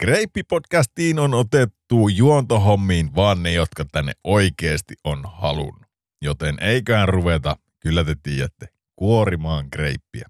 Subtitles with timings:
[0.00, 5.88] Kreippipodcastiin on otettu juontohommiin vaan ne, jotka tänne oikeasti on halunnut.
[6.22, 8.66] Joten eiköhän ruveta, kyllä te tiedätte,
[8.96, 10.28] kuorimaan kreippiä.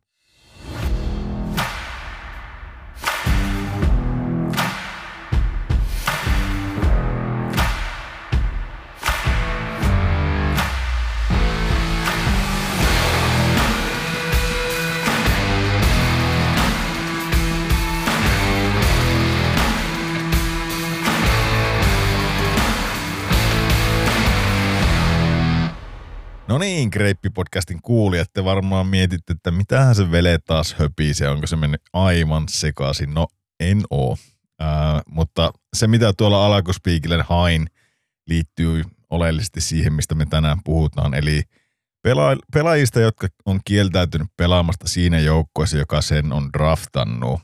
[26.49, 31.47] No niin, Kreippi-podcastin kuulijat, te varmaan mietitte, että mitähän se vele taas höpii, se onko
[31.47, 33.15] se mennyt aivan sekaisin.
[33.15, 33.27] No,
[33.61, 34.17] en oo.
[34.63, 37.67] Äh, mutta se, mitä tuolla alakospiikille hain,
[38.27, 41.15] liittyy oleellisesti siihen, mistä me tänään puhutaan.
[41.15, 41.43] Eli
[42.09, 47.41] pela- pelaajista, jotka on kieltäytynyt pelaamasta siinä joukkueessa, joka sen on draftannut.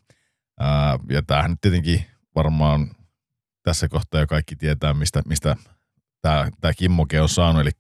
[0.62, 2.90] Äh, ja tämähän nyt tietenkin varmaan
[3.62, 5.56] tässä kohtaa jo kaikki tietää, mistä, mistä
[6.22, 7.70] tämä, tämä Kimmoke on saanut, eli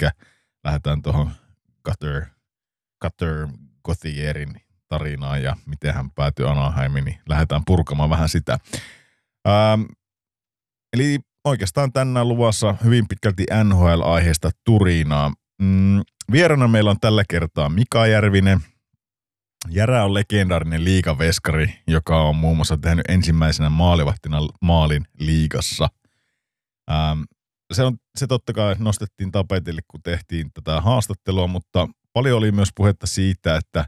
[0.64, 1.30] lähdetään tuohon
[1.88, 2.22] Cutter,
[3.04, 3.48] Cutter
[3.84, 8.58] Gothierin tarinaan ja miten hän päätyi Anaheimiin, niin lähdetään purkamaan vähän sitä.
[9.48, 9.82] Ähm,
[10.92, 15.32] eli oikeastaan tänään luvassa hyvin pitkälti NHL-aiheesta turinaa.
[15.62, 18.60] Mm, vierana meillä on tällä kertaa Mika Järvinen.
[19.70, 25.88] Järä on legendaarinen liigaveskari, joka on muun muassa tehnyt ensimmäisenä maalivahtina maalin liigassa.
[26.90, 27.20] Ähm,
[27.72, 32.68] se, on, se totta kai nostettiin tapetille, kun tehtiin tätä haastattelua, mutta paljon oli myös
[32.76, 33.86] puhetta siitä, että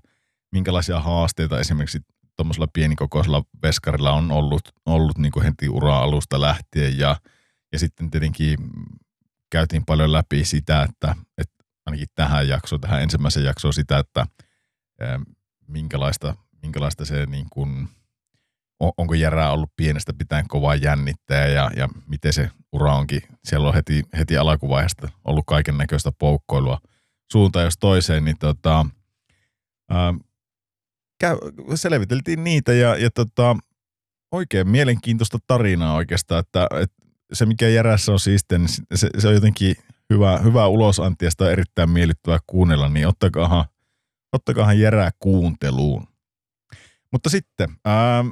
[0.52, 2.00] minkälaisia haasteita esimerkiksi
[2.36, 6.98] tuommoisella pienikokoisella veskarilla on ollut, ollut niin kuin heti ura-alusta lähtien.
[6.98, 7.16] Ja,
[7.72, 8.58] ja sitten tietenkin
[9.50, 14.27] käytiin paljon läpi sitä, että, että ainakin tähän jaksoon, tähän ensimmäiseen jaksoon sitä, että
[15.00, 15.20] ää,
[15.69, 17.88] minkälaista, minkälaista se niin kuin,
[18.80, 23.22] onko Järää ollut pienestä pitäen kovaa jännittää ja, ja miten se ura onkin.
[23.44, 26.78] Siellä on heti, heti alkuvaiheesta ollut kaiken näköistä poukkoilua
[27.32, 28.87] suuntaan jos toiseen, niin tota,
[29.91, 30.14] ää,
[31.20, 31.37] käy,
[31.75, 33.56] selviteltiin niitä ja, ja tota,
[34.32, 36.97] oikein mielenkiintoista tarinaa oikeastaan, että, että
[37.32, 39.76] se mikä Järässä on siistiä, niin se, se on jotenkin
[40.10, 43.64] hyvä, hyvä ulosanti ja sitä on erittäin miellyttävää kuunnella, niin ottakaahan,
[44.32, 46.06] ottakaahan Järää kuunteluun.
[47.12, 48.25] Mutta sitten, ää,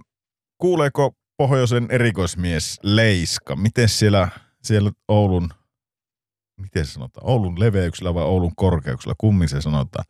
[0.58, 3.56] kuuleeko pohjoisen erikoismies Leiska?
[3.56, 4.28] Miten siellä,
[4.62, 5.48] siellä Oulun,
[6.60, 10.04] miten sanotaan, Oulun leveyksellä vai Oulun korkeuksella, kummin se sanotaan?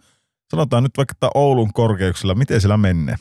[0.51, 3.15] Sanotaan nyt vaikka, että Oulun korkeuksella, miten siellä menee?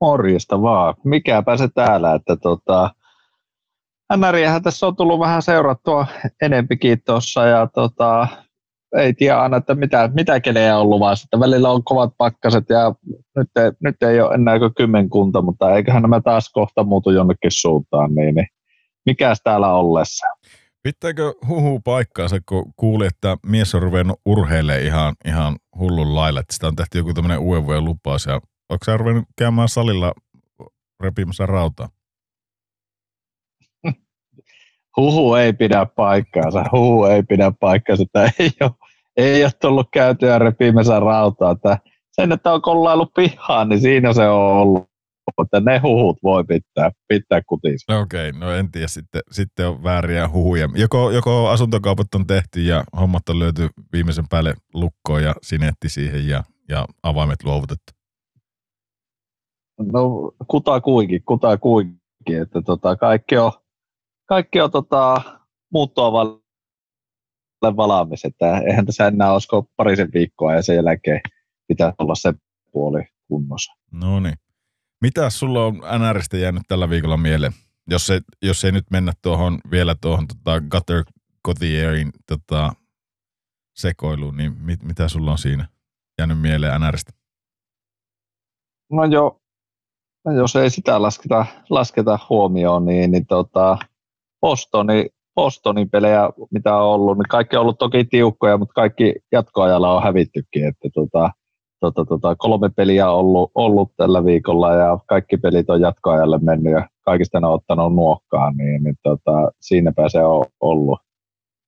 [0.00, 0.94] Morjesta vaan.
[1.04, 2.94] Mikäpä se täällä, että tota,
[4.16, 6.06] NRiähän tässä on tullut vähän seurattua
[6.42, 8.28] enempikin tuossa ja tota,
[8.96, 11.26] ei tiedä aina, että mitä, mitä kelejä on luvassa.
[11.26, 12.94] Että välillä on kovat pakkaset ja
[13.36, 17.50] nyt ei, nyt ei ole enää kuin kymmenkunta, mutta eiköhän nämä taas kohta muutu jonnekin
[17.50, 18.14] suuntaan.
[18.14, 18.46] Niin, niin.
[19.06, 20.26] Mikäs täällä ollessa?
[20.82, 26.54] Pitääkö huhu paikkaansa, kun kuuli, että mies on ruvennut urheilemaan ihan, ihan hullun lailla, että
[26.54, 28.34] sitä on tehty joku tämmöinen uuden vuoden lupaus, ja
[28.68, 30.12] onko sä ruvennut käymään salilla
[31.00, 31.88] repimässä rautaa?
[34.96, 38.70] Huhu ei pidä paikkaansa, huhu ei pidä paikkaansa, että ei ole,
[39.16, 41.50] ei ole tullut käytyä repimässä rautaa.
[41.50, 41.78] Että
[42.12, 44.86] sen, että on kollailu pihaan, niin siinä se on ollut.
[45.38, 47.92] Mutta ne huhut voi pitää, pitää kutissa.
[47.92, 50.68] No okei, okay, no en tiedä, sitten, sitten on vääriä huhuja.
[50.74, 56.28] Joko, joko asuntokaupat on tehty ja hommat on löyty viimeisen päälle lukkoon ja sinetti siihen
[56.28, 57.92] ja, ja avaimet luovutettu?
[59.92, 63.52] No kuta kuinkin, kuta kuinkin, että tota, kaikki on
[64.26, 65.22] kaikki on tota,
[65.72, 71.20] muuttoa vaille valmis, että eihän tässä enää olisiko parisen viikkoa ja sen jälkeen
[71.68, 72.34] pitää olla se
[72.72, 73.72] puoli kunnossa.
[73.92, 74.34] No niin.
[75.00, 77.52] Mitä sulla on NRistä jäänyt tällä viikolla mieleen?
[77.90, 81.04] Jos, se, jos ei nyt mennä tuohon vielä tuohon tota Gutter
[81.46, 82.72] Cotierin tota,
[83.74, 85.68] sekoiluun, niin mit, mitä sulla on siinä
[86.18, 87.12] jäänyt mieleen NRistä?
[88.92, 89.40] No joo,
[90.24, 93.78] no jos ei sitä lasketa, lasketa huomioon, niin, niin tota,
[94.46, 99.96] Bostoni, Bostonin pelejä, mitä on ollut, niin kaikki on ollut toki tiukkoja, mutta kaikki jatkoajalla
[99.96, 100.64] on hävittykin.
[100.64, 101.30] Että tota,
[101.80, 106.72] tota, tota, kolme peliä on ollut, ollut tällä viikolla ja kaikki pelit on jatkoajalle mennyt
[106.72, 110.98] ja kaikista ne on ottanut nuokkaan, niin, niin tota, siinäpä se on ollut,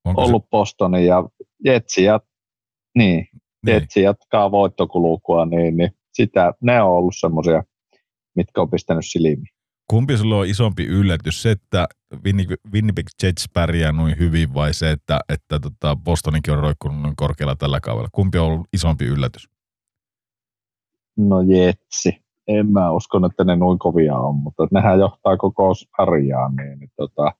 [0.04, 0.48] Onko ollut se?
[0.50, 1.24] Bostoni ja
[1.64, 2.20] Jetsi, ja,
[2.98, 3.26] niin,
[3.66, 3.74] niin.
[3.74, 7.62] Jetsi jatkaa voittokulukua, niin, niin sitä, ne on ollut semmoisia,
[8.36, 9.57] mitkä on pistänyt silmiin.
[9.90, 11.88] Kumpi sulla on isompi yllätys, se, että
[12.72, 17.56] Winnipeg Jets pärjää noin hyvin vai se, että, että tota Bostoninkin on roikkunut noin korkealla
[17.56, 18.08] tällä kaudella?
[18.12, 19.48] Kumpi on ollut isompi yllätys?
[21.16, 22.24] No Jetsi.
[22.48, 26.90] en mä usko, että ne noin kovia on, mutta nehän johtaa koko sarjaan, niin, niin
[26.96, 27.32] tota,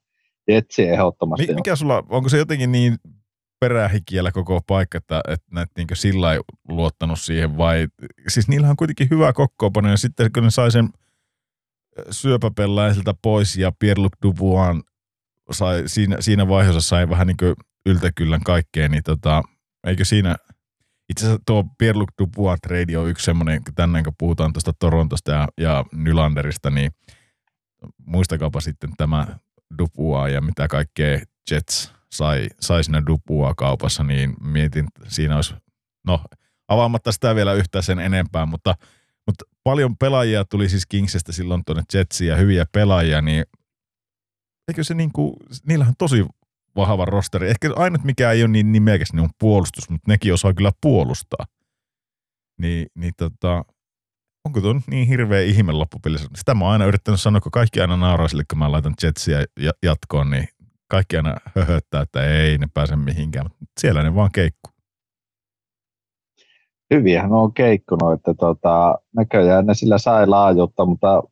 [0.48, 1.54] Jetsi ehdottomasti.
[1.54, 2.96] Mikä sulla, onko se jotenkin niin
[3.60, 6.28] perähikiellä koko paikka, että, että näet niin sillä
[6.68, 7.86] luottanut siihen vai,
[8.28, 10.88] siis niillä on kuitenkin hyvä kokkoopano ja sitten kun ne sai sen
[12.10, 14.78] syöpäpellaisilta pois ja Pierre-Luc Dubois
[15.50, 17.54] sai, siinä, siinä vaiheessa sai vähän niin kuin
[17.86, 19.42] yltäkyllän kaikkeen, niin tota,
[19.86, 20.36] eikö siinä,
[21.08, 25.48] itse asiassa tuo Pierre-Luc Dubois trade on yksi semmoinen, tänään kun puhutaan tuosta Torontosta ja,
[25.60, 26.90] ja Nylanderista, niin
[28.06, 29.26] muistakaapa sitten tämä
[29.78, 35.54] Dubois ja mitä kaikkea Jets sai, sai siinä Dubois kaupassa, niin mietin, siinä olisi,
[36.06, 36.20] no
[36.68, 38.74] avaamatta sitä vielä yhtään sen enempää, mutta
[39.68, 43.44] paljon pelaajia tuli siis Kingsestä silloin tuonne Jetsiin ja hyviä pelaajia, niin
[44.68, 45.36] eikö se niin kuin,
[45.66, 46.26] niillähän on tosi
[46.76, 47.50] vahva rosteri.
[47.50, 51.46] Ehkä ainut mikä ei ole niin nimekäs, niin on puolustus, mutta nekin osaa kyllä puolustaa.
[52.60, 53.64] Niin, niin tota,
[54.44, 56.28] onko tuo niin hirveä ihme loppupelissä?
[56.36, 59.44] Sitä mä oon aina yrittänyt sanoa, kun kaikki aina nauraa sille, kun mä laitan Jetsiä
[59.82, 60.48] jatkoon, niin
[60.90, 64.70] kaikki aina höhöttää, että ei ne pääse mihinkään, mutta siellä ne vaan keikku.
[66.94, 71.22] Hyviähän on keikkunut, että tota, näköjään ne sillä sai laajuutta, mutta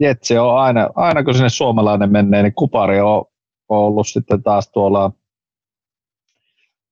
[0.00, 3.24] Jetsi on aina, aina kun sinne suomalainen menee, niin Kupari on,
[3.68, 5.12] on ollut sitten taas tuolla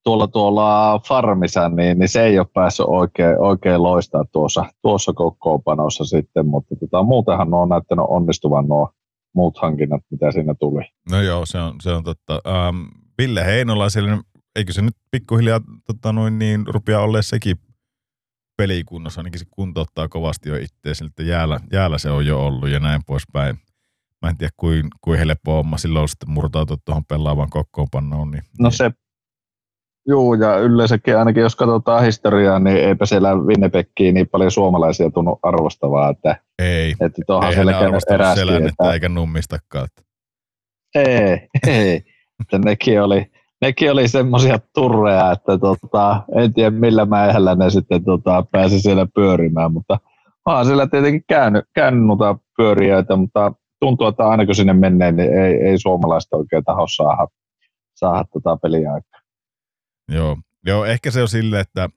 [0.05, 6.05] tuolla, tuolla farmissa, niin, niin, se ei ole päässyt oikein, oikein loistaa tuossa, tuossa kokoopanossa
[6.05, 8.91] sitten, mutta tota, muutenhan on näyttänyt onnistuvan nuo
[9.35, 10.83] muut hankinnat, mitä siinä tuli.
[11.11, 12.41] No joo, se on, se on totta.
[12.47, 12.77] Ähm,
[13.19, 14.19] Ville Heinola, siellä,
[14.57, 17.57] eikö se nyt pikkuhiljaa tota, noin niin, rupeaa olleen sekin
[18.59, 22.81] pelikunnossa, ainakin se kuntouttaa kovasti jo itseäsi, että jäällä, jäällä, se on jo ollut ja
[22.81, 23.57] näin poispäin.
[24.23, 28.31] Mä en tiedä, kuin, kuin helppo homma silloin sitten murtautua tuohon pelaavan kokkoonpannoon.
[28.31, 28.91] Niin, no se
[30.09, 35.39] Joo, ja yleensäkin ainakin jos katsotaan historiaa, niin eipä siellä Winnipegkiin niin paljon suomalaisia tunnu
[35.43, 36.11] arvostavaa.
[36.11, 39.89] Että, ei, että ei hän arvostanut selännettä eikä nummistakaan.
[40.95, 42.03] Ei, ei.
[42.41, 48.05] että nekin oli, nekin oli semmoisia turreja, että tota, en tiedä millä mäihällä ne sitten
[48.05, 49.99] tota, pääsi siellä pyörimään, mutta
[50.45, 55.39] onhan siellä tietenkin käynyt, käynyt noita pyörijöitä, mutta tuntuu, että aina kun sinne menee, niin
[55.39, 57.27] ei, ei suomalaista oikein taho saada,
[57.95, 59.21] saada tota peliaikaa.
[60.13, 60.37] Joo.
[60.67, 61.89] Joo, ehkä se on silleen, että,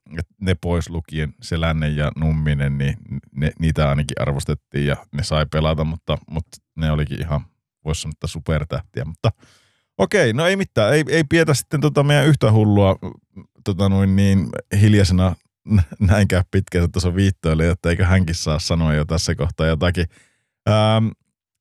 [0.42, 2.94] ne pois lukien, se Länne ja Numminen, niin
[3.36, 7.42] ne, niitä ainakin arvostettiin ja ne sai pelata, mutta, mutta ne olikin ihan,
[7.86, 9.06] voisi sanoa, supertähtiä.
[9.06, 9.32] Mutta
[9.98, 12.96] okei, no ei mitään, ei, ei pietä sitten tota meidän yhtä hullua
[13.64, 14.50] tota noin niin
[14.82, 15.36] hiljaisena
[16.00, 20.06] näinkään pitkään, tuossa viittoille, että eikö hänkin saa sanoa jo tässä kohtaa jotakin.
[20.70, 21.08] Ähm,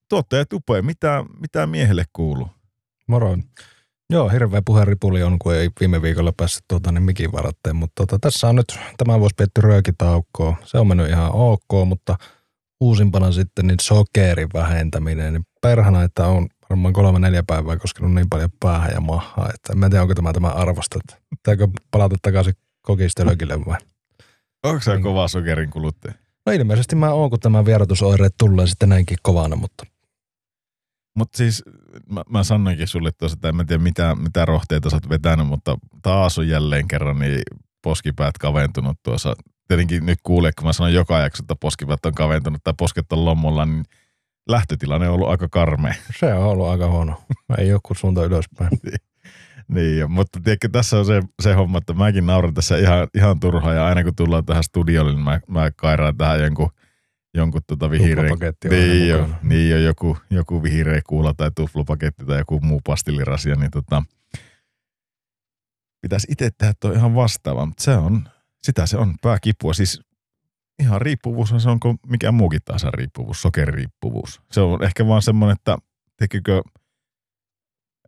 [0.08, 2.48] tuottaja Tupe, mitä, mitä miehelle kuuluu?
[3.06, 3.36] Moro.
[4.10, 8.18] Joo, hirveä puheripuli on, kun ei viime viikolla päässyt tuota, niin mikin varatteen, mutta tota,
[8.18, 10.56] tässä on nyt tämä vuosi pietty röökitaukkoa.
[10.64, 12.16] Se on mennyt ihan ok, mutta
[12.80, 15.32] uusimpana sitten niin sokerin vähentäminen.
[15.32, 19.72] Niin perhana, että on varmaan kolme neljä päivää koskenut niin paljon päähän ja mahaa, että
[19.72, 20.98] en tiedä, onko tämä tämä arvosta.
[21.30, 23.78] Pitääkö palata takaisin kokistelökille vai?
[24.62, 25.02] Onko se niin.
[25.02, 26.14] kova sokerin kuluttaja?
[26.46, 29.86] No ilmeisesti mä oon, kun tämä vierotusoireet tulee sitten näinkin kovana, mutta
[31.14, 31.62] mutta siis
[32.10, 35.78] mä, mä sanoinkin sulle tuossa, että en tiedä mitä, mitä rohteita sä oot vetänyt, mutta
[36.02, 37.42] taas on jälleen kerran niin
[37.82, 39.36] poskipäät kaventunut tuossa.
[39.68, 43.24] Tietenkin nyt kuulee, kun mä sanon joka jakso, että poskipäät on kaventunut tai posket on
[43.24, 43.84] lommolla, niin
[44.48, 45.94] lähtötilanne on ollut aika karmea.
[46.18, 47.22] Se on ollut aika huono.
[47.58, 48.70] Ei joku suunta ylöspäin.
[49.74, 53.74] niin, mutta tiedätkö, tässä on se, se homma, että mäkin nauran tässä ihan, ihan turhaa
[53.74, 56.70] ja aina kun tullaan tähän studiolle, niin mä, mä kairaan tähän jonkun–
[57.34, 58.30] jonkun tota vihreä,
[58.70, 63.70] niin, jo, niin jo, joku, joku vihreä kuula tai tuflopaketti tai joku muu pastillirasia, niin
[63.70, 64.02] tota,
[66.00, 68.28] pitäisi itse tehdä tuo ihan vastaava, mutta se on,
[68.62, 69.74] sitä se on pääkipua.
[69.74, 70.02] Siis
[70.80, 74.40] ihan riippuvuus on se onko mikä muukin taas riippuvuus, sokeririippuvuus.
[74.52, 75.78] Se on ehkä vaan semmoinen, että
[76.16, 76.62] tekikö,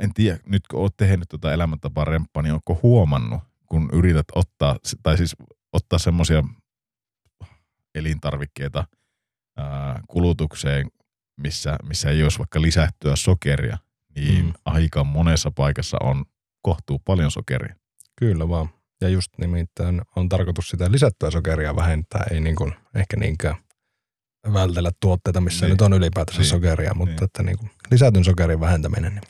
[0.00, 4.76] en tiedä, nyt kun oot tehnyt tuota elämäntapaa remppaa, niin onko huomannut, kun yrität ottaa,
[5.02, 5.36] tai siis
[5.72, 6.44] ottaa semmoisia
[7.94, 8.84] elintarvikkeita–
[10.08, 10.90] kulutukseen,
[11.36, 13.78] missä, missä ei olisi vaikka lisättyä sokeria,
[14.16, 14.52] niin mm.
[14.64, 16.24] aika monessa paikassa on
[16.62, 17.74] kohtuu paljon sokeria.
[18.16, 18.68] Kyllä vaan.
[19.02, 23.56] Ja just nimittäin on tarkoitus sitä lisättyä sokeria vähentää, ei niin kuin, ehkä niinkään
[24.52, 25.70] vältellä tuotteita, missä niin.
[25.70, 26.48] nyt on ylipäätänsä niin.
[26.48, 27.24] sokeria, mutta niin.
[27.24, 29.14] että niin kuin lisätyn sokerin vähentäminen.
[29.14, 29.22] Niin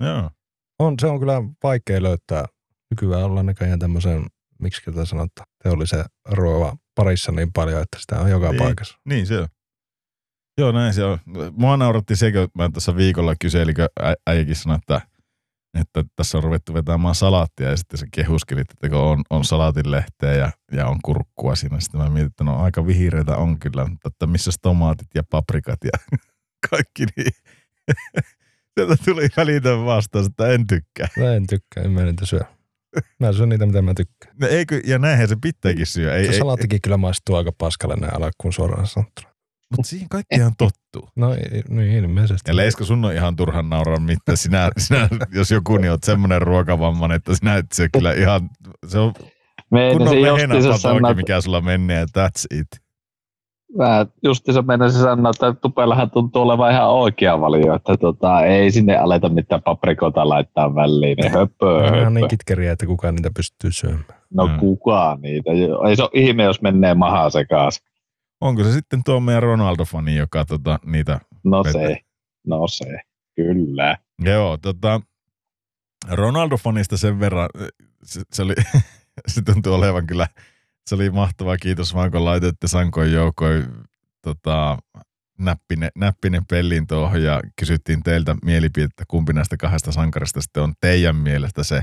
[0.00, 0.30] Joo.
[0.78, 2.44] On, se on kyllä vaikea löytää.
[2.90, 4.26] Nykyään ollaan näköjään tämmöisen,
[4.58, 8.98] miksi tätä sanotaan, teollisen ruoan parissa niin paljon, että sitä on joka niin, paikassa.
[9.04, 9.48] Niin se on.
[10.58, 11.18] Joo, näin se on.
[11.52, 13.88] Mua nauratti se, kun mä tuossa viikolla kyselin, kun
[14.26, 15.00] äijäkin sanoi, että
[15.80, 20.32] että tässä on ruvettu vetämään salaattia ja sitten se kehuskeli, että kun on, on salaatinlehteä
[20.32, 21.80] ja, ja on kurkkua siinä.
[21.80, 25.78] Sitten mä mietin, että no aika vihreitä on kyllä, mutta että missä tomaatit ja paprikat
[25.84, 26.18] ja
[26.70, 27.32] kaikki niin.
[28.74, 31.08] Sieltä tuli välitön vastaus, että en tykkää.
[31.18, 32.40] Mä en tykkää, en mä niitä syö.
[33.20, 34.36] Mä syön niitä, mitä mä tykkään.
[34.40, 36.16] No eikö, ja näinhän se pitääkin syö.
[36.16, 39.31] Ei, Se ei, salaattikin kyllä maistuu aika paskalle näin alkuun suoraan sanottuna.
[39.76, 41.08] Mutta siihen kaikkihan tottuu.
[41.16, 42.50] No ei- niin ilmeisesti.
[42.50, 44.36] Ja Leiska, sun on ihan turhan nauraa mitään.
[44.36, 48.40] Sinä, sinä, jos joku, niin oot semmoinen ruokavammainen, että sinä et syö kyllä ihan,
[48.86, 49.30] se on kunnon
[49.70, 52.66] Meinasin justiinsa vehenapatoki, sanoa, mikä sulla menee ja that's it.
[53.78, 58.96] mä justiinsa meinasin sanoa, että tupellahan tuntuu olevan ihan oikea valio, että tota, ei sinne
[58.96, 62.00] aleta mitään paprikoita laittaa väliin, niin höpö, Ne on höpö.
[62.00, 64.04] ihan niin kitkeriä, että kukaan niitä pystyy syömään.
[64.34, 64.58] No Mm.
[64.58, 65.50] kukaan niitä.
[65.88, 67.82] Ei se ole ihme, jos menee maha sekaisin.
[68.42, 71.20] Onko se sitten tuo meidän Ronaldo-fani, joka tota, niitä...
[71.44, 71.78] No Vettä.
[71.78, 71.98] se,
[72.46, 73.00] no se,
[73.36, 73.98] kyllä.
[74.24, 75.00] Joo, tota,
[76.08, 77.48] Ronaldo-fanista sen verran,
[78.04, 78.54] se, se, oli,
[79.32, 80.26] se tuntui olevan kyllä,
[80.86, 83.66] se oli mahtavaa, kiitos vaan kun laitoitte Sankoin joukoin
[84.22, 84.78] tota,
[85.38, 91.16] näppinen, näppinen pellin tuohon ja kysyttiin teiltä mielipidettä, kumpi näistä kahdesta sankarista sitten on teidän
[91.16, 91.82] mielestä se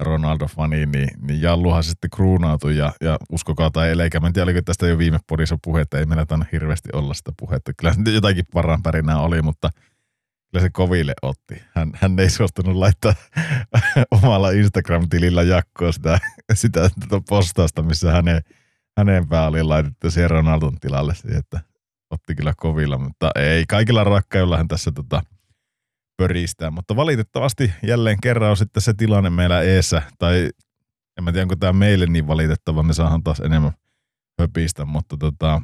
[0.00, 4.20] Ronaldo-fani, niin, niin Jalluhan sitten kruunautui ja, ja uskokaa tai eleikä.
[4.20, 7.32] Mä en tiedä, oliko tästä jo viime podissa puhetta, ei meillä tainnut hirveästi olla sitä
[7.38, 7.72] puhetta.
[7.78, 9.70] Kyllä jotakin paran pärinää oli, mutta
[10.50, 11.62] kyllä se koville otti.
[11.74, 13.14] Hän, hän ei suostunut laittaa
[14.22, 16.18] omalla Instagram-tilillä jakkoa sitä,
[16.54, 18.42] sitä tätä postausta, missä hänen,
[18.98, 21.60] hänen pää oli laitettu siihen Ronaldon tilalle että
[22.10, 25.22] otti kyllä kovilla, mutta ei kaikilla rakkailla hän tässä tota,
[26.20, 30.50] pöristää, mutta valitettavasti jälleen kerran on sitten se tilanne meillä eessä, tai
[31.18, 33.72] en mä tiedä, onko tämä meille niin valitettava, me saadaan taas enemmän
[34.40, 35.62] höpistä, mutta tota,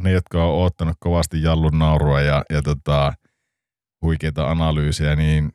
[0.00, 3.12] ne, jotka on oottanut kovasti jallun naurua ja, ja tota,
[4.02, 5.52] huikeita analyysejä, niin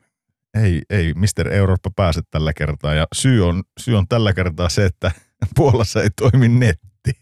[0.62, 1.52] ei, ei Mr.
[1.52, 2.94] Eurooppa pääse tällä kertaa.
[2.94, 5.12] Ja syy on, syy on tällä kertaa se, että
[5.56, 7.12] Puolassa ei toimi netti.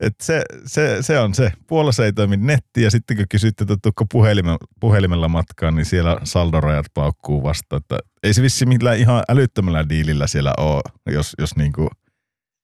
[0.00, 1.52] Et se, se, se, on se.
[1.66, 6.20] Puolassa ei toimi netti ja sitten kun kysytte, että tuukko puhelimella, puhelimella matkaan, niin siellä
[6.24, 7.76] saldorajat paukkuu vasta.
[7.76, 11.90] Että ei se vissi millään ihan älyttömällä diilillä siellä ole, jos, jos niinku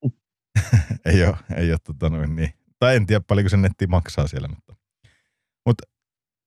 [1.06, 2.52] ei ole, ei ole tota noin niin.
[2.78, 4.74] Tai en tiedä paljonko se netti maksaa siellä, mutta,
[5.66, 5.82] mutta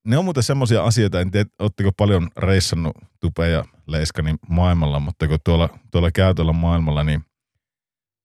[0.08, 5.28] ne on muuten semmoisia asioita, en tiedä, ootteko paljon reissannut Tupe ja Leiskani maailmalla, mutta
[5.28, 7.26] kun tuolla, tuolla käy tuolla maailmalla, niin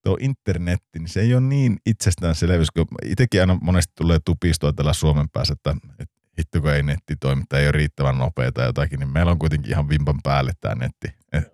[0.03, 4.93] tuo internetti, niin se ei ole niin itsestäänselvyys, kun itsekin aina monesti tulee tupistua tällä
[4.93, 9.01] Suomen päässä, että, että hitto kun ei netti toimi ei ole riittävän nopeaa tai jotakin,
[9.01, 11.09] niin meillä on kuitenkin ihan vimpan päälle tämä netti.
[11.33, 11.45] Et,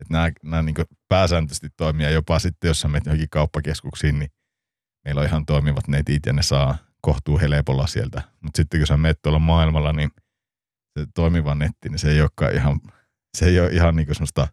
[0.00, 0.74] et nämä, nämä niin
[1.08, 4.30] pääsääntöisesti toimii ja jopa sitten, jos sä menet johonkin kauppakeskuksiin, niin
[5.04, 8.22] meillä on ihan toimivat netit ja ne saa kohtuu helpolla sieltä.
[8.40, 10.10] Mutta sitten kun sä menet tuolla maailmalla, niin
[10.98, 12.80] se toimiva netti, niin se ei olekaan ihan,
[13.36, 14.48] se ei ole ihan niin semmoista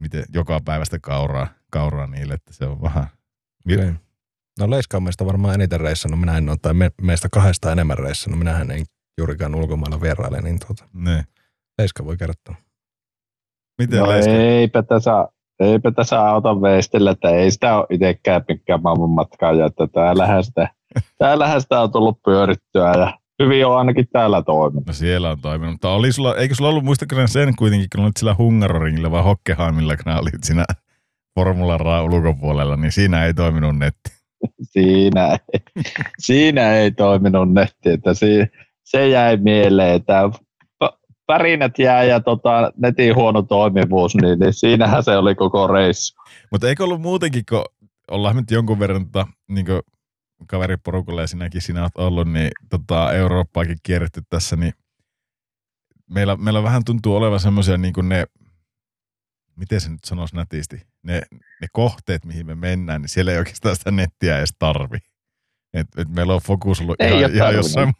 [0.00, 3.06] miten, joka päivästä kauraa, kauraa niille, että se on vähän...
[3.72, 3.92] Okei.
[4.58, 7.98] No Leiska on meistä varmaan eniten reissannut, minä en ole, tai me, meistä kahdesta enemmän
[7.98, 8.84] reissannut, minähän en
[9.18, 11.24] juurikaan ulkomailla vieraile, niin tuota, Ne.
[11.78, 12.54] Leiska voi kertoa.
[13.78, 14.32] Miten No Leiska?
[14.32, 15.28] eipä tässä,
[15.60, 20.44] eipä tässä auta veistellä, että ei sitä ole itsekään pitkään maailman matkaa, ja että täällähän
[20.44, 20.68] sitä,
[21.18, 24.86] täällähän sitä on tullut pyörittyä, ja hyvin on ainakin täällä toiminut.
[24.86, 28.16] No siellä on toiminut, mutta oli sulla, eikö sulla ollut, muistatko sen kuitenkin, kun olit
[28.16, 30.64] sillä Hungaroringilla vai Hockenheimilla, kun olit siinä
[31.34, 34.10] Formula Ra ulkopuolella, niin siinä ei toiminut netti.
[34.72, 35.60] Siinä ei,
[36.18, 38.26] siinä ei toiminut netti, että si,
[38.82, 40.30] se jäi mieleen, että
[40.78, 46.14] p- värinät jää ja tota, netin huono toimivuus, niin, niin siinähän se oli koko reissu.
[46.50, 47.64] Mutta eikö ollut muutenkin, kun
[48.10, 49.66] ollaan nyt jonkun verran tota, niin
[50.46, 54.72] kaveriporukalla ja sinäkin sinä olet ollut, niin tota, Eurooppaakin kierretty tässä, niin
[56.10, 58.26] meillä, meillä vähän tuntuu olevan semmoisia niin kuin ne,
[59.56, 61.22] miten se nyt sanoisi nätisti, ne,
[61.60, 64.98] ne kohteet, mihin me mennään, niin siellä ei oikeastaan sitä nettiä edes tarvi.
[65.74, 67.92] Et, et meillä on fokus ollut Ei ihan, ihan jossain...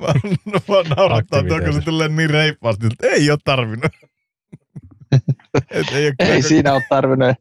[0.00, 3.92] vaan, no, vaan naurattaa, kun se tulee niin reippaasti, että ei ole tarvinnut.
[5.70, 7.36] Et ei, ole Ei siinä ole tarvinnut,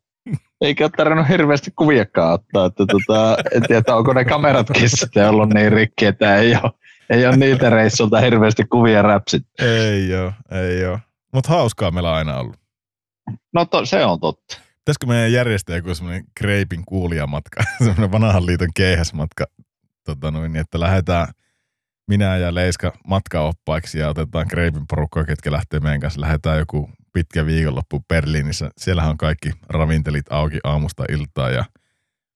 [0.61, 2.65] eikä ole tarvinnut hirveästi kuviakaan ottaa.
[2.65, 6.71] Että tota, en tiedä, onko ne kameratkin sitten ollut niin rikki, että ei ole,
[7.09, 9.43] ei ole niitä reissulta hirveästi kuvia räpsit.
[9.59, 10.99] Ei oo, ei oo.
[11.33, 12.60] Mutta hauskaa meillä on aina ollut.
[13.53, 14.57] No to, se on totta.
[14.77, 19.45] Pitäisikö meidän järjestää joku semmoinen Kreipin kuulijamatka, semmoinen vanhan liiton keihäsmatka,
[20.03, 21.27] tota noin, että lähdetään
[22.07, 26.21] minä ja Leiska matkaoppaiksi ja otetaan Kreipin porukkaa, ketkä lähtee meidän kanssa.
[26.21, 28.69] Lähdetään joku pitkä viikonloppu Berliinissä.
[28.77, 31.65] Siellähän on kaikki ravintelit auki aamusta iltaa ja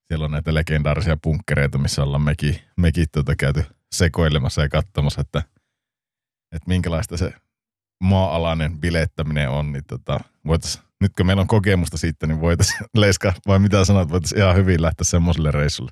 [0.08, 5.44] siellä on näitä legendaarisia punkkereita, missä ollaan mekin, mekin tuota käyty sekoilemassa ja katsomassa, että
[6.52, 7.34] että minkälaista se
[8.06, 13.34] maa-alainen bilettäminen on, niin tota, voitais, nyt kun meillä on kokemusta siitä, niin voitaisiin, Leiska,
[13.48, 15.92] vai mitä sanot, voitaisiin ihan hyvin lähteä semmoiselle reissulle.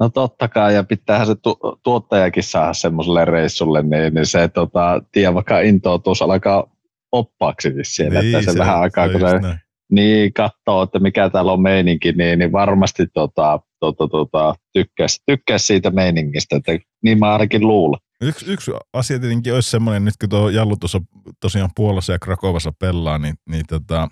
[0.00, 5.02] No totta kai, ja pitäähän se tu- tuottajakin saada semmoiselle reissulle, niin, niin se tota,
[5.12, 6.70] tiedä vaikka intoutuus alkaa
[7.12, 9.58] oppaaksi vissiin, niin, että se, se vähän aikaa, kun se näin.
[9.92, 15.66] niin katsoo, että mikä täällä on meininki, niin, niin varmasti tota, tota, tota, tykkäisi, tykkäisi
[15.66, 18.00] siitä meiningistä, että niin mä ainakin luulen.
[18.20, 21.00] Yksi, yksi asia tietenkin olisi semmoinen, nyt kun tuo Jallu tuossa
[21.40, 24.08] tosiaan Puolassa ja Krakovassa pelaa, niin, niin tota,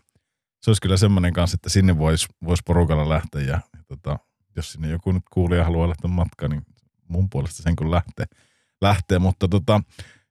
[0.63, 4.19] se olisi kyllä semmoinen kanssa, että sinne voisi vois porukalla lähteä ja, ja tota,
[4.57, 6.63] jos sinne joku nyt kuulija haluaa lähteä matkaan, niin
[7.09, 8.27] mun puolesta sen kun lähtee.
[8.81, 9.19] lähtee.
[9.19, 9.81] Mutta tota,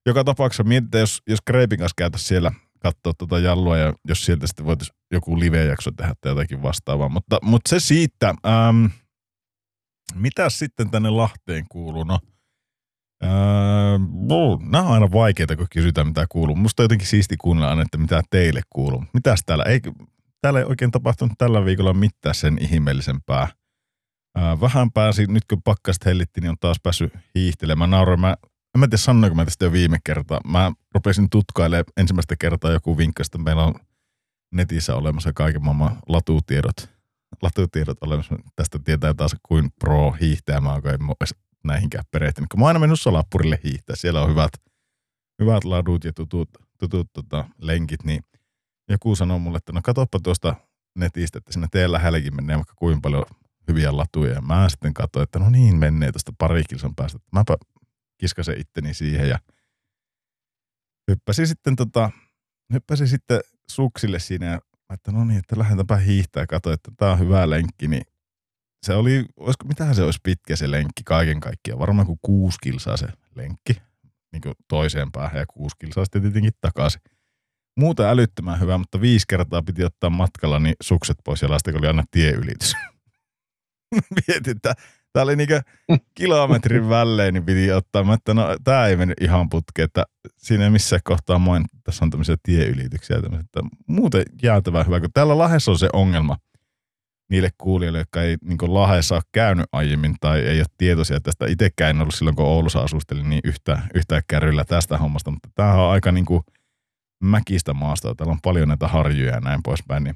[0.05, 4.47] joka tapauksessa mietitään, jos, jos Kreipin kanssa käytäisiin siellä katsoa tuota jallua ja jos sieltä
[4.47, 7.09] sitten voitaisiin joku live-jakso tehdä tai jotakin vastaavaa.
[7.09, 8.85] Mutta, mutta se siitä, ähm,
[10.15, 12.03] mitä sitten tänne Lahteen kuuluu?
[12.03, 12.19] No,
[13.25, 16.55] äh, nämä on aina vaikeita, kun kysytään mitä kuuluu.
[16.55, 19.03] Musta on jotenkin siisti kuunnella että mitä teille kuuluu.
[19.13, 19.63] Mitäs täällä?
[19.63, 19.81] Ei,
[20.41, 23.47] täällä ei oikein tapahtunut tällä viikolla mitään sen ihmeellisempää.
[24.37, 27.89] Äh, vähän pääsi, nyt kun pakkasta hellitti, niin on taas päässyt hiihtelemään.
[27.89, 28.35] Nauroin, mä,
[28.75, 30.39] en mä tiedä sanoinko mä tästä jo viime kertaa.
[30.47, 33.37] Mä rupesin tutkailemaan ensimmäistä kertaa joku vinkkasta.
[33.37, 33.75] Meillä on
[34.53, 36.89] netissä olemassa kaiken maailman latutiedot.
[37.41, 38.35] Latutiedot olemassa.
[38.55, 40.81] Tästä tietää taas kuin pro hiihtäjä mä oon
[41.67, 42.49] näihinkään perehtynyt.
[42.49, 43.95] Kun mä oon aina mennyt Solapurille hiihtää.
[43.95, 44.51] Siellä on hyvät,
[45.41, 48.03] hyvät ladut ja tutut, tutut tota, lenkit.
[48.03, 48.23] Niin
[48.89, 50.55] joku sanoi mulle, että no katoppa tuosta
[50.95, 53.25] netistä, että sinne teidän lähelläkin menee vaikka kuinka paljon
[53.67, 54.33] hyviä latuja.
[54.33, 57.19] Ja mä sitten katsoin, että no niin, menee tuosta pari kilsan päästä.
[57.31, 57.57] Mäpä
[58.17, 59.39] kiskasin itteni siihen ja
[61.11, 62.11] hyppäsin sitten, tota,
[62.73, 63.39] hyppäsin sitten
[63.71, 64.59] suksille siinä ja
[64.93, 68.03] että no niin, että lähdetäänpä hiihtää ja katsoin, että tämä on hyvä lenkki, niin
[68.85, 72.97] se oli, olisiko, mitähän se olisi pitkä se lenkki kaiken kaikkiaan, varmaan kuin kuusi kilsaa
[72.97, 73.81] se lenkki
[74.31, 77.01] niin kuin toiseen päähän ja kuusi kilsaa sitten tietenkin takaisin.
[77.77, 81.87] Muuta älyttömän hyvä, mutta viisi kertaa piti ottaa matkalla niin sukset pois ja lasten oli
[81.87, 82.73] aina tieylitys.
[84.27, 84.73] Mietin, että
[85.13, 85.53] tämä oli niinku
[86.15, 88.03] kilometrin välein, niin piti ottaa.
[88.03, 90.03] Mä että no tämä ei mennyt ihan putkeen, että
[90.37, 93.17] siinä ei missään kohtaa moin, tässä on tämmöisiä tieylityksiä.
[93.17, 96.37] Että muuten jäätävän hyvä, kun täällä Lahdessa on se ongelma
[97.29, 101.45] niille kuulijoille, jotka ei niin Lahdessa ole käynyt aiemmin tai ei ole tietoisia tästä.
[101.45, 105.73] Itsekään en ollut silloin, kun Oulussa asustelin, niin yhtä, yhtä kärryllä tästä hommasta, mutta tämä
[105.73, 106.43] on aika niin kuin
[107.23, 108.15] mäkistä maasta.
[108.15, 110.15] Täällä on paljon näitä harjuja ja näin poispäin, niin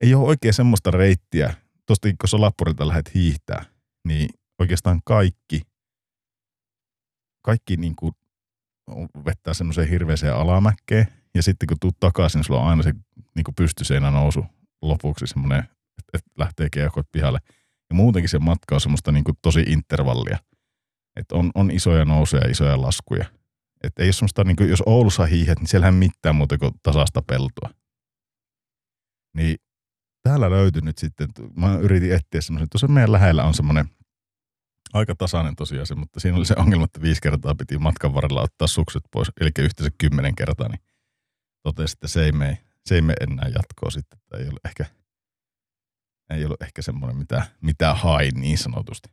[0.00, 1.54] ei ole oikein semmoista reittiä,
[1.86, 3.64] tuosta kun Solappurilta lähdet hiihtää,
[4.08, 4.28] niin
[4.58, 5.62] oikeastaan kaikki,
[7.42, 8.12] kaikki niin kuin
[9.24, 12.94] vettää semmoiseen hirveäseen alamäkkeen, ja sitten kun tuut takaisin, sulla on aina se
[13.34, 14.46] niin pystyseinä nousu
[14.82, 15.68] lopuksi semmoinen,
[16.12, 17.38] että lähtee keuhkot pihalle.
[17.90, 20.38] Ja muutenkin se matka on semmoista niin kuin tosi intervallia.
[21.16, 23.24] Että on, on isoja nousuja ja isoja laskuja.
[23.82, 27.22] Että ei ole semmoista, niin kuin, jos Oulussa hiihet, niin siellähän mitään muuta kuin tasasta
[27.22, 27.70] peltoa.
[29.36, 29.56] Niin
[30.22, 33.90] täällä löytyi nyt sitten, mä yritin etsiä semmoisen, tuossa meidän lähellä on semmoinen
[34.92, 38.42] aika tasainen tosiaan se, mutta siinä oli se ongelma, että viisi kertaa piti matkan varrella
[38.42, 40.80] ottaa sukset pois, eli yhteensä kymmenen kertaa, niin
[41.62, 44.84] totesi, että se ei mene, se ei mene enää jatkoa sitten, että ei ollut ehkä,
[46.30, 49.08] ei ollut ehkä semmoinen, mitä, mitä hain niin sanotusti.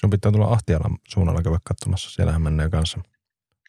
[0.00, 3.00] Sun pitää tulla Ahtialan suunnalla käydä katsomassa, siellähän menee kanssa.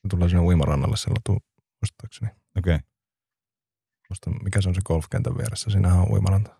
[0.10, 1.39] Tulee sinne uimarannalle siellä tuu,
[1.82, 2.32] muistaakseni.
[2.58, 2.76] Okei.
[2.76, 2.88] Okay.
[4.10, 6.56] Musta, mikä se on se golfkentän vieressä, siinähän on uimaranta.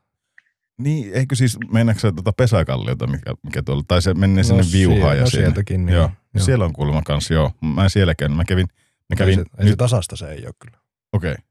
[0.78, 4.64] Niin, eikö siis, mennäänkö se tuota pesäkalliota, mikä, mikä tuolla, tai se menee no, sinne
[4.72, 5.46] viuhaan ja no, sinne.
[5.46, 6.12] sieltäkin, niin, joo.
[6.34, 6.46] joo.
[6.46, 7.52] Siellä on kuulemma kanssa, joo.
[7.62, 8.68] Mä en siellä käynyt, mä kävin.
[9.10, 10.78] Mä kävin ei, se, ei se tasasta se ei ole kyllä.
[11.14, 11.32] Okei.
[11.32, 11.44] Okay.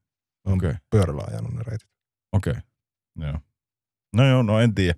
[0.45, 0.75] On okay.
[0.91, 1.89] pyörällä ajanut ne reitit.
[2.33, 3.29] Okei, okay.
[3.29, 3.39] joo.
[4.15, 4.95] No joo, no en tiedä.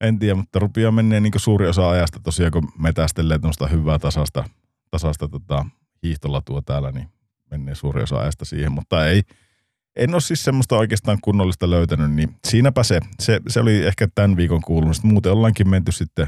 [0.00, 4.44] En tiedä, mutta rupeaa menee niin suuri osa ajasta tosiaan, kun metästelee tämmöistä hyvää tasasta,
[4.90, 5.66] tasasta tota,
[6.02, 7.08] hiihtolatua täällä, niin
[7.50, 9.22] menee suuri osa ajasta siihen, mutta ei,
[9.96, 13.00] en ole siis semmoista oikeastaan kunnollista löytänyt, niin siinäpä se.
[13.20, 15.06] Se, se oli ehkä tämän viikon kuulumista.
[15.06, 16.26] Muuten ollaankin menty sitten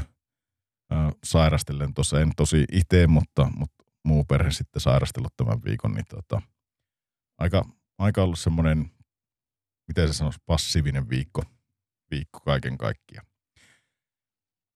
[0.93, 6.05] äh, sairastellen tuossa, en tosi itse, mutta, mutta muu perhe sitten sairastellut tämän viikon, niin
[6.09, 6.41] tota,
[7.37, 7.65] aika,
[7.97, 8.91] aika ollut semmoinen,
[9.87, 11.43] miten se sanoisi, passiivinen viikko,
[12.11, 13.25] viikko kaiken kaikkiaan.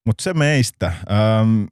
[0.06, 0.88] Mutta se meistä.
[0.88, 1.64] Ähm,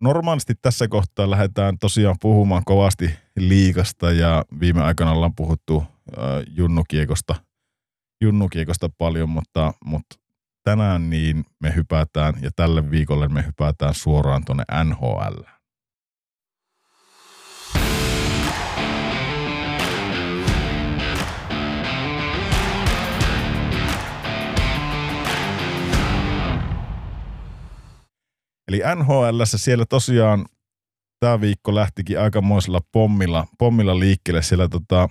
[0.00, 5.84] normaalisti tässä kohtaa lähdetään tosiaan puhumaan kovasti liikasta ja viime aikana ollaan puhuttu
[6.50, 7.34] junnukiekosta,
[8.20, 10.16] junnukiekosta paljon, mutta, mutta
[10.62, 15.59] tänään niin me hypätään ja tälle viikolle me hypätään suoraan tuonne NHL.
[28.70, 30.46] Eli NHL siellä tosiaan
[31.20, 34.42] tämä viikko lähtikin aikamoisella pommilla, pommilla liikkeelle.
[34.42, 35.08] Siellä tota,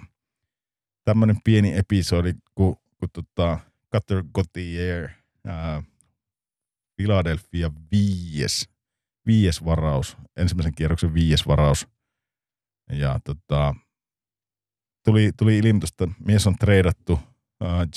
[1.06, 3.60] tämmöinen pieni episodi, kun, kun tota,
[3.94, 5.10] Cutter Gautier,
[5.46, 5.84] ää,
[6.96, 8.70] Philadelphia viies,
[9.26, 11.88] viies varaus, ensimmäisen kierroksen viies varaus.
[12.92, 13.76] Ja tota,
[15.06, 17.20] tuli, tuli ilmoitus, että mies on treidattu uh,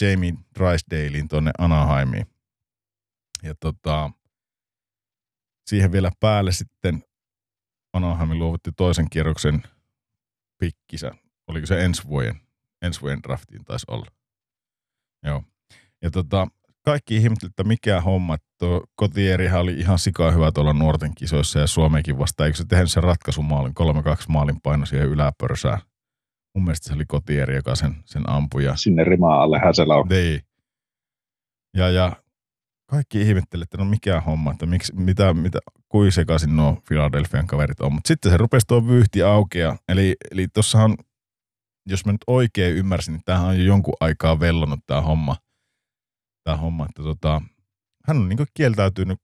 [0.00, 2.26] Jamie Drysdalein tuonne Anaheimiin.
[3.42, 4.10] Ja tota,
[5.66, 7.04] siihen vielä päälle sitten
[7.92, 9.62] Anaheimin luovutti toisen kierroksen
[10.58, 11.10] pikkisä.
[11.46, 12.40] Oliko se ensi vuoden,
[12.82, 14.06] ensi vuoden draftiin taisi olla.
[15.26, 15.42] Joo.
[16.02, 16.46] Ja tota,
[16.84, 18.36] kaikki ihmettelivät, että mikä homma.
[18.58, 22.46] Tuo Kotierihan oli ihan sikaa hyvä tuolla nuorten kisoissa ja Suomekin vasta.
[22.46, 23.84] Eikö se tehnyt sen ratkaisumaalin, 3-2
[24.28, 25.78] maalin paino siihen yläpörsään?
[26.54, 28.64] Mun mielestä se oli Kotieri, joka sen, sen ampui.
[28.64, 28.76] Ja...
[28.76, 30.08] Sinne rimaa alle Häselä on.
[30.08, 30.40] Niin.
[31.76, 32.21] Ja, ja
[32.92, 37.80] kaikki ihmetteli, että no mikä homma, että miksi, mitä, mitä, kuin sekaisin nuo Philadelphian kaverit
[37.80, 37.92] on.
[37.92, 39.76] Mutta sitten se rupesi tuo vyyhti aukea.
[39.88, 40.96] Eli, eli tuossahan,
[41.86, 45.36] jos mä nyt oikein ymmärsin, niin tämähän on jo jonkun aikaa vellonut tämä homma.
[46.44, 47.42] Tämä homma, että tota,
[48.06, 49.18] hän on niin kieltäytynyt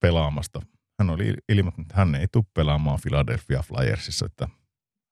[0.00, 0.60] pelaamasta.
[0.98, 4.48] Hän oli ilmoittanut, että hän ei tule pelaamaan Philadelphia Flyersissa, että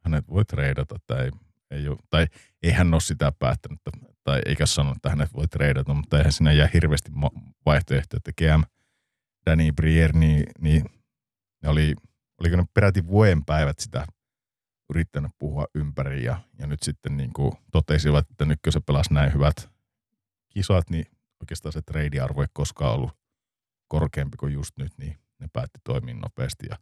[0.04, 1.30] hänet voi treidata tai ei
[1.88, 2.26] ole, tai
[2.62, 3.80] ei hän ole sitä päättänyt,
[4.24, 7.10] tai eikä sanonut, että hänet voi treidata, mutta eihän siinä jää hirveästi
[7.66, 8.62] vaihtoehtoja, että GM
[9.46, 10.84] Danny Brier, niin, niin
[11.62, 11.94] ne oli,
[12.40, 14.06] oliko ne peräti vuoden päivät sitä
[14.90, 19.14] yrittänyt puhua ympäri ja, ja nyt sitten niin kuin totesivat, että nyt kun se pelasi
[19.14, 19.70] näin hyvät
[20.48, 21.06] kisat, niin
[21.40, 23.18] oikeastaan se trade-arvo ei koskaan ollut
[23.88, 26.78] korkeampi kuin just nyt, niin ne päätti toimia nopeasti ja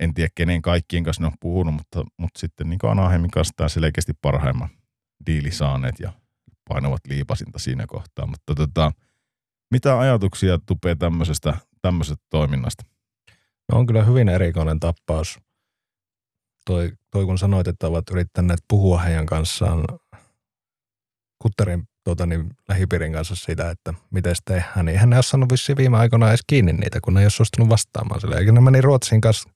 [0.00, 3.68] en tiedä kenen kaikkien kanssa ne on puhunut, mutta, mutta sitten niin Anaheimin kanssa tämä
[3.68, 4.68] selkeästi parhaimman
[5.26, 6.12] diili saaneet ja
[6.68, 8.26] painavat liipasinta siinä kohtaa.
[8.26, 8.92] Mutta tota,
[9.70, 12.84] mitä ajatuksia tupee tämmöisestä, tämmöisestä toiminnasta?
[13.72, 15.38] No on kyllä hyvin erikoinen tappaus.
[16.66, 19.84] Toi, toi kun sanoit, että ovat yrittäneet puhua heidän kanssaan
[21.42, 25.78] Kutterin tuota, niin, lähipiirin kanssa siitä, että miten tehdään, niin hän ei ole saanut vissiin
[25.78, 28.36] viime aikoina edes kiinni niitä, kun ne ei ole suostunut vastaamaan sille.
[28.38, 29.50] Eikä ne meni Ruotsin kanssa,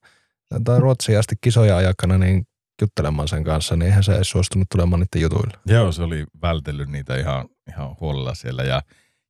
[0.65, 2.47] tai Ruotsiin asti kisoja ajakana, niin
[2.81, 5.59] juttelemaan sen kanssa, niin eihän se ei suostunut tulemaan niiden jutuille.
[5.67, 8.63] Joo, se oli vältellyt niitä ihan, ihan huolella siellä.
[8.63, 8.83] Ja,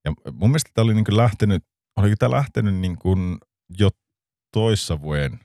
[0.05, 1.65] ja mun mielestä tämä oli niin lähtenyt,
[1.97, 3.39] oliko tämä lähtenyt niin kuin
[3.79, 3.91] jo
[4.53, 5.41] toissa vuoden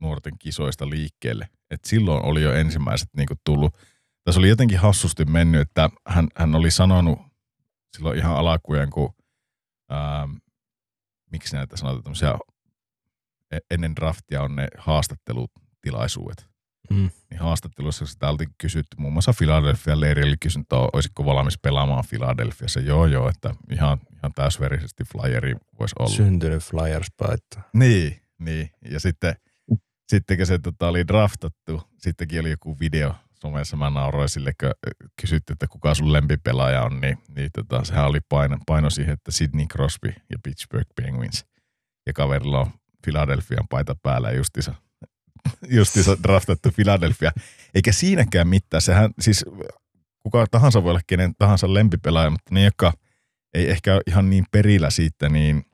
[0.00, 1.48] nuorten kisoista liikkeelle.
[1.70, 3.76] Et silloin oli jo ensimmäiset niin kuin tullut.
[4.24, 7.18] Tässä oli jotenkin hassusti mennyt, että hän, hän oli sanonut
[7.96, 9.14] silloin ihan alakujen, kun
[9.90, 10.28] ää,
[11.32, 12.53] miksi näitä sanotaan, e-,
[13.70, 16.54] ennen draftia on ne haastattelutilaisuudet.
[16.90, 17.10] Mm.
[17.30, 22.80] Niin haastattelussa sitä oltiin kysytty, muun muassa Philadelphia leirillä kysynyt, että olisiko valmis pelaamaan Philadelphiassa.
[22.80, 26.10] Joo, joo, että ihan, ihan täysverisesti Flyeri voisi olla.
[26.10, 27.62] Syntynyt Flyers paittaa.
[27.74, 28.70] Niin, niin.
[28.90, 29.34] Ja sitten,
[30.08, 34.70] sitten kun se tota, oli draftattu, sittenkin oli joku video somessa, mä nauroin sille, kun
[35.20, 39.32] kysyttiin, että kuka sun lempipelaaja on, niin, niin tota, sehän oli paino, paino siihen, että
[39.32, 41.46] Sidney Crosby ja Pittsburgh Penguins.
[42.06, 42.70] Ja kaverilla on
[43.04, 44.74] Philadelphian paita päällä justiinsa
[45.68, 47.32] justiinsa draftattu Philadelphia.
[47.74, 48.80] Eikä siinäkään mitään.
[48.80, 49.44] Sehän siis
[50.22, 52.92] kuka tahansa voi olla kenen tahansa lempipelaaja, mutta ne, jotka
[53.54, 55.64] ei ehkä ole ihan niin perillä siitä, niin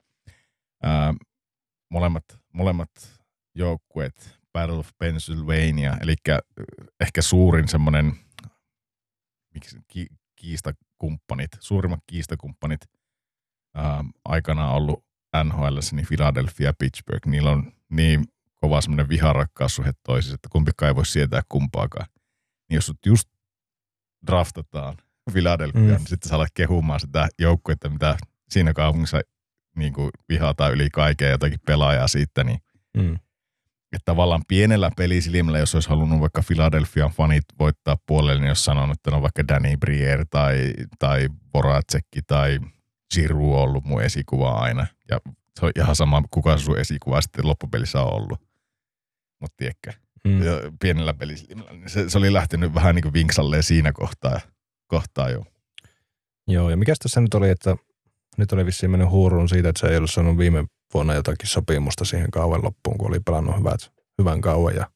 [0.83, 1.13] ää,
[1.89, 2.89] molemmat, molemmat
[3.55, 6.15] joukkueet, Battle of Pennsylvania, eli
[6.99, 8.13] ehkä suurin semmoinen
[9.53, 12.81] miksi, ki, kiistakumppanit, suurimmat kiistakumppanit
[13.75, 15.03] ää, aikanaan ollut
[15.43, 20.95] NHL, niin Philadelphia ja Pittsburgh, niillä on niin kova semmoinen viharakkaussuhe toisissa, että kumpikaan ei
[20.95, 22.07] voi sietää kumpaakaan.
[22.69, 23.29] Niin jos sut just
[24.27, 24.97] draftataan
[25.31, 25.87] Philadelphia, mm.
[25.87, 28.17] niin sitten sä alat kehumaan sitä joukkuetta, mitä
[28.49, 29.21] siinä kaupungissa
[29.75, 32.59] niin kuin vihataan yli kaiken jotakin pelaajaa siitä, niin
[32.97, 33.13] mm.
[33.91, 38.97] että tavallaan pienellä pelisilmällä, jos olisi halunnut vaikka Philadelphian fanit voittaa puolelle, niin jos sanonut,
[38.97, 42.59] että on vaikka Danny Briere tai, tai Voracekki tai
[43.13, 44.87] Giroux ollut mun esikuva aina.
[45.09, 45.19] Ja
[45.59, 48.51] se on ihan sama, kuka sun esikuva sitten loppupelissä on ollut
[49.41, 49.91] mutta tiedätkö,
[50.23, 50.39] mm.
[50.81, 54.39] pienellä pelisilmällä, niin se, se, oli lähtenyt vähän niin kuin vinksalleen siinä kohtaa,
[54.87, 55.43] kohtaa jo.
[56.47, 57.75] Joo, ja mikä tässä nyt oli, että
[58.37, 62.05] nyt oli vissiin mennyt huuruun siitä, että se ei ollut saanut viime vuonna jotakin sopimusta
[62.05, 64.89] siihen kauan loppuun, kun oli pelannut hyvät, hyvän kauan ja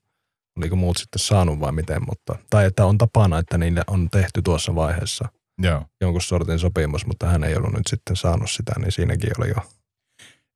[0.58, 4.42] oliko muut sitten saanut vai miten, mutta, tai että on tapana, että niille on tehty
[4.42, 5.86] tuossa vaiheessa Joo.
[6.02, 9.72] jonkun sortin sopimus, mutta hän ei ollut nyt sitten saanut sitä, niin siinäkin oli jo.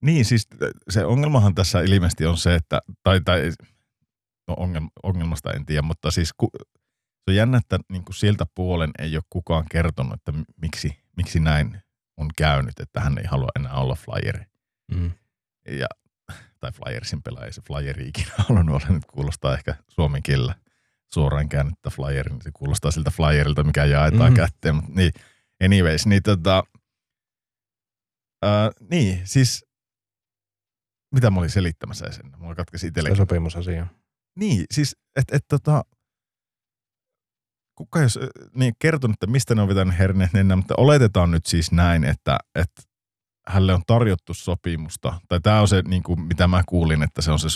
[0.01, 0.47] Niin, siis
[0.89, 3.51] se ongelmahan tässä ilmeisesti on se, että, tai, tai
[4.47, 4.55] no
[5.03, 6.49] ongelmasta en tiedä, mutta siis ku,
[6.97, 11.39] se on jännä, että niin kuin sieltä puolen ei ole kukaan kertonut, että miksi, miksi
[11.39, 11.81] näin
[12.17, 14.45] on käynyt, että hän ei halua enää olla flyeri.
[14.91, 15.11] Mm.
[15.67, 15.87] Ja
[16.59, 20.55] tai Flyersin pelaaja, ei se Flyeri ikinä halunnut olla, nyt kuulostaa ehkä suomen kielellä
[21.13, 24.35] suoraan käännettä Flyerin, niin se kuulostaa siltä Flyerilta, mikä jaetaan mm-hmm.
[24.35, 25.11] kätteen, mutta niin,
[25.63, 26.63] anyways, niin tota,
[28.43, 29.65] ää, niin, siis
[31.13, 32.31] mitä mä olin selittämässä sen?
[32.37, 33.15] Mulla katkesi itselleen.
[33.15, 33.87] Se sopimusasia.
[34.35, 35.83] Niin, siis, että et, tota,
[37.75, 38.19] kuka jos
[38.55, 42.37] niin kertonut, että mistä ne on vetänyt herneet nenä, mutta oletetaan nyt siis näin, että,
[42.55, 42.81] että
[43.47, 47.31] hälle on tarjottu sopimusta, tai tämä on se, niin kuin, mitä mä kuulin, että se
[47.31, 47.47] on se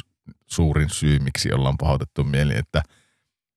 [0.47, 2.81] suurin syy, miksi ollaan pahoitettu mieli, että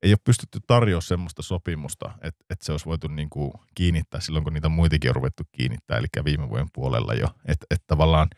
[0.03, 4.45] ei ole pystytty tarjoamaan semmoista sopimusta, että, että se olisi voitu niin kuin kiinnittää silloin,
[4.45, 8.29] kun niitä muitakin on ruvettu kiinnittää, eli viime vuoden puolella jo, että, että tavallaan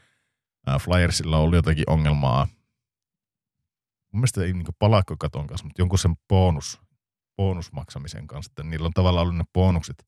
[0.80, 2.46] Flyersilla on ollut jotakin ongelmaa,
[4.12, 6.80] mun mielestä ei niin palakkokaton kanssa, mutta jonkun sen bonus,
[7.36, 10.06] bonusmaksamisen kanssa, että niillä on tavallaan ollut ne bonukset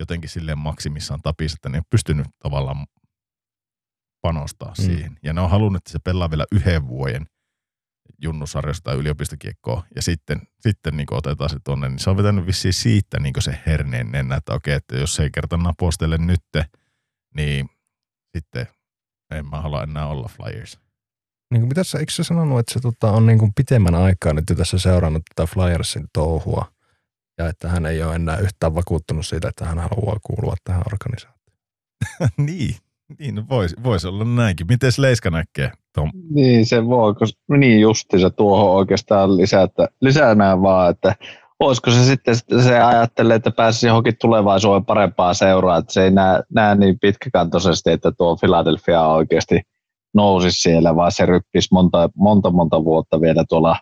[0.00, 2.86] jotenkin silleen maksimissaan tapissa, että ne on pystynyt tavallaan
[4.20, 4.84] panostaa mm.
[4.84, 5.18] siihen.
[5.22, 7.26] Ja ne on halunnut, että se pelaa vielä yhden vuoden
[8.18, 12.74] junnusarjosta tai yliopistokiekkoa, ja sitten, sitten niin otetaan se tonne, niin se on vetänyt vissiin
[12.74, 16.64] siitä niin se herneen nennä, että okei, että jos ei kerta napostele nytte,
[17.36, 17.70] niin
[18.36, 18.66] sitten
[19.30, 20.78] en mä halua enää olla Flyers.
[21.50, 24.32] Niin kuin mitä sä, eikö sä sanonut, että se tota, on niin kuin pitemmän aikaa
[24.32, 26.72] nyt jo tässä seurannut tätä Flyersin touhua,
[27.38, 31.58] ja että hän ei ole enää yhtään vakuuttunut siitä, että hän haluaa kuulua tähän organisaatioon.
[32.46, 32.76] niin,
[33.20, 34.66] niin voisi vois olla näinkin.
[34.66, 36.10] Miten Leiska näkee Tom?
[36.30, 41.14] Niin, se voi, koska niin justi se tuohon oikeastaan lisätä, lisänään vaan, että
[41.60, 46.42] olisiko se sitten, se ajattelee, että pääsisi johonkin tulevaisuuden parempaa seuraa, että se ei näe,
[46.54, 49.60] näe niin pitkäkantoisesti, että tuo Philadelphia oikeasti
[50.14, 53.76] nousisi siellä, vaan se ryppisi monta, monta, monta vuotta vielä tuolla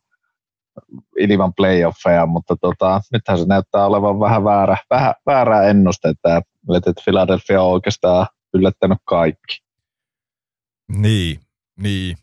[1.19, 6.37] ilman playoffeja, mutta tota, nythän se näyttää olevan vähän väärä, vähän, väärää ennustetta,
[6.77, 9.63] että Philadelphia on oikeastaan yllättänyt kaikki.
[10.89, 11.41] Niin,
[11.77, 12.17] niin.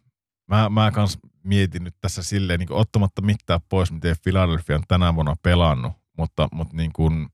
[0.48, 5.16] Mä, mä kans mietin nyt tässä silleen, niin ottamatta mitään pois, miten Philadelphia on tänä
[5.16, 7.28] vuonna pelannut, mutta, mutta niin kuin,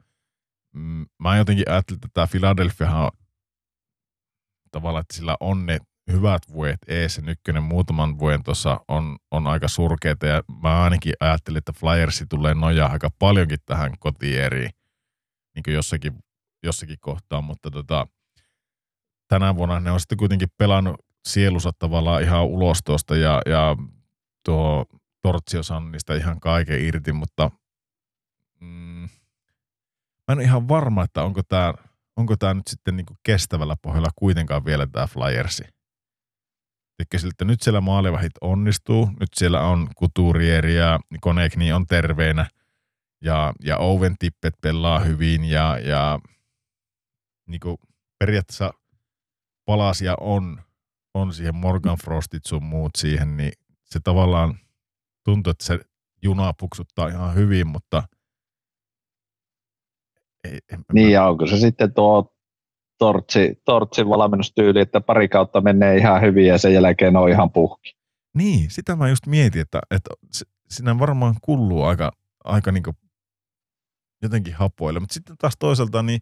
[0.74, 3.12] mm, mä jotenkin ajattelin, että tämä Philadelphia on
[4.72, 5.80] tavallaan, että sillä on ne
[6.12, 11.14] hyvät vuodet ees, ja ykkönen muutaman vuoden tuossa on, on aika surkeita, ja mä ainakin
[11.20, 14.70] ajattelin, että Flyersi tulee nojaa aika paljonkin tähän kotieriin,
[15.56, 16.14] niin jossakin,
[16.64, 18.08] jossakin kohtaa, mutta tota,
[19.34, 23.76] tänä vuonna ne on sitten kuitenkin pelannut sielunsa tavallaan ihan ulos tuosta, ja, ja
[24.46, 24.86] tuo
[25.22, 27.52] Tortsi on saanut niistä ihan kaiken irti, mutta
[28.60, 29.10] mm,
[30.28, 31.74] mä en ole ihan varma, että onko tämä
[32.16, 35.64] onko tämä nyt sitten niin kestävällä pohjalla kuitenkaan vielä tämä Flyersi.
[37.00, 42.46] Eli siltä nyt siellä maalivahit onnistuu, nyt siellä on Couturier ja Konekni on terveenä
[43.22, 46.20] ja, ja Owen Tippet pelaa hyvin ja, ja
[47.48, 47.78] niin kuin
[48.20, 48.74] periaatteessa
[49.66, 50.62] palasia on,
[51.14, 53.52] on siihen Morgan Frostit sun muut siihen, niin
[53.84, 54.60] se tavallaan
[55.26, 55.80] tuntuu, että se
[56.24, 58.04] juna puksuttaa ihan hyvin, mutta
[60.44, 62.36] ei, en, niin, ja onko se sitten tuo
[62.98, 67.98] Tortsi, Tortsin valmennustyyli, että pari kautta menee ihan hyvin ja sen jälkeen on ihan puhki.
[68.34, 70.10] Niin, sitä mä just mietin, että, että
[70.70, 72.12] siinä varmaan kulluu aika,
[72.44, 72.84] aika niin
[74.22, 76.22] jotenkin hapoille, mutta sitten taas toisaalta niin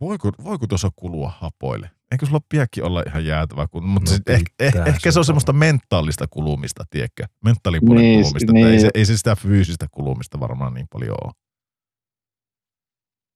[0.00, 1.90] voiko, voiko tuossa kulua hapoille?
[2.12, 3.66] Eikö sulla piäkki olla ihan jäätävä?
[3.66, 7.24] Kun, mutta no, eh, eh, ehkä se on semmoista mentaalista kulumista, tiedätkö?
[7.44, 8.66] Mentaalipuolen niin, kulumista, niin.
[8.66, 11.32] Ei, se, ei se sitä fyysistä kulumista varmaan niin paljon ole.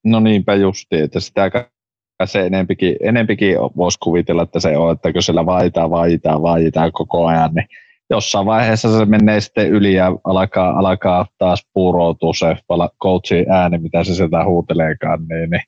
[0.04, 1.50] No niinpä justi, että sitä
[2.24, 7.26] se enempikin, enempikin voisi kuvitella, että se on, että kun siellä vaitaa, vaitaa, vaitaa koko
[7.26, 7.66] ajan, niin
[8.10, 12.56] jossain vaiheessa se menee sitten yli ja alkaa, alkaa taas puuroutua se
[13.02, 15.62] coachin ääni, mitä se sieltä huuteleekaan, niin, niin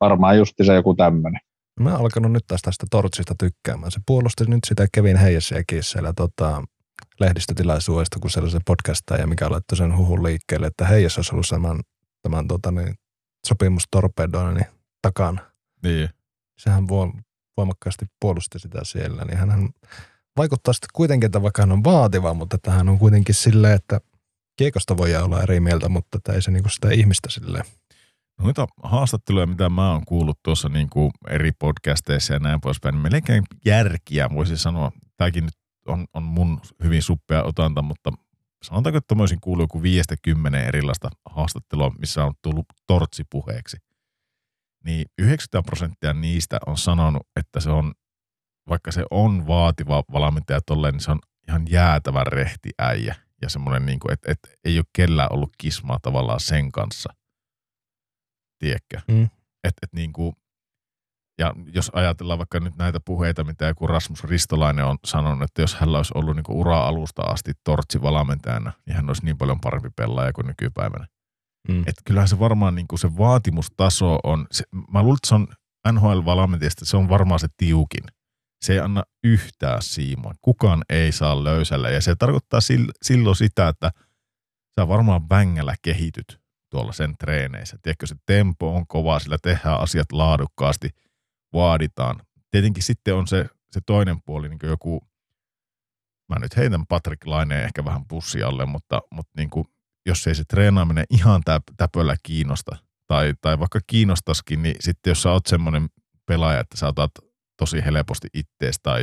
[0.00, 1.40] varmaan justi se joku tämmöinen.
[1.80, 3.92] Mä oon alkanut nyt taas tästä Tortsista tykkäämään.
[3.92, 6.62] Se puolusti nyt sitä Kevin Heijasiakin siellä tota,
[7.20, 11.46] lehdistötilaisuudesta, kun siellä se podcastaa ja mikä laittoi sen huhun liikkeelle, että Heijas olisi ollut
[11.50, 11.80] tämän,
[12.22, 12.94] tämän tota, niin,
[13.46, 14.66] sopimustorpedoinnin
[15.02, 15.40] takana.
[15.82, 16.08] Niin.
[16.58, 16.88] Sehän
[17.56, 19.68] voimakkaasti puolusti sitä siellä, niin hän
[20.36, 24.00] vaikuttaa sitten kuitenkin, että vaikka hän on vaativa, mutta että hän on kuitenkin silleen, että
[24.56, 27.64] kiekosta voi olla eri mieltä, mutta että ei se niinku sitä ihmistä silleen.
[28.38, 32.94] No noita haastatteluja, mitä mä oon kuullut tuossa niin kuin eri podcasteissa ja näin poispäin,
[32.94, 34.92] niin melkein järkiä voisi sanoa.
[35.16, 35.54] Tämäkin nyt
[35.86, 38.12] on, on mun hyvin suppea otanta, mutta
[38.62, 43.76] sanotaanko, että mä olisin kuullut joku viiestä kymmenen erilaista haastattelua, missä on tullut tortsi puheeksi
[44.84, 47.94] niin 90 prosenttia niistä on sanonut, että se on,
[48.68, 51.18] vaikka se on vaativa valmentaja tolleen, niin se on
[51.48, 53.14] ihan jäätävän rehti äijä.
[53.42, 57.14] Ja semmoinen, niin että, että ei ole kellään ollut kismaa tavallaan sen kanssa.
[58.58, 59.00] Tiedätkö?
[59.08, 59.24] Mm.
[59.64, 60.32] Että, että niin kuin,
[61.38, 65.74] ja jos ajatellaan vaikka nyt näitä puheita, mitä joku Rasmus Ristolainen on sanonut, että jos
[65.74, 70.32] hän olisi ollut niin ura-alusta asti tortsi valmentajana, niin hän olisi niin paljon parempi pelaaja
[70.32, 71.06] kuin nykypäivänä.
[71.68, 71.80] Mm.
[71.80, 75.48] Että kyllähän se varmaan niin kuin se vaatimustaso on, se, mä luulen, että se on
[75.92, 78.04] NHL-valmentajista, se on varmaan se tiukin.
[78.64, 80.34] Se ei anna yhtään siimaa.
[80.42, 81.90] Kukaan ei saa löysällä.
[81.90, 82.60] Ja se tarkoittaa
[83.02, 83.90] silloin sitä, että
[84.74, 86.43] sä varmaan vängällä kehityt
[86.74, 87.78] tuolla sen treeneissä.
[87.82, 90.88] Tiedätkö, se tempo on kova, sillä tehdään asiat laadukkaasti,
[91.52, 92.16] vaaditaan.
[92.50, 95.00] Tietenkin sitten on se, se toinen puoli, niin kuin joku,
[96.28, 99.64] mä nyt heitän Patrick Laineen ehkä vähän pussi alle, mutta, mutta niin kuin,
[100.06, 101.42] jos ei se treenaaminen ihan
[101.76, 105.88] täpöllä kiinnosta, tai, tai vaikka kiinnostaskin, niin sitten jos sä oot semmoinen
[106.26, 107.12] pelaaja, että sä otat
[107.58, 109.00] tosi helposti ittees, tai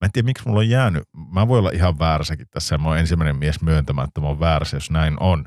[0.00, 2.98] mä en tiedä miksi mulla on jäänyt, mä voin olla ihan väärässäkin tässä, mä oon
[2.98, 5.44] ensimmäinen mies myöntämään, että mä oon väärässä, jos näin on,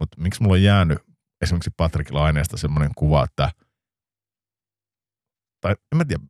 [0.00, 0.98] mutta miksi mulla on jäänyt
[1.40, 3.50] esimerkiksi Patrick Laineesta semmoinen kuva, että
[5.60, 6.22] tai en mä tiedä,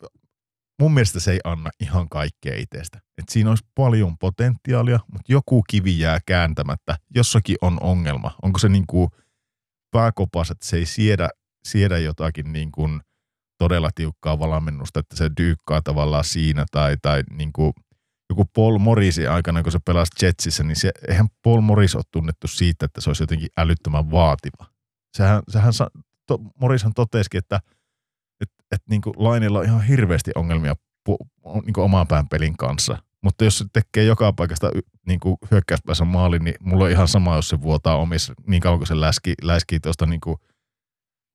[0.80, 3.00] mun mielestä se ei anna ihan kaikkea itsestä.
[3.18, 6.96] Et siinä olisi paljon potentiaalia, mutta joku kivi jää kääntämättä.
[7.14, 8.36] Jossakin on ongelma.
[8.42, 9.08] Onko se niin kuin
[9.90, 11.28] pääkopas, että se ei siedä,
[11.68, 13.00] siedä jotakin niin kuin
[13.58, 17.72] todella tiukkaa valmennusta, että se dyykkaa tavallaan siinä tai, tai niin kuin
[18.30, 22.48] joku Paul Morrisin aikana, kun se pelasi Jetsissä, niin se, eihän Paul Morris ole tunnettu
[22.48, 24.66] siitä, että se olisi jotenkin älyttömän vaativa.
[25.16, 25.72] Sehän, sehän
[26.26, 27.60] to, Morrishan totesikin, että
[28.40, 31.16] et, et niin kuin Lainilla on ihan hirveästi ongelmia pu,
[31.64, 32.98] niin kuin oman pään pelin kanssa.
[33.22, 34.70] Mutta jos se tekee joka paikasta
[35.06, 38.78] niin kuin hyökkäyspäässä maalin, niin mulla on ihan sama, jos se vuotaa omissa, niin kauan
[38.78, 40.36] kuin se läski, läskii tuosta niin kuin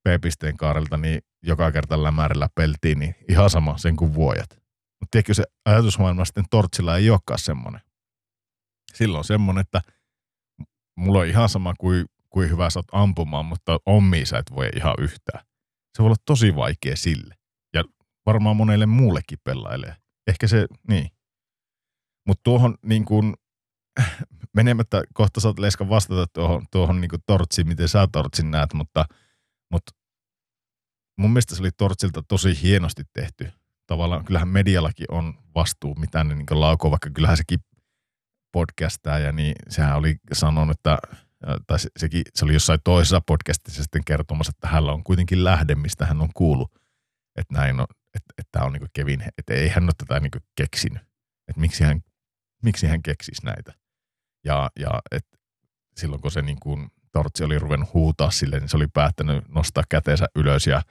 [0.03, 4.60] P-pisteen kaarelta, niin joka kerta lämärillä peltiin, niin ihan sama sen kuin vuojat.
[5.01, 7.81] Mutta tiedätkö se ajatusmaailma sitten Tortsilla ei olekaan semmoinen.
[8.93, 9.81] Silloin semmoinen, että
[10.97, 14.69] mulla on ihan sama kuin, kuin hyvä sä oot ampumaan, mutta omiin sä et voi
[14.75, 15.45] ihan yhtään.
[15.97, 17.35] Se voi olla tosi vaikea sille.
[17.73, 17.83] Ja
[18.25, 19.95] varmaan monelle muullekin pelaajille.
[20.27, 21.09] Ehkä se, niin.
[22.27, 23.33] Mutta tuohon niin kuin,
[24.55, 29.05] menemättä, kohta saat Leska vastata tuohon, tuohon niin kuin tortsiin, miten sä tortsin näet, mutta,
[29.71, 29.91] mutta
[31.17, 33.51] mun mielestä se oli tortsilta tosi hienosti tehty.
[33.91, 37.59] Tavallaan kyllähän mediallakin on vastuu, mitä ne niin laukoo, vaikka kyllähän sekin
[38.51, 40.97] podcastaa ja niin sehän oli sanonut, että
[41.67, 45.75] tai se, sekin, se oli jossain toisessa podcastissa sitten kertomassa, että hänellä on kuitenkin lähde,
[45.75, 46.71] mistä hän on kuullut,
[47.35, 50.31] että näin on, että, että tämä on niin Kevin, että ei hän ole tätä niin
[50.55, 51.01] keksinyt,
[51.47, 52.01] että miksi hän,
[52.63, 53.73] miksi hän keksisi näitä.
[54.45, 55.25] Ja, ja et
[55.97, 59.83] silloin kun se niin kuin, Tortsi oli ruvennut huutaa sille, niin se oli päättänyt nostaa
[59.89, 60.81] käteensä ylös ja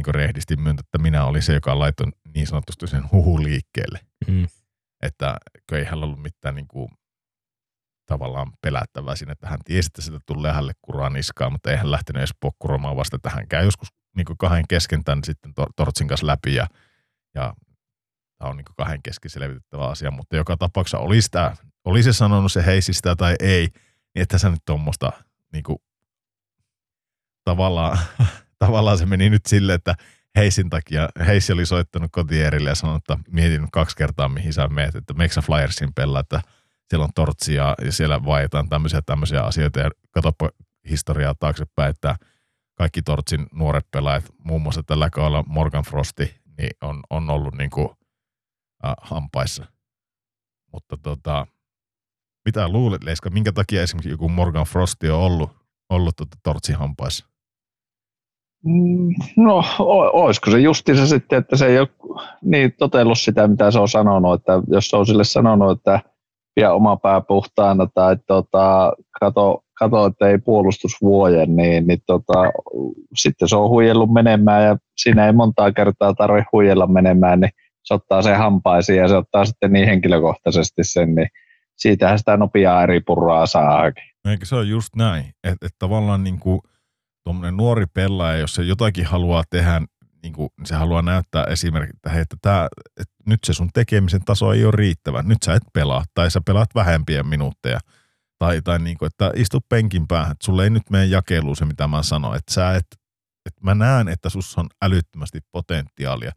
[0.00, 4.00] niin kuin rehdisti myöntää, että minä olin se, joka laittoi niin sanotusti sen huhu liikkeelle.
[4.26, 4.46] Mm.
[5.02, 5.36] Että
[5.72, 6.88] ei hänellä ollut mitään niin kuin,
[8.06, 11.90] tavallaan pelättävää siinä, että hän tiesi, että sitä tulee hänelle kuraa niskaa, mutta ei hän
[11.90, 16.08] lähtenyt edes pokkuromaan vasta, että hän käy joskus niin kuin kahden kesken tämän sitten Tortsin
[16.08, 16.66] kanssa läpi ja,
[17.34, 17.54] ja
[18.38, 22.52] tämä on niin kahden kesken selvitettävä asia, mutta joka tapauksessa oli, sitä, oli se sanonut
[22.52, 23.68] se heisi sitä tai ei,
[24.14, 25.12] niin että sä nyt tuommoista
[25.52, 25.78] niin kuin,
[27.44, 27.98] tavallaan,
[28.64, 29.94] tavallaan se meni nyt silleen, että
[30.36, 34.94] Heisin takia, Heisi oli soittanut kotierille ja sanonut, että mietin kaksi kertaa, mihin sä meet,
[34.94, 36.42] että Meksa Flyersin pelaa, että
[36.88, 40.50] siellä on tortsia ja siellä vaihdetaan tämmöisiä tämmöisiä asioita ja katsoppa
[40.90, 42.16] historiaa taaksepäin, että
[42.74, 47.70] kaikki Tortsin nuoret pelaajat, muun muassa tällä kaudella Morgan Frosti, niin on, on ollut niin
[47.70, 47.88] kuin,
[48.84, 49.66] äh, hampaissa.
[50.72, 51.46] Mutta tota,
[52.44, 55.50] mitä luulet, Leiska, minkä takia esimerkiksi joku Morgan Frosti on ollut,
[55.90, 57.26] ollut tota Tortsin hampaissa?
[58.64, 59.64] Mm, no,
[60.12, 61.88] olisiko se justiinsa sitten, että se ei ole
[62.42, 66.00] niin totellut sitä, mitä se on sanonut, että jos se on sille sanonut, että
[66.54, 72.52] pidä oma pää puhtaana tai tota, kato, kato, että ei puolustus vuoje, niin, niin tota,
[73.14, 77.50] sitten se on huijellut menemään ja siinä ei montaa kertaa tarvitse huijella menemään, niin
[77.82, 81.28] se ottaa sen hampaisiin ja se ottaa sitten niin henkilökohtaisesti sen, niin
[81.76, 84.04] siitähän sitä nopeaa eri purraa saakin.
[84.28, 86.60] Eikö se ole just näin, että et tavallaan niin kuin
[87.56, 89.80] nuori pelaaja, jos se jotakin haluaa tehdä
[90.22, 94.24] niin kuin, se haluaa näyttää esimerkiksi, että, hei, että, tämä, että nyt se sun tekemisen
[94.24, 95.22] taso ei ole riittävä.
[95.22, 97.80] Nyt sä et pelaa tai sä pelaat vähempiä minuutteja.
[98.38, 101.64] Tai, tai niin kuin, että istu penkin päähän, että sulle ei nyt mene jakeluun se,
[101.64, 102.36] mitä mä sanoin.
[102.36, 102.86] Että sä et,
[103.46, 106.32] että mä näen, että sussa on älyttömästi potentiaalia,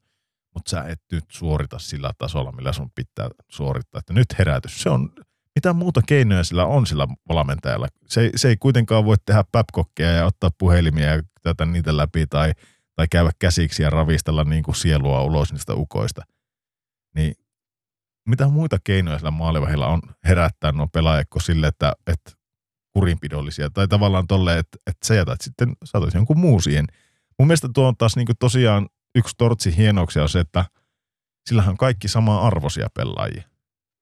[0.53, 3.99] mutta sä et nyt suorita sillä tasolla, millä sun pitää suorittaa.
[3.99, 4.81] Että nyt herätys.
[4.81, 5.09] Se on,
[5.55, 7.87] mitä muuta keinoja sillä on sillä valmentajalla.
[8.05, 12.51] Se, se ei kuitenkaan voi tehdä päpkokkeja ja ottaa puhelimia ja tätä niitä läpi tai–
[12.95, 16.21] tai käydä käsiksi ja ravistella niin kuin sielua ulos niistä ukoista.
[17.15, 17.33] Niin
[18.27, 22.31] mitä muita keinoja sillä maalivahilla on herättää nuo pelaajat sille, että, että
[22.93, 26.85] kurinpidollisia tai tavallaan tolleen, että, että sä jätät sitten, saatat jonkun muun siihen.
[27.39, 30.65] Mun mielestä tuo on taas niin kuin tosiaan yksi Tortsi hienouksia on se, että
[31.49, 33.43] sillähän on kaikki sama arvoisia pelaajia.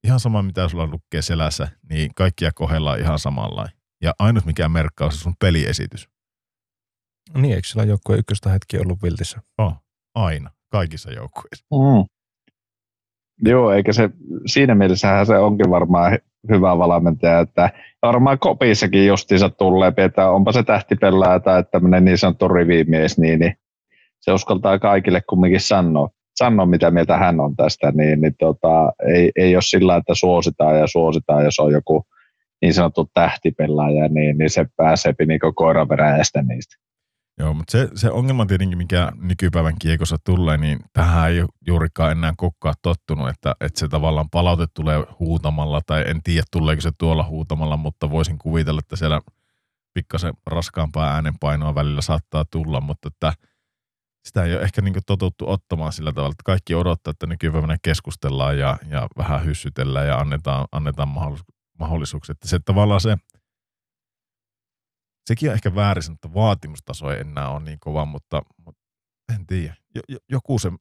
[0.04, 3.68] Ihan sama, mitä sulla lukee selässä, niin kaikkia kohdellaan ihan samalla.
[4.02, 6.10] Ja ainut mikä merkkaa on se sun peliesitys.
[7.38, 9.41] Niin, eikö sillä joukkueen ykköstä hetki ollut viltissä?
[9.58, 9.74] Oh,
[10.16, 11.66] aina, kaikissa joukkueissa.
[11.72, 12.06] Mm.
[13.49, 14.10] Joo, eikä se,
[14.45, 17.70] siinä mielessähän se onkin varmaan hyvä valmentaja, että
[18.02, 23.56] varmaan kopissakin justiinsa tulee, että onpa se tähtipelaaja tai tämmöinen niin sanottu rivimies, niin, niin
[24.20, 26.10] se uskaltaa kaikille kumminkin sanoa,
[26.46, 30.80] sanoa, mitä mieltä hän on tästä, niin, niin tota, ei, ei ole sillä, että suositaan
[30.80, 32.06] ja suositaan, jos on joku
[32.62, 36.76] niin sanottu tähtipelaaja, niin, niin se pääsee niin koiraperäistä niistä.
[37.39, 42.34] Joo, mutta se, se ongelma tietenkin, mikä nykypäivän kiekossa tulee, niin tähän ei juurikaan enää
[42.38, 47.24] kokkaa tottunut, että, että se tavallaan palaute tulee huutamalla, tai en tiedä tuleeko se tuolla
[47.24, 49.22] huutamalla, mutta voisin kuvitella, että siellä
[49.94, 53.34] pikkasen raskaampaa äänenpainoa välillä saattaa tulla, mutta että
[54.26, 58.60] sitä ei ole ehkä niin totuttu ottamaan sillä tavalla, että kaikki odottaa, että nykypäivänä keskustellaan
[58.60, 61.10] ja, ja vähän hyssytellään ja annetaan, annetaan
[61.80, 62.34] mahdollisuuksia.
[62.34, 63.18] Että se tavallaan se
[65.26, 68.82] sekin on ehkä väärin, että vaatimustaso ei enää ole niin kova, mutta, mutta
[69.36, 69.76] en tiedä.
[70.30, 70.72] Joku se,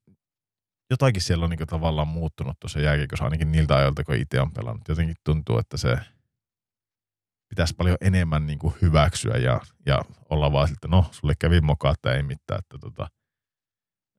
[0.90, 4.88] jotakin siellä on niin tavallaan muuttunut tuossa jääkiekossa, ainakin niiltä ajoilta, kun itse on pelannut.
[4.88, 5.98] Jotenkin tuntuu, että se
[7.48, 12.14] pitäisi paljon enemmän niin hyväksyä ja, ja olla vaan että no, sulle kävi mokaa, että
[12.14, 13.08] ei mitään, että, tota,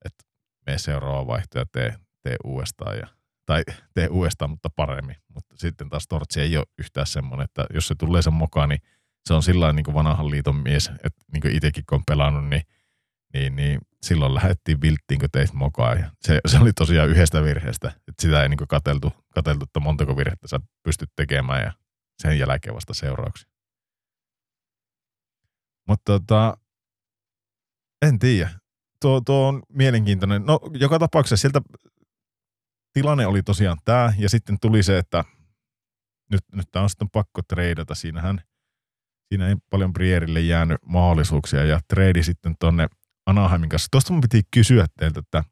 [0.05, 0.23] että
[0.67, 2.97] me seuraava vaihto ja tee, tee uudestaan.
[2.97, 3.07] Ja,
[3.45, 5.15] tai tee uudestaan, mutta paremmin.
[5.33, 8.81] Mutta sitten taas Tortsi ei ole yhtään semmoinen, että jos se tulee sen mokaa, niin
[9.25, 12.61] se on sillä niin vanhan liiton mies, että niin itsekin kun on pelannut, niin,
[13.33, 15.93] niin, niin silloin lähdettiin vilttiin, kun teit mokaa.
[15.93, 20.17] Ja se, se, oli tosiaan yhdestä virheestä, että sitä ei niin kateltu, kateltu, että montako
[20.17, 21.73] virhettä sä pystyt tekemään ja
[22.21, 23.51] sen jälkeen vasta seurauksia.
[25.87, 26.57] Mutta tota,
[28.01, 28.60] en tiedä.
[29.01, 30.45] Tuo, tuo on mielenkiintoinen.
[30.45, 31.61] No joka tapauksessa sieltä
[32.93, 35.23] tilanne oli tosiaan tämä, ja sitten tuli se, että
[36.31, 37.95] nyt, nyt tämä on sitten pakko treidata.
[37.95, 38.41] Siinähän
[39.29, 42.87] siinä ei paljon Brierille jäänyt mahdollisuuksia ja trade sitten tonne
[43.25, 43.87] Anaheimin kanssa.
[43.91, 45.43] Tuosta mun piti kysyä teiltä, että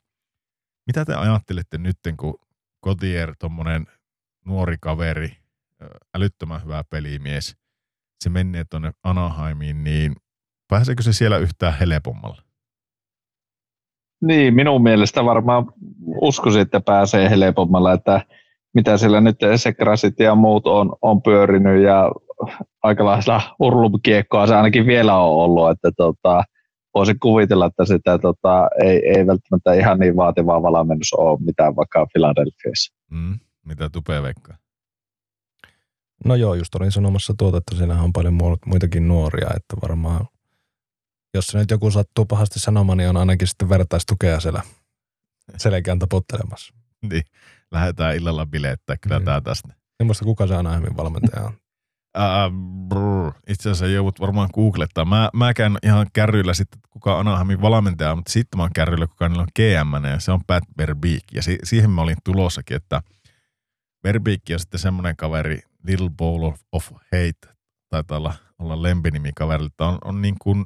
[0.88, 2.40] mitä te ajattelette nyt, kun
[2.82, 3.88] Kotier, tuommoinen
[4.46, 5.38] nuori kaveri,
[6.16, 7.58] älyttömän hyvä pelimies,
[8.24, 10.16] se menee tuonne Anaheimiin, niin
[10.68, 12.49] pääseekö se siellä yhtään helpommalla?
[14.22, 15.66] Niin, minun mielestä varmaan
[16.22, 18.26] uskoisin, että pääsee helpommalla, että
[18.74, 22.12] mitä siellä nyt Sekrasit ja muut on, on pyörinyt ja
[22.84, 26.44] aikalaisella urlumkiekkoa se ainakin vielä on ollut, että tota,
[26.94, 32.08] voisin kuvitella, että sitä tota, ei, ei välttämättä ihan niin vaativaa valmennus ole mitään vaikka
[32.14, 32.96] Philadelphiassa.
[33.12, 34.58] Mm, mitä tupee veikkaa?
[36.26, 40.26] No joo, just olin sanomassa tuota, että siellä on paljon muitakin nuoria, että varmaan
[41.34, 44.62] jos se nyt joku sattuu pahasti sanomaan, niin on ainakin sitten vertaistukea siellä
[45.58, 46.74] selkeän taputtelemassa.
[47.10, 47.24] Niin,
[47.72, 49.26] lähdetään illalla bileettää kyllä niin.
[49.26, 49.74] tämä tästä.
[50.00, 51.54] En muista kuka se Anaheimin valmentaja on.
[52.96, 55.06] Uh, itse asiassa joudut varmaan googlettaa.
[55.06, 59.30] Mä, mä käyn ihan kärryillä sitten, kuka Anaheimin valmentaja, mutta sitten mä oon kärryillä, kuka
[59.30, 61.24] niillä on GM, ja se on Pat Verbeek.
[61.32, 63.02] Ja si- siihen mä olin tulossakin, että
[64.04, 67.56] Verbeek on sitten semmoinen kaveri, Little Bowl of Hate,
[67.90, 70.66] taitaa olla, olla lempinimi kaverille, on, on niin kuin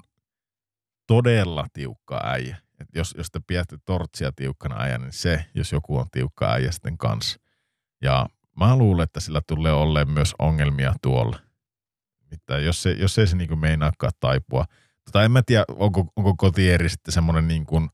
[1.08, 2.58] todella tiukka äijä.
[2.80, 6.72] Et jos, jos te pidätte tortsia tiukkana äijä, niin se, jos joku on tiukka äijä
[6.72, 7.39] sitten kanssa.
[8.01, 8.30] Ja
[8.60, 11.39] mä luulen, että sillä tulee olleen myös ongelmia tuolla.
[12.32, 14.66] Mitä, jos, se, jos ei se niin meinaakaan taipua.
[15.06, 17.89] Tota, en mä tiedä, onko, onko kotieri sitten semmoinen niin kuin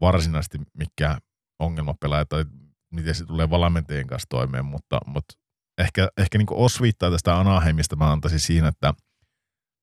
[0.00, 1.18] varsinaisesti mikä
[1.58, 2.44] ongelmapelaaja tai
[2.90, 5.34] miten se tulee valmentajien kanssa toimeen, mutta, mutta
[5.78, 8.94] ehkä, ehkä niin osviittaa tästä Anaheimista mä antaisin siinä, että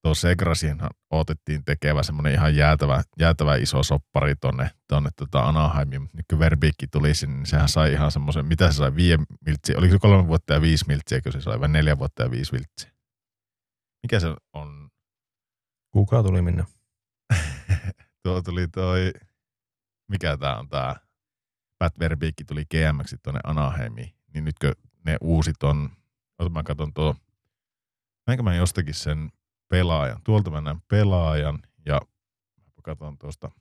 [0.02, 6.10] tuo Segrasiinhan otettiin tekevä semmoinen ihan jäätävä, jäätävä iso soppari tonne, tonne tota Anaheimiin.
[6.14, 9.78] Nyt kun Verbiikki tuli sinne, niin sehän sai ihan semmoisen, mitä se sai, viiden miltsiä,
[9.78, 12.54] oliko se kolme vuotta ja viisi miltsiä, kun se sai, vai neljä vuotta ja viisi
[12.54, 12.92] miltsiä?
[14.04, 14.90] Mikä se on?
[15.92, 16.66] Kuka tuli minne?
[18.24, 19.14] tuo tuli toi,
[20.10, 20.96] mikä tää on tää,
[21.80, 24.74] Pat Verbiikki tuli GMX tuonne Anaheimiin, niin nytkö
[25.06, 25.90] ne uusit on,
[26.50, 27.16] mä katson tuo,
[28.28, 29.32] näinkö mä jostakin sen
[29.72, 30.22] pelaajan.
[30.24, 32.02] Tuolta mä näen pelaajan ja
[32.84, 33.52] katson tuosta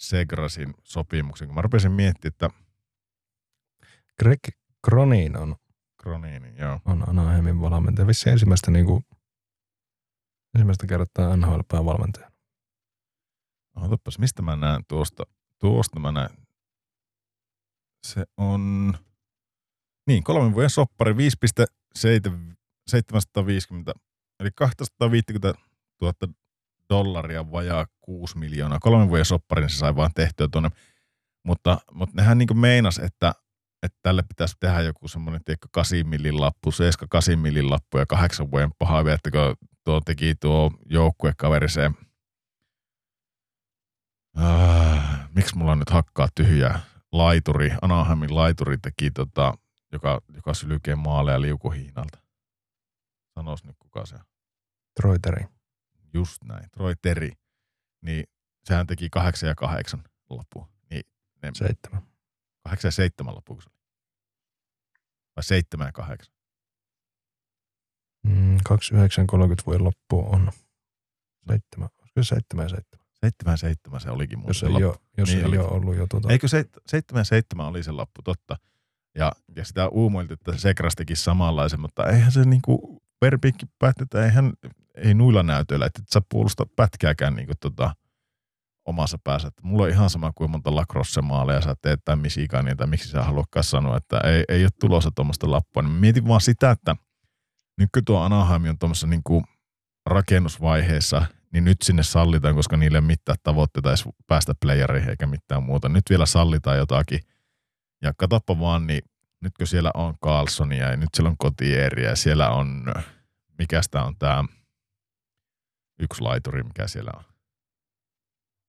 [0.00, 1.48] Segrasin sopimuksen.
[1.48, 2.50] Kun mä rupesin miettimään, että
[4.18, 4.40] Greg
[4.86, 5.56] Cronin on,
[6.02, 6.80] Cronin, joo.
[6.84, 8.06] on Anaheimin valmentaja.
[8.06, 9.04] Vissi ensimmäistä, niin kuin,
[10.54, 12.30] ensimmäistä kertaa nhl valmentaja.
[13.76, 15.24] Otapas, mistä mä näen tuosta?
[15.58, 16.36] Tuosta mä näen.
[18.06, 18.94] Se on,
[20.06, 24.07] niin, kolmen vuoden soppari, 5,750
[24.40, 25.54] Eli 250
[26.02, 26.14] 000
[26.90, 28.78] dollaria vajaa 6 miljoonaa.
[28.78, 30.70] Kolmen vuoden sopparin se sai vaan tehtyä tuonne.
[31.44, 33.32] Mutta, mutta nehän niin meinas, että,
[33.82, 38.06] että tälle pitäisi tehdä joku semmoinen, tiedätkö, 8 millin lappu, 7 8 millin lappu ja
[38.06, 41.90] 8 vuoden paha, että kun tuo teki tuo joukkuekaveri se,
[44.38, 46.80] äh, miksi mulla on nyt hakkaa tyhjää,
[47.12, 49.54] laituri, Anaheimin laituri teki, tota,
[49.92, 52.27] joka, joka sylkee maaleja liukuhiinalta.
[53.38, 54.20] Sanois nyt kuka se on.
[55.00, 55.44] Troy Terry.
[56.14, 57.30] Just näin, Troy Terry.
[58.02, 58.24] Niin
[58.64, 60.68] sehän teki kahdeksan ja kahdeksan loppua.
[60.90, 61.02] Niin
[61.42, 62.02] ne, Seitsemän.
[62.64, 63.78] kahdeksan ja seitsemän loppuun se oli.
[65.36, 66.34] Vai seitsemän ja kahdeksan.
[68.26, 70.52] Mm, 2930 vuoden loppu on
[71.48, 71.88] seitsemän.
[72.00, 73.06] Olisiko se seitsemän ja seitsemän?
[73.20, 75.58] Seitsemän ja seitsemän se olikin muuten Jos se ei, ole, jos Niin ei oli.
[75.58, 76.28] ole ollut jo tuota.
[76.32, 78.56] Eikö se, seitsemän ja seitsemän oli se loppu, totta.
[79.14, 84.18] Ja, ja sitä uumoilti, että Segras teki samanlaisen, mutta eihän se niinku, Verbikki päätti, että
[84.96, 87.94] ei nuilla näytöillä, että et sä puolusta pätkääkään niinku tota,
[88.84, 89.48] omassa päässä.
[89.48, 93.22] Että mulla on ihan sama kuin monta lacrosse-maaleja sä teet tai Michigania, tai miksi sä
[93.22, 95.82] haluatkaan sanoa, että ei, ei ole tulossa tuommoista lappua.
[95.82, 96.96] Niin mietin vaan sitä, että
[97.78, 99.42] nyt kun tuo Anaheim on tuommoisessa niinku
[100.06, 105.62] rakennusvaiheessa, niin nyt sinne sallitaan, koska niille ei mitään tavoitteita edes päästä playereihin eikä mitään
[105.62, 105.88] muuta.
[105.88, 107.20] Nyt vielä sallitaan jotakin.
[108.02, 109.02] Ja katoppa vaan, niin
[109.40, 112.94] nyt kun siellä on Carlsonia ja nyt siellä on Kotieriä ja siellä on,
[113.58, 114.44] mikä sitä on tämä
[115.98, 117.24] yksi laituri, mikä siellä on.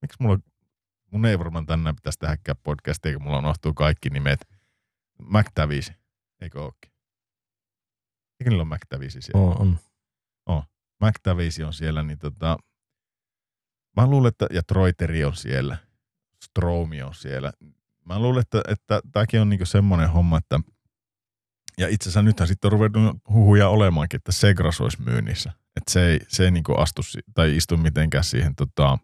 [0.02, 0.40] Miksi mulla,
[1.12, 4.40] mun ei varmaan tänään pitäisi tehdäkään podcastia, kun mulla unohtuu kaikki nimet.
[5.22, 5.94] McTavish,
[6.42, 6.92] eikö ookin?
[8.40, 9.56] Eikö niillä ole McTavish siellä?
[9.56, 9.80] on,
[10.46, 10.64] on.
[11.04, 12.58] McTavish on siellä, niin tota,
[13.98, 15.78] mä luulen, että, ja Troiteri on siellä,
[16.44, 17.54] Stromi on siellä.
[18.10, 20.60] Mä luulen, että, että tämäkin on niinku semmoinen homma, että
[21.78, 25.52] ja itse asiassa nythän sitten on ruvennut huhuja olemaankin, että Segras olisi myynnissä.
[25.52, 27.02] Että se ei, se ei niinku astu
[27.34, 28.98] tai istu mitenkään siihen tota,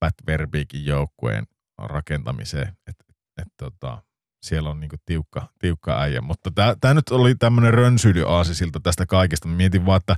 [0.00, 1.46] Pat Verbeekin joukkueen
[1.78, 2.68] rakentamiseen.
[2.86, 3.04] Että
[3.42, 4.02] et, tota,
[4.42, 6.20] siellä on niinku tiukka, tiukka äijä.
[6.20, 6.50] Mutta
[6.80, 9.48] tämä nyt oli tämmöinen rönsyily siltä tästä kaikesta.
[9.48, 10.16] Mä mietin vaan, että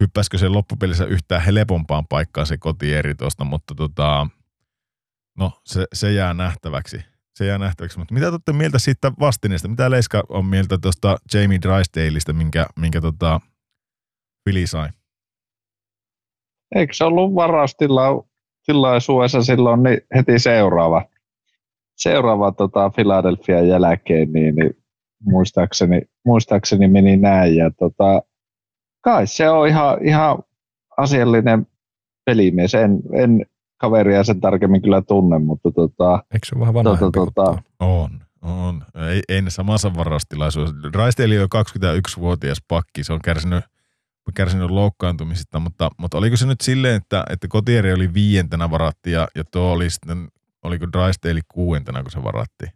[0.00, 4.26] hyppäisikö se loppupelissä yhtään helpompaan paikkaan se kotieri tuosta, mutta tota,
[5.38, 7.04] no se, se jää nähtäväksi.
[7.40, 7.98] Se jää nähtäväksi.
[7.98, 9.68] Mutta mitä te olette mieltä siitä vastineesta?
[9.68, 13.40] Mitä Leiska on mieltä tuosta Jamie Drysdaleista, minkä, minkä tota
[14.44, 14.88] Philly sai?
[16.74, 21.04] Eikö se ollut varaustilaisuudessa silloin niin heti seuraava,
[21.96, 24.76] seuraava tota Philadelphia jälkeen, niin, niin
[25.24, 27.56] muistaakseni, muistaakseni meni näin.
[27.56, 28.22] Ja tota,
[29.00, 30.38] kai se on ihan, ihan
[30.96, 31.66] asiallinen
[32.24, 32.74] pelimies.
[32.74, 33.46] En, en
[33.80, 37.62] kaveria sen tarkemmin kyllä tunne, mutta tota, Eikö se ole vähän vanha Tota, tota.
[37.80, 38.10] On,
[38.42, 38.84] on.
[39.08, 40.92] Ei, ei ne samassa varaustilaisuudessa.
[40.92, 43.64] Drysdale on 21-vuotias pakki, se on kärsinyt,
[44.34, 49.28] kärsinyt loukkaantumisista, mutta, mutta oliko se nyt silleen, että, että kotieri oli viientenä varattiin ja,
[49.34, 50.28] ja tuo oli sitten,
[50.62, 52.70] oliko Drysdale kuuentena, kun se varattiin?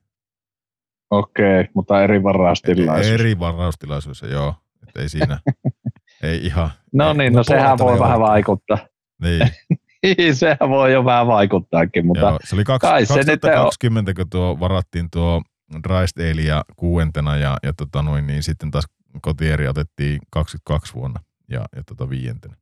[1.11, 3.21] okei, mutta eri varaustilaisuus.
[3.21, 4.55] Eri varaustilaisuudessa, joo.
[4.89, 5.39] Et ei siinä,
[6.23, 8.79] ei ihan, No ei, niin, no no sehän voi vähän vaikuttaa.
[9.23, 9.41] niin.
[10.33, 14.31] sehän voi jo vähän vaikuttaakin, mutta Joo, se oli kaksi, kai se nyt 2020, kun
[14.31, 15.43] tuo varattiin tuo
[15.83, 18.85] Drysdale ja kuuentena ja, ja tota noin, niin sitten taas
[19.23, 22.55] kotieri otettiin 22 vuonna ja, ja tota viientenä.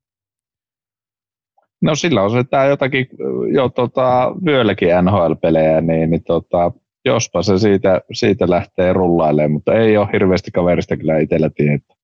[1.80, 3.07] No sillä on se tää jotakin
[3.55, 6.72] jo tota, vyölläkin NHL-pelejä, niin, niin tota,
[7.05, 11.97] jospa se siitä, siitä lähtee rullailemaan, mutta ei ole hirveästi kaverista kyllä itsellä tietoa.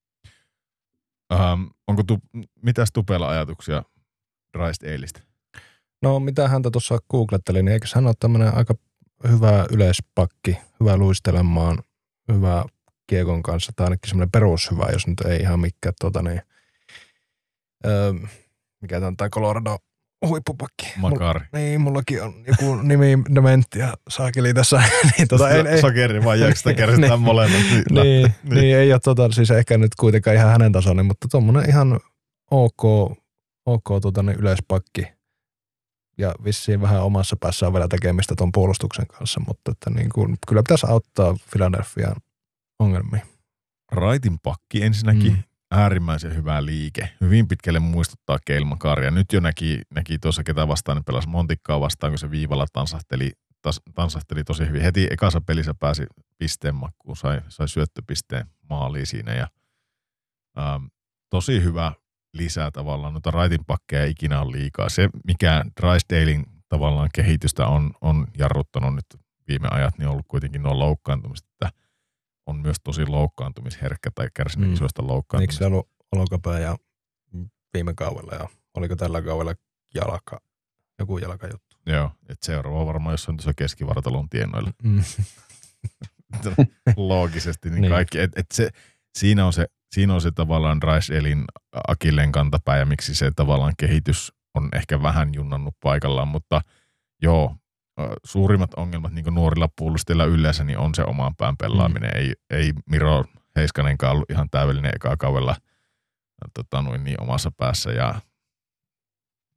[1.32, 2.18] Ähm, onko tu,
[2.62, 3.82] mitäs Tupella ajatuksia
[4.58, 5.27] Drysdaleista?
[6.02, 8.74] No mitä häntä tuossa googlettelin, niin eikö hän ole tämmöinen aika
[9.28, 11.78] hyvä yleispakki, hyvä luistelemaan,
[12.32, 12.64] hyvä
[13.06, 16.42] kiekon kanssa, tai ainakin semmoinen perushyvä, jos nyt ei ihan mikään tuota niin,
[17.86, 18.12] öö,
[18.82, 19.78] mikä tämä on tämä Colorado
[20.26, 20.92] huippupakki.
[20.96, 21.40] Makari.
[21.40, 24.82] Mulla, niin, mullakin on joku nimi dementti ja saakeli tässä.
[25.18, 27.20] niin, tota, ei, ei, Sokeri vai jääkö sitä kärsittää Niin.
[27.20, 27.60] molemmat?
[27.70, 28.34] niin, niin.
[28.44, 32.00] niin, ei ole tota, siis ehkä nyt kuitenkaan ihan hänen tasoinen, mutta tuommoinen ihan
[32.50, 32.84] ok,
[33.66, 35.17] ok tota, niin yleispakki.
[36.18, 40.62] Ja vissiin vähän omassa päässään vielä tekemistä tuon puolustuksen kanssa, mutta että niin kuin, kyllä
[40.62, 42.16] pitäisi auttaa Philadelphiaan
[42.78, 43.22] ongelmiin.
[43.92, 45.36] Raitin pakki ensinnäkin Mm.
[45.36, 45.42] mm.
[45.70, 47.08] äärimmäisen hyvä liike.
[47.20, 49.10] Hyvin pitkälle muistuttaa Keilmakaria.
[49.10, 53.32] Nyt jo näki, näki tuossa ketä vastaan, niin pelasi Montikkaa vastaan, kun se viivalla tansahteli,
[53.62, 54.82] tas, tansahteli tosi hyvin.
[54.82, 56.06] Heti ekassa pelissä pääsi
[56.38, 59.34] pisteen makkuun, sai, sai syöttöpisteen maaliin siinä.
[59.34, 59.48] Ja,
[60.58, 60.84] ähm,
[61.30, 61.92] tosi hyvä
[62.38, 64.88] lisää tavallaan, noita raitin pakkeja ikinä ole liikaa.
[64.88, 69.06] Se, mikä Drysdalein tavallaan kehitystä on, on jarruttanut nyt
[69.48, 71.70] viime ajat, niin on ollut kuitenkin nuo loukkaantumiset, että
[72.46, 74.74] on myös tosi loukkaantumisherkkä tai kärsinyt Mm.
[74.74, 75.58] isoista Eikö loukkaantumisista.
[75.58, 76.76] se ollut olokapää ja
[77.74, 79.54] viime kaudella ja oliko tällä kaudella
[79.94, 80.40] jalka,
[80.98, 81.76] joku jalkajuttu.
[81.86, 84.70] Joo, että seuraava on varmaan jossain tuossa keskivartalon tienoilla.
[84.82, 85.02] Mm.
[86.96, 87.90] Loogisesti, niin Niin.
[87.92, 88.18] kaikki.
[88.20, 88.70] Et, et se,
[89.18, 91.44] siinä, on se, siinä on se tavallaan Rice Elin
[91.88, 96.60] Akilleen kantapää ja miksi se tavallaan kehitys on ehkä vähän junnannut paikallaan, mutta
[97.22, 97.56] joo,
[98.24, 102.16] suurimmat ongelmat niin nuorilla puolustajilla yleensä niin on se oman pään pelaaminen.
[102.16, 103.24] Ei, ei Miro
[103.56, 105.56] Heiskanenkaan ollut ihan täydellinen ekaa kaudella
[106.54, 108.20] tota, noin niin omassa päässä ja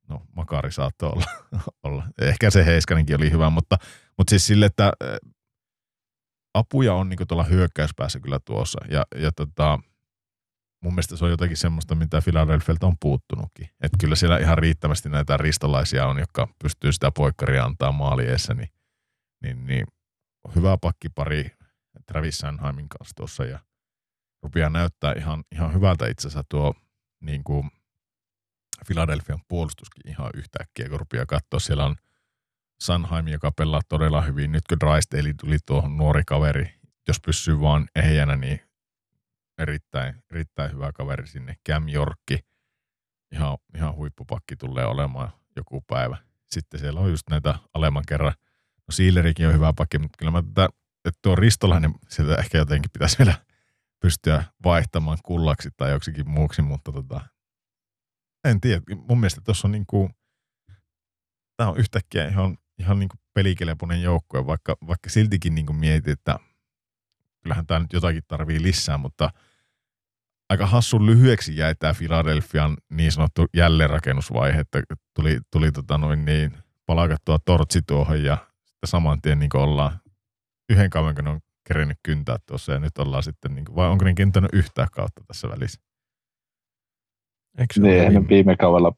[0.10, 1.26] no Makari saattoi olla,
[1.84, 2.04] olla.
[2.22, 3.78] Ehkä se Heiskanenkin oli hyvä, mutta,
[4.18, 4.94] mutta siis sille, että
[6.54, 9.80] apuja on niin tuolla hyökkäyspäässä kyllä tuossa ja, ja tota,
[10.84, 13.70] mun mielestä se on jotakin semmoista, mitä Philadelphialta on puuttunutkin.
[13.82, 18.70] Että kyllä siellä ihan riittävästi näitä ristolaisia on, jotka pystyy sitä poikkaria antaa maalieessä, niin,
[19.44, 19.88] niin, niin
[20.56, 21.52] hyvä pakkipari
[22.08, 23.60] Travis Sanheimin kanssa tuossa ja
[24.44, 26.74] rupeaa näyttää ihan, ihan hyvältä itse asiassa tuo
[27.22, 27.72] niin kuin
[28.88, 31.60] Philadelphian puolustuskin ihan yhtäkkiä, kun rupeaa katsoa.
[31.60, 31.96] Siellä on
[32.82, 34.52] Sanheim, joka pelaa todella hyvin.
[34.52, 36.74] Nyt kun Drysdale tuli tuohon nuori kaveri,
[37.08, 38.62] jos pysyy vaan ehjänä, niin
[39.58, 41.56] erittäin, erittäin hyvä kaveri sinne.
[41.70, 42.40] Cam Yorkki,
[43.32, 46.18] ihan, ihan huippupakki tulee olemaan joku päivä.
[46.50, 48.34] Sitten siellä on just näitä alemman kerran.
[48.78, 50.70] No Sealerikin on hyvä pakki, mutta kyllä mä tätä,
[51.06, 53.34] että tuo Ristolainen, sieltä ehkä jotenkin pitäisi vielä
[54.00, 57.22] pystyä vaihtamaan kullaksi tai joksikin muuksi, mutta tota,
[58.46, 58.82] en tiedä.
[58.96, 60.10] Mun mielestä tuossa on niinku,
[61.58, 66.40] tämä on yhtäkkiä ihan, ihan niinku pelikelepunen joukkue, vaikka, vaikka siltikin niinku mietit, että
[67.42, 69.30] kyllähän tämä nyt jotakin tarvii lisää, mutta
[70.50, 74.84] aika hassun lyhyeksi jäi tämä Philadelphian niin sanottu jälleenrakennusvaihe, että
[75.16, 76.52] tuli, tuli tota noin niin
[76.86, 80.00] palakattua tortsi tuohon ja sitten saman tien niin ollaan
[80.70, 83.88] yhden kauden, kun ne on kerennyt kyntää tuossa ja nyt ollaan sitten, niin kuin, vai
[83.90, 85.82] onko ne kentänyt yhtään kautta tässä välissä?
[87.58, 88.94] Eikö se Niin, viime- viime kaudella,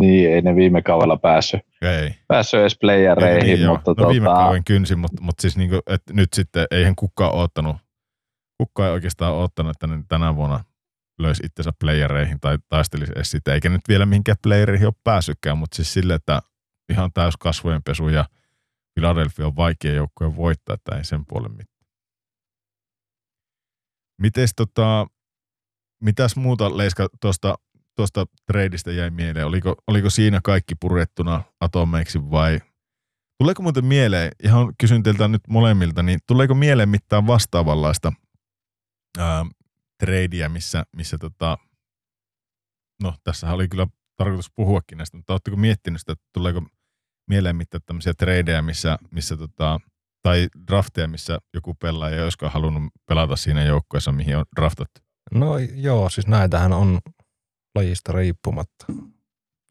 [0.00, 2.14] niin ei ne viime kaudella päässyt, Ei.
[2.28, 5.80] päässyt edes playereihin, niin, mutta no, viime tota, kauden kynsi, mutta, mutta siis niin kuin,
[5.86, 7.76] että nyt sitten eihän kukaan oottanut,
[8.58, 10.64] kukaan ei oikeastaan oottanut, että ne tänä vuonna
[11.18, 15.76] löysi itsensä playereihin tai taistelisi edes sitä, eikä nyt vielä mihinkään playereihin ole päässytkään, mutta
[15.76, 16.40] siis sille, että
[16.92, 18.24] ihan täys kasvojen pesu ja
[18.94, 21.78] Philadelphia on vaikea joukkue voittaa, että ei sen puolen mitään.
[24.20, 25.06] Mites tota,
[26.02, 27.54] mitäs muuta Leiska tuosta
[27.98, 29.46] tuosta treidistä jäi mieleen?
[29.46, 32.58] Oliko, oliko siinä kaikki purettuna atomeiksi vai
[33.38, 38.12] tuleeko muuten mieleen, ihan kysyn teiltä nyt molemmilta, niin tuleeko mieleen mitään vastaavanlaista
[39.18, 39.46] ää,
[39.98, 41.58] treidiä, missä, missä tota,
[43.02, 43.86] no tässä oli kyllä
[44.16, 46.62] tarkoitus puhuakin näistä, mutta oletteko miettinyt sitä, että tuleeko
[47.28, 49.80] mieleen mitään tämmöisiä treidejä, missä, missä tota,
[50.22, 55.00] tai drafteja, missä joku pelaaja ei olisikaan halunnut pelata siinä joukkueessa, mihin on draftattu?
[55.34, 56.98] No joo, siis näitähän on
[57.78, 58.86] lajista riippumatta.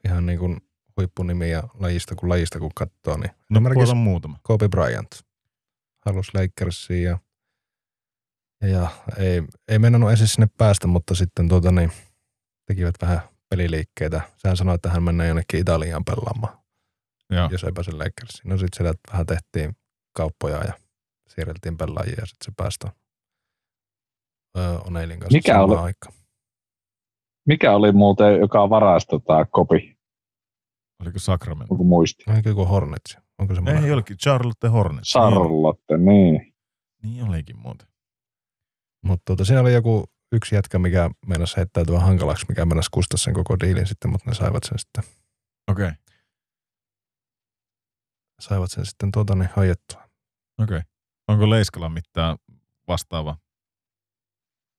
[0.05, 0.57] Ihan niin kuin
[0.97, 4.39] huippunimi ja lajista kuin lajista kun katsoo, niin No Esimerkiksi- puhutaan muutama.
[4.43, 5.11] Kobe Bryant
[6.05, 7.17] halusi Lakersiin ja,
[8.61, 11.91] ja, ja ei, ei mennnyt edes sinne päästä, mutta sitten tuota, niin,
[12.65, 14.21] tekivät vähän peliliikkeitä.
[14.37, 16.57] Sehän sanoi, että hän menee jonnekin Italiaan pelaamaan,
[17.29, 17.49] Joo.
[17.51, 18.49] jos ei pääse Lakersiin.
[18.49, 19.75] No sitten siellä vähän tehtiin
[20.15, 20.73] kauppoja ja
[21.29, 22.91] siirreltiin pelaajia ja sitten se päästä
[24.57, 26.13] öö, Oneilin kanssa Mikä samaan oli- aikaan.
[27.47, 29.97] Mikä oli muuten, joka varasi tota kopi,
[31.01, 31.73] Oliko Sacramento?
[31.73, 32.23] onko muisti?
[32.27, 33.17] Onko joku Hornets?
[33.39, 35.09] Onko se Ei olikin Charlotte Hornets.
[35.09, 36.33] Charlotte, niin.
[36.33, 36.53] Niin,
[37.03, 37.87] niin olikin muuten.
[39.05, 43.33] Mutta tuota, siinä oli joku yksi jätkä, mikä meinasi heittäytyä hankalaksi, mikä meinasi kustaa sen
[43.33, 45.03] koko diilin sitten, mutta ne saivat sen sitten,
[45.71, 45.95] Okei, okay,
[48.39, 50.01] saivat sen sitten tuota, niin hoidettua.
[50.63, 50.77] okei.
[50.77, 50.81] Okay.
[51.27, 52.37] Onko Leiskalla mitään
[52.87, 53.37] vastaavaa?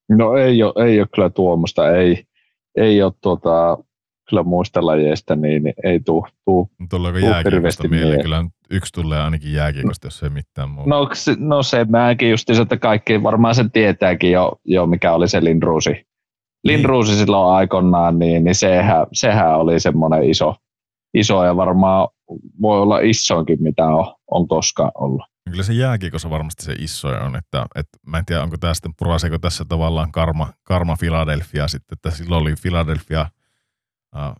[0.08, 2.27] No ei ole, ei ole kyllä tuommoista, ei,
[2.76, 3.78] ei ole tuota,
[4.28, 6.70] kyllä muista lajeista, niin niin ei tuu, tuu.
[6.90, 8.22] Tuleeko jääkiekosta hirveästi mieleen?
[8.22, 10.90] Kyllä yksi tulee ainakin jääkiekosta, jos ei mitään muuta.
[10.90, 15.28] No, se- no se mäkin just, että kaikki varmaan sen tietääkin jo, jo mikä oli
[15.28, 16.06] se Lindruusi.
[16.64, 20.54] Lindruusi silloin aikoinaan, niin, niin sehän, sehän oli semmoinen iso,
[21.14, 22.08] iso ja varmaan
[22.62, 25.22] voi olla isoinkin, mitä on, on koskaan ollut.
[25.50, 28.92] Kyllä se jääkiekossa varmasti se iso on, että, että mä en tiedä, onko tämä sitten
[28.98, 33.20] puraseeko tässä tavallaan karma, karma Philadelphia sitten, että silloin oli Philadelphia
[34.16, 34.32] äh,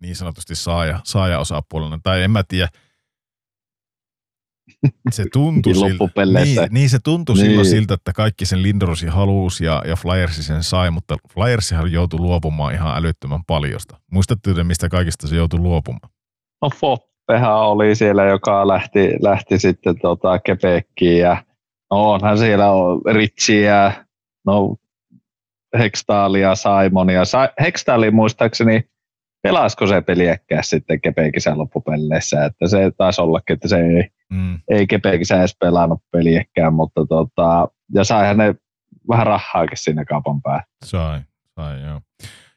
[0.00, 2.68] niin sanotusti saaja, saaja osapuolena, tai en mä tiedä,
[5.10, 6.60] se tuntui siltä, Loppupeleissä.
[6.62, 7.46] niin, niin, se tuntui Niin.
[7.46, 12.20] silloin siltä, että kaikki sen Lindrosi halusi ja, ja Flyersi sen sai, mutta Flyersihan joutui
[12.20, 14.00] luopumaan ihan älyttömän paljosta.
[14.12, 16.10] Muistatte te, mistä kaikista se joutui luopumaan?
[16.62, 16.70] No
[17.30, 21.44] Foppehan oli siellä, joka lähti, lähti sitten tota Quebeciin ja
[21.90, 24.04] no onhan siellä on Ritsiä,
[24.46, 24.76] no
[25.78, 27.24] Hextalia, Simonia.
[27.24, 27.52] Sa-
[28.12, 28.90] muistaakseni
[29.42, 34.60] pelaisiko se peliäkkää sitten kepekisän loppupelleissä, että se taisi ollakin, että se ei, mm.
[34.68, 38.54] ei kepekisä edes pelannut peliäkkää, mutta tota, ja saihan ne
[39.08, 40.64] vähän rahaakin siinä kaupan päälle.
[40.84, 41.20] Sai,
[41.54, 42.00] sai joo.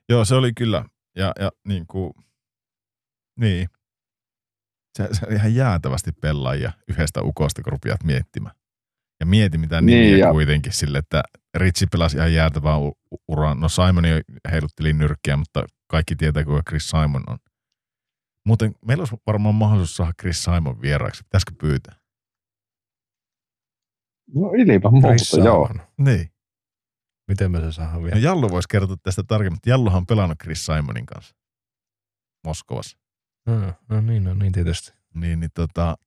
[0.09, 2.13] Joo, se oli kyllä, ja, ja niin kuin,
[3.39, 3.67] niin,
[4.97, 8.55] se, se oli ihan jäätävästi pelaajia yhdestä ukosta, kun rupiat miettimään.
[9.19, 10.31] Ja mieti mitä niin, nimiä ja...
[10.31, 11.23] kuitenkin sille, että
[11.57, 12.75] Ritsi pelasi ihan jäätävää
[13.27, 13.55] uraa.
[13.55, 14.03] No Simon
[14.51, 17.37] heilutteli nyrkkiä, mutta kaikki tietää, kuinka Chris Simon on.
[18.45, 21.23] Muuten meillä olisi varmaan mahdollisuus saada Chris Simon vieraaksi.
[21.23, 21.95] Pitäisikö pyytää?
[24.35, 25.69] No ilman muuta, joo.
[25.97, 26.29] Niin.
[27.27, 28.15] Miten me se saadaan vielä?
[28.15, 31.35] No Jallu voisi kertoa tästä tarkemmin, että Jalluhan on pelannut Chris Simonin kanssa
[32.45, 32.97] Moskovassa.
[33.45, 34.93] No, no niin, no niin tietysti.
[35.13, 35.97] Niin, niin tota,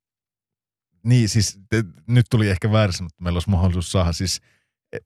[1.02, 4.40] niin siis te, nyt tuli ehkä väärässä, mutta meillä olisi mahdollisuus saada siis,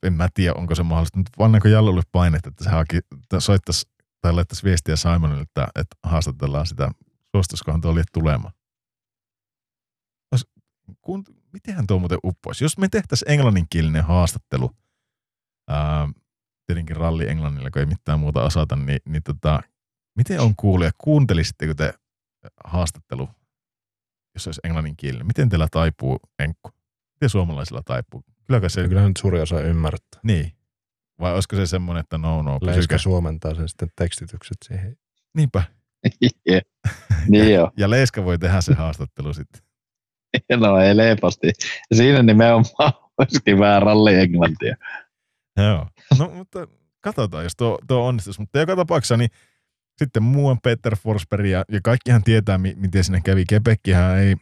[0.02, 2.98] en mä tiedä onko se mahdollista, mutta vannaanko Jallulle painetta, että se haki,
[3.38, 3.88] soittaisi
[4.20, 6.90] tai laittaisi viestiä Simonille, että, että haastatellaan sitä,
[7.36, 8.52] suostuisikohan tuo tulemaan.
[11.02, 12.64] Kun, mitenhän tuo muuten uppoisi?
[12.64, 14.70] Jos me tehtäisiin englanninkielinen haastattelu,
[15.68, 16.08] ää,
[16.66, 19.60] tietenkin ralli englannilla, kun ei mitään muuta osata, niin, niin tota,
[20.16, 20.90] miten on kuulija?
[20.98, 21.94] Kuuntelisitteko te
[22.64, 23.28] haastattelu,
[24.34, 25.26] jos olisi englanninkielinen?
[25.26, 26.70] Miten teillä taipuu enkku?
[27.14, 28.24] Miten suomalaisilla taipuu?
[28.46, 28.88] Kylläkö se...
[28.88, 30.20] Kyllä nyt suuri osa ymmärtää.
[30.22, 30.52] Niin.
[31.20, 34.96] Vai olisiko se semmoinen, että no no, Leiska suomentaa sen sitten tekstitykset siihen.
[35.36, 35.62] Niinpä.
[36.50, 36.62] yeah.
[37.28, 37.70] niin joo.
[37.76, 39.62] ja Leiska voi tehdä se haastattelu sitten.
[40.60, 41.52] no ei leipasti.
[41.94, 44.76] Siinä nimenomaan olisikin vähän ralli englantia.
[45.56, 45.86] Joo.
[46.18, 46.66] No mutta
[47.00, 48.38] katsotaan, jos tuo, tuo onnistus.
[48.38, 49.30] Mutta joka tapauksessa niin
[50.04, 53.44] sitten muuan Peter Forsberg ja, ja kaikkihan tietää, miten sinne kävi.
[53.48, 54.36] Kepekkihän ei,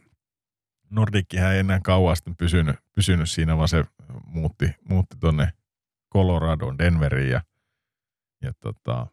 [0.89, 3.85] Nordickihän ei enää kauan sitten pysynyt, pysynyt siinä, vaan se
[4.25, 5.53] muutti, muutti tuonne
[6.13, 7.41] Coloradoon, Denveriin ja,
[8.41, 9.07] ja tota,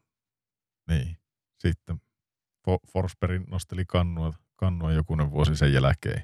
[0.90, 1.18] niin,
[1.59, 2.01] sitten
[2.92, 6.22] Forsberg nosteli kannua, kannua jokunen vuosi sen jälkeen.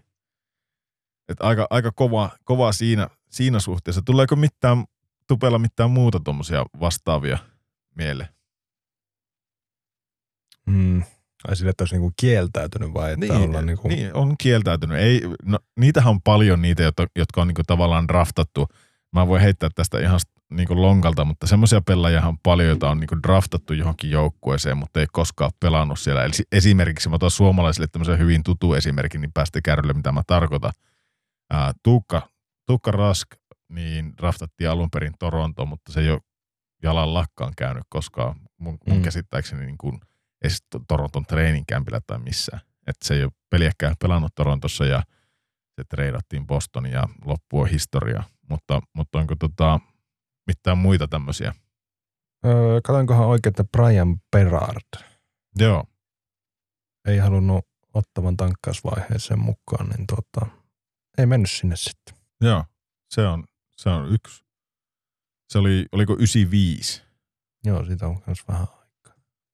[1.28, 4.02] Et aika, aika kova, kova siinä, siinä suhteessa.
[4.02, 4.84] Tuleeko mitään,
[5.28, 7.38] tupella mitään muuta tuommoisia vastaavia
[7.94, 8.41] mieleen?
[10.66, 11.02] Mm.
[11.48, 13.88] Ai sille, että olisi niinku kieltäytynyt vai että niin, olla niinku...
[13.88, 14.98] niin, on kieltäytynyt.
[14.98, 18.68] Ei, no, niitähän on paljon niitä, jotka, jotka on niinku tavallaan draftattu.
[19.12, 23.16] Mä voin heittää tästä ihan niinku lonkalta, mutta semmoisia pelaajia on paljon, joita on niinku
[23.22, 26.24] draftattu johonkin joukkueeseen, mutta ei koskaan pelannut siellä.
[26.24, 30.72] Eli esimerkiksi mä otan suomalaisille tämmöisen hyvin tutu esimerkin, niin päästä kärrylle, mitä mä tarkoitan.
[31.50, 32.28] Ää, Tuukka,
[32.66, 33.28] Tuukka Rask,
[33.68, 36.20] niin draftattiin alun perin Toronto, mutta se ei ole
[36.82, 39.02] jalan lakkaan käynyt koskaan mun, mun mm.
[39.02, 40.00] käsittääkseni niin kuin–
[40.44, 42.60] ei siis Toronton treeninkämpillä tai missään.
[42.86, 45.02] Että se ei ole peliäkään pelannut Torontossa ja
[45.76, 48.22] se treidattiin Boston ja loppu on historia.
[48.50, 49.80] Mutta, mutta onko tota,
[50.46, 51.54] mitään muita tämmöisiä?
[52.46, 55.04] Öö, katoinkohan oikein, että Brian Berard.
[55.58, 55.84] Joo.
[57.08, 60.46] Ei halunnut ottavan tankkausvaiheeseen mukaan, niin tota,
[61.18, 62.14] ei mennyt sinne sitten.
[62.40, 62.64] Joo,
[63.10, 63.44] se on,
[63.76, 64.44] se on yksi.
[65.48, 67.02] Se oli, oliko 95?
[67.64, 68.66] Joo, siitä on myös vähän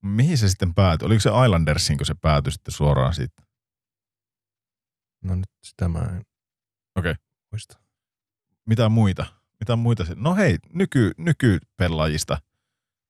[0.02, 1.06] Mihin se sitten päätyi?
[1.06, 3.42] Oliko se Islandersin, kun se päätyi sitten suoraan siitä?
[5.24, 6.22] No nyt sitä mä en
[6.98, 7.14] okay.
[7.52, 7.78] muista.
[8.66, 9.26] Mitä muita?
[9.60, 10.04] Mitä muita?
[10.16, 12.38] No hei, nyky, nykypelaajista.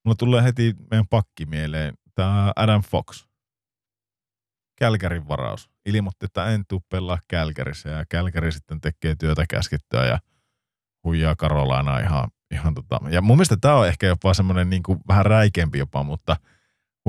[0.05, 3.25] Mulla tulee heti meidän pakki mieleen tämä Adam Fox.
[4.79, 5.69] Kälkärin varaus.
[5.85, 10.19] Ilmoitti, että en tuu pelaa Kälkärissä ja Kälkäri sitten tekee työtä käskettyä ja
[11.03, 12.99] huijaa Karolaina ihan, ihan tota.
[13.09, 16.35] Ja mun mielestä tämä on ehkä jopa semmoinen niin vähän räikeämpi jopa, mutta–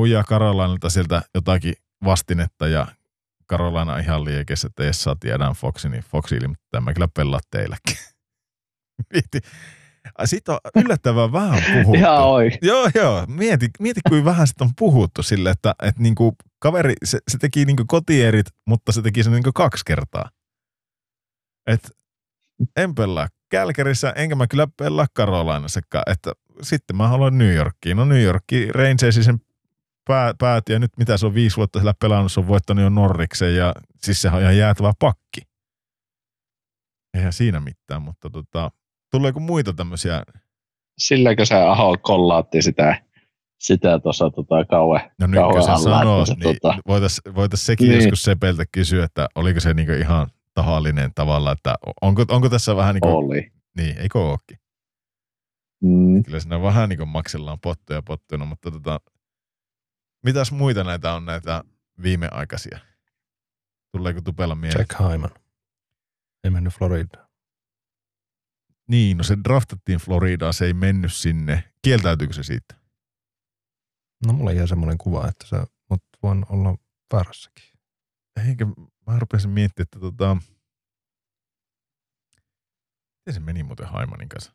[0.00, 1.74] huijaa Karolainalta sieltä jotakin
[2.04, 2.86] vastinetta ja
[3.46, 7.96] Karolaina ihan liekessä, että jos sä tiedän Foxi, niin Foxi ilmoittaa, mä kyllä pelaa teilläkin.
[10.24, 11.94] Sitten on yllättävän vähän puhuttu.
[11.94, 12.50] Ihan oi.
[12.62, 13.24] Joo, joo.
[13.28, 17.64] Mieti, mieti kuin vähän sitten on puhuttu sille, että, että niinku kaveri, se, se teki
[17.64, 20.30] niinku kotierit, mutta se teki sen niinku kaksi kertaa.
[21.66, 21.90] Et
[22.76, 26.12] en pelaa Kälkärissä, enkä mä kyllä pelaa Karolainassakaan.
[26.12, 26.32] Että
[26.62, 27.96] sitten mä haluan New Yorkiin.
[27.96, 29.40] No New Yorkiin Rangersin sen
[30.08, 32.90] pää, pääti ja nyt mitä se on viisi vuotta sillä pelannut, se on voittanut jo
[32.90, 35.40] Norriksen ja siis sehän on ihan jäätävä pakki.
[37.14, 38.70] Eihän siinä mitään, mutta tota,
[39.10, 40.22] tuleeko muita tämmöisiä?
[40.98, 43.02] Silläkö se Aho kollaatti sitä
[43.60, 45.00] sitä tuossa tota, kauan.
[45.20, 46.74] No nyt kun sä sanoo, niin tota...
[46.88, 48.02] voitaisiin voitais sekin niin.
[48.02, 52.94] joskus Sepeltä kysyä, että oliko se niinku ihan tahallinen tavalla, että onko, onko tässä vähän
[52.94, 53.52] niin kuin, Oli.
[53.76, 54.58] Niin, eikö ookin?
[55.82, 56.22] Mm.
[56.22, 59.00] Kyllä siinä vähän niin kuin maksellaan pottuja pottuna, mutta tota,
[60.22, 61.64] Mitäs muita näitä on näitä
[62.02, 62.78] viimeaikaisia?
[63.92, 64.80] Tuleeko tupella mieleen?
[64.80, 65.30] Jack Hyman.
[66.44, 67.30] Ei mennyt Floridaan.
[68.88, 71.72] Niin, no se draftattiin Floridaan, se ei mennyt sinne.
[71.82, 72.74] Kieltäytyykö se siitä?
[74.26, 75.56] No mulla jää semmoinen kuva, että se,
[75.90, 76.76] mutta voin olla
[77.12, 77.64] väärässäkin.
[78.48, 78.66] Eikä,
[79.06, 80.36] mä rupesin miettimään, että tota,
[83.18, 84.52] miten se meni muuten Haimanin kanssa?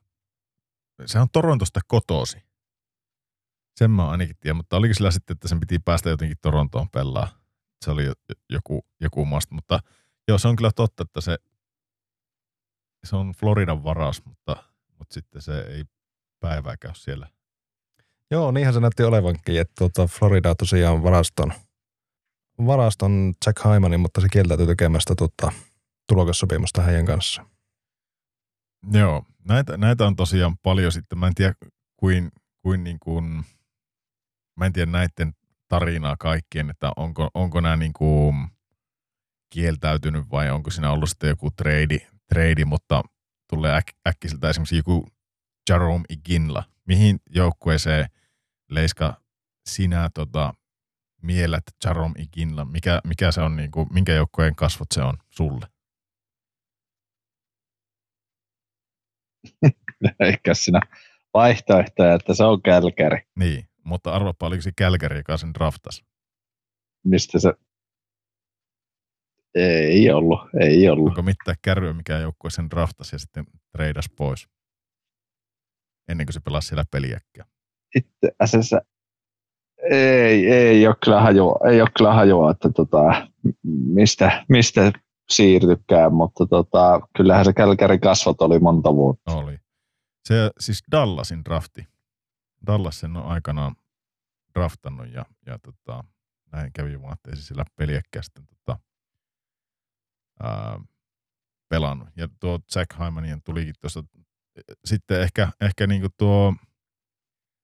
[1.06, 2.38] Se on Torontosta kotosi.
[3.78, 7.28] Sen mä ainakin tiedän, mutta oliko sillä sitten, että sen piti päästä jotenkin Torontoon pelaa.
[7.86, 8.12] Se oli
[8.50, 9.80] joku, joku maasta, mutta
[10.28, 11.38] joo, se on kyllä totta, että se,
[13.04, 14.64] se on Floridan varas, mutta,
[15.00, 15.84] mutta sitten se ei
[16.40, 17.28] päivää käy siellä.
[18.32, 21.54] Joo, niinhän se näytti olevankin, että tuota Florida tosiaan varaston,
[22.66, 25.52] varaston Jack Hymanin, mutta se kieltäytyi tekemästä tuota,
[26.08, 27.46] tulokassopimusta heidän kanssa.
[28.92, 31.20] Joo, näitä, näitä on tosiaan paljon sitten.
[31.20, 31.54] Mä en tiedä,
[31.98, 33.46] kuin, kuin, niin kuin
[34.56, 35.34] mä en tiedä näiden
[35.68, 38.48] tarinaa kaikkien, että onko, onko nämä niin kuin
[39.50, 43.04] kieltäytynyt vai onko siinä ollut sitten joku trade, trade mutta
[43.50, 45.08] tulee äk, äkkiseltä esimerkiksi joku
[45.70, 46.64] Jerome Iginla.
[46.88, 48.06] Mihin joukkueeseen
[48.70, 49.22] Leiska
[49.66, 50.54] sinä tota,
[51.22, 52.66] mielät Jerome Iginla?
[52.66, 55.68] Mikä, mikä se on, niin kuin, minkä joukkueen kasvot se on sulle?
[60.20, 60.80] Ehkä sinä
[61.34, 63.22] vaihtoehtoja, että se on Kälkäri.
[63.36, 66.04] Niin, mutta arvapa, oliko se Kälkäri, joka sen draftas?
[67.06, 67.54] Mistä se...
[69.56, 71.08] Ei ollut, ei ollut.
[71.08, 74.48] Onko mitään kärryä, mikä joukkue sen draftasi ja sitten treidas pois?
[76.10, 77.46] Ennen kuin se pelasi siellä peliäkkiä.
[77.96, 78.82] Itse asiassa
[79.92, 83.28] ei, ei ole kyllä hajua, ei ole kyllä hajua että tota,
[83.88, 84.92] mistä, mistä
[85.30, 89.32] siirtykään, mutta tota, kyllähän se Kälkärin kasvot oli monta vuotta.
[89.32, 89.58] Oli.
[90.28, 91.88] Se siis Dallasin drafti.
[92.66, 93.76] Dallas sen on aikanaan
[94.54, 96.04] draftannut ja, ja tota,
[96.52, 98.80] näin kävi vaan, että ei se sillä peliäkkiä sitten tota,
[100.44, 100.80] ää,
[101.70, 102.10] pelannut.
[102.16, 104.04] Ja tuo Jack Hymanien tulikin tuossa
[104.86, 106.56] sitten ehkä, ehkä niinku tuo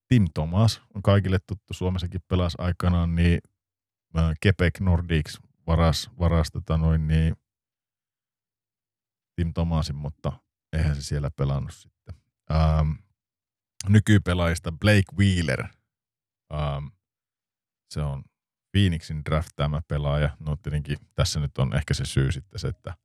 [0.07, 3.39] Tim Thomas on kaikille tuttu, Suomessakin pelasi aikanaan, niin
[4.45, 7.35] Quebec Nordics varas, varas tota noin, niin
[9.35, 10.31] Tim Thomasin, mutta
[10.73, 12.15] eihän se siellä pelannut sitten.
[12.51, 12.91] Ähm,
[13.89, 15.67] nykypelaajista Blake Wheeler.
[16.53, 16.87] Ähm,
[17.89, 18.23] se on
[18.71, 20.37] Phoenixin draftaama pelaaja.
[20.39, 22.95] No tietenkin tässä nyt on ehkä se syy sitten se, että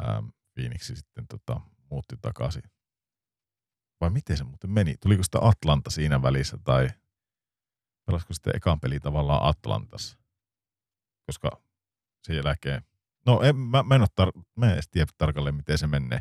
[0.00, 2.62] ähm, Phoenixi sitten tota, muutti takaisin.
[4.00, 4.94] Vai miten se muuten meni?
[5.00, 6.88] Tuliko sitä Atlanta siinä välissä tai
[8.06, 10.18] pelasiko sitten ekan peli tavallaan Atlantassa?
[11.26, 11.62] Koska
[12.22, 12.82] sen jälkeen
[13.26, 16.20] No en, mä, mä en, tar- mä en edes tiedä tarkalleen, miten se menee.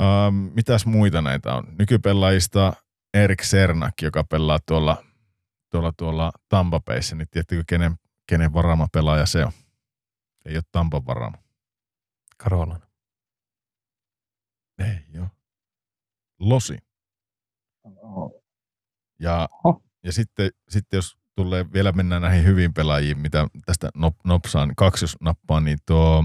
[0.00, 1.64] Um, mitäs muita näitä on?
[1.78, 2.72] Nykypelaajista
[3.14, 5.04] Erik Sernak, joka pelaa tuolla,
[5.70, 7.94] tuolla, tuolla Tampa Bayssä, niin tiedättekö kenen,
[8.26, 9.52] kenen varama pelaaja se on?
[10.44, 11.38] Ei ole Tampa varama.
[12.36, 12.82] Karolan.
[14.78, 15.26] Ei joo.
[16.40, 16.78] Losi.
[19.18, 19.48] Ja,
[20.02, 25.04] ja sitten, sitten jos tulee, vielä mennään näihin hyviin pelaajiin, mitä tästä nop, nopsaan kaksi
[25.04, 26.24] jos nappaa, niin tuo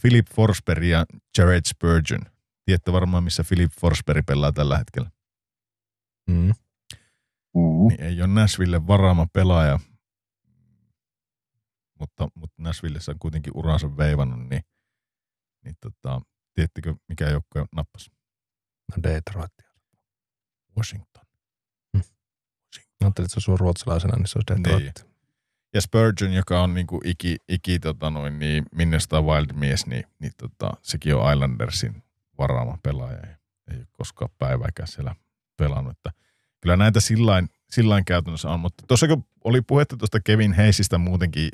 [0.00, 1.06] Philip Forsberg ja
[1.38, 2.20] Jared Spurgeon.
[2.68, 5.10] Tiedätte varmaan, missä Philip Forsberg pelaa tällä hetkellä.
[6.30, 6.52] Mm.
[7.54, 7.88] Mm.
[7.88, 9.80] Niin ei ole Nashville varaama pelaaja,
[12.00, 14.62] mutta, mutta Nashvillessä on kuitenkin uransa veivannut, niin,
[15.64, 16.20] niin tota,
[16.54, 18.10] tiedättekö mikä joukkue nappasi?
[18.96, 19.52] No Detroit.
[20.76, 21.24] Washington.
[23.00, 24.98] Ajattelin, että se on sun ruotsalaisena, niin se on Detroit.
[25.04, 25.14] Niin.
[25.74, 30.70] Ja Spurgeon, joka on niinku iki, iki tota noin, niin Minnesota Wild-mies, niin, niin tota,
[30.82, 32.02] sekin on Islandersin
[32.38, 33.18] varaama pelaaja.
[33.18, 33.34] Ei,
[33.70, 35.14] ei ole koskaan päivääkään siellä
[35.56, 35.92] pelannut.
[35.92, 36.10] Että
[36.60, 41.50] kyllä näitä sillain, sillain käytännössä on, mutta tuossa kun oli puhetta tuosta Kevin Heisistä muutenkin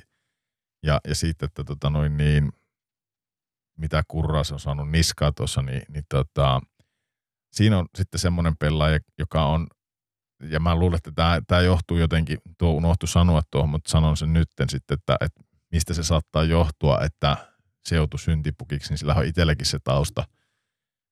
[0.82, 2.52] ja, ja siitä, että tota noin niin,
[3.78, 6.60] mitä kurraa se on saanut niskaa tuossa, niin, niin tota,
[7.52, 9.66] siinä on sitten semmoinen pelaaja, joka on
[10.50, 14.32] ja mä luulen, että tämä, tämä johtuu jotenkin, tuo unohtu sanoa tuohon, mutta sanon sen
[14.32, 15.40] nytten sitten, että, että
[15.72, 17.36] mistä se saattaa johtua, että
[17.84, 20.24] se joutui syntipukiksi, niin sillä on itselläkin se tausta,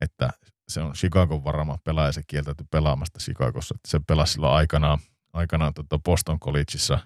[0.03, 0.31] että
[0.69, 3.75] se on Chicagon varama pelaaja, se kieltäytyi pelaamasta Chicagossa.
[3.89, 4.99] Se pelasi silloin aikanaan,
[5.33, 6.99] aikanaan tota Boston Collegeissa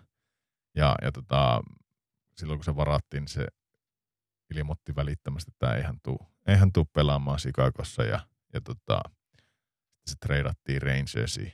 [0.76, 1.62] ja, ja tota,
[2.36, 3.47] silloin kun se varattiin, niin se
[4.55, 8.20] ilmoitti välittömästi, että eihän tuu, eihän tuu pelaamaan Chicagossa ja,
[8.53, 9.01] ja tota,
[10.07, 11.53] se treidattiin Rangersiin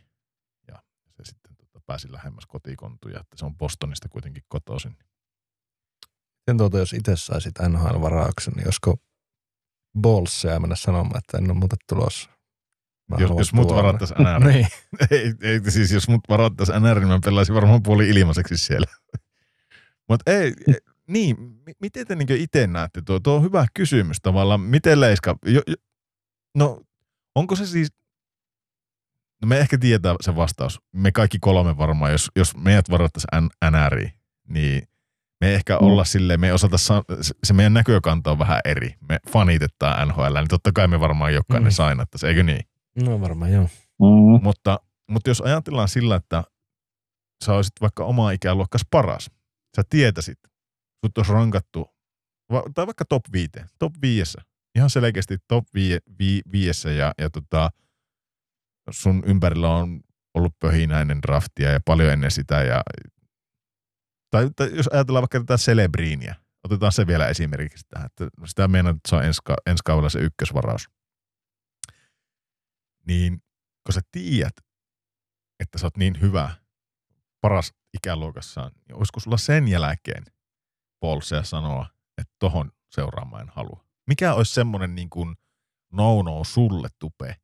[1.17, 4.97] se sitten tota, pääsi lähemmäs kotikontuja, että se on Bostonista kuitenkin kotoisin.
[6.37, 8.97] Sitten tuota, jos itse saisit NHL-varauksen, niin josko
[10.01, 12.31] Ballsia mennä sanomaan, että en ole muuten tulossa.
[13.11, 14.47] Mä jos, jos mut varattaisi NR.
[14.47, 14.67] niin.
[15.11, 18.87] ei, ei, siis jos mut varattaisi NR, niin mä pelaisin varmaan puoli ilmaiseksi siellä.
[20.09, 20.53] Mutta ei,
[21.09, 21.37] niin,
[21.81, 23.21] miten te niinku itse näette tuo?
[23.21, 24.61] Tuo on hyvä kysymys tavallaan.
[24.61, 25.75] Miten Leiska, jo, jo,
[26.55, 26.81] no
[27.35, 27.89] onko se siis
[29.43, 30.81] No me ehkä tietää se vastaus.
[30.93, 34.13] Me kaikki kolme varmaan, jos, jos meidät varattaisiin NRI,
[34.49, 34.83] niin
[35.43, 35.87] me ehkä mm.
[35.87, 36.77] olla silleen, me ei osata,
[37.45, 38.95] se meidän näkökanta on vähän eri.
[39.09, 41.75] Me fanitetaan NHL, niin totta kai me varmaan jokainen mm.
[41.75, 42.67] sainattaisiin, eikö niin?
[43.05, 43.69] No varmaan joo.
[44.01, 44.43] Mm.
[44.43, 44.81] Mutta,
[45.11, 46.45] mutta jos ajatellaan sillä, että
[47.45, 49.31] sä olisit vaikka oma ikäluokkas paras,
[49.77, 50.39] sä tietäisit,
[51.07, 51.91] sut olisi rankattu,
[52.75, 54.39] tai vaikka top 5, top 5,
[54.77, 55.65] ihan selkeästi top
[56.53, 57.71] 5 ja, ja tota,
[58.91, 60.01] sun ympärillä on
[60.35, 62.83] ollut pöhinäinen draftia ja paljon ennen sitä ja
[64.33, 68.91] tai, tai jos ajatellaan vaikka tätä Celebriinia, otetaan se vielä esimerkiksi tähän, että sitä meinaa,
[68.91, 70.89] että se on ensi, ensi kaudella se ykkösvaraus.
[73.07, 73.43] Niin
[73.87, 74.57] kun sä tiedät,
[75.61, 76.57] että sä oot niin hyvä,
[77.41, 80.25] paras ikäluokassaan, niin olisiko sulla sen jälkeen
[81.01, 81.87] polsea sanoa,
[82.19, 83.85] että tohon seuraamaan en halua?
[84.07, 85.37] Mikä olisi semmoinen niin kuin
[85.93, 87.37] no-no sulle tupe,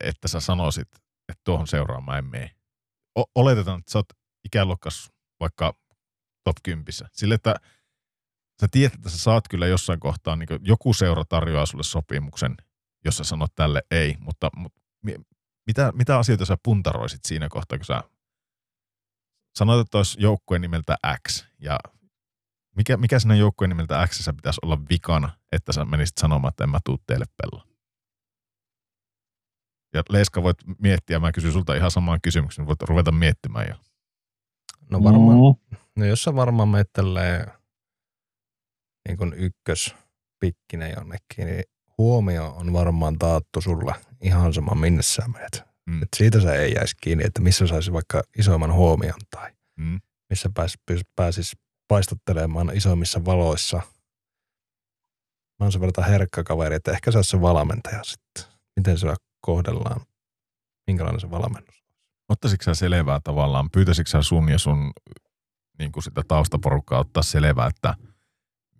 [0.00, 0.88] että sä sanoisit,
[1.28, 2.50] että tuohon seuraamaan en mene?
[3.18, 4.06] O- oletetaan, että sä oot
[4.44, 5.79] ikäluokkas vaikka
[6.54, 6.84] top 10.
[7.12, 7.54] Sille, että
[8.60, 12.56] sä tiedät, että sä saat kyllä jossain kohtaa, niin joku seura tarjoaa sulle sopimuksen,
[13.04, 14.80] jos sä sanot tälle ei, mutta, mutta
[15.66, 18.02] mitä, mitä asioita sä puntaroisit siinä kohtaa, kun sä
[19.58, 20.96] sanoit, että olisi joukkueen nimeltä
[21.28, 21.78] X, ja
[22.76, 26.70] mikä, mikä siinä joukkueen nimeltä X pitäisi olla vikana, että sä menisit sanomaan, että en
[26.70, 27.66] mä tuu teille pelaa?
[29.94, 33.74] Ja Leiska voit miettiä, mä kysyn sulta ihan samaan kysymyksen, voit ruveta miettimään jo.
[34.90, 35.76] No varmaan, mm.
[36.00, 37.46] No jos sä varmaan mettelee
[39.08, 41.64] niin kuin ykköspikkinen jonnekin, niin
[41.98, 45.62] huomio on varmaan taattu sulle ihan sama minne sä menet.
[45.86, 46.02] Mm.
[46.02, 50.00] Et siitä se ei jäisi kiinni, että missä saisi vaikka isoimman huomion tai mm.
[50.30, 50.78] missä pääs,
[51.16, 51.56] pääsis
[51.88, 53.76] paistattelemaan isoimmissa valoissa.
[55.58, 58.44] Mä oon sen verran herkkä kaveri, että ehkä sä se valmentaja sitten.
[58.76, 59.06] Miten se
[59.40, 60.00] kohdellaan,
[60.86, 61.80] minkälainen se valmennus
[62.30, 64.92] Ottaisitko sä selvää tavallaan, pyytäisikö sä sun ja sun
[65.80, 67.94] niin kuin sitä taustaporukkaa ottaa selvää, että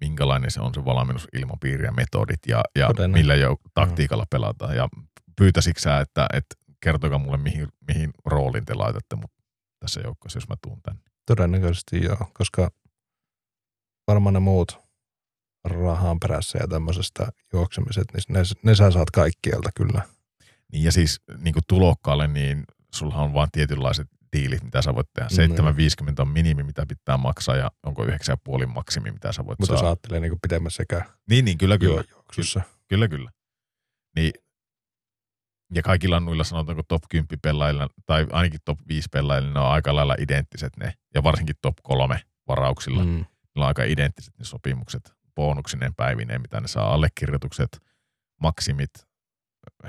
[0.00, 4.76] minkälainen se on se valmennusilmapiiri ja metodit ja, ja millä jo taktiikalla pelataan.
[4.76, 4.88] Ja
[5.36, 9.30] pyytäisikö sä, että, että kertokaa mulle, mihin, mihin roolin te laitatte mut
[9.80, 11.00] tässä joukkoissa, jos mä tuun tänne?
[11.26, 12.70] Todennäköisesti joo, koska
[14.06, 14.78] varmaan ne muut
[15.64, 20.02] rahan perässä ja tämmöisestä juoksemiset, niin ne, ne sä saat kaikkialta kyllä.
[20.72, 25.08] Niin ja siis niin kuin tulokkaalle, niin sulla on vain tietynlaiset diilit, mitä sä voit
[25.12, 25.28] tehdä.
[26.08, 29.76] 7,50 on minimi, mitä pitää maksaa ja onko 9,5 maksimi, mitä sä voit Mutta saada.
[29.76, 32.04] Mutta sä ajattelee niin pitemmässä sekä Niin, niin, kyllä, kyllä.
[32.10, 32.60] Juoksussa.
[32.88, 33.30] Kyllä, kyllä.
[34.16, 34.32] Niin,
[35.74, 39.94] ja kaikilla noilla sanotaanko top 10 pelaajilla, tai ainakin top 5 pelaajilla, ne on aika
[39.94, 43.04] lailla identtiset ne, ja varsinkin top 3 varauksilla.
[43.04, 43.24] Mm.
[43.56, 47.82] Ne on aika identtiset ne sopimukset, bonuksineen päivineen, mitä ne saa, allekirjoitukset,
[48.42, 48.90] maksimit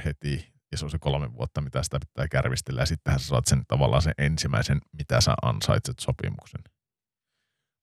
[0.06, 3.46] heti, ja se on se kolme vuotta, mitä sitä pitää kärvistellä, ja sittenhän sä saat
[3.46, 6.62] sen tavallaan sen ensimmäisen, mitä sä ansaitset sopimuksen.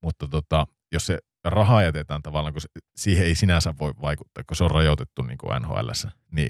[0.03, 2.63] Mutta tota, jos se raha jätetään tavallaan, kun
[2.97, 5.91] siihen ei sinänsä voi vaikuttaa, kun se on rajoitettu niin kuin NHL,
[6.33, 6.49] niin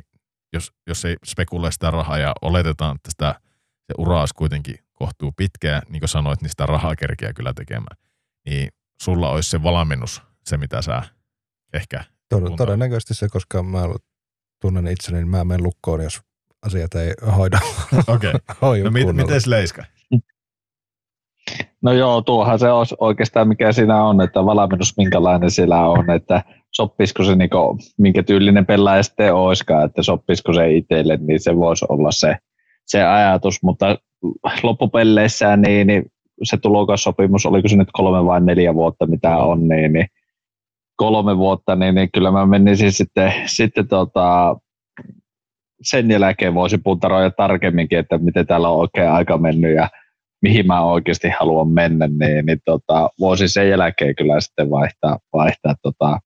[0.53, 3.41] jos, jos ei spekuloi sitä rahaa ja oletetaan, että sitä,
[3.87, 7.97] se ura olisi kuitenkin kohtuu pitkään, niin kuin sanoit, niin sitä rahaa kerkeä kyllä tekemään,
[8.47, 8.69] niin
[9.03, 11.03] sulla olisi se valmennus, se mitä sä
[11.73, 12.05] ehkä...
[12.35, 13.81] Tod- todennäköisesti se, koska mä
[14.61, 16.21] tunnen itseni, niin mä menen lukkoon, jos
[16.67, 17.59] asiat ei hoida.
[18.15, 18.33] Okei.
[18.63, 18.83] Okay.
[18.83, 19.85] no mit, miten Leiska?
[21.83, 26.43] No joo, tuohan se on oikeastaan mikä siinä on, että valmennus minkälainen siellä on, että
[26.71, 31.57] sopisiko se niin kuin, minkä tyylinen pelaaja sitten olisikaan, että sopisiko se itselle, niin se
[31.57, 32.37] voisi olla se,
[32.87, 33.99] se ajatus, mutta
[34.63, 36.05] loppupelleissä niin, niin
[36.43, 40.07] se tulokassopimus, oliko se nyt kolme vai neljä vuotta, mitä on, niin, niin
[40.97, 44.57] kolme vuotta, niin, niin kyllä mä menisin sitten, sitten tota,
[45.83, 49.89] sen jälkeen voisi puntaroida tarkemminkin, että miten täällä on oikein aika mennyt ja
[50.43, 55.75] mihin mä oikeasti haluan mennä, niin, niin tota, voisi sen jälkeen kyllä sitten vaihtaa, vaihtaa
[55.83, 56.19] tota,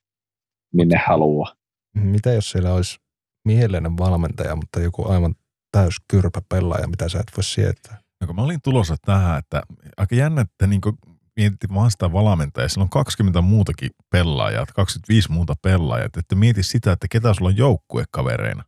[0.74, 1.54] minne haluaa.
[1.94, 2.98] Mitä jos siellä olisi
[3.44, 5.34] mieleinen valmentaja, mutta joku aivan
[5.72, 7.98] täys kyrpä pelaaja, mitä sä et voi sietää?
[8.20, 9.62] No kun mä olin tulossa tähän, että
[9.96, 10.80] aika jännä, että niin
[11.36, 12.68] mietitte vaan sitä valmentajaa.
[12.68, 16.08] Siellä on 20 muutakin pelaajaa, 25 muuta pelaajaa.
[16.18, 18.64] Että mieti sitä, että ketä sulla on joukkuekavereina.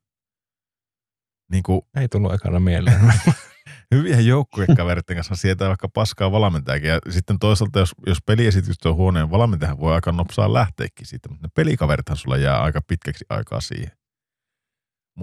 [1.52, 3.00] Niin kuin, Ei tullut ekana mieleen.
[3.94, 6.88] hyvien joukkuekaveritten kanssa sietää vaikka paskaa valmentajakin.
[6.88, 11.46] Ja sitten toisaalta, jos, jos peliesitys on huoneen, valmentajahan voi aika nopsaa lähteäkin siitä, mutta
[11.46, 13.90] ne pelikaverithan sulla jää aika pitkäksi aikaa siihen.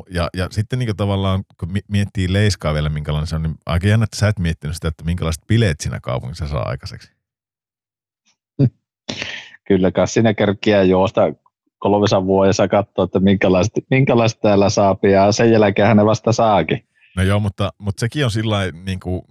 [0.09, 4.03] Ja, ja sitten niin tavallaan, kun miettii Leiskaa vielä, minkälainen se on, niin aika jännä,
[4.03, 7.11] että sä et miettinyt sitä, että minkälaiset bileet siinä kaupungissa saa aikaiseksi.
[9.67, 11.21] Kyllä, kai siinä kerkiä juosta
[11.81, 17.23] kolmessa vuodessa katsoa, että minkälaiset, minkälaiset täällä saapii, ja sen jälkeen hän vasta saakin No
[17.23, 19.21] joo, mutta, mutta sekin on sillä niin kuin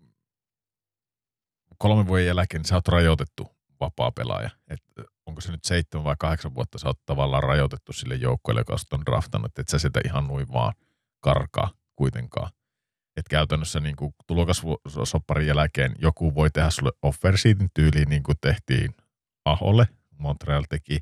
[1.79, 3.49] kolmen vuoden jälkeen niin sä oot rajoitettu
[3.81, 4.51] vapaa pelaaja.
[4.71, 4.83] Et
[5.27, 9.07] onko se nyt seitsemän vai kahdeksan vuotta sä oot tavallaan rajoitettu sille joukkueelle, joka on
[9.07, 10.75] draftannut, että sä sitä ihan noin vaan
[11.21, 12.51] karkaa kuitenkaan.
[13.17, 17.35] Et käytännössä niin kuin tulokasopparin jälkeen joku voi tehdä sulle offer
[17.75, 18.91] tyyliin, niin kuin tehtiin
[19.45, 19.89] Aholle,
[20.19, 20.99] Montreal teki,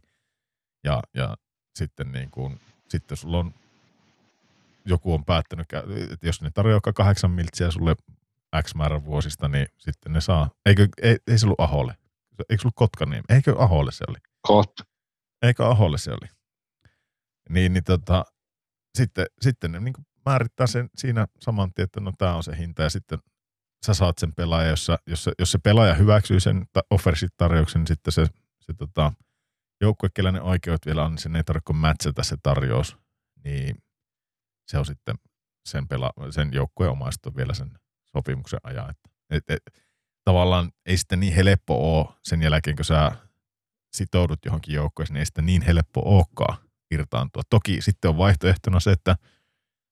[0.84, 1.36] ja, ja
[1.74, 3.54] sitten, niin kuin, sitten sulla on
[4.84, 5.66] joku on päättänyt,
[6.12, 7.96] että jos ne tarjoaa kahdeksan miltsiä sulle
[8.62, 10.50] X määrän vuosista, niin sitten ne saa.
[10.66, 11.96] Eikö, ei, ei se ollut Aholle?
[12.38, 13.24] Eikö se ollut Kotkaniem?
[13.28, 14.18] Eikö Aholle se oli?
[14.40, 14.72] Kot.
[15.42, 16.30] Eikö Aholle se oli?
[17.48, 18.24] Niin, niin tota,
[18.98, 19.94] sitten, sitten ne niin
[20.26, 23.18] määrittää sen siinä saman tien, että no tämä on se hinta ja sitten
[23.86, 27.86] sä saat sen pelaajan, jos, sä, jos, se, jos se pelaaja hyväksyy sen offersit-tarjouksen, niin
[27.86, 28.26] sitten se,
[28.60, 29.12] se tota,
[29.80, 32.96] joukkue, kellä ne oikeudet vielä on, niin sen ei tarvitse matchata se tarjous,
[33.44, 33.82] niin
[34.70, 35.14] se on sitten
[35.68, 38.90] sen, pela, sen joukkueen omaista vielä sen sopimuksen ajan.
[38.90, 39.62] Että, et, et,
[40.24, 43.12] tavallaan ei sitten niin helppo ole sen jälkeen, kun sä
[43.92, 46.58] sitoudut johonkin joukkueeseen, niin ei sitten niin helppo olekaan
[46.90, 47.42] irtaantua.
[47.50, 49.16] Toki sitten on vaihtoehtona se, että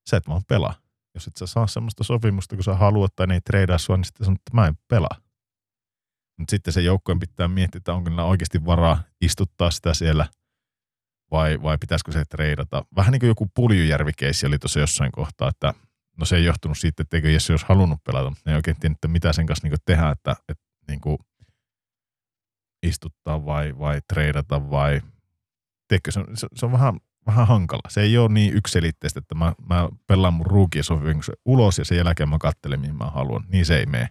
[0.09, 0.75] sä et vaan pelaa.
[1.13, 4.05] Jos et sä saa semmoista sopimusta, kun sä haluat tai ne ei treidaa sua, niin
[4.05, 5.21] sitten sanot, että mä en pelaa.
[6.37, 10.25] Mutta sitten se joukkueen pitää miettiä, että onko niillä oikeasti varaa istuttaa sitä siellä
[11.31, 12.85] vai, vai pitäisikö se treidata.
[12.95, 15.73] Vähän niin kuin joku puljujärvikeissi oli tuossa jossain kohtaa, että
[16.19, 18.93] no se ei johtunut siitä, etteikö Jesse olisi halunnut pelata, mutta ne ei oikein tiedä,
[18.93, 21.17] että mitä sen kanssa niin tehdä, että, että niin kuin
[22.83, 25.01] istuttaa vai, vai treidata vai
[25.87, 27.81] tiedätkö, se, on, se, se on vähän, vähän hankala.
[27.89, 32.29] Se ei ole niin yksilitteistä, että mä, mä pelaan mun ruukiesopimuksen ulos ja sen jälkeen
[32.29, 33.45] mä katselen, mihin mä haluan.
[33.47, 34.09] Niin se ei mene.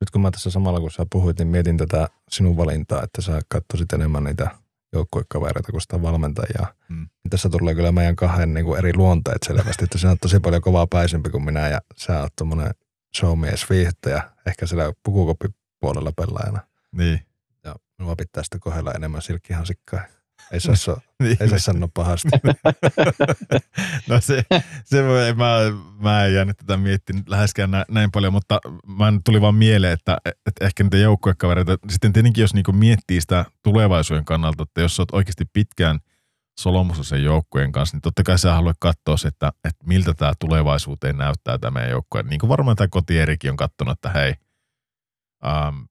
[0.00, 3.40] Nyt kun mä tässä samalla kun sä puhuit, niin mietin tätä sinun valintaa, että sä
[3.48, 4.50] katsoisit enemmän niitä
[4.92, 6.72] joukkuekavereita kuin sitä valmentajaa.
[6.88, 7.08] Mm.
[7.30, 10.62] Tässä tulee kyllä meidän kahden niin kuin eri luonteet selvästi, että sinä on tosi paljon
[10.62, 12.70] kovaa päisempi kuin minä ja sä oot tuommoinen
[13.16, 16.60] showmies viihdyttäjä, ehkä siellä pukukoppipuolella pelaajana.
[16.92, 17.20] Niin.
[17.64, 20.00] Ja minua pitää sitten kohdella enemmän silkkihansikkaa.
[20.52, 21.36] Ei saa, so, niin.
[21.40, 22.28] ei saa sanoa pahasti.
[24.08, 24.44] no se,
[24.84, 25.56] se voi, mä,
[26.00, 30.18] mä en jäänyt tätä miettinyt läheskään näin, näin paljon, mutta mä tuli vaan mieleen, että,
[30.26, 35.12] että ehkä niitä joukkuekavereita, sitten tietenkin jos niinku miettii sitä tulevaisuuden kannalta, että jos olet
[35.12, 35.98] oikeasti pitkään
[36.60, 40.32] solomussa sen joukkueen kanssa, niin totta kai sä haluat katsoa se, että, että miltä tämä
[40.38, 42.22] tulevaisuuteen näyttää tämä meidän joukkue.
[42.22, 44.34] Niin kuin varmaan tämä kotierikin on katsonut, että hei,
[45.44, 45.88] um,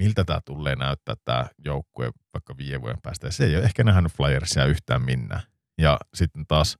[0.00, 3.26] miltä tämä tulee näyttää tämä joukkue vaikka viiden vuoden päästä.
[3.26, 5.40] Ja se ei ole ehkä nähnyt Flyersia yhtään minä.
[5.78, 6.78] Ja sitten taas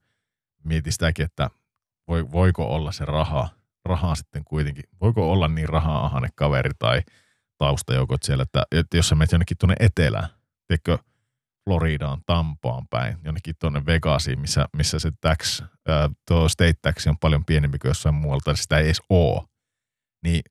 [0.64, 1.50] mietin sitäkin, että
[2.08, 3.48] voi, voiko olla se raha,
[3.84, 7.02] raha sitten kuitenkin, voiko olla niin rahaa kaveri tai
[7.58, 10.28] taustajoukot siellä, että, että jos sä menet jonnekin tuonne etelään,
[10.66, 10.98] tiedätkö,
[11.64, 15.62] Floridaan, Tampaan päin, jonnekin tuonne Vegasiin, missä, missä se tax,
[16.28, 19.42] tuo state tax on paljon pienempi kuin jossain muualta, sitä ei edes ole.
[20.24, 20.42] Niin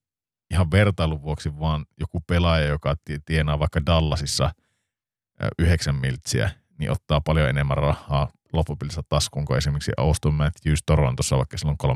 [0.52, 2.96] ihan vertailun vuoksi vaan joku pelaaja, joka
[3.26, 4.52] tienaa vaikka Dallasissa
[5.60, 11.58] yhdeksän miltsiä, niin ottaa paljon enemmän rahaa loppupelissä taskuun kuin esimerkiksi Austin Matthews Torontossa, vaikka
[11.58, 11.96] sillä on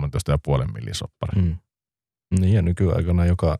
[0.66, 1.41] 13,5 millisoppari.
[1.41, 1.58] Mm.
[2.39, 3.58] Niin ja nykyaikana joka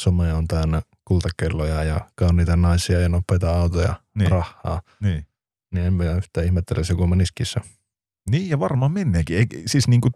[0.00, 4.30] some on täynnä kultakelloja ja kauniita naisia ja nopeita autoja, niin.
[4.30, 4.82] rahaa.
[5.00, 5.26] Niin.
[5.74, 7.60] Niin en mä yhtään ihmettele, jos joku meniskissä.
[8.30, 9.36] Niin ja varmaan menneekin.
[9.36, 10.12] Ei, siis niin kuin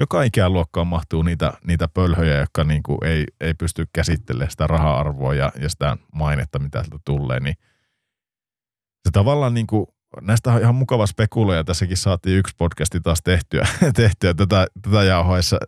[0.00, 5.34] joka ikäluokkaan mahtuu niitä, niitä pölhöjä, jotka niin kuin ei, ei pysty käsittelemään sitä raha-arvoa
[5.34, 7.54] ja, ja sitä mainetta, mitä sieltä tulee, niin
[9.04, 9.86] se tavallaan niin kuin,
[10.20, 11.64] näistä on ihan mukava spekuloja.
[11.64, 15.58] Tässäkin saatiin yksi podcasti taas tehtyä, tehtyä tätä, tätä jauhoissa.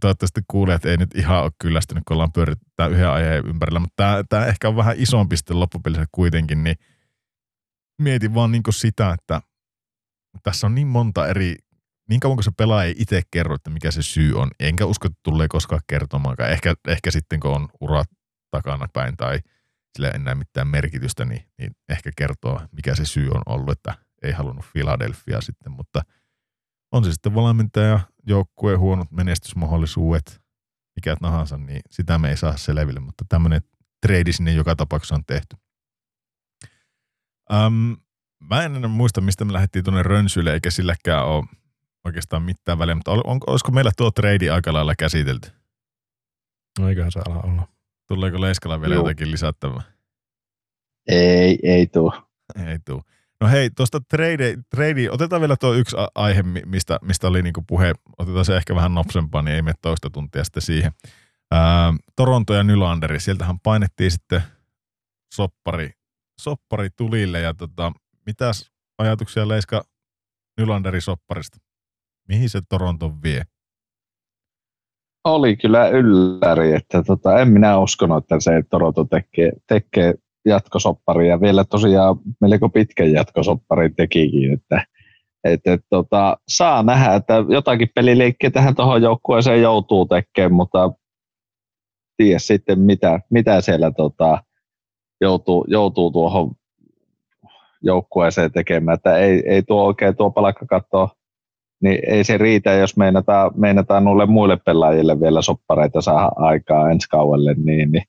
[0.00, 4.24] Toivottavasti kuulijat ei nyt ihan ole kyllästynyt, kun ollaan pyöritty yhden aiheen ympärillä, mutta tämä,
[4.28, 6.76] tämä ehkä on vähän isompi sitten loppupelissä kuitenkin, niin
[8.02, 9.40] mietin vaan niin sitä, että
[10.42, 11.56] tässä on niin monta eri
[12.08, 15.06] niin kauan kuin se pelaaja ei itse kerro, että mikä se syy on, enkä usko,
[15.06, 16.50] että tulee koskaan kertomaankaan.
[16.50, 18.08] Ehkä, ehkä sitten, kun on urat
[18.50, 19.38] takana päin tai
[19.96, 23.94] sillä ei enää mitään merkitystä, niin, niin ehkä kertoo, mikä se syy on ollut, että
[24.22, 26.02] ei halunnut Philadelphia sitten, mutta
[26.92, 30.40] on se sitten valmentaja, joukkueen huonot menestysmahdollisuudet,
[30.96, 33.60] mikä tahansa, niin sitä me ei saa selville, mutta tämmöinen
[34.06, 35.56] trade sinne joka tapauksessa on tehty.
[37.52, 37.96] Um,
[38.40, 41.44] mä en enää muista, mistä me lähdettiin tuonne Rönsylle, eikä silläkään ole
[42.04, 45.50] oikeastaan mitään väliä, mutta on, olisiko meillä tuo trade aika lailla käsitelty?
[46.78, 47.68] No eiköhän se ala olla.
[48.08, 49.02] Tuleeko Leiskalla vielä Joo.
[49.04, 49.82] jotakin lisättävää?
[51.08, 52.12] Ei, ei tuu.
[52.66, 53.02] Ei tuu.
[53.40, 57.92] No hei, tuosta trade, trade, otetaan vielä tuo yksi aihe, mistä, mistä oli niinku puhe,
[58.18, 60.92] otetaan se ehkä vähän nopsempaa, niin ei mene toista tuntia sitten siihen.
[61.50, 64.42] Ää, Toronto ja Nylanderi, sieltähän painettiin sitten
[65.34, 65.90] soppari,
[66.40, 67.92] soppari tulille ja tota,
[68.26, 69.84] mitäs ajatuksia Leiska
[70.60, 71.58] Nylanderi sopparista?
[72.28, 73.42] Mihin se Toronto vie?
[75.24, 80.14] oli kyllä ylläri, että tota, en minä uskonut, että se Toronto tekee, tekee
[80.44, 84.84] jatkosoppari ja vielä tosiaan melko pitkän jatkosopparin tekikin, että
[85.44, 90.90] et, et, tota, saa nähdä, että jotakin peliliikkeä tähän tuohon joukkueeseen joutuu tekemään, mutta
[92.16, 94.42] tiedä sitten mitä, mitä siellä tota,
[95.20, 96.50] joutuu, joutuu tuohon
[97.82, 101.08] joukkueeseen tekemään, että ei, ei tuo oikein tuo palkkakatto,
[101.80, 107.08] niin ei se riitä, jos meinataan, meinataan noille muille pelaajille vielä soppareita saada aikaa ensi
[107.08, 108.04] kauelle, niin, niin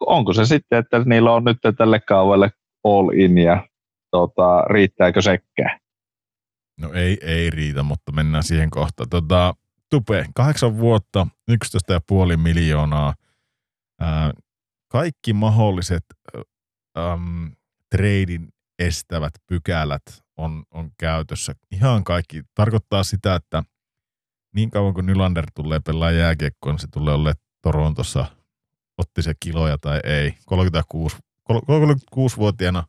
[0.00, 2.50] onko se sitten, että niillä on nyt tälle kauelle
[2.84, 3.68] all in ja
[4.10, 5.80] tota, riittääkö sekään?
[6.80, 9.08] No ei, ei riitä, mutta mennään siihen kohtaan.
[9.08, 9.54] Tota,
[9.90, 13.14] Tupe, kahdeksan vuotta, 11,5 miljoonaa.
[14.00, 14.32] Ää,
[14.88, 16.04] kaikki mahdolliset
[16.98, 17.50] äm,
[17.90, 18.48] treidin
[18.78, 20.02] estävät pykälät
[20.36, 21.54] on, on käytössä.
[21.70, 22.42] Ihan kaikki.
[22.54, 23.62] Tarkoittaa sitä, että
[24.54, 27.32] niin kauan kuin Nylander tulee pelaa jääkiekkoon, niin se tulee olla
[27.62, 28.26] Torontossa,
[28.98, 30.34] otti se kiloja tai ei.
[30.46, 31.16] 36,
[31.52, 32.84] 36-vuotiaana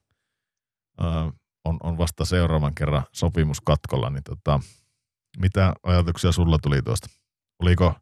[0.99, 1.31] ää,
[1.65, 4.59] on, on vasta seuraavan kerran sopimus katkolla, niin tota,
[5.37, 7.07] mitä ajatuksia sulla tuli tuosta?
[7.59, 7.93] Oliko,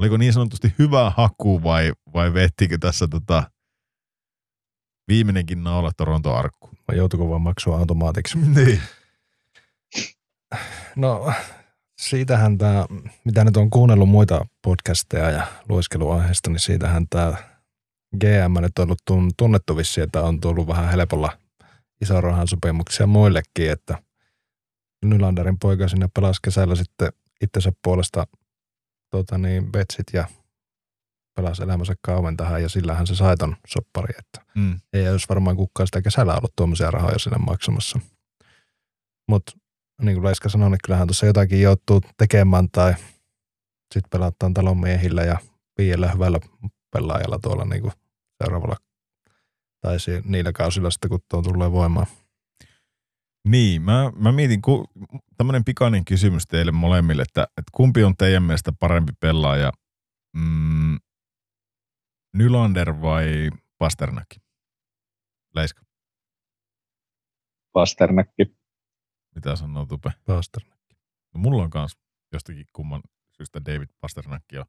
[0.00, 3.50] oliko niin sanotusti hyvä haku vai, vai vettikö tässä tota,
[5.08, 6.77] viimeinenkin naula Toronto arkku?
[6.88, 8.38] Vai joutuiko vaan maksua automaatiksi?
[8.54, 8.80] niin.
[10.96, 11.32] No,
[12.00, 12.86] siitähän tämä,
[13.24, 17.34] mitä nyt on kuunnellut muita podcasteja ja lueskeluaiheista, niin siitähän tämä
[18.18, 21.38] GM nyt on ollut tunnettu vissi, että on tullut vähän helpolla
[22.00, 23.98] ison rahan sopimuksia muillekin, että
[25.04, 28.26] Nylanderin poika sinne pelasi kesällä sitten itsensä puolesta
[29.10, 30.28] tota niin, betsit ja
[31.38, 34.80] pelasi elämänsä kauan tähän ja sillähän se sai ton soppari, että mm.
[34.92, 37.98] ei olisi varmaan kukaan sitä kesällä ollut tuommoisia rahoja sinne maksamassa.
[39.28, 39.52] Mutta
[40.02, 42.94] niin kuin Leiska sanoi, niin kyllähän tuossa jotakin joutuu tekemään tai
[43.94, 45.38] sitten pelataan talon miehillä ja
[45.76, 46.38] piiellä hyvällä
[46.92, 47.92] pelaajalla tuolla niin kuin
[48.44, 48.76] seuraavalla
[49.80, 52.06] tai niillä kausilla sitten, kun tuo tulee voimaan.
[53.48, 54.84] Niin, mä, mä mietin, ku,
[55.36, 59.72] tämmöinen pikainen kysymys teille molemmille, että, että kumpi on teidän mielestä parempi pelaaja,
[60.36, 60.96] mm,
[62.34, 64.40] Nylander vai Pasternakki?
[65.54, 65.82] Leiska.
[67.72, 68.56] Pasternakki.
[69.34, 70.10] Mitä sanoo Tupe?
[70.26, 70.96] Pasternakki.
[71.34, 71.98] No, mulla on kans
[72.32, 73.02] jostakin kumman
[73.36, 74.66] syystä David Pasternakki on,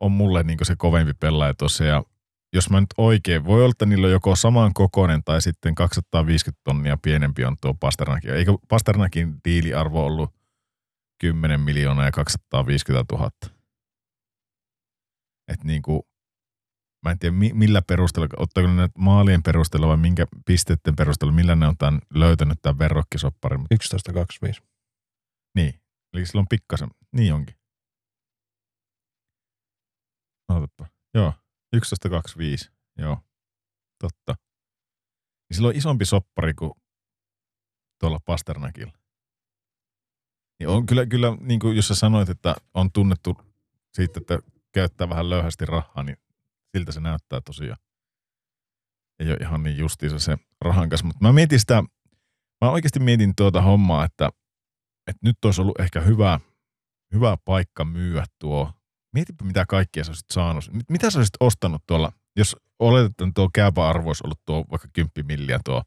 [0.00, 2.04] on mulle niin se kovempi pelaaja tuossa ja
[2.52, 6.60] jos mä nyt oikein, voi olla, että niillä on joko saman kokoinen tai sitten 250
[6.64, 8.34] tonnia pienempi on tuo Pasternakin.
[8.34, 10.34] Eikö Pasternakin diiliarvo ollut
[11.20, 13.30] 10 miljoonaa ja 250 000?
[15.48, 16.02] Että niin kuin,
[17.04, 21.66] mä en tiedä millä perusteella, ottaako ne maalien perusteella vai minkä pisteiden perusteella, millä ne
[21.66, 23.60] on tämän löytänyt tämän verrokkisopparin.
[23.60, 24.66] 11.25.
[25.54, 25.80] Niin,
[26.12, 27.56] eli sillä on pikkasen, niin onkin.
[30.48, 31.32] Ootapa, joo.
[31.76, 33.18] 11.25, joo.
[33.98, 34.34] Totta.
[35.48, 36.72] Niin sillä on isompi soppari kuin
[38.00, 38.92] tuolla Pasternakilla.
[40.60, 43.36] Niin on kyllä, kyllä niin kuin jos sä sanoit, että on tunnettu
[43.94, 44.38] siitä, että
[44.72, 46.16] käyttää vähän löyhästi rahaa, niin
[46.76, 47.78] siltä se näyttää tosiaan.
[49.18, 51.06] Ei ole ihan niin justiinsa se rahan kanssa.
[51.06, 51.82] Mutta mä mietin sitä,
[52.64, 54.30] mä oikeasti mietin tuota hommaa, että,
[55.06, 56.40] että nyt olisi ollut ehkä hyvä,
[57.12, 58.72] hyvä paikka myyä tuo
[59.12, 60.64] mietipä mitä kaikkea sä olisit saanut.
[60.90, 65.26] Mitä sä olisit ostanut tuolla, jos oletetaan tuo käypä arvo olisi ollut tuo vaikka 10
[65.26, 65.82] milliä tuo,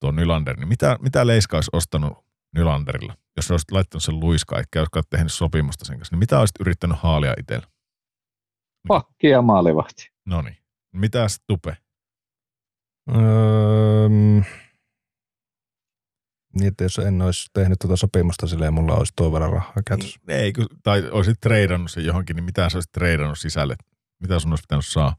[0.00, 2.18] tuo Nylander, niin mitä, mitä Leiska olisi ostanut
[2.54, 3.16] Nylanderilla?
[3.36, 6.98] Jos olisit laittanut sen luiskaa, eikä olisi tehnyt sopimusta sen kanssa, niin mitä olisit yrittänyt
[6.98, 7.66] haalia itsellä?
[8.88, 10.10] Pakki ja maalivahti.
[10.26, 10.56] No niin.
[10.92, 11.76] Mitäs Tupe?
[13.16, 14.44] Öö, niin,
[16.68, 20.20] että jos en olisi tehnyt tuota sopimusta silleen, mulla olisi tuo verran rahaa käytössä.
[20.26, 20.52] Niin, ei,
[20.82, 23.76] tai olisit treidannut sen johonkin, niin mitä sä olisit treidannut sisälle?
[24.20, 25.16] Mitä sun olisi pitänyt saa?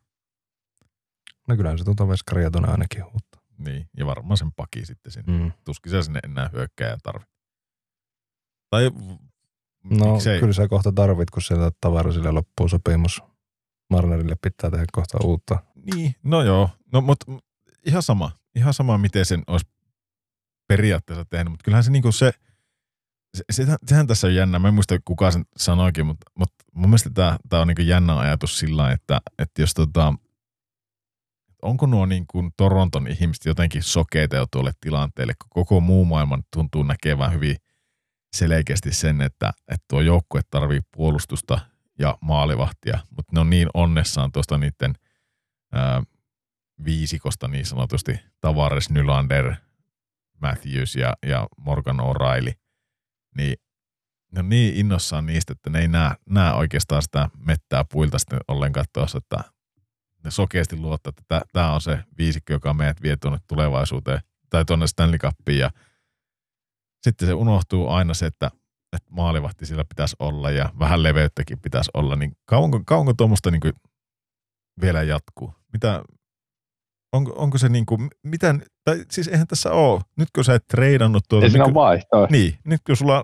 [1.47, 3.39] No kyllähän se tuntuu veskaria tuonne ainakin uutta.
[3.57, 5.43] Niin, ja varmaan sen paki sitten sinne.
[5.43, 5.51] Mm.
[5.65, 6.49] Tuskin sä sinne enää
[6.79, 7.27] ja tarvit.
[8.69, 8.91] Tai
[9.83, 10.39] No miksei?
[10.39, 13.21] kyllä sä kohta tarvit, kun sieltä tavara sille loppuu sopimus.
[13.93, 15.59] Marnerille pitää tehdä kohta uutta.
[15.93, 16.69] Niin, no joo.
[16.93, 17.25] No mutta
[17.85, 18.31] ihan sama.
[18.55, 19.65] Ihan sama, miten sen olisi
[20.67, 22.31] periaatteessa tehnyt, mutta kyllähän se niinku se,
[23.37, 24.59] se, se, sehän tässä on jännä.
[24.59, 28.19] Mä en muista kuka sen sanoikin, mutta, mutta mun mielestä tämä, tämä on niinku jännä
[28.19, 30.13] ajatus sillä että, että jos tota,
[31.61, 36.39] onko nuo niin kuin Toronton ihmiset jotenkin sokeita jo tuolle tilanteelle, kun koko muu maailma
[36.53, 37.55] tuntuu näkevän hyvin
[38.35, 41.59] selkeästi sen, että, että tuo joukkue tarvii puolustusta
[41.99, 44.93] ja maalivahtia, mutta ne on niin onnessaan tuosta niiden
[45.73, 46.03] ää,
[46.85, 49.55] viisikosta niin sanotusti Tavares, Nylander,
[50.41, 52.53] Matthews ja, ja Morgan O'Reilly,
[53.37, 53.55] niin
[54.31, 58.39] ne on niin innossaan niistä, että ne ei näe, näe oikeastaan sitä mettää puilta sitten
[58.47, 59.43] ollenkaan tuossa, että
[60.23, 64.87] ne sokeasti luottaa, että tämä on se viisikkö, joka meidät vie tuonne tulevaisuuteen tai tuonne
[64.87, 65.71] Stanley Cupiin ja
[67.03, 68.51] sitten se unohtuu aina se, että,
[68.95, 73.73] että maalivahti sillä pitäisi olla ja vähän leveyttäkin pitäisi olla, niin kauanko, kauanko tuommoista niin
[74.81, 75.53] vielä jatkuu?
[75.73, 76.03] Mitä,
[77.13, 80.67] onko, onko se niin kuin, mitä, tai siis eihän tässä ole, nyt kun sä et
[80.67, 81.45] treidannut tuota.
[81.45, 82.27] Ei siinä niin, vaihtoa.
[82.29, 83.23] Niin, nyt kun sulla,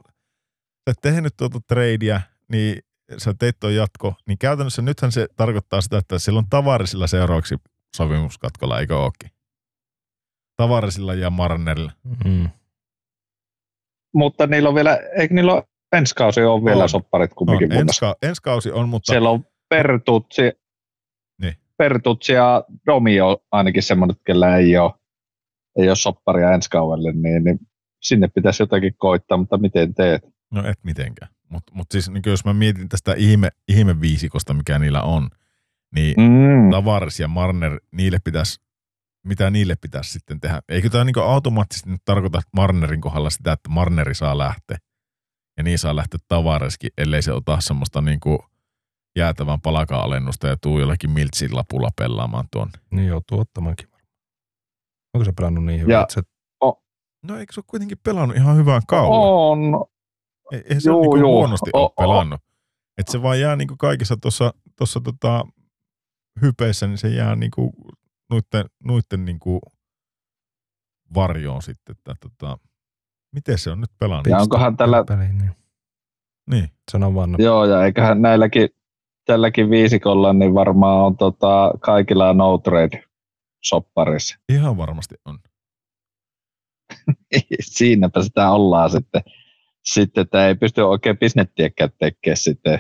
[0.78, 2.22] sä et tehnyt tuota tradea,
[2.52, 2.80] niin
[3.18, 7.56] sä teit tuon jatko, niin käytännössä nythän se tarkoittaa sitä, että sillä on tavarisilla seuraavaksi
[7.96, 9.30] sopimuskatkolla, eikö ookin?
[10.56, 11.92] Tavarisilla ja Marnerilla.
[12.26, 12.50] Mm.
[14.14, 15.64] Mutta niillä on vielä, eikö niillä ole,
[15.94, 16.90] ensi kausi on vielä On.
[16.90, 20.42] sopparit kumminkin On, ensi, ensi kausi on, mutta Siellä on Pertutsi,
[21.42, 21.54] Niin.
[21.78, 24.92] Pertutsi ja Domi on ainakin semmoinen, kellä ei ole,
[25.80, 27.60] ei ole sopparia ensi kaudelle, niin, niin
[28.02, 30.28] sinne pitäisi jotakin koittaa, mutta miten teet?
[30.52, 31.32] no et mitenkään.
[31.50, 35.30] Mutta mut siis niin jos mä mietin tästä ihme, ihmeviisikosta, mikä niillä on,
[35.96, 36.72] niin Mm.
[36.72, 38.62] Tavares ja Marner, niille pitäisi,
[39.24, 40.62] mitä niille pitäisi sitten tehdä?
[40.70, 44.78] Eikö tämä niinku automaattisesti nyt tarkoita Marnerin kohdalla sitä, että Marneri saa lähteä?
[45.58, 48.46] Ja niin saa lähteä Tavareskin, ellei se ota semmoista niinku
[49.18, 52.70] jäätävän palaka-alennusta ja tuu jollakin miltsin lapulla pelaamaan tuon.
[52.92, 54.10] Niin joutuu ottamaankin varmaan.
[55.14, 56.22] Onko se pelannut niin hyvin, Ja- se
[57.26, 59.20] No eikö se ole kuitenkin pelannut ihan hyvään kauan?
[59.20, 59.86] On,
[60.52, 61.32] Ei, eihän se Juu, niinku juu.
[61.38, 62.42] huonosti O- ole o- pelannut.
[62.98, 65.46] Että se vaan jää niinku kaikissa tuossa tossa tota
[66.42, 67.74] hypeissä, niin se jää niinku
[68.30, 69.62] nuitten, nuitten niinku
[71.16, 71.96] varjoon sitten.
[71.96, 72.58] Että tota,
[73.32, 74.28] miten se on nyt pelannut?
[74.28, 75.52] Ja onkohan tällä, peliin, niin
[76.52, 78.70] Niin, sano vaan, joo, ja eiköhän näilläkin,
[79.26, 83.04] tälläkin viisikolla, niin varmaan on tota, kaikilla no trade
[83.64, 84.40] sopparissa.
[84.50, 85.40] ihan varmasti on.
[87.60, 89.22] Siinäpä sitä ollaan sitten,
[89.84, 92.80] sitten että ei pysty oikein bisnettiäkään tekemään sitten,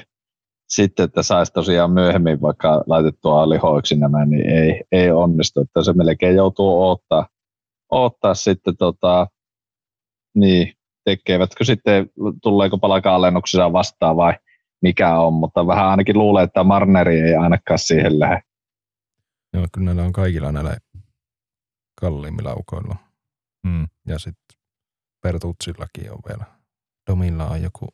[0.69, 5.93] sitten, että saisi tosiaan myöhemmin vaikka laitettua lihoiksi nämä, niin ei, ei onnistu, että se
[5.93, 7.27] melkein joutuu odottaa,
[7.91, 9.27] odottaa sitten tota,
[10.35, 10.73] niin,
[11.05, 12.09] tekevätkö sitten,
[12.41, 14.33] tuleeko palaka-alennuksessa vastaan vai
[14.81, 18.41] mikä on, mutta vähän ainakin luulee, että Marneri ei ainakaan siihen lähde.
[19.53, 20.77] joo, kyllä näillä on kaikilla näillä
[22.01, 22.95] kalliimmilla ukoilla.
[23.63, 23.87] Mm.
[24.07, 24.59] Ja sitten
[25.21, 26.45] Pertutsillakin on vielä.
[27.11, 27.87] Domilla on joku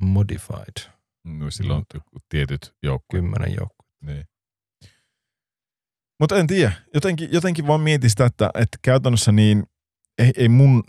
[0.00, 0.95] modified,
[1.26, 3.22] No, silloin Mutta- joku tietyt joukkueet.
[3.22, 3.84] kymmenen joukko.
[4.00, 4.24] Niin.
[6.20, 6.72] Mutta en tiedä.
[6.94, 9.64] Jotenkin, jotenkin vaan mietin sitä, että, että käytännössä niin
[10.18, 10.84] ei, ei mun,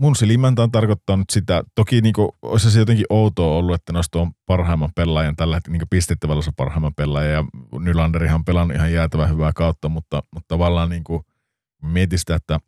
[0.00, 1.62] mun silmäntään tarkoittaa nyt sitä.
[1.74, 5.88] Toki niinku, olisi se jotenkin outoa ollut, että noista on parhaimman pelaajan tällä hetkellä niin
[5.90, 7.44] pistettä valossa parhaimman pelaajan ja
[7.80, 11.24] Nylanderihan on pelannut ihan jäätävän hyvää kautta, mutta, mutta tavallaan niinku,
[11.82, 12.60] mietin sitä, että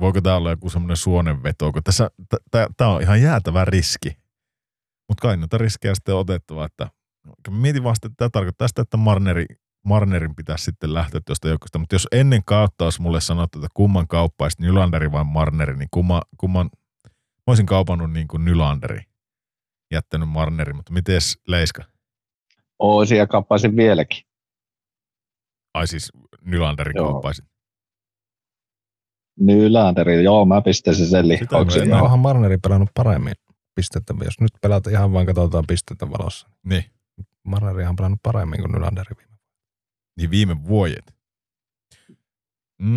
[0.00, 2.10] voiko tämä olla joku semmoinen suonenveto, kun tässä,
[2.76, 4.19] tämä on ihan jäätävä riski.
[5.10, 6.88] Mutta kai noita riskejä sitten on otettava, että
[7.50, 9.46] mietin vasta, että tämä tarkoittaa sitä, että Marneri,
[9.84, 11.78] Marnerin pitäisi sitten lähteä tuosta joukosta.
[11.78, 16.22] Mutta jos ennen kautta olisi mulle sanottu, että kumman kauppaisit Nylanderi vai Marneri, niin kumman,
[16.36, 16.70] kumman
[17.06, 19.02] mä olisin kaupannut niin kuin Nylanderi,
[19.90, 21.84] jättänyt Marneri, mutta mites Leiska?
[22.78, 24.24] Oisin ja kappaisin vieläkin.
[25.74, 26.12] Ai siis
[26.44, 27.12] Nylanderi Joo.
[27.12, 27.44] kauppaisit.
[29.40, 31.28] Nylanderi, joo, mä pistäisin sen
[31.88, 32.02] joo.
[32.02, 33.34] onhan Marneri pelannut paremmin
[33.74, 34.14] pistettä.
[34.24, 36.48] Jos nyt pelata ihan vaan katsotaan pistettä valossa.
[36.66, 36.84] Niin,
[37.44, 39.36] Marnerihan on pelannut paremmin kuin Nylanderi viime.
[40.16, 41.14] niin viime vuodet.
[42.82, 42.88] Mm,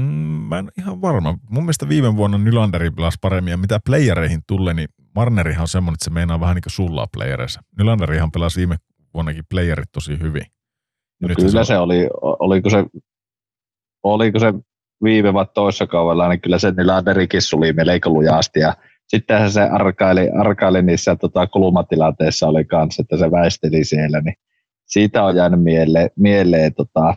[0.49, 1.37] mä en ole ihan varma.
[1.49, 5.95] Mun mielestä viime vuonna Nylanderi pelasi paremmin ja mitä playereihin tulee, niin Marnerihan on semmoinen,
[5.95, 7.61] että se meinaa vähän niin kuin sullaa playereissa.
[7.77, 8.75] Nylanderihan pelasi viime
[9.13, 10.43] vuonnakin playerit tosi hyvin.
[11.21, 12.85] No Nyt kyllä on- se oli, oliko se,
[14.03, 14.53] oliko se
[15.03, 18.75] viime vai toissa kaudella, niin kyllä se Nylanderikin suli melko lujasti ja
[19.15, 24.35] sittenhän se arkaili, arkaili niissä tota, kulmatilanteissa oli kanssa, että se väisteli siellä, niin
[24.85, 27.15] siitä on jäänyt mieleen, mieleen tota,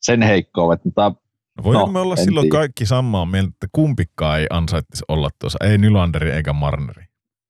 [0.00, 1.12] sen heikkoudet, mutta
[1.58, 2.58] No voidaanko No, me olla silloin tiedä.
[2.60, 7.04] kaikki samaa mieltä, että kumpikaan ei ansaittisi olla tuossa, ei Nylanderi eikä Marneri.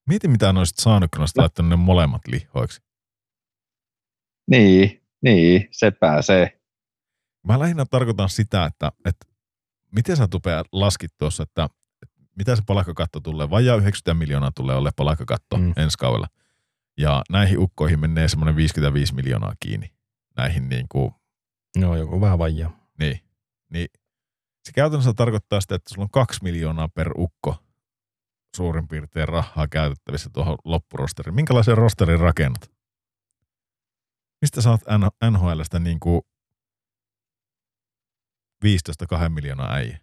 [0.08, 1.42] Mieti mitä ne olisit saanut, kun olisit No.
[1.42, 2.80] laittanut ne molemmat lihoiksi.
[4.50, 6.60] niin, niin, se pääsee.
[7.48, 9.26] Mä lähinnä tarkoitan sitä, että, että
[9.94, 11.68] miten sä tupea laskit tuossa, että
[12.36, 15.72] mitä se palkkakatto tulee, vajaa 90 miljoonaa tulee ole palkkakatto mm.
[15.76, 16.26] Ensi kaudella.
[16.98, 19.94] Ja näihin ukkoihin menee semmoinen 55 miljoonaa kiinni.
[20.36, 21.12] Näihin niin kuin,
[21.76, 22.86] Joo, joku vähän vajaa.
[22.98, 23.20] niin,
[23.72, 23.88] niin
[24.64, 27.56] se käytännössä tarkoittaa sitä, että sulla on kaksi miljoonaa per ukko
[28.56, 31.34] suurin piirtein rahaa käytettävissä tuohon loppurosteriin.
[31.34, 32.70] Minkälaisen rosterin rakennat?
[34.40, 34.80] Mistä saat
[35.30, 36.22] NHLstä niin kuin
[38.62, 39.98] 15 2 miljoonaa äijä?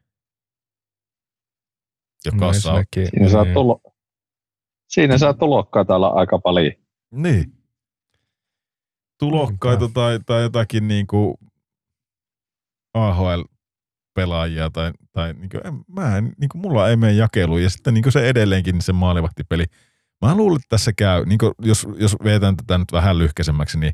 [2.25, 3.79] Joka No no, saa, Siinä saa niin, tulla,
[4.87, 6.73] siinä saa tulokkaita olla aika paljon.
[7.11, 7.53] Niin.
[9.19, 9.99] Tulokkaita Niinpä.
[9.99, 11.35] tai, tai jotakin niin kuin
[12.93, 17.63] AHL-pelaajia tai, tai niin kuin, en, mä en, niin kuin mulla ei mene jakeluun.
[17.63, 19.65] Ja sitten niin kuin se edelleenkin niin se maalivahtipeli.
[20.21, 23.93] Mä luulen, että tässä käy, niin kuin jos, jos vetän tätä nyt vähän lyhkäisemmäksi, niin,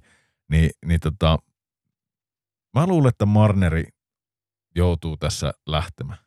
[0.52, 1.38] niin, niin tota,
[2.76, 3.84] mä luulen, että Marneri
[4.76, 6.25] joutuu tässä lähtemään.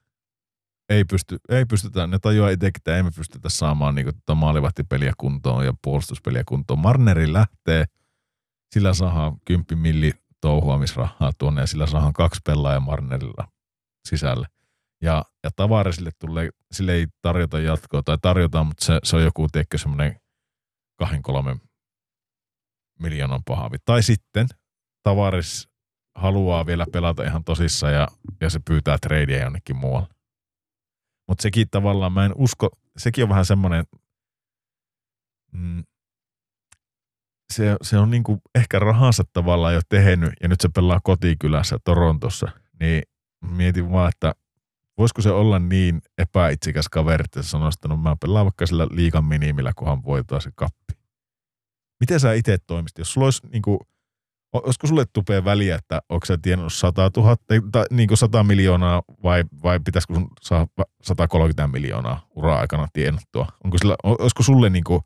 [0.89, 5.65] Ei, pysty, ei pystytä, ne tajuaa itsekin, että emme pystytä saamaan niin tota maalivahtipeliä kuntoon
[5.65, 6.79] ja puolustuspeliä kuntoon.
[6.79, 7.85] Marneri lähtee,
[8.75, 13.49] sillä saadaan 10 milli touhuamisrahaa tuonne ja sillä saadaan kaksi pelaajaa Marnerilla
[14.09, 14.47] sisälle.
[15.03, 19.49] Ja, ja Tavaresille tulee, sille ei tarjota jatkoa, tai tarjotaan, mutta se, se on joku,
[19.49, 20.21] tiedätkö, semmoinen
[20.99, 21.61] kahden, kolmen
[22.99, 23.77] miljoonan pahavi.
[23.85, 24.47] Tai sitten
[25.03, 25.69] Tavares
[26.15, 28.09] haluaa vielä pelata ihan tosissaan ja,
[28.41, 30.18] ja se pyytää tradea jonnekin muualle.
[31.29, 33.85] Mutta sekin tavallaan, mä en usko, sekin on vähän semmoinen,
[35.53, 35.85] mm,
[37.53, 42.49] se, se on niinku ehkä rahansa tavallaan jo tehnyt ja nyt se pelaa kotikylässä Torontossa,
[42.81, 43.03] niin
[43.51, 44.35] mietin vaan, että
[44.99, 48.87] voisiko se olla niin epäitsikäs kaveri, että se sanoisi, että no mä pelaan vaikka sillä
[48.91, 50.95] liikan minimillä, kunhan voitaa se kappi.
[52.01, 53.79] Miten sä itse toimisit, jos sulla olisi niinku,
[54.53, 57.37] olisiko sulle tupea väliä, että onko sä tiennyt 100 000,
[57.73, 60.67] tai niin kuin 100 miljoonaa vai, vai pitäisikö sun saa
[61.03, 63.47] 130 miljoonaa ura-aikana tienattua?
[63.65, 65.01] Onko sillä, olisiko sulle niin kuin,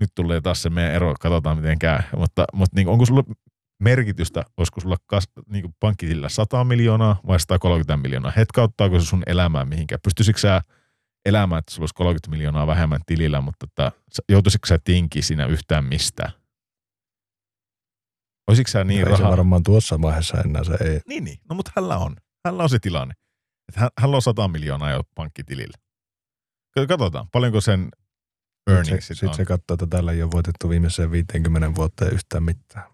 [0.00, 3.22] nyt tulee taas se meidän ero, katsotaan miten käy, mutta, mutta niin kuin, onko sulla
[3.82, 8.32] merkitystä, olisiko sulla kas, niin kuin pankkitilillä 100 miljoonaa vai 130 miljoonaa?
[8.36, 10.00] Hetkauttaako se sun elämää mihinkään?
[10.04, 10.62] Pystyisikö sä
[11.26, 13.92] elämään, että sulla olisi 30 miljoonaa vähemmän tilillä, mutta että,
[14.28, 16.32] joutuisitko sä tinkiä siinä yhtään mistään?
[18.48, 19.30] Olisitko sä niin ei se rahaa?
[19.30, 21.00] varmaan tuossa vaiheessa enää se ei.
[21.06, 21.38] Niin, niin.
[21.48, 22.16] No mutta hänellä on.
[22.44, 23.14] Hänellä on se tilanne.
[23.68, 25.78] Että hän, hänellä on 100 miljoonaa jo pankkitilillä.
[26.88, 27.88] Katsotaan, paljonko sen
[28.70, 29.34] earningsit Sitten on.
[29.34, 32.84] se katsoo, että täällä ei ole voitettu viimeiseen 50 vuoteen yhtään mitään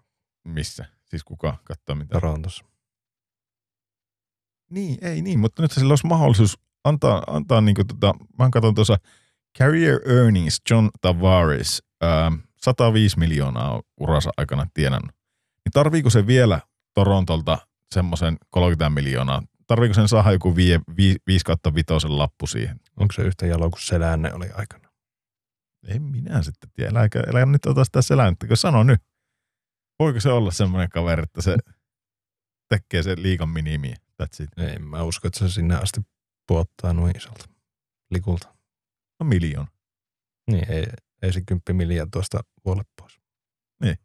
[0.47, 0.85] Missä?
[1.09, 2.13] Siis kuka katsoo mitä?
[2.13, 2.65] Torontossa.
[4.71, 8.75] Niin, ei niin, mutta nyt sillä olisi mahdollisuus antaa, antaa niin kuin tota, mä katson
[8.75, 8.97] tuossa
[9.57, 15.15] Career Earnings John Tavares, ää, 105 miljoonaa on uransa aikana tienannut.
[15.65, 16.61] Niin tarviiko se vielä
[16.93, 19.43] Torontolta semmoisen 30 miljoonaa?
[19.67, 22.79] Tarviiko sen saada joku 5 kautta vitosen lappu siihen?
[22.97, 24.89] Onko se yhtä jalo kuin Selänne oli aikana?
[25.87, 26.89] En minä sitten tiedä.
[26.89, 29.01] Älä, älä nyt ota sitä seläntä, kun sano nyt.
[29.99, 31.55] Voiko se olla semmoinen kaveri, että se
[32.69, 33.49] tekee sen liikan?
[34.23, 34.49] That's it.
[34.57, 36.01] Ei, mä usko, että se sinne asti
[36.47, 37.45] puottaa noin isolta
[38.11, 38.55] likulta.
[39.19, 39.71] No miljoona.
[40.51, 40.85] Niin, ei,
[41.21, 43.19] ei se kymppi miljoonaa tuosta vuolle pois.
[43.81, 43.97] Niin.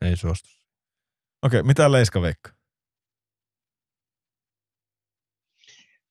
[0.00, 0.48] Ei suostu.
[1.42, 2.50] Okei, mitä Leiska Veikka?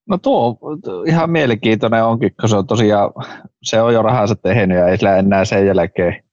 [0.10, 0.58] No tuo
[1.08, 3.12] ihan mielenkiintoinen onkin, kun se on tosiaan,
[3.64, 6.24] se on jo rahansa tehnyt ja ei sillä enää sen jälkeen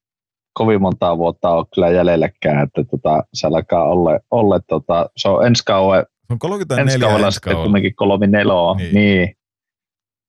[0.52, 5.46] kovin montaa vuotta ole kyllä jäljelläkään, että tota, se alkaa olla, olla tota, se on
[5.46, 8.94] ensi kauan, Se on 34 ensi kaudella ensi sitten kumminkin kolmi neloa, niin.
[8.94, 9.36] niin.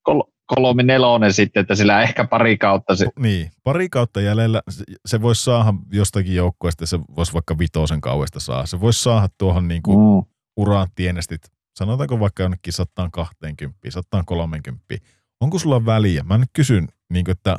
[0.04, 4.62] Kol, kolmi nelonen sitten, että sillä ehkä pari kautta se, Niin, pari kautta jäljellä.
[4.70, 8.66] Se, se voisi saada jostakin joukkueesta, se voisi vaikka vitosen kauesta saa.
[8.66, 11.42] Se voisi saada tuohon niin kuin mm, uraan tienestit,
[11.76, 14.84] sanotaanko vaikka jonnekin 120, 130.
[15.42, 16.24] Onko sulla väliä?
[16.24, 17.58] Mä nyt kysyn, niin kuin, että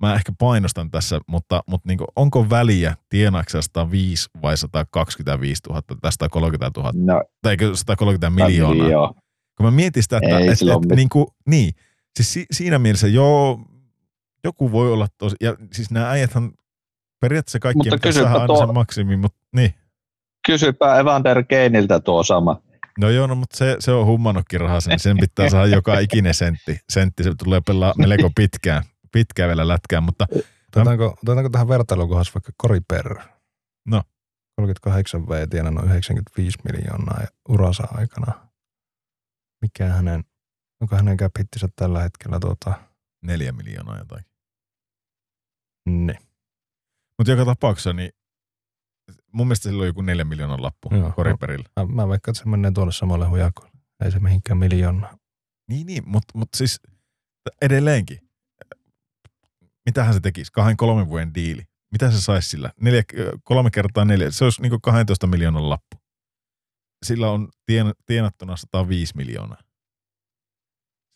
[0.00, 5.82] mä ehkä painostan tässä, mutta, mutta niin kuin, onko väliä tienaksä 105 vai 125 000
[6.00, 8.88] tai 130 000 no, tai eikö 130 miljoonaa?
[8.88, 9.14] Joo.
[9.56, 11.72] Kun mä mietin sitä, että, Ei ole että mit- niin, kuin, niin,
[12.16, 13.60] siis si, siinä mielessä joo,
[14.44, 16.50] joku voi olla tosi, ja siis nämä äijäthän
[17.20, 19.74] periaatteessa kaikki Mutta pitäisi saada tuo- sen maksimi, mutta niin.
[20.46, 22.62] Kysypä Evander Keiniltä tuo sama.
[22.98, 26.34] No joo, no, mutta se, se on hummannutkin rahassa, niin sen pitää saada joka ikinen
[26.34, 26.78] sentti.
[26.92, 27.24] sentti.
[27.24, 28.82] Se tulee pelaa melko pitkään,
[29.12, 30.26] pitkään vielä lätkään, mutta
[30.76, 33.22] Otetaanko, otetaanko tähän vertailukohdassa vaikka Cory Perry?
[33.86, 34.02] No.
[34.56, 38.48] 38 V tienannut 95 miljoonaa ja uransa aikana.
[39.62, 40.24] Mikä hänen,
[40.80, 41.32] onko hänen cap
[41.76, 42.74] tällä hetkellä tuota,
[43.22, 44.26] neljä miljoonaa jotakin.
[45.86, 46.18] ne.
[47.18, 48.10] Mutta joka tapauksessa, niin
[49.32, 51.12] mun mielestä sillä on joku neljä miljoonan lappu Joo.
[51.12, 51.68] Koriperillä.
[51.76, 53.70] Mä, mä veikkaan, että se menee tuolle samalle hujakolle.
[54.04, 55.18] Ei se mihinkään miljoonaa.
[55.68, 56.80] Niin, niin mutta mut siis
[57.62, 58.18] edelleenkin.
[59.86, 60.52] Mitähän se tekisi?
[60.52, 61.62] Kahden kolmen vuoden diili.
[61.92, 62.72] Mitä se saisi sillä?
[62.80, 63.02] Neljä,
[63.44, 64.30] kolme kertaa neljä.
[64.30, 65.96] Se olisi niinku 12 miljoonan lappu.
[67.06, 69.58] Sillä on tien, tienattuna 105 miljoonaa.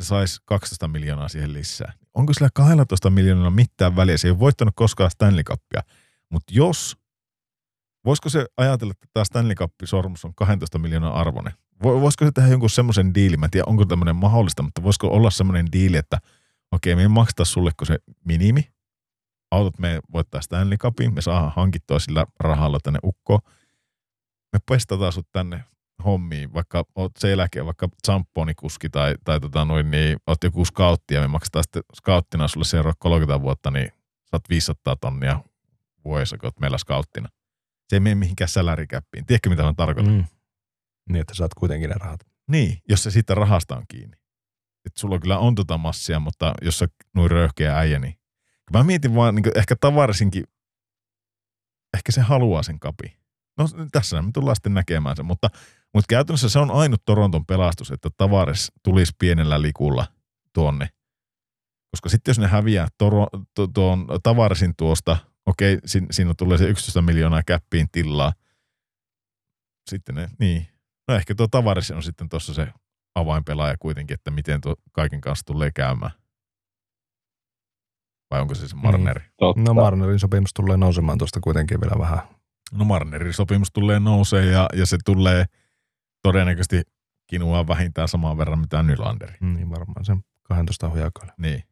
[0.00, 1.92] Se saisi 12 miljoonaa siihen lisää.
[2.14, 4.16] Onko sillä 12 miljoonaa mitään väliä?
[4.16, 5.82] Se ei ole voittanut koskaan Stanley Cupia.
[6.30, 6.96] Mutta jos,
[8.04, 11.52] voisiko se ajatella, että tämä Stanley Cup-sormus on 12 miljoonaa arvoinen?
[11.84, 13.40] Vo- Voisiko se tehdä jonkun semmoisen diilin?
[13.40, 16.18] Mä en tiedä, onko tämmöinen mahdollista, mutta voisiko olla semmoinen diili, että
[16.72, 18.70] okei, me ei makseta sulle kuin se minimi,
[19.50, 23.40] autot me voittaa Stanley Cupin, me saadaan hankittua sillä rahalla tänne ukko.
[24.52, 25.64] Me pestataan sut tänne
[26.00, 31.14] hommiin, vaikka oot sen jälkeen vaikka champonikuski tai, tai tota noin, niin oot joku scoutti
[31.14, 33.92] ja me maksetaan sitten scouttina sulle seuraava 30 vuotta, niin
[34.30, 35.40] saat 500 tonnia
[36.04, 37.28] vuodessa, kun oot meillä scouttina.
[37.88, 39.26] Se ei mene mihinkään sälärikäppiin.
[39.26, 40.14] Tiedätkö, mitä mä tarkoitan?
[40.14, 40.24] Mm.
[41.08, 42.20] Niin, että saat kuitenkin ne rahat.
[42.48, 44.16] Niin, jos se siitä rahasta on kiinni.
[44.86, 48.14] Et sulla kyllä on tota massia, mutta jos sä noin röyhkeä äijä, niin
[48.72, 50.44] mä mietin vaan, niin ehkä tavarisinkin,
[51.94, 53.20] ehkä se haluaa sen kapi.
[53.58, 55.50] No tässä me tullaan sitten näkemään sen, mutta,
[55.94, 60.06] mutta käytännössä se on ainut Toronton pelastus, että Tavares tulisi pienellä likulla
[60.52, 60.88] tuonne.
[61.90, 66.64] Koska sitten jos ne häviää toro, to, tuon Tavaresin tuosta, okei, siinä, siinä tulee se
[66.64, 68.32] 11 miljoonaa käppiin tilaa.
[69.90, 70.66] Sitten ne, niin.
[71.08, 72.68] No ehkä tuo Tavares on sitten tuossa se
[73.14, 76.12] avainpelaaja kuitenkin, että miten tuo kaiken kanssa tulee käymään.
[78.30, 79.20] Vai onko se se Marneri?
[79.20, 79.64] Mm.
[79.64, 82.18] No Marnerin sopimus tulee nousemaan tuosta kuitenkin vielä vähän.
[82.72, 85.44] No Marnerin sopimus tulee nousee ja, ja se tulee
[86.22, 86.82] todennäköisesti
[87.26, 89.34] kinua vähintään saman verran mitä Nylanderi.
[89.40, 91.32] Niin varmaan sen 12 hujakoille.
[91.38, 91.62] Niin.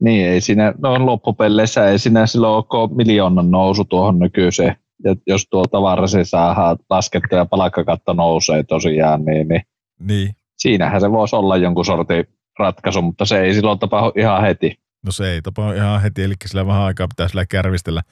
[0.00, 4.76] Niin, ei siinä, no loppupeleissä ei siinä silloin ole miljoonan nousu tuohon nykyiseen.
[5.04, 9.62] Ja jos tuo tavarasi saadaan laskettu ja palkkakatto nousee tosiaan, niin, niin,
[10.00, 10.36] niin.
[10.56, 12.24] siinähän se voisi olla jonkun sortin
[12.58, 14.78] ratkaisu, mutta se ei silloin tapahdu ihan heti.
[15.06, 18.02] No se ei tapahdu ihan heti, eli sillä vähän aikaa pitää sillä kärvistellä.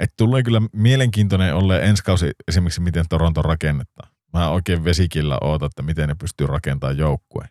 [0.00, 4.10] Että tulee kyllä mielenkiintoinen olla ensi kausi esimerkiksi, miten Toronto rakennettaa.
[4.32, 7.48] Mä oikein vesikillä ootan, että miten ne pystyy rakentamaan joukkueen,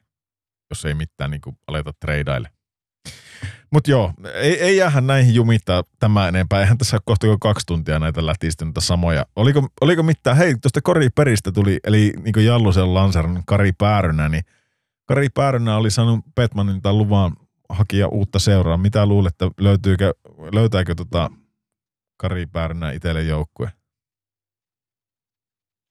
[0.70, 2.50] jos ei mitään niin kuin aleta treidaille.
[3.72, 6.60] Mutta joo, ei, ei jäähän näihin jumittaa tämä enempää.
[6.60, 9.26] Eihän tässä ole kohta kaksi tuntia näitä lätistyneitä samoja.
[9.36, 14.44] Oliko, oliko mitään, hei tuosta Kori Peristä tuli, eli niin Jallusen lanseran Kari Päärynä, niin
[15.06, 17.34] Kari Päärynä oli saanut Petmanilta luvan
[17.70, 18.78] hakia uutta seuraa.
[18.78, 20.14] Mitä luulette, löytyykö,
[20.54, 21.30] löytääkö tota
[22.18, 23.72] Kari Päärynä itselle joukkue?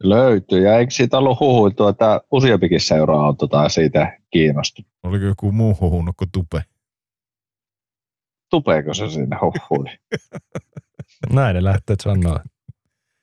[0.03, 4.91] Löytyy, ja eikö siitä ollut huhuiltu, että useampikin seuraa on tota siitä kiinnostunut?
[5.03, 6.65] Oliko joku muu huhunut kuin Tupe?
[8.51, 9.99] Tupeeko se sinne huhuili?
[11.33, 12.41] Näin ne lähtee sanoa.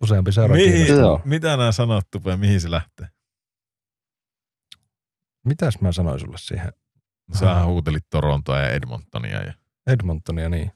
[0.04, 0.88] Useampi seura mihin,
[1.26, 3.08] Mitä nämä sanot, Tupe, mihin se lähtee?
[5.46, 6.74] Mitäs mä sanoin sulle siihen?
[7.34, 9.44] Sä huutelit Torontoa ja Edmontonia.
[9.44, 9.54] Ja...
[9.88, 10.72] Edmontonia, niin.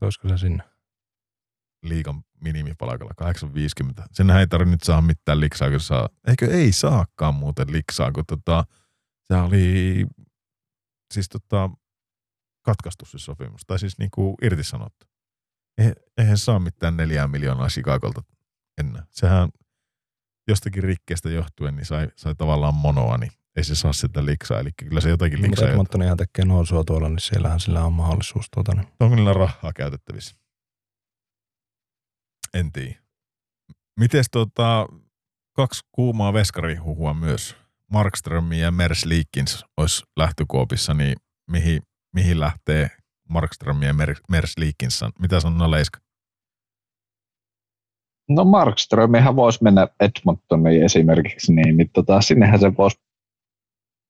[0.00, 0.71] Toisko se sinne?
[1.82, 4.04] Liikan minimipalkalla 850.
[4.12, 6.08] Senhän ei tarvitse nyt saada mitään liksaa, kun saa.
[6.26, 8.64] Eikö ei saakaan muuten liksaa, kun tota,
[9.22, 10.06] se oli
[11.14, 11.70] siis tota,
[12.62, 15.06] katkaistu se sopimus, tai siis niinku irtisanottu.
[16.18, 18.22] Eihän saa mitään neljää miljoonaa Chicagolta
[18.78, 19.06] enää.
[19.10, 19.48] Sehän
[20.48, 24.70] jostakin rikkeestä johtuen niin sai, sai tavallaan monoa, niin ei se saa sitä liksaa, eli
[24.76, 25.76] kyllä se jotakin niin, liksaa.
[25.76, 28.46] Mutta ihan tekee nousua tuolla, niin siellähän sillä on mahdollisuus.
[28.54, 28.88] Tuota, niin.
[29.00, 30.41] Onko niillä rahaa käytettävissä?
[32.54, 33.02] En tiedä.
[34.00, 34.86] Mites tota,
[35.56, 37.56] kaksi kuumaa veskarihuhua myös.
[37.92, 41.14] Markström ja Mers Liikins olisi lähtökuopissa, niin
[41.50, 41.82] mihin,
[42.14, 42.88] mihin lähtee
[43.28, 43.94] Markström ja
[44.28, 45.04] Mers Liikins?
[45.18, 45.98] Mitä sanoo Leiska?
[48.28, 52.96] No Markströmihän voisi mennä Edmontoniin esimerkiksi, niin, niin tota, sinnehän se voisi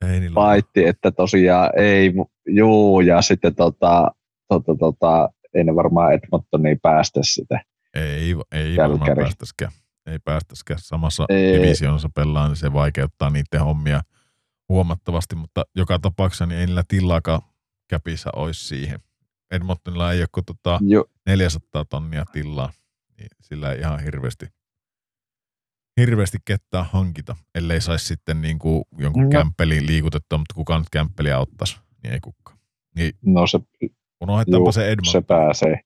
[0.09, 2.12] ei niin paitti, että tosiaan ei,
[2.47, 4.10] juu, ja sitten tota,
[4.48, 7.60] tota, tota, ei ne varmaan Edmontoniin päästä sitä.
[7.94, 9.73] Ei, ei varmaan päästäskään.
[10.06, 10.81] Ei päästäskään.
[10.82, 11.59] Samassa ei.
[11.59, 14.01] divisioonassa pelaa, niin se vaikeuttaa niiden hommia
[14.69, 17.43] huomattavasti, mutta joka tapauksessa niin ei niillä tillaakaan
[17.89, 19.01] käpissä olisi siihen.
[19.51, 20.81] Edmontonilla ei ole kuin tota
[21.27, 22.73] 400 tonnia tilaa,
[23.19, 24.47] niin sillä ei ihan hirveästi
[26.01, 29.31] hirveästi kettää hankita, ellei saisi sitten niin kuin jonkun no.
[29.31, 32.59] kämppelin liikutettua, mutta kuka nyt kämppeliä ottaisi, niin ei kukaan.
[32.97, 33.60] Niin no se,
[34.20, 35.12] unohdetaanpa se Edmond.
[35.12, 35.81] Se pääsee.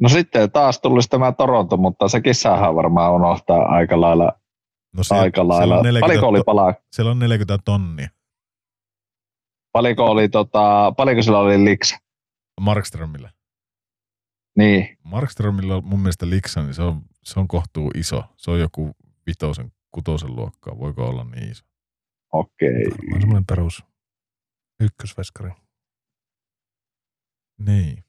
[0.00, 4.32] No sitten taas tulisi tämä Toronto, mutta sekin saadaan varmaan unohtaa aika lailla.
[4.96, 5.74] No siellä, aika lailla.
[5.74, 6.74] Siellä 40, paljonko oli palaa?
[6.92, 8.08] Siellä on 40 tonnia.
[9.72, 11.96] Paljonko oli tota, paljonko sillä oli liksa?
[12.60, 13.30] Markströmillä.
[14.56, 14.98] Niin.
[15.04, 18.24] Markströmillä mun mielestä liksa, niin se on, se on kohtuu iso.
[18.36, 18.90] Se on joku
[19.26, 20.78] vitosen, kutosen luokkaa.
[20.78, 21.64] Voiko olla niin iso?
[22.32, 22.86] Okei.
[22.86, 23.20] Okay.
[23.20, 23.84] Semmoinen perus
[24.80, 25.50] ykkösveskari.
[27.66, 28.04] Niin.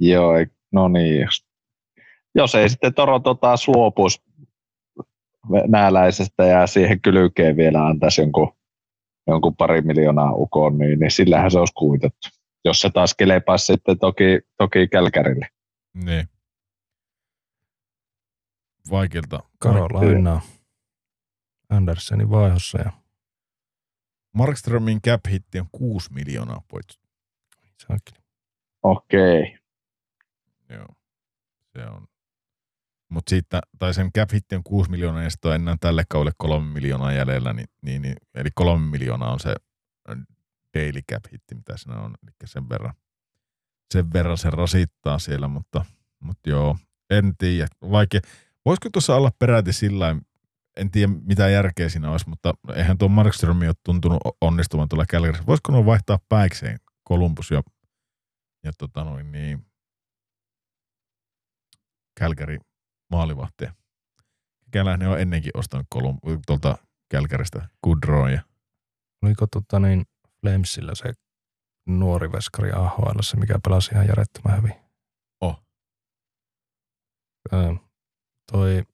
[0.00, 0.32] Joo,
[0.72, 1.28] no niin.
[2.34, 4.22] Jos ei sitten Toronto taas luopuisi
[5.68, 8.52] nääläisestä ja siihen kylkeen vielä antaisi jonkun,
[9.26, 12.28] jonkun pari miljoonaa ukon, niin, niin sillähän se olisi kuitettu
[12.64, 15.48] jos se taas kelepaisi sitten toki, toki Kälkärille.
[15.94, 16.28] Niin.
[18.90, 19.40] Vaikealta.
[19.58, 20.40] Karolaina
[21.68, 22.92] Andersenin vaihossa ja
[24.34, 27.00] Markströmin cap hitti on 6 miljoonaa pois.
[28.82, 29.58] Okei.
[30.68, 30.86] Joo.
[31.72, 32.06] Se on.
[33.08, 36.72] Mutta siitä, tai sen cap hitti on 6 miljoonaa ja sitten on tälle kaudelle 3
[36.72, 39.54] miljoonaa jäljellä, niin, niin, niin, eli 3 miljoonaa on se
[40.74, 42.94] daily cap hitti, mitä siinä on, eli sen verran,
[43.94, 45.84] sen verran se rasittaa siellä, mutta,
[46.20, 46.76] mutta joo,
[47.10, 48.20] en tiedä, vaikea.
[48.64, 50.16] Voisiko tuossa olla peräti sillä
[50.78, 55.46] en tiedä mitä järkeä siinä olisi, mutta eihän tuo Markström ole tuntunut onnistuvan tuolla Kälkärissä.
[55.46, 56.78] Voisiko nuo vaihtaa päikseen
[57.08, 57.62] Columbus ja,
[58.68, 59.66] ja tota noin niin,
[62.18, 62.58] Kälkäri
[63.10, 63.74] maalivahtia.
[64.70, 66.78] Käläinen on ennenkin ostanut Kolum, tuolta
[67.10, 68.34] Kälkäristä Goodrow.
[69.22, 70.06] Oliko tota niin
[70.40, 71.12] Flamesillä se
[71.86, 74.74] nuori veskari AHL, se mikä pelasi ihan järjettömän hyvin?
[75.40, 75.62] Oh.
[77.52, 77.74] Öö,
[78.52, 78.84] toi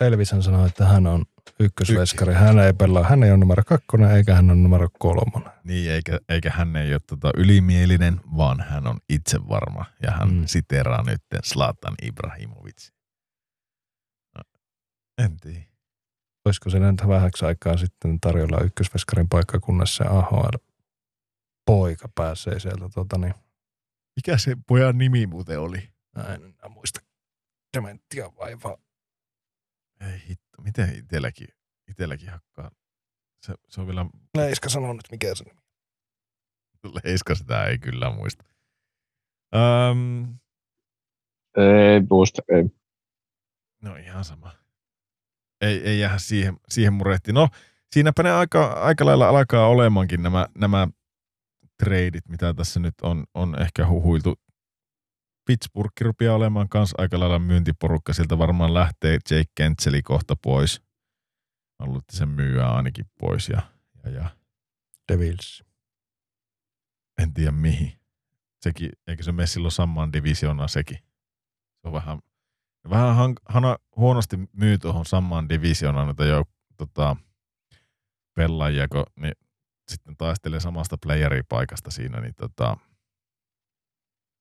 [0.00, 1.24] Elvisen sanoi, että hän on
[1.60, 2.34] ykkösveskari.
[2.34, 5.52] Hän ei pelaa, hän ei ole numero kakkonen eikä hän ole numero kolmonen.
[5.64, 10.32] Niin, eikä, eikä hän ei ole tota ylimielinen, vaan hän on itse varma ja hän
[10.32, 10.46] mm.
[10.46, 12.90] siteraa nyt Slatan Ibrahimovic.
[14.38, 14.42] No,
[15.24, 15.66] en tiedä.
[16.44, 20.56] Olisiko se nyt vähäksi aikaa sitten tarjolla ykkösveskarin paikka, kunnes se AHL
[21.66, 23.34] poika pääsee sieltä tota niin.
[24.16, 25.90] Mikä se pojan nimi muuten oli?
[26.16, 27.00] Mä en enää muista.
[27.76, 28.76] Dementia vaivaa.
[30.00, 31.48] Ei hitto, miten itselläkin,
[31.88, 32.70] itselläkin hakkaa?
[33.42, 34.06] Se, se on vielä...
[34.36, 35.60] Leiska sanoo nyt, mikä se nimi.
[37.04, 38.44] Leiska sitä ei kyllä muista.
[39.54, 40.38] Um,
[41.56, 42.64] ei muista, ei.
[43.82, 44.52] No ihan sama.
[45.60, 47.32] Ei, ei jää siihen, siihen murehti.
[47.32, 47.48] No,
[47.92, 50.88] siinäpä ne aika, aika lailla alkaa olemaankin nämä, nämä
[51.78, 54.34] treidit, mitä tässä nyt on, on ehkä huhuiltu
[55.46, 58.12] Pittsburgh rupeaa olemaan kans aika lailla myyntiporukka.
[58.12, 60.82] Sieltä varmaan lähtee Jake Kentseli kohta pois.
[61.78, 63.48] On ollut, että se myyä ainakin pois.
[63.48, 63.62] Ja,
[64.04, 64.30] ja, ja.
[65.12, 65.64] Devils.
[67.22, 67.92] En tiedä mihin.
[68.62, 70.98] Sekin, eikö se mene silloin samaan divisioonaan sekin?
[71.80, 72.18] Se on vähän,
[72.90, 76.44] vähän han, hana, huonosti myy tuohon samaan divisioonaan noita jo,
[76.76, 77.16] tota,
[78.34, 79.34] pelaajia, kun niin
[79.88, 82.76] sitten taistelee samasta playeripaikasta siinä, niin tota,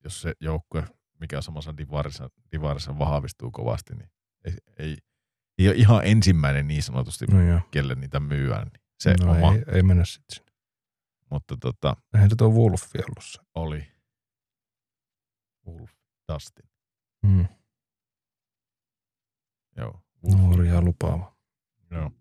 [0.06, 0.84] jos se joukkue,
[1.20, 4.10] mikä on samassa divarissa, divarissa vahvistuu kovasti, niin
[4.46, 4.98] ei, ei,
[5.58, 8.68] ei ole ihan ensimmäinen niin sanotusti, no kelle niitä myyään.
[8.68, 9.54] Niin se no oma.
[9.54, 10.52] Ei, ei mennä sitten sinne.
[11.30, 13.40] Mutta tota, Eihän se tuo Wolfi ollut se.
[13.56, 13.88] Oli.
[15.68, 15.92] Wolf
[16.34, 16.70] Dustin.
[17.24, 17.46] Mm.
[19.78, 20.02] Joo.
[20.24, 21.36] Nuori ja lupaava.
[21.92, 22.12] Joo.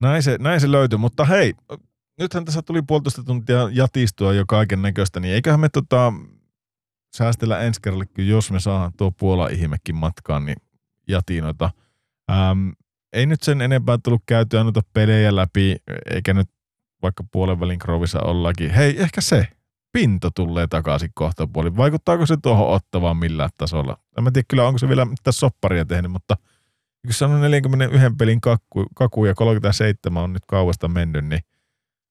[0.00, 1.54] Näin se, näin se löytyi, mutta hei,
[2.18, 6.12] nythän tässä tuli puolitoista tuntia jatistua jo kaiken näköistä, niin eiköhän me tota,
[7.14, 10.56] säästellä ensi kerralle, jos me saadaan tuo Puola-ihmekin matkaan, niin
[11.08, 11.70] jatinoita.
[12.30, 12.68] Ähm,
[13.12, 15.76] ei nyt sen enempää tullut käytyä noita pelejä läpi,
[16.10, 16.48] eikä nyt
[17.02, 18.70] vaikka puolen välin krovissa ollakin.
[18.70, 19.48] Hei, ehkä se.
[19.92, 21.76] Pinto tulee takaisin kohta puoli.
[21.76, 23.98] Vaikuttaako se tuohon ottavaan millään tasolla?
[24.18, 26.36] En mä tiedä kyllä, onko se vielä mitä sopparia tehnyt, mutta
[27.06, 31.40] kun se on 41 pelin kakku, kaku ja 37 on nyt kauasta mennyt, niin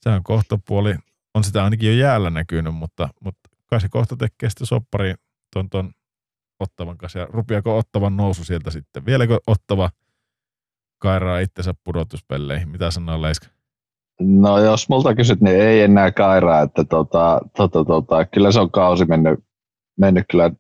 [0.04, 0.96] sehän kohta puoli
[1.34, 5.14] on sitä ainakin jo jäällä näkynyt, mutta, mutta kai se kohta tekee sitä soppari
[5.54, 5.92] ton, ton
[6.60, 7.20] ottavan kanssa.
[7.20, 9.06] Ja rupiako ottavan nousu sieltä sitten?
[9.06, 9.90] Vieläkö ottava
[10.98, 12.70] kairaa itsensä pudotuspelleihin?
[12.70, 13.48] Mitä sanoo Leiska?
[14.20, 18.72] No jos multa kysyt, niin ei enää kairaa, että tota, tota, tota, kyllä se on
[18.72, 19.40] kausi mennyt,
[20.00, 20.52] mennyt kyllä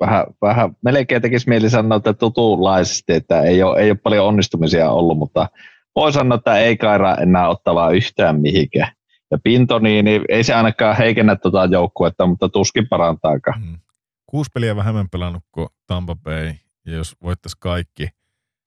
[0.00, 4.90] vähän, vähän melkein tekisi mieli sanoa, että tutuunlaisesti, että ei ole, ei ole paljon onnistumisia
[4.90, 5.48] ollut, mutta
[5.96, 8.92] voi sanoa, että ei kairaa enää ottavaa yhtään mihinkään.
[9.34, 13.62] Ja Pinto, niin, niin ei se ainakaan heikennä tuota joukkuetta, mutta tuskin parantaakaan.
[13.62, 13.78] Mm.
[14.26, 16.54] Kuusi peliä vähemmän pelannut kuin Tampa Bay,
[16.86, 18.08] ja jos voittaisi kaikki,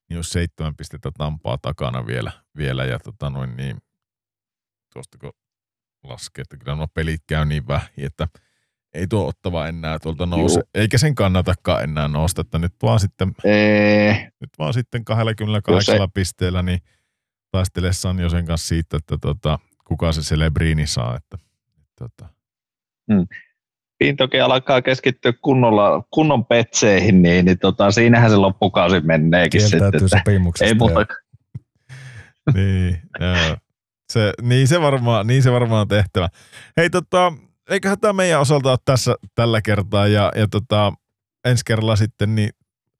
[0.09, 3.77] niin olisi seitsemän pistettä Tampaa takana vielä, vielä ja tota noin niin,
[4.93, 5.31] tuosta kun
[6.03, 8.27] laskee, että kyllä nuo pelit käy niin vähän, että
[8.93, 10.69] ei tuo ottava enää tuolta nouse, Juu.
[10.73, 14.31] eikä sen kannatakaan enää nousta, että nyt vaan sitten, ee.
[14.39, 16.79] nyt vaan sitten 28 pisteellä, niin
[17.51, 21.15] taistelee Sanjosen kanssa siitä, että tota, kuka se Celebrini saa.
[21.15, 21.37] Että,
[21.99, 22.29] tota.
[23.13, 23.27] hmm.
[23.97, 30.41] Pintokin alkaa keskittyä kunnolla, kunnon petseihin, niin, niin tota, siinähän se loppukausi menneekin Kieltäytyy sitten.
[30.61, 31.05] Ei muuta.
[32.55, 33.57] niin, joo.
[34.13, 36.29] Se, niin, se varmaan, niin se varmaan on tehtävä.
[36.77, 37.33] Hei, tota,
[37.69, 40.93] eiköhän tämä meidän osalta ole tässä tällä kertaa ja, ja tota,
[41.45, 42.49] ensi kerralla sitten niin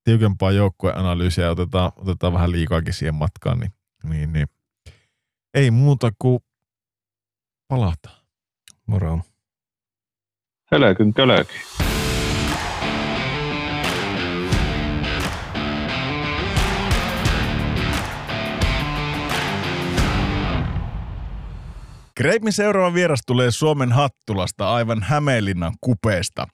[0.04, 3.72] tiukempaa joukkueanalyysiä otetaan, otetaan vähän liikaakin siihen matkaan, niin,
[4.04, 4.48] niin, niin.
[5.54, 6.40] ei muuta kuin
[7.68, 8.22] palataan.
[8.88, 9.20] Moro.
[10.72, 11.62] Hölökyn kölökyn.
[22.16, 26.48] Kreipin seuraava vieras tulee Suomen Hattulasta aivan Hämeenlinnan kupeesta.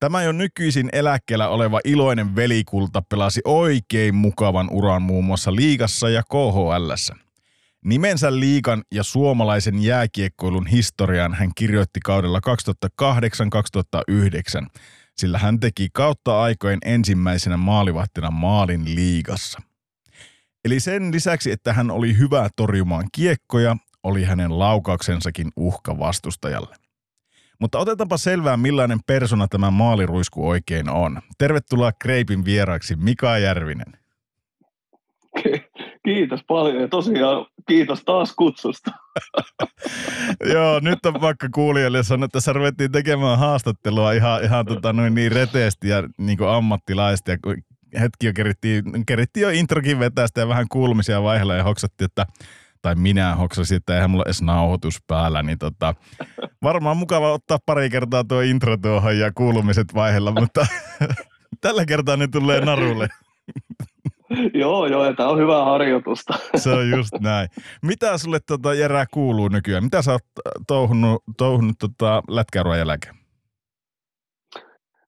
[0.00, 6.22] Tämä jo nykyisin eläkkeellä oleva iloinen velikulta pelasi oikein mukavan uran muun muassa liigassa ja
[6.22, 7.27] KHLssä.
[7.88, 12.40] Nimensä liikan ja suomalaisen jääkiekkoilun historiaan hän kirjoitti kaudella
[14.64, 14.66] 2008-2009,
[15.16, 19.62] sillä hän teki kautta aikojen ensimmäisenä maalivahtina maalin liigassa.
[20.64, 26.76] Eli sen lisäksi, että hän oli hyvä torjumaan kiekkoja, oli hänen laukauksensakin uhka vastustajalle.
[27.60, 31.20] Mutta otetaanpa selvää, millainen persona tämä maaliruisku oikein on.
[31.38, 33.92] Tervetuloa Kreipin vieraaksi Mika Järvinen.
[36.04, 38.90] Kiitos paljon ja tosiaan kiitos taas kutsusta.
[40.54, 45.14] Joo, nyt on vaikka kuulijoille sanoa, että tässä ruvettiin tekemään haastattelua ihan, ihan tota, noin
[45.14, 47.30] niin reteesti ja niin kuin ammattilaista.
[47.30, 47.38] Ja
[48.00, 52.26] hetki jo kerittiin, kerittiin jo introkin vetästä ja vähän kuulumisia vaihella ja hoksattiin, että
[52.82, 55.94] tai minä hoksasin, että eihän mulla edes nauhoitus päällä, niin tota,
[56.62, 60.66] varmaan mukava ottaa pari kertaa tuo intro tuohon ja kuulumiset vaihella, mutta
[61.60, 63.08] tällä kertaa ne tulee narulle.
[64.62, 66.34] joo, joo, tämä on hyvää harjoitusta.
[66.56, 67.48] Se on just näin.
[67.82, 69.84] Mitä sulle tota, Jerää kuuluu nykyään?
[69.84, 70.22] Mitä sä oot
[70.66, 73.14] touhunut, touhunut tota, lätkäuran jälkeen?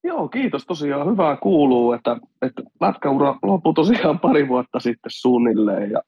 [0.04, 1.10] Joo, kiitos tosiaan.
[1.10, 6.02] Hyvää kuuluu, että, että lätkäura loppui tosiaan pari vuotta sitten suunnilleen ja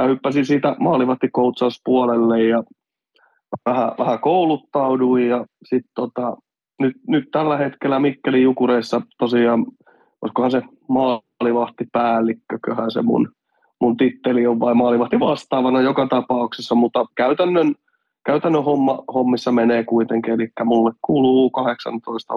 [0.00, 2.62] mä hyppäsin siitä maalivahtikoutsauspuolelle ja
[3.66, 6.36] vähän, vähän kouluttauduin ja sitten tota,
[6.80, 9.66] nyt, nyt, tällä hetkellä Mikkelin Jukureissa tosiaan,
[10.22, 10.62] olisikohan se
[11.40, 13.32] maalivahtipäällikkököhän se mun,
[13.80, 17.74] mun titteli on vai maalivahti vastaavana joka tapauksessa, mutta käytännön,
[18.26, 21.52] käytännön homma, hommissa menee kuitenkin, eli mulle kuuluu U18,
[22.34, 22.36] U16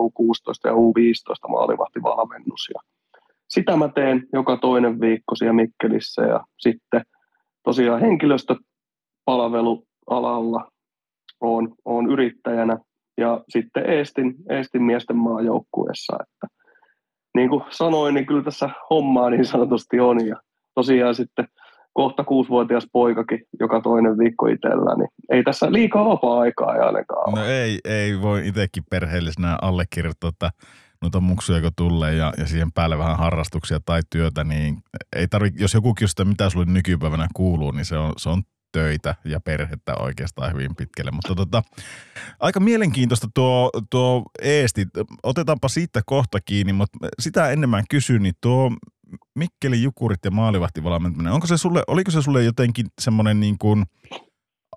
[0.63, 2.79] ja U15 maalivahtivalmennus ja
[3.49, 7.01] sitä mä teen joka toinen viikko siellä Mikkelissä ja sitten
[7.63, 10.71] tosiaan henkilöstöpalvelualalla
[11.41, 12.77] on, on yrittäjänä
[13.17, 16.17] ja sitten Eestin, Eestin miesten maajoukkueessa.
[16.21, 16.47] Että,
[17.35, 20.27] niin kuin sanoin, niin kyllä tässä hommaa niin sanotusti on.
[20.27, 20.35] Ja
[20.75, 21.47] tosiaan sitten
[21.93, 27.45] kohta kuusivuotias poikakin joka toinen viikko itsellä, niin ei tässä liikaa vapaa-aikaa ei ainakaan No
[27.45, 30.49] ei, ei voi itsekin perheellisenä allekirjoittaa, että
[31.01, 34.77] noita muksuja kun tulee ja, ja siihen päälle vähän harrastuksia tai työtä, niin
[35.15, 38.43] ei tarvi, jos joku kysyy, mitä sulle nykypäivänä kuuluu, niin se on, se on
[38.73, 41.11] töitä ja perhettä oikeastaan hyvin pitkälle.
[41.11, 41.63] Mutta tota,
[42.39, 44.87] aika mielenkiintoista tuo, tuo Eesti.
[45.23, 48.71] Otetaanpa siitä kohta kiinni, mutta sitä enemmän kysyn, niin tuo
[49.35, 53.85] Mikkeli Jukurit ja maalivahtivalmentaminen, onko se sulle, oliko se sulle jotenkin semmoinen niin kuin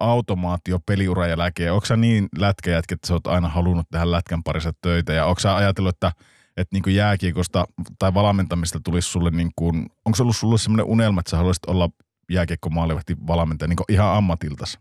[0.01, 1.73] automaatio peliura jälkeen?
[1.73, 5.41] Onko sä niin lätkäjätkä, että sä oot aina halunnut tehdä lätkän parissa töitä ja onko
[5.41, 6.13] sä ajatellut, että
[6.57, 7.67] että niin jääkiekosta
[7.99, 11.65] tai valmentamista tulisi sulle, niin kuin, onko se ollut sulle sellainen unelma, että sä haluaisit
[11.67, 11.89] olla
[12.31, 14.79] jääkiekko maalivahti valmentaja niin ihan ammatiltas?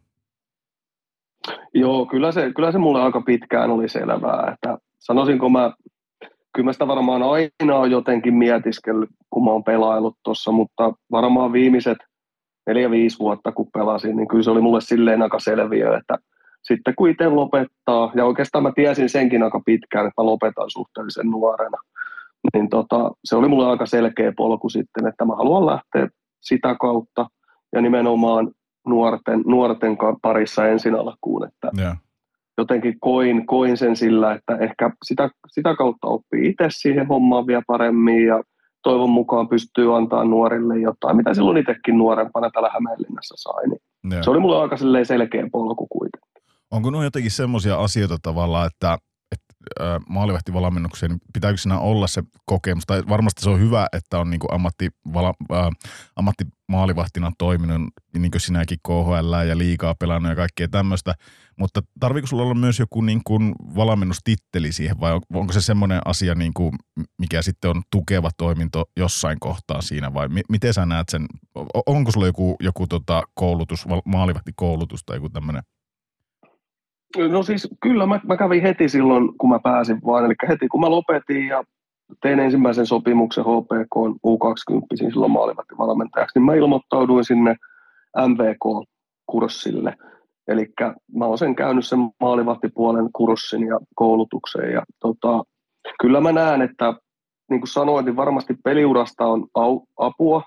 [1.74, 5.74] Joo, kyllä se, kyllä se mulle aika pitkään oli selvää, että sanoisinko mä,
[6.54, 11.54] kyllä mä sitä varmaan aina on jotenkin mietiskellyt, kun mä oon pelaillut tuossa, mutta varmaan
[11.54, 11.98] viimeiset–
[12.68, 16.18] neljä, viisi vuotta kun pelasin, niin kyllä se oli mulle silleen aika selviö, että
[16.64, 21.28] sitten kun itse lopettaa, ja oikeastaan mä tiesin senkin aika pitkään, että mä lopetan suhteellisen
[21.28, 21.78] nuorena,
[22.54, 26.08] niin tota, se oli mulle aika selkeä polku sitten, että mä haluan lähteä
[26.42, 27.28] sitä kautta,
[27.76, 28.52] ja nimenomaan
[28.88, 31.98] nuorten, nuorten parissa ensin alkuun, että yeah.
[32.58, 37.62] jotenkin koin, koin sen sillä, että ehkä sitä, sitä kautta oppii itse siihen hommaan vielä
[37.68, 38.44] paremmin, ja
[38.84, 43.64] toivon mukaan pystyy antaa nuorille jotain, mitä silloin itsekin nuorempana täällä Hämeenlinnassa sai.
[43.68, 46.32] Niin se oli mulle aika selkeä polku kuitenkin.
[46.72, 48.98] Onko nuo jotenkin semmoisia asioita tavallaan, että
[50.10, 54.40] maalivahtivalmennukseen, niin pitääkö siinä olla se kokemus, tai varmasti se on hyvä, että on niin
[54.40, 55.70] kuin ammatti, vala, äh,
[56.16, 57.82] ammattimaalivahtina toiminut,
[58.18, 61.14] niin kuin sinäkin KHL ja liikaa pelannut ja kaikkea tämmöistä,
[61.60, 66.36] mutta tarviiko sulla olla myös joku niin kuin valmennustitteli siihen, vai onko se semmoinen asia,
[66.36, 66.72] niin kuin,
[67.20, 71.26] mikä sitten on tukeva toiminto jossain kohtaa siinä, vai mi- miten sä näet sen,
[71.86, 75.64] onko sulla joku, joku tota koulutus, maalivahtikoulutus tai joku tämmöinen?
[77.18, 80.82] No siis kyllä mä, mä kävin heti silloin, kun mä pääsin vaan, eli heti kun
[80.82, 81.64] mä lopetin ja
[82.22, 83.96] tein ensimmäisen sopimuksen HPK
[84.28, 87.56] U20 silloin maalivahtivalmentajaksi, niin mä ilmoittauduin sinne
[88.28, 89.96] MVK-kurssille.
[90.48, 90.74] Eli
[91.16, 94.72] mä olen sen käynyt sen maalivahtipuolen kurssin ja koulutuksen.
[94.72, 95.44] Ja tota,
[96.02, 96.94] kyllä mä näen, että
[97.50, 100.44] niin kuin sanoin, niin varmasti peliurasta on au, apua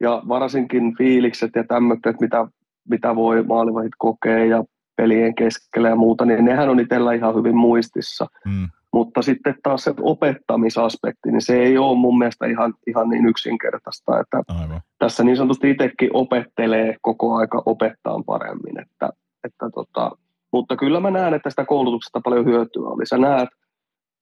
[0.00, 2.46] ja varsinkin fiilikset ja tämmöiset, mitä,
[2.88, 4.64] mitä voi maalivahit kokea ja
[5.00, 8.26] pelien keskellä ja muuta, niin nehän on itsellä ihan hyvin muistissa.
[8.44, 8.68] Mm.
[8.92, 14.20] Mutta sitten taas se opettamisaspekti, niin se ei ole mun mielestä ihan, ihan niin yksinkertaista.
[14.20, 14.80] Että Aivan.
[14.98, 18.80] Tässä niin sanotusti itsekin opettelee koko aika opettaa paremmin.
[18.80, 19.10] Että,
[19.44, 20.10] että tota,
[20.52, 23.06] Mutta kyllä mä näen, että sitä koulutuksesta paljon hyötyä oli.
[23.06, 23.48] Sä näet,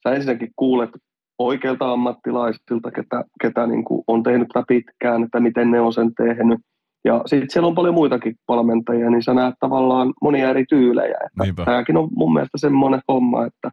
[0.02, 0.90] sä ensinnäkin kuulet
[1.38, 6.14] oikeilta ammattilaisilta, ketä, ketä niin kuin on tehnyt tätä pitkään, että miten ne on sen
[6.14, 6.60] tehnyt.
[7.05, 11.19] Ja sitten siellä on paljon muitakin valmentajia, niin sä näet tavallaan monia eri tyylejä.
[11.25, 13.70] Että tämäkin on mun mielestä semmoinen homma, että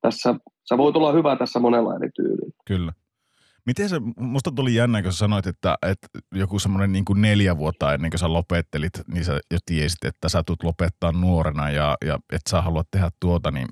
[0.00, 0.34] tässä,
[0.68, 2.52] sä voit olla hyvä tässä monella eri tyylillä.
[2.66, 2.92] Kyllä.
[3.66, 7.58] Miten se, musta tuli jännä, kun sä sanoit, että, että joku semmoinen niin kuin neljä
[7.58, 11.96] vuotta ennen kuin sä lopettelit, niin sä jo tiesit, että sä tulet lopettaa nuorena ja,
[12.06, 13.68] ja että sä haluat tehdä tuota, niin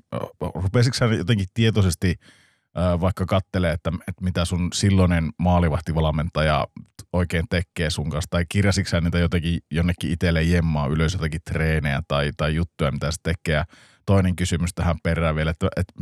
[0.55, 2.15] rupesitko sä jotenkin tietoisesti
[2.75, 6.67] vaikka kattelee, että, että mitä sun silloinen maalivahtivalmentaja
[7.13, 12.31] oikein tekee sun kanssa, tai kirjasitko niitä jotenkin jonnekin itselle jemmaa ylös jotakin treenejä tai,
[12.37, 13.63] tai juttuja, mitä se tekee.
[14.05, 15.93] Toinen kysymys tähän perään vielä, että, että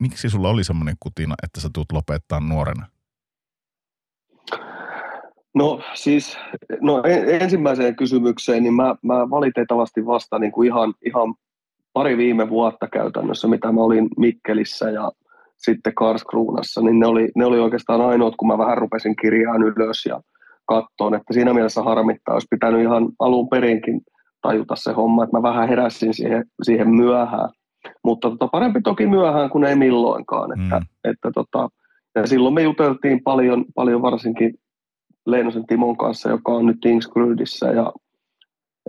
[0.00, 2.86] miksi sulla oli semmoinen kutina, että sä tulet lopettaa nuorena?
[5.54, 6.38] No siis,
[6.80, 7.02] no
[7.40, 11.34] ensimmäiseen kysymykseen, niin mä, mä valitettavasti vasta niin kuin ihan, ihan
[11.92, 15.12] pari viime vuotta käytännössä, mitä mä olin Mikkelissä ja
[15.64, 20.06] sitten Karskruunassa, niin ne oli, ne oli oikeastaan ainoat, kun mä vähän rupesin kirjaan ylös
[20.08, 20.20] ja
[20.66, 24.00] kattoon, että siinä mielessä harmittaa, olisi pitänyt ihan alun perinkin
[24.42, 27.48] tajuta se homma, että mä vähän heräsin siihen, siihen myöhään.
[28.04, 30.60] Mutta tota, parempi toki myöhään kuin ei milloinkaan.
[30.60, 31.10] Että, mm.
[31.10, 31.68] että tota,
[32.14, 34.54] ja silloin me juteltiin paljon, paljon varsinkin
[35.26, 37.92] Leinosen Timon kanssa, joka on nyt Tingsgrydissä ja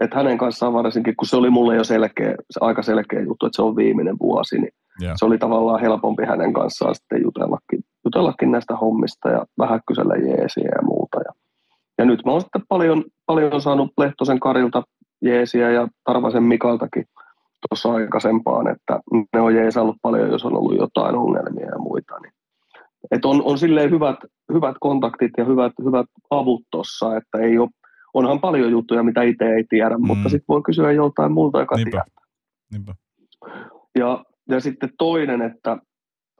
[0.02, 3.56] että hänen kanssaan varsinkin, kun se oli mulle jo selkeä, se aika selkeä juttu, että
[3.56, 5.14] se on viimeinen vuosi, niin yeah.
[5.16, 10.70] se oli tavallaan helpompi hänen kanssaan sitten jutellakin, jutellakin näistä hommista ja vähän kysellä jeesiä
[10.76, 11.18] ja muuta.
[11.18, 11.32] Ja,
[11.98, 14.84] ja nyt mä oon sitten paljon, paljon saanut Lehtosen Karilta
[15.22, 17.06] jeesiä ja Tarvasen Mikaltakin
[17.70, 19.00] tuossa aikaisempaan, että
[19.34, 22.20] ne on jeesannut paljon, jos on ollut jotain ongelmia ja muita.
[22.20, 22.34] Niin
[23.12, 24.16] et on, on silleen hyvät,
[24.54, 27.70] hyvät kontaktit ja hyvät, hyvät avut tuossa, että ei ole,
[28.14, 30.08] onhan paljon juttuja, mitä itse ei tiedä, mm.
[30.08, 31.90] mutta sitten voi kysyä joltain muulta, joka Niinpä.
[31.90, 32.06] tietää.
[32.72, 32.96] Niinpä.
[34.00, 34.24] Ja,
[34.56, 35.78] ja sitten toinen, että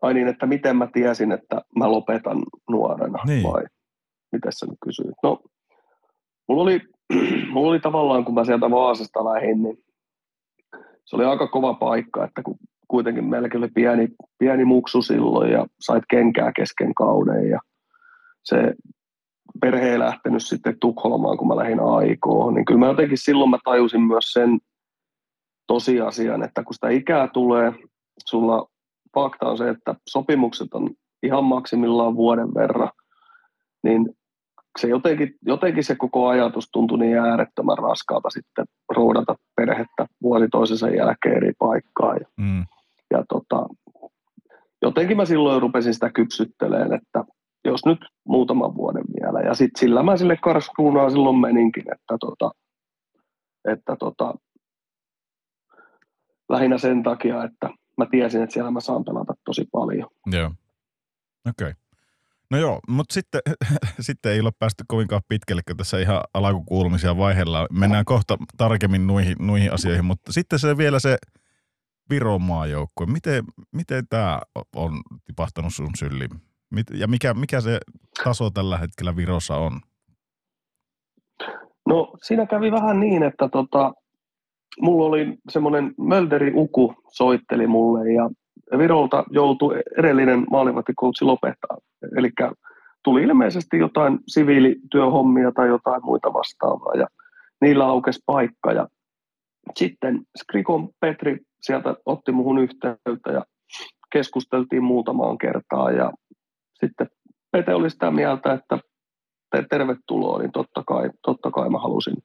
[0.02, 3.44] ai niin, että miten mä tiesin, että mä lopetan nuorena niin.
[3.44, 3.64] vai
[4.32, 5.16] miten sä nyt kysyit?
[5.24, 5.40] No,
[6.48, 6.82] mulla oli,
[7.52, 9.78] mulla oli tavallaan, kun mä sieltä Vaasasta lähdin, niin
[11.06, 12.58] se oli aika kova paikka, että kun
[12.88, 14.08] kuitenkin meilläkin oli pieni,
[14.38, 17.60] pieni muksu silloin ja sait kenkää kesken kauden ja
[18.44, 18.74] se
[19.62, 23.58] perhe ei lähtenyt sitten Tukholmaan, kun mä lähdin aikoon, niin kyllä mä jotenkin silloin mä
[23.64, 24.60] tajusin myös sen
[25.68, 27.74] tosiasian, että kun sitä ikää tulee,
[28.30, 28.68] sulla
[29.14, 30.90] fakta on se, että sopimukset on
[31.24, 32.90] ihan maksimillaan vuoden verran,
[33.84, 34.10] niin
[34.80, 38.66] se jotenkin, jotenkin se koko ajatus tuntui niin äärettömän raskaalta sitten
[38.96, 42.18] roudata perhettä vuosi toisensa jälkeen eri paikkaan.
[42.20, 42.66] Ja, mm.
[43.12, 43.68] ja tota,
[44.82, 47.24] jotenkin mä silloin rupesin sitä kypsyttelemään, että
[47.66, 49.40] jos nyt muutaman vuoden vielä.
[49.40, 52.52] Ja sitten sillä mä sille Karlskruunaan silloin meninkin, että, tota,
[53.72, 54.34] että tota,
[56.50, 57.70] lähinnä sen takia, että
[58.02, 60.10] mä tiesin, että siellä mä saan pelata tosi paljon.
[60.32, 60.52] Joo,
[61.50, 61.70] okei.
[61.70, 61.74] Okay.
[62.52, 63.42] No joo, mutta sitten,
[64.00, 67.68] sitten ei ole päästy kovinkaan pitkälle, kun tässä ihan alakukuulumisia vaiheella.
[67.72, 71.18] Mennään kohta tarkemmin nuihin, nuihin asioihin, mutta sitten se vielä se
[72.10, 73.06] Viron maajoukkue.
[73.06, 74.42] Miten, miten tämä
[74.76, 76.30] on tipahtanut sun syliin?
[76.94, 77.80] Ja mikä, mikä se
[78.24, 79.80] taso tällä hetkellä Virossa on?
[81.88, 83.94] No siinä kävi vähän niin, että tota,
[84.80, 88.30] mulla oli semmoinen Mölderi Uku soitteli mulle ja
[88.78, 91.78] Virolta joutui edellinen maalivahtikoutsi lopettaa.
[92.18, 92.30] Eli
[93.04, 97.08] tuli ilmeisesti jotain siviilityöhommia tai jotain muita vastaavaa ja
[97.62, 98.72] niillä aukesi paikka.
[98.72, 98.88] Ja
[99.76, 103.46] sitten Skrikon Petri sieltä otti muhun yhteyttä ja
[104.12, 106.12] keskusteltiin muutamaan kertaan ja
[106.74, 107.08] sitten
[107.52, 108.80] Pete oli sitä mieltä, että
[109.70, 112.18] tervetuloa, niin totta kai, totta kai mä halusin,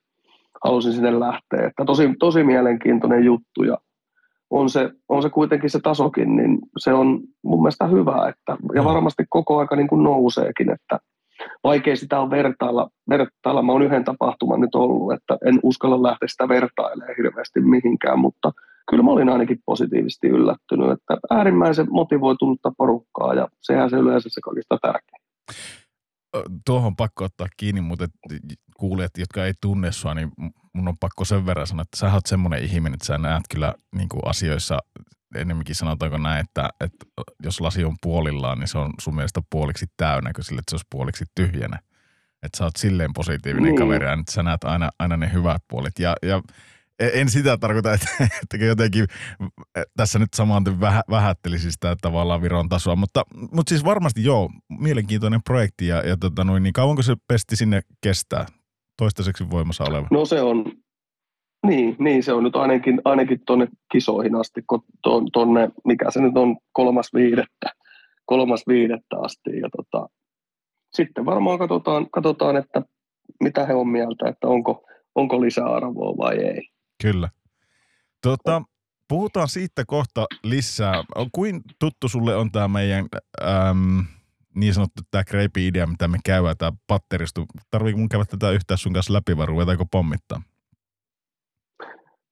[0.65, 1.67] halusin sinne lähteä.
[1.67, 3.79] Että tosi, tosi mielenkiintoinen juttu ja
[4.51, 8.85] on se, on se kuitenkin se tasokin, niin se on mun mielestä hyvä, että, ja
[8.85, 10.99] varmasti koko aika niin kuin nouseekin, että
[11.65, 13.63] vaikea sitä on vertailla, vertailla.
[13.63, 18.53] Mä oon yhden tapahtuman nyt ollut, että en uskalla lähteä sitä vertailemaan hirveästi mihinkään, mutta
[18.91, 24.41] kyllä mä olin ainakin positiivisesti yllättynyt, että äärimmäisen motivoitunutta porukkaa ja sehän se yleensä se
[24.41, 25.23] kaikista tärkein.
[26.67, 28.07] Tuohon pakko ottaa kiinni, mutta
[28.77, 30.33] kuulijat, jotka ei tunne sua, niin
[30.73, 33.75] mun on pakko sen verran sanoa, että sä oot semmoinen ihminen, että sä näet kyllä
[33.97, 34.79] niin kuin asioissa,
[35.35, 37.07] enemmänkin sanotaanko näin, että, että
[37.43, 40.75] jos lasi on puolillaan, niin se on sun mielestä puoliksi täynnä, kun sille, että se
[40.75, 41.79] olisi puoliksi tyhjänä.
[42.43, 43.79] Että sä oot silleen positiivinen niin.
[43.79, 45.99] kaveri, että sä näet aina, aina ne hyvät puolet.
[45.99, 46.43] Ja, ja
[46.99, 48.09] en sitä tarkoita, että,
[48.43, 49.07] että jotenkin
[49.97, 54.51] tässä nyt samaan vähä, vähättelisi sitä tavallaan Viron tasoa, mutta, mutta siis varmasti joo,
[54.81, 58.47] mielenkiintoinen projekti ja, ja tota noin, niin kauanko se pesti sinne kestää?
[58.99, 60.09] toistaiseksi voimassa oleva?
[60.11, 60.65] No se on,
[61.67, 64.85] Niin, niin, se on nyt ainakin, ainakin tuonne kisoihin asti, kun
[65.33, 67.71] tuonne, mikä se nyt on, kolmas viidettä,
[68.27, 69.61] kolmas viidettä asti.
[69.61, 70.09] Ja tota,
[70.93, 72.83] sitten varmaan katsotaan, katsotaan, että
[73.43, 76.69] mitä he on mieltä, että onko, onko lisäarvoa vai ei.
[77.03, 77.29] Kyllä.
[78.23, 78.63] Tota,
[79.09, 81.05] puhutaan siitä kohta lisää.
[81.33, 83.07] Kuin tuttu sulle on tämä meidän
[83.43, 84.05] äm,
[84.55, 87.47] niin sanottu tämä kreipi-idea, mitä me käydään, tämä patteristu.
[87.71, 90.43] Tarviiko mun käydä tätä yhtään sun kanssa läpi vai ruvetaanko pommittaa?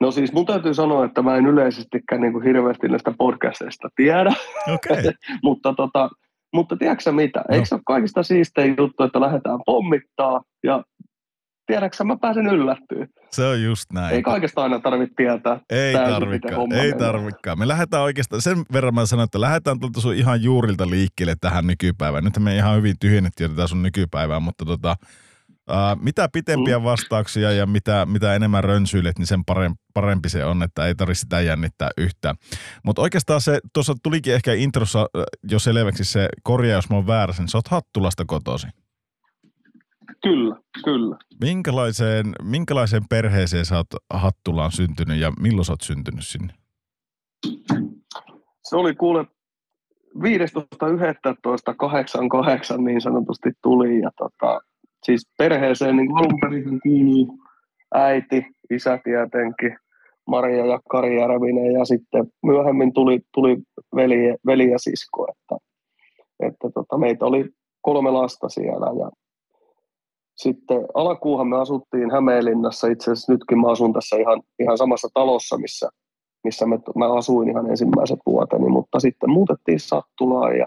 [0.00, 4.32] No siis mun täytyy sanoa, että mä en yleisestikään niin kuin hirveästi näistä podcasteista tiedä.
[4.74, 5.12] Okay.
[5.42, 6.10] mutta, tota,
[6.54, 7.38] mutta tiedätkö mitä?
[7.40, 7.54] No.
[7.54, 10.84] Eikö se ole kaikista siistein juttu, että lähdetään pommittaa ja
[11.66, 13.06] tiedätkö mä pääsen yllättyä.
[13.30, 14.14] Se on just näin.
[14.14, 15.60] Ei kaikesta aina tarvitse tietää.
[15.70, 17.58] Ei tarvikaan, ei tarvikaan.
[17.58, 21.66] Me lähdetään oikeastaan, sen verran mä sanon, että lähdetään tuolta sun ihan juurilta liikkeelle tähän
[21.66, 22.24] nykypäivään.
[22.24, 24.96] Nyt me ihan hyvin tyhjennettiin tätä sun nykypäivää, mutta tota,
[25.70, 26.84] Uh, mitä pitempiä mm.
[26.84, 29.42] vastauksia ja mitä, mitä enemmän rönsyilet, niin sen
[29.94, 32.36] parempi se on, että ei tarvitse sitä jännittää yhtään.
[32.84, 35.06] Mutta oikeastaan se, tuossa tulikin ehkä introssa
[35.50, 38.66] jo selväksi se korjaus, jos mä oon väärässä, niin sä oot Hattulasta kotosi.
[40.24, 41.16] Kyllä, kyllä.
[41.40, 46.52] Minkälaiseen, minkälaiseen perheeseen sä oot Hattulaan syntynyt ja milloin sä oot syntynyt sinne?
[48.64, 49.26] Se oli kuule
[50.18, 50.24] 15.11.88
[52.84, 54.60] niin sanotusti tuli ja tota,
[55.02, 57.38] siis perheeseen niin alun perin kuuluu
[57.94, 59.76] äiti, isä tietenkin,
[60.26, 63.56] Maria ja Kari Järvinen ja sitten myöhemmin tuli, tuli
[63.96, 65.56] veli, veli ja sisko, että,
[66.40, 67.48] että tota, meitä oli
[67.80, 69.10] kolme lasta siellä ja
[70.36, 75.58] sitten alkuuhan me asuttiin Hämeenlinnassa, itse asiassa nytkin mä asun tässä ihan, ihan samassa talossa,
[75.58, 75.88] missä,
[76.44, 80.66] missä me, mä asuin ihan ensimmäiset vuoteni, mutta sitten muutettiin Sattulaan ja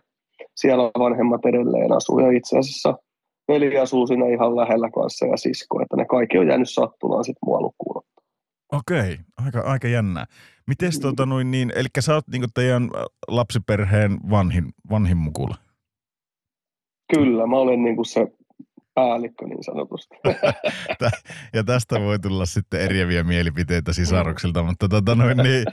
[0.56, 2.20] siellä vanhemmat edelleen asuu.
[2.20, 2.98] Ja itse asiassa
[3.48, 7.46] veli asuu siinä ihan lähellä kanssa ja sisko, että ne kaikki on jäänyt Sattulaan sitten
[7.46, 8.04] mua lukuun
[8.74, 10.26] Okei, aika, aika jännää.
[10.68, 12.90] Miten tota noin niin, eli sä oot niinku teidän
[13.28, 15.56] lapsiperheen vanhin, vanhin mukula?
[17.16, 18.28] Kyllä, mä olen niinku se
[18.98, 20.16] päällikkö niin sanotusti.
[21.56, 25.66] ja tästä voi tulla sitten eriäviä mielipiteitä sisaruksilta, mutta tota noin, niin,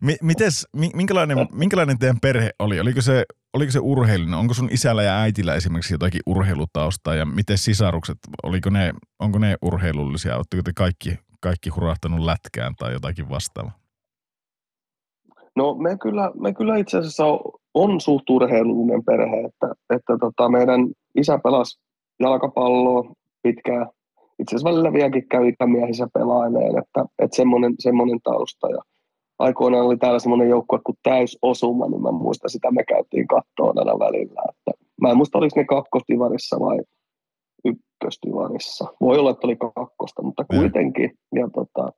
[0.00, 2.80] mi, mites, minkälainen, minkälainen teidän perhe oli?
[2.80, 4.34] Oliko se, oliko se urheilun?
[4.34, 9.56] Onko sun isällä ja äitillä esimerkiksi jotakin urheilutaustaa ja miten sisarukset, oliko ne, onko ne
[9.62, 10.36] urheilullisia?
[10.36, 13.72] Oletteko te kaikki, kaikki hurahtanut lätkään tai jotakin vastaavaa?
[15.56, 17.40] No me kyllä, me kyllä itse asiassa on,
[17.74, 20.80] on suht urheilullinen perhe, että, että tota meidän
[21.14, 21.80] isä pelasi
[22.20, 23.86] jalkapalloa pitkään.
[24.38, 28.70] Itse asiassa välillä vieläkin käy ikämiehissä pelaileen, että, että semmoinen, semmoinen tausta.
[28.70, 28.82] Ja
[29.38, 33.98] aikoinaan oli täällä semmoinen joukkue kuin täysosuma, niin mä muistan sitä me käytiin kattoon aina
[33.98, 34.42] välillä.
[34.48, 36.78] Että mä en muista, oliko ne kakkostivarissa vai
[37.64, 38.84] ykköstivarissa.
[39.00, 41.10] Voi olla, että oli kakkosta, mutta kuitenkin.
[41.34, 41.92] Ja tota,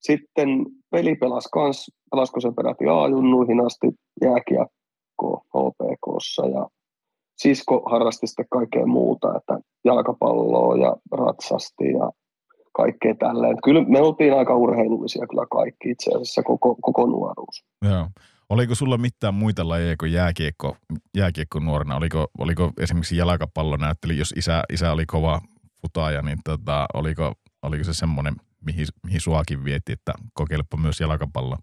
[0.00, 0.48] sitten
[0.92, 3.86] veli pelasi kans, pelasko se peräti A-junnuihin asti
[4.22, 6.66] jääkiekko HPKssa ja
[7.42, 12.10] sisko harrasti sitten kaikkea muuta, että jalkapalloa ja ratsasti ja
[12.72, 13.56] kaikkea tälleen.
[13.64, 17.64] Kyllä me oltiin aika urheilullisia kyllä kaikki itse asiassa koko, koko nuoruus.
[17.84, 18.06] Joo.
[18.48, 20.76] Oliko sulla mitään muita lajeja kuin jääkiekko,
[21.16, 21.96] jääkiekko nuorena?
[21.96, 25.40] Oliko, oliko esimerkiksi jalkapallo näytteli, jos isä, isä oli kova
[25.82, 28.34] futaaja, niin tota, oliko, oliko se semmoinen,
[28.66, 31.58] mihin, mihin suakin vietti, että kokeilepa myös jalkapalloa?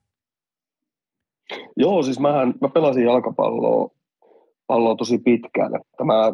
[1.77, 3.96] Joo, siis mähän, mä pelasin jalkapalloa
[4.67, 5.75] palloa tosi pitkään.
[5.75, 6.33] Että mä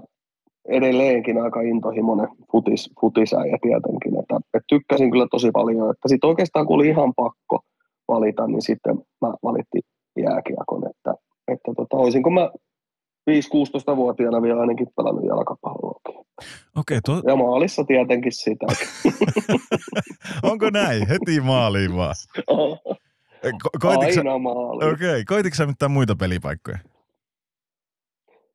[0.70, 4.20] edelleenkin aika intohimoinen futis, futisäijä tietenkin.
[4.20, 5.90] Että, että tykkäsin kyllä tosi paljon.
[5.90, 7.60] Että sitten oikeastaan kun oli ihan pakko
[8.08, 9.84] valita, niin sitten mä valittiin
[10.20, 10.90] jääkiekon.
[10.90, 11.14] Että,
[11.48, 12.52] että tota, olisinko mä
[13.30, 16.16] 5-16-vuotiaana vielä ainakin pelannut jalkapalloakin.
[16.78, 17.22] Okei, to...
[17.28, 18.66] Ja maalissa tietenkin sitä.
[20.52, 21.08] Onko näin?
[21.08, 22.16] Heti maaliin vaan.
[23.84, 24.94] Ko- Aina maaliin.
[24.94, 25.24] Okei, okay.
[25.28, 26.78] koititko sä mitään muita pelipaikkoja?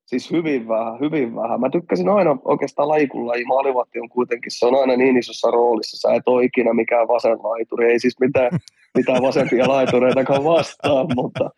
[0.09, 1.61] Siis hyvin vähän, hyvin vähän.
[1.61, 3.45] Mä tykkäsin aina oikeastaan laikun laji.
[3.45, 6.09] Maalivahti on kuitenkin, se on aina niin isossa roolissa.
[6.09, 7.93] Sä et ole ikinä mikään vasen laituri.
[7.93, 8.51] Ei siis mitään,
[8.97, 11.51] mitään vasempia laitureitakaan vastaan, mutta,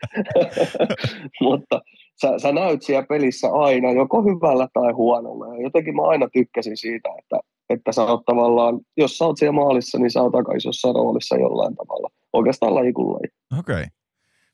[1.47, 1.81] mutta
[2.21, 5.55] sä, sä näyt siellä pelissä aina joko hyvällä tai huonolla.
[5.55, 9.53] Ja jotenkin mä aina tykkäsin siitä, että, että sä oot tavallaan, jos sä oot siellä
[9.53, 12.09] maalissa, niin sä oot aika isossa roolissa jollain tavalla.
[12.33, 13.59] Oikeastaan laikun laji.
[13.59, 13.75] Okei.
[13.75, 13.87] Okay.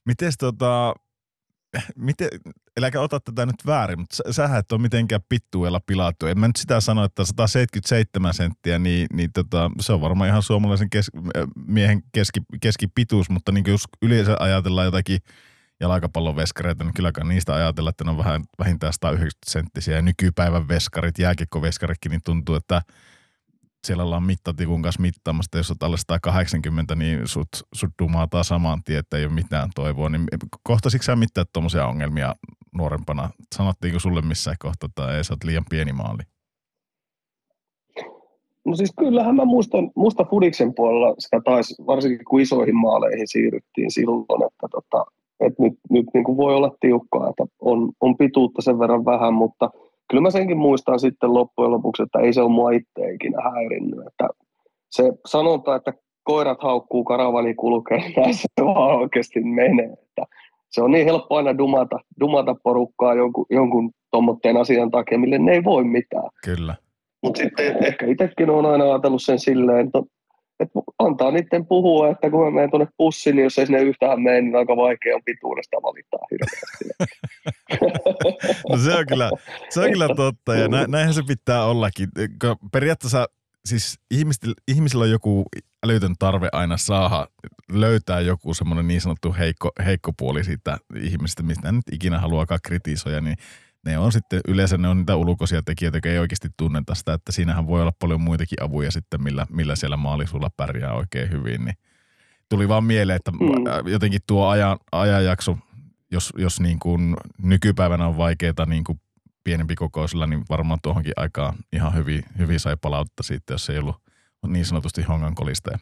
[0.07, 0.95] Miten tota,
[1.97, 2.29] miten,
[2.77, 6.27] eläkä ota tätä nyt väärin, mutta sä, sähän et ole mitenkään pittuella pilattu.
[6.27, 10.43] En mä nyt sitä sano, että 177 senttiä, niin, niin tota, se on varmaan ihan
[10.43, 11.11] suomalaisen kes,
[11.67, 15.19] miehen keski, keskipituus, mutta niin jos yleensä ajatellaan jotakin
[15.81, 19.97] jalkapallon veskareita, niin kylläkään niistä ajatella, että ne on vähän, vähintään 190 senttisiä.
[19.97, 22.83] Ja nykypäivän veskarit, jääkiekkoveskaritkin, niin tuntuu, että
[23.87, 28.99] siellä ollaan mittatikun kanssa mittaamassa, jos olet alle 180, niin sut, sut dumataan saman tien,
[28.99, 30.09] että ei ole mitään toivoa.
[30.09, 30.25] Niin
[30.63, 32.35] kohtasitko sä mitään tuommoisia ongelmia
[32.79, 33.31] nuorempana?
[33.55, 36.23] Sanottiinko sulle missään kohtaa, että ei, sä oot liian pieni maali?
[38.65, 43.91] No siis kyllähän mä muistan, muista Fudiksen puolella sitä taisi, varsinkin kun isoihin maaleihin siirryttiin
[43.91, 45.05] silloin, että, tota,
[45.41, 49.35] että nyt, nyt niin kuin voi olla tiukkaa, että on, on pituutta sen verran vähän,
[49.35, 49.71] mutta
[50.11, 54.07] kyllä mä senkin muistan sitten loppujen lopuksi, että ei se ole mua itse ikinä häirinnyt.
[54.07, 54.29] Että
[54.91, 55.93] se sanonta, että
[56.23, 59.93] koirat haukkuu, karavani kulkee, näin se vaan oikeasti menee.
[59.93, 60.27] Että
[60.71, 65.53] se on niin helppo aina dumata, dumata porukkaa jonkun, jonkun tuommoitteen asian takia, mille ne
[65.53, 66.31] ei voi mitään.
[66.45, 66.75] Kyllä.
[67.23, 69.99] Mutta sitten ehkä itsekin olen aina ajatellut sen silleen, että,
[70.61, 74.23] että antaa niiden puhua, että kun mä menen tuonne pussiin, niin jos ei sinne yhtään
[74.23, 76.85] mene, niin aika vaikea on pituudesta valittaa hirveästi.
[78.71, 79.31] no se on kyllä,
[79.71, 82.09] se on kyllä totta ja nä, näinhän se pitää ollakin.
[82.73, 83.27] Periaatteessa
[83.67, 85.45] siis ihmisillä, ihmisillä on joku
[85.87, 87.27] älytön tarve aina saada
[87.73, 93.21] löytää joku semmoinen niin sanottu heikko, heikko puoli siitä ihmisestä, mistä nyt ikinä haluakaan kritisoida,
[93.21, 93.37] niin
[93.87, 97.33] ne on sitten, yleensä ne on niitä ulkoisia tekijöitä, jotka ei oikeasti tunneta sitä, että
[97.33, 101.75] siinähän voi olla paljon muitakin avuja sitten, millä, millä siellä maalisulla pärjää oikein hyvin, niin
[102.49, 103.91] tuli vaan mieleen, että mm.
[103.93, 105.59] jotenkin tuo ajan, ajanjakso,
[106.11, 109.01] jos, jos niin kuin nykypäivänä on vaikeaa niin kuin
[109.45, 113.97] pienempi kokoisilla, niin varmaan tuohonkin aikaan ihan hyvin, hyvin sai palautetta siitä, jos ei ollut
[114.47, 115.79] niin sanotusti hongan kolisteja.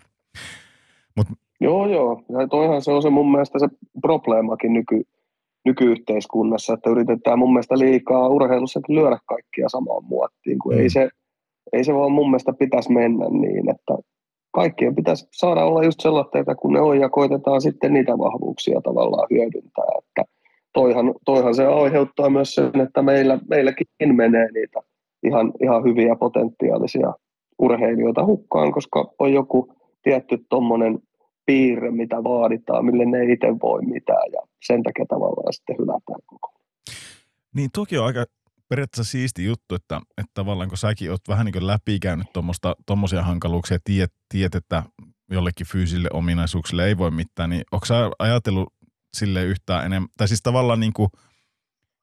[1.17, 1.27] Mut,
[1.61, 2.25] joo, joo.
[2.29, 3.69] Ja toihan se on se mun mielestä se
[4.01, 5.03] probleemakin nyky,
[5.65, 10.81] nykyyhteiskunnassa, että yritetään mun mielestä liikaa urheilussakin lyödä kaikkia samaan muottiin, kun mm.
[10.81, 11.09] ei, se,
[11.73, 13.95] ei se vaan mun mielestä pitäisi mennä niin, että
[14.53, 19.27] kaikkien pitäisi saada olla just sellaisia, kun ne on, ja koitetaan sitten niitä vahvuuksia tavallaan
[19.31, 20.25] hyödyntää, että
[20.73, 24.81] toihan, toihan se aiheuttaa myös sen, että meillä, meilläkin menee niitä
[25.23, 27.15] ihan, ihan hyviä potentiaalisia
[27.59, 29.73] urheilijoita hukkaan, koska on joku
[30.03, 30.99] tietty tuommoinen
[31.47, 36.55] piirre, mitä vaaditaan, mille ne itse voi mitään ja sen takia tavallaan sitten hylätään koko.
[37.55, 38.25] Niin toki on aika
[38.69, 42.27] periaatteessa siisti juttu, että, että tavallaan kun säkin oot vähän niin kuin läpikäynyt
[42.87, 44.83] tuommoisia hankaluuksia, tiedät, tiedät, että
[45.31, 48.73] jollekin fyysille ominaisuuksille ei voi mitään, niin onko sä ajatellut
[49.15, 51.09] sille yhtään enemmän, tai siis tavallaan niin kuin,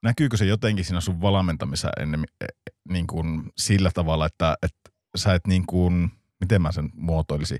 [0.03, 2.47] näkyykö se jotenkin siinä sun valmentamisessa ennen, e, e,
[2.89, 7.59] niin kuin sillä tavalla, että, että sä et niin kuin, miten mä sen muotoilisin,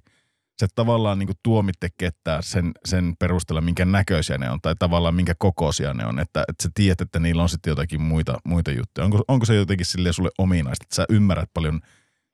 [0.61, 5.33] se tavallaan niin tuomitte kettää sen, sen perusteella, minkä näköisiä ne on tai tavallaan minkä
[5.37, 9.05] kokoisia ne on, että, että sä tiedät, että niillä on sitten jotakin muita, muita juttuja.
[9.05, 11.79] Onko, onko se jotenkin sille sulle ominaista, että sä ymmärrät paljon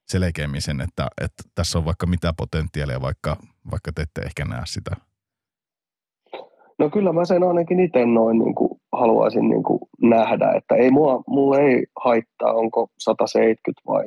[0.07, 3.35] selkeämmin sen, että, että tässä on vaikka mitä potentiaalia, vaikka,
[3.71, 4.91] vaikka te ette ehkä näe sitä?
[6.79, 10.91] No kyllä mä sen ainakin itse noin niin kuin haluaisin niin kuin nähdä, että ei
[10.91, 14.05] mua, mulle ei haittaa, onko 170 vai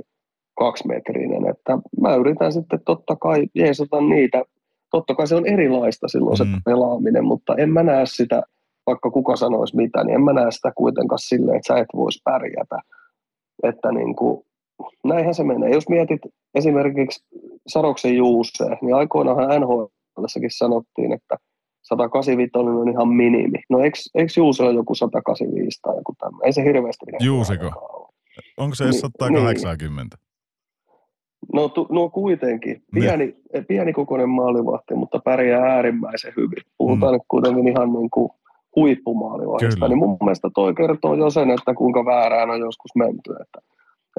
[0.65, 4.43] kaksimetrinen, että mä yritän sitten totta kai jeesata niitä,
[4.91, 6.55] totta kai se on erilaista silloin mm.
[6.55, 8.43] se pelaaminen, mutta en mä näe sitä,
[8.87, 12.21] vaikka kuka sanoisi mitä, niin en mä näe sitä kuitenkaan silleen, että sä et voisi
[12.25, 12.79] pärjätä,
[13.63, 14.47] että niin kuin,
[15.05, 15.71] näinhän se menee.
[15.71, 16.21] Jos mietit
[16.55, 17.25] esimerkiksi
[17.67, 19.85] Saroksen Juuse, niin aikoinaanhan NHL
[20.49, 21.37] sanottiin, että
[21.83, 23.59] 185 on ihan minimi.
[23.71, 26.47] No eikö, eikö Juuse ole joku 185 tai joku tämmöinen?
[26.47, 27.07] Ei se hirveästi.
[27.21, 27.71] Juuseko?
[28.57, 30.17] Onko se edes 180?
[30.17, 30.30] Niin,
[31.53, 32.83] No, tu, no kuitenkin.
[32.95, 33.63] Pieni, ne.
[33.69, 36.63] pieni kokoinen maalivahti, mutta pärjää äärimmäisen hyvin.
[36.79, 37.21] Puhutaan mm.
[37.29, 38.31] kuitenkin ihan niin kuin
[38.77, 39.89] huippumaalivahdista.
[39.89, 43.33] Niin mun mielestä toi kertoo jo sen, että kuinka väärään on joskus menty.
[43.33, 43.59] Että,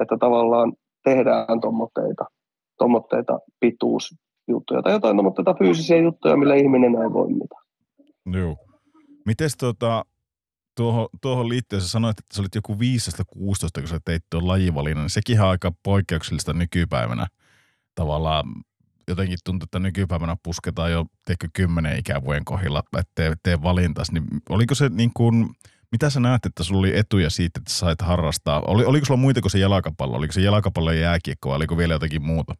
[0.02, 0.72] että tavallaan
[1.04, 2.24] tehdään tuommoitteita
[2.78, 7.62] tommotteita pituusjuttuja tai jotain tuommoitteita fyysisiä juttuja, millä ihminen ei voi mitään.
[8.26, 8.56] Joo.
[9.26, 10.04] Mites tota,
[10.74, 12.76] tuohon, tuohon liittyen sä sanoit, että sä olit joku 15-16,
[13.80, 17.26] kun sä teit tuon lajivalinnan, niin sekin on aika poikkeuksellista nykypäivänä.
[17.94, 18.44] Tavallaan
[19.08, 24.12] jotenkin tuntuu, että nykypäivänä pusketaan jo teikö kymmenen ikävuoden kohdilla, että tee, tee valintas.
[24.12, 25.50] Niin oliko se niin kuin,
[25.92, 28.60] mitä sä näet, että sulla oli etuja siitä, että sä sait harrastaa?
[28.60, 30.16] Oli, oliko sulla muita kuin se jalkapallo?
[30.16, 32.54] Oliko se jalkapallo ja jääkiekko vai oliko vielä jotakin muuta?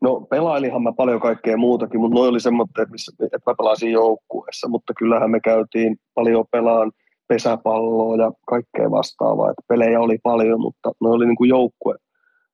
[0.00, 4.68] No pelailihan mä paljon kaikkea muutakin, mutta noin oli semmoinen, että, että mä pelasin joukkueessa,
[4.68, 6.92] mutta kyllähän me käytiin paljon pelaan
[7.28, 11.94] pesäpalloa ja kaikkea vastaavaa, että pelejä oli paljon, mutta ne oli niin kuin joukkue,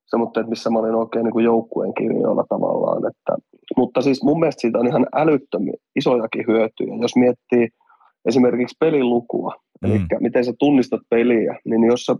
[0.07, 3.37] semmoinen, että missä mä olin oikein niin kuin joukkueen kirjoilla tavallaan, että,
[3.77, 7.69] mutta siis mun mielestä siitä on ihan älyttömiä, isojakin hyötyjä, jos miettii
[8.25, 9.91] esimerkiksi pelilukua, mm.
[9.91, 12.17] eli miten sä tunnistat peliä, niin jos sä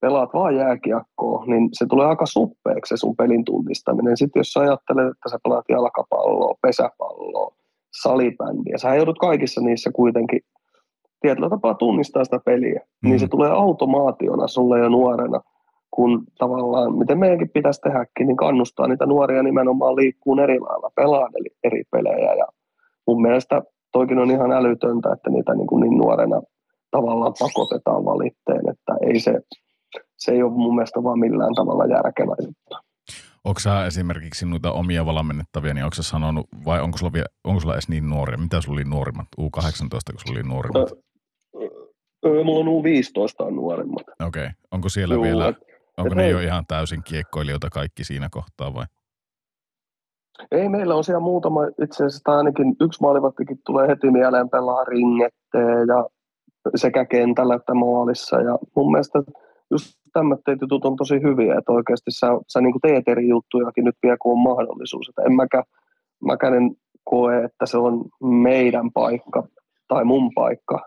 [0.00, 4.16] pelaat vaan jääkiekkoa, niin se tulee aika suppeeksi se sun pelin tunnistaminen.
[4.16, 7.54] Sitten jos sä ajattelet, että sä pelaat jalkapalloa, pesäpalloa,
[8.02, 10.40] salibändiä, sä joudut kaikissa niissä kuitenkin
[11.20, 13.08] tietyllä tapaa tunnistaa sitä peliä, mm.
[13.08, 15.40] niin se tulee automaationa sulle jo nuorena
[15.90, 21.28] kun tavallaan, miten meidänkin pitäisi tehdäkin, niin kannustaa niitä nuoria nimenomaan liikkuun eri lailla, pelaa
[21.34, 22.34] eli eri pelejä.
[22.34, 22.46] Ja
[23.06, 23.62] mun mielestä
[23.92, 26.42] toikin on ihan älytöntä, että niitä niin, kuin niin nuorena
[26.90, 29.40] tavallaan pakotetaan valitteen, että ei se,
[30.18, 32.88] se ei ole mun mielestä vaan millään tavalla järkevä juttu.
[33.44, 37.60] Onko sä esimerkiksi noita omia valmennettavia, niin onko sä sanonut, vai onko sulla, vielä, onko
[37.60, 38.38] sulla edes niin nuoria?
[38.38, 39.26] Mitä sulla oli nuorimmat?
[39.40, 40.92] U18, kun sulla oli nuorimmat?
[42.26, 44.02] Öö, mulla on U15 on nuorimmat.
[44.26, 44.42] Okei.
[44.42, 44.50] Okay.
[44.70, 45.56] Onko siellä Juu, vielä, et,
[45.98, 46.30] onko et ne hei.
[46.30, 48.84] jo ihan täysin kiekkoilijoita kaikki siinä kohtaa vai?
[50.50, 55.88] Ei, meillä on siellä muutama, itse asiassa ainakin yksi maalivattikin tulee heti mieleen pelaa ringetteen
[55.88, 56.06] ja
[56.74, 58.40] sekä kentällä että maalissa.
[58.40, 59.18] Ja mun mielestä
[59.70, 63.96] just tämmöiset jutut on tosi hyviä, että oikeasti sä, sä niin teet eri juttujakin nyt
[64.02, 65.08] vielä, kun on mahdollisuus.
[65.08, 65.62] Että en mäkä,
[66.24, 69.42] mäkään en koe, että se on meidän paikka
[69.88, 70.80] tai mun paikka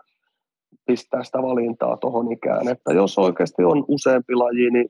[0.86, 2.68] pistää sitä valintaa tuohon ikään.
[2.68, 4.88] Että jos oikeasti on useampi laji, niin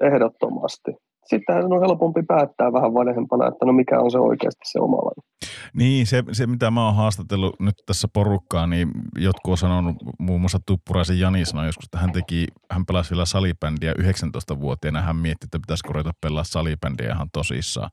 [0.00, 0.90] ehdottomasti
[1.30, 5.30] sittenhän on helpompi päättää vähän vanhempana, että no mikä on se oikeasti se oma laji.
[5.74, 10.40] Niin, se, se mitä mä oon haastatellut nyt tässä porukkaa, niin jotkut on sanonut, muun
[10.40, 15.46] muassa Tuppuraisen Jani sanoi joskus, että hän teki, hän pelasi vielä salibändiä 19-vuotiaana, hän mietti,
[15.46, 17.90] että pitäisikö ruveta pelaa salibändiä ihan tosissaan.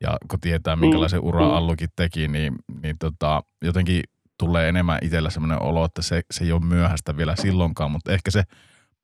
[0.00, 1.28] Ja kun tietää, minkälaisen mm.
[1.28, 1.50] ura mm.
[1.50, 4.02] Allukin teki, niin, niin tota, jotenkin
[4.38, 8.30] tulee enemmän itsellä sellainen olo, että se, se ei ole myöhäistä vielä silloinkaan, mutta ehkä
[8.30, 8.42] se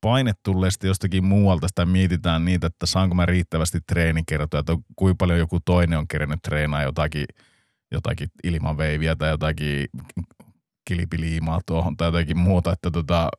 [0.01, 5.15] paine tulee sitten jostakin muualta, sitä mietitään niitä, että saanko mä riittävästi treenikertoja, että kuinka
[5.17, 7.25] paljon joku toinen on kerennyt treenaa jotakin,
[7.91, 9.87] jotakin ilmaveiviä tai jotakin
[10.87, 13.29] kilipiliimaa tuohon tai jotakin muuta, että tota,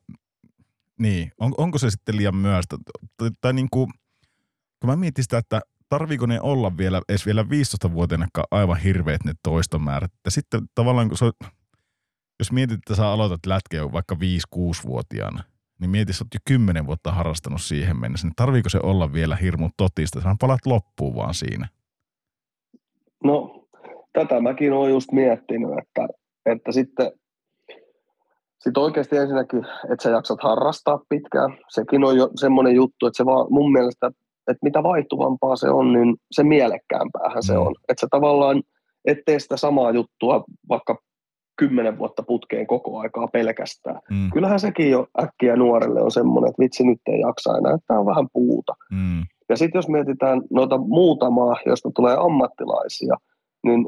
[0.99, 2.77] niin, on, onko se sitten liian myöhäistä?
[3.17, 3.91] Tai, tai niin kuin,
[4.81, 9.33] kun mä mietin sitä, että tarviiko ne olla vielä, edes vielä 15-vuotiaana aivan hirveät ne
[9.43, 10.13] toistomäärät.
[10.25, 11.31] Ja sitten tavallaan, kun se,
[12.39, 15.45] jos mietit, että sä aloitat lätkeä vaikka 5-6-vuotiaana–
[15.81, 19.37] niin mieti, sä oot jo kymmenen vuotta harrastanut siihen mennessä, niin tarviiko se olla vielä
[19.37, 20.21] hirmu totista?
[20.21, 21.69] Sä palat loppuun vaan siinä.
[23.25, 23.65] No,
[24.13, 26.09] tätä mäkin olen just miettinyt, että,
[26.47, 27.13] että sitten
[28.59, 29.59] sit oikeasti ensinnäkin,
[29.93, 31.59] että sä jaksat harrastaa pitkään.
[31.69, 34.07] Sekin on jo semmoinen juttu, että se vaan mun mielestä,
[34.51, 37.61] että mitä vaihtuvampaa se on, niin se mielekkäämpäähän se mm.
[37.61, 37.75] on.
[37.89, 38.63] Että sä tavallaan
[39.05, 40.97] et tee sitä samaa juttua vaikka
[41.59, 44.01] kymmenen vuotta putkeen koko aikaa pelkästään.
[44.11, 44.31] Mm.
[44.33, 48.01] Kyllähän sekin jo äkkiä nuorelle on semmoinen, että vitsi nyt ei jaksa enää, että tämä
[48.01, 48.75] on vähän puuta.
[48.91, 49.23] Mm.
[49.49, 53.15] Ja sitten jos mietitään noita muutamaa, josta tulee ammattilaisia,
[53.65, 53.87] niin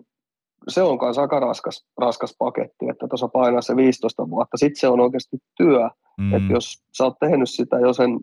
[0.69, 4.57] se on myös aika raskas, raskas paketti, että tuossa painaa se 15 vuotta.
[4.57, 5.89] Sitten se on oikeasti työ,
[6.19, 6.35] mm.
[6.35, 8.21] että jos sä oot tehnyt sitä jo sen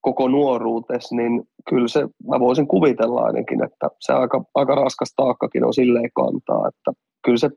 [0.00, 5.64] koko nuoruutes, niin kyllä se, mä voisin kuvitella ainakin, että se aika, aika raskas taakkakin
[5.64, 7.50] on silleen kantaa, että kyllä se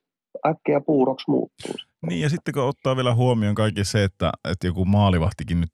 [0.45, 1.75] äkkiä puuroksi muuttuu.
[2.01, 5.71] Niin ja sitten kun ottaa vielä huomioon kaikki se, että, että joku maalivahtikin nyt,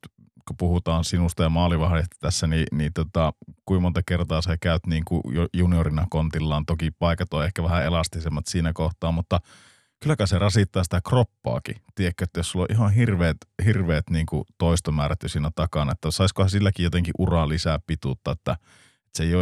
[0.47, 3.33] kun puhutaan sinusta ja maalivahdista tässä, niin, niin tota,
[3.65, 5.21] kuinka monta kertaa sä käyt niin kuin
[5.53, 6.65] juniorina kontillaan.
[6.65, 9.39] Toki paikat on ehkä vähän elastisemmat siinä kohtaa, mutta
[9.99, 11.75] kylläkään se rasittaa sitä kroppaakin.
[11.95, 16.11] Tiedätkö, että jos sulla on ihan hirveät, hirveät niin kuin toistomäärät jo siinä takana, että
[16.11, 18.57] saisikohan silläkin jotenkin uraa lisää pituutta, että
[19.13, 19.35] se ei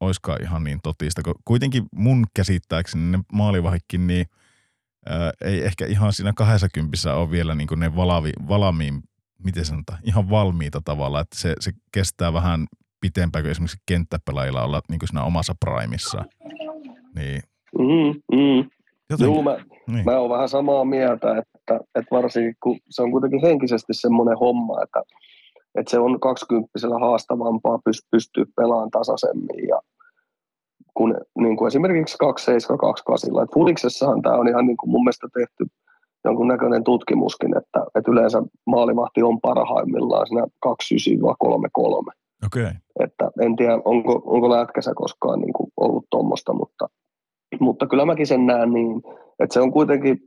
[0.00, 1.22] olisikaan ihan niin totista.
[1.44, 4.26] Kuitenkin mun käsittääkseni ne maalivahikkin, niin–
[5.44, 9.02] ei ehkä ihan siinä 20 ole vielä niin kuin ne valavi, valamiin,
[9.44, 12.66] miten sanotaan, ihan valmiita tavalla, että se, se kestää vähän
[13.00, 16.24] pitempään kuin esimerkiksi kenttäpelaajilla olla niin kuin siinä omassa primissa.
[17.14, 17.42] Niin.
[17.78, 18.70] Mm, mm.
[19.18, 19.56] Joo, mä,
[19.86, 20.04] niin.
[20.04, 24.82] mä oon vähän samaa mieltä, että, että varsinkin kun se on kuitenkin henkisesti semmoinen homma,
[24.82, 25.02] että,
[25.74, 26.68] että se on 20
[27.00, 27.78] haastavampaa
[28.10, 29.80] pystyä pelaamaan tasaisemmin ja
[30.96, 33.42] kuin, niin kuin esimerkiksi 2728.
[33.42, 35.64] Et Fuliksessahan tämä on ihan niin kuin mun mielestä tehty
[36.24, 42.12] jonkun näköinen tutkimuskin, että, että yleensä maalivahti on parhaimmillaan siinä 29-33.
[42.46, 42.72] Okay.
[43.00, 46.88] Että en tiedä, onko, onko lätkässä koskaan niin kuin ollut tuommoista, mutta,
[47.60, 49.02] mutta kyllä mäkin sen näen niin,
[49.40, 50.18] että se on kuitenkin,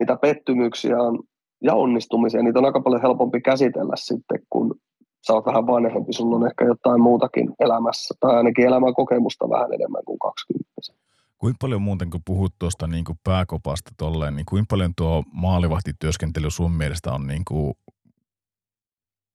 [0.00, 1.18] niitä pettymyksiä on,
[1.62, 4.74] ja onnistumisia, niitä on aika paljon helpompi käsitellä sitten, kun
[5.26, 9.72] sä oot vähän vanhempi, sulla on ehkä jotain muutakin elämässä, tai ainakin elämän kokemusta vähän
[9.72, 10.66] enemmän kuin 20.
[11.38, 16.50] Kuinka paljon muuten, kun puhut tuosta niin kuin pääkopasta tolleen, niin kuinka paljon tuo maalivahtityöskentely
[16.50, 17.74] sun mielestä on niin kuin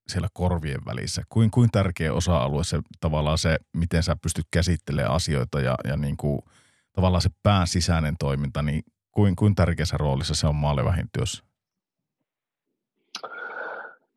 [0.07, 1.23] siellä korvien välissä?
[1.29, 6.17] Kuin, kuin tärkeä osa-alue se tavallaan se, miten sä pystyt käsittelemään asioita ja, ja niin
[6.17, 6.39] kuin,
[6.93, 11.43] tavallaan se pään sisäinen toiminta, niin kuin, kuin tärkeässä roolissa se on maalivahin työssä?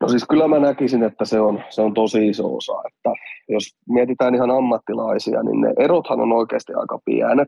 [0.05, 2.73] No siis kyllä mä näkisin, että se on, se on tosi iso osa.
[2.87, 3.11] Että
[3.49, 7.47] jos mietitään ihan ammattilaisia, niin ne erothan on oikeasti aika pienet.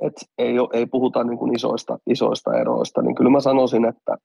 [0.00, 4.16] Et ei, ole, ei puhuta niin kuin isoista, isoista eroista, niin kyllä mä sanoisin, että,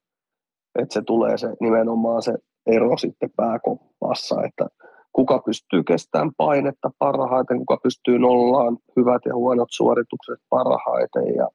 [0.79, 2.33] että se tulee se nimenomaan se
[2.65, 4.43] ero sitten pääkoppassa.
[4.43, 4.67] Että
[5.13, 11.47] kuka pystyy kestämään painetta parhaiten, kuka pystyy nollaan hyvät ja huonot suoritukset parhaiten ja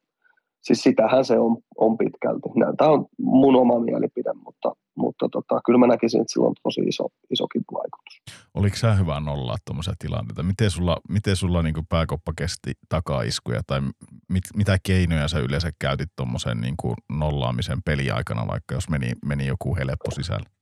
[0.67, 2.49] siis sitähän se on, on pitkälti.
[2.77, 6.81] Tämä on mun oma mielipide, mutta, mutta tota, kyllä mä näkisin, että sillä on tosi
[6.81, 8.23] iso, isokin vaikutus.
[8.55, 10.43] Oliko sä hyvä nollaa tuommoisia tilanteita?
[10.43, 13.81] Miten sulla, miten sulla niin pääkoppa kesti takaiskuja tai
[14.29, 16.77] mit, mitä keinoja sä yleensä käytit tuommoisen niin
[17.11, 20.56] nollaamisen peliaikana, vaikka jos meni, meni joku helppo sisällä?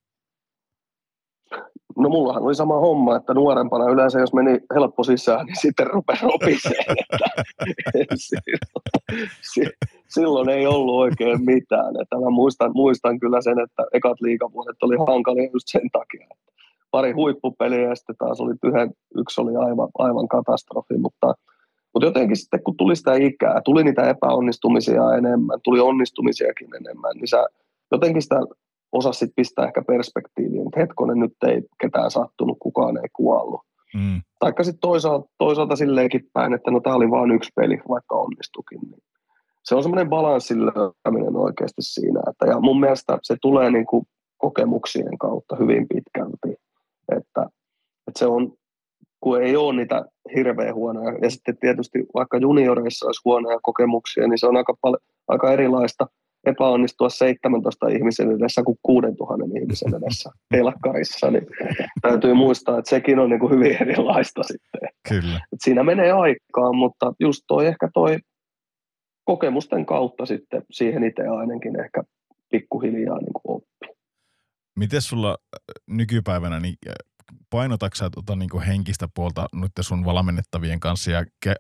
[1.99, 6.25] No mullahan oli sama homma, että nuorempana yleensä jos meni helppo sisään, niin sitten rupesi
[6.25, 6.97] ropiseen.
[10.15, 12.01] silloin, ei ollut oikein mitään.
[12.03, 16.29] Että mä muistan, muistan kyllä sen, että ekat liikavuodet oli hankalia just sen takia.
[16.91, 21.35] Pari huippupeliä ja sitten taas oli yhden, yksi oli aivan, aivan katastrofi, mutta,
[21.95, 27.29] mutta jotenkin sitten kun tuli sitä ikää, tuli niitä epäonnistumisia enemmän, tuli onnistumisiakin enemmän, niin
[27.29, 27.47] sä
[27.93, 28.37] jotenkin sitä
[28.95, 33.61] osasit pistää ehkä perspektiiviin, että hetkonen nyt ei ketään sattunut, kukaan ei kuollut.
[33.95, 34.23] Mm.
[34.39, 38.81] Taikka sitten toisaalta, toisaalta silleenkin päin, että no tämä oli vain yksi peli, vaikka onnistukin.
[38.83, 39.03] Niin
[39.65, 42.21] se on semmoinen balanssin löytäminen oikeasti siinä.
[42.31, 44.07] Että, ja mun mielestä se tulee niin kuin
[44.39, 46.62] kokemuksien kautta hyvin pitkälti.
[47.16, 47.47] Että,
[48.09, 48.53] että se on,
[49.21, 50.05] kun ei ole niitä
[50.37, 55.01] hirveän huonoja, ja sitten tietysti vaikka junioreissa olisi huonoja kokemuksia, niin se on aika, paljon,
[55.29, 56.07] aika erilaista–
[56.47, 61.47] epäonnistua 17 ihmisen edessä kuin 6000 ihmisen edessä telkkarissa, niin
[62.03, 64.89] täytyy muistaa, että sekin on niin kuin hyvin erilaista sitten.
[65.09, 65.37] Kyllä.
[65.37, 68.19] Et siinä menee aikaa, mutta just toi ehkä toi
[69.25, 72.03] kokemusten kautta sitten siihen itse ainakin ehkä
[72.51, 73.97] pikkuhiljaa niin kuin oppii.
[74.79, 75.39] Miten sulla
[75.87, 76.75] nykypäivänä, niin
[77.51, 81.55] painotatko sä tuota niin henkistä puolta nyt sun valmennettavien kanssa ja ke,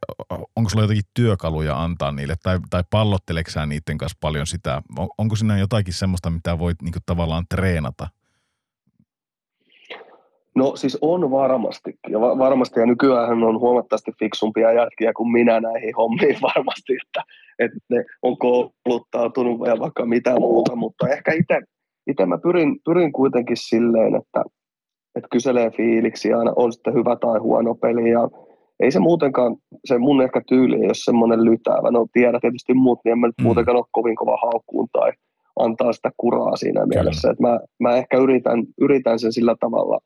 [0.56, 4.82] onko sulla jotakin työkaluja antaa niille tai, tai pallotteleksä sä niiden kanssa paljon sitä?
[4.98, 8.08] On, onko siinä jotakin semmoista, mitä voit niin tavallaan treenata?
[10.54, 11.98] No siis on varmasti.
[12.08, 17.22] Ja va- varmasti, ja nykyään on huomattavasti fiksumpia jätkiä kuin minä näihin hommiin varmasti, että,
[17.58, 21.32] että ne on kouluttautunut ja vaikka mitä muuta, mutta ehkä
[22.06, 24.44] itse mä pyrin, pyrin kuitenkin silleen, että
[25.16, 28.28] että kyselee fiiliksi aina on sitten hyvä tai huono peli ja
[28.80, 31.90] ei se muutenkaan, se mun ehkä tyyli ei ole semmoinen lytäävä.
[31.90, 33.44] No tiedä tietysti muut, niin en mä nyt mm.
[33.44, 35.12] muutenkaan ole kovin kova haukkuun tai
[35.58, 36.86] antaa sitä kuraa siinä Kyllä.
[36.86, 37.30] mielessä.
[37.30, 39.98] Että mä, mä ehkä yritän, yritän sen sillä tavalla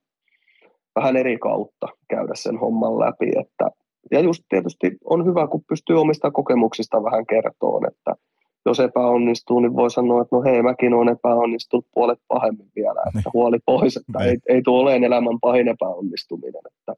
[0.96, 3.28] vähän eri kautta käydä sen homman läpi.
[3.40, 3.70] Että,
[4.10, 8.14] ja just tietysti on hyvä, kun pystyy omista kokemuksista vähän kertoon, että–
[8.68, 13.18] jos epäonnistuu, niin voi sanoa, että no hei, mäkin olen epäonnistunut puolet pahemmin vielä, että
[13.18, 13.32] niin.
[13.34, 14.28] huoli pois, että niin.
[14.30, 16.62] ei, ei tuo ole elämän pahin epäonnistuminen.
[16.66, 16.94] Että,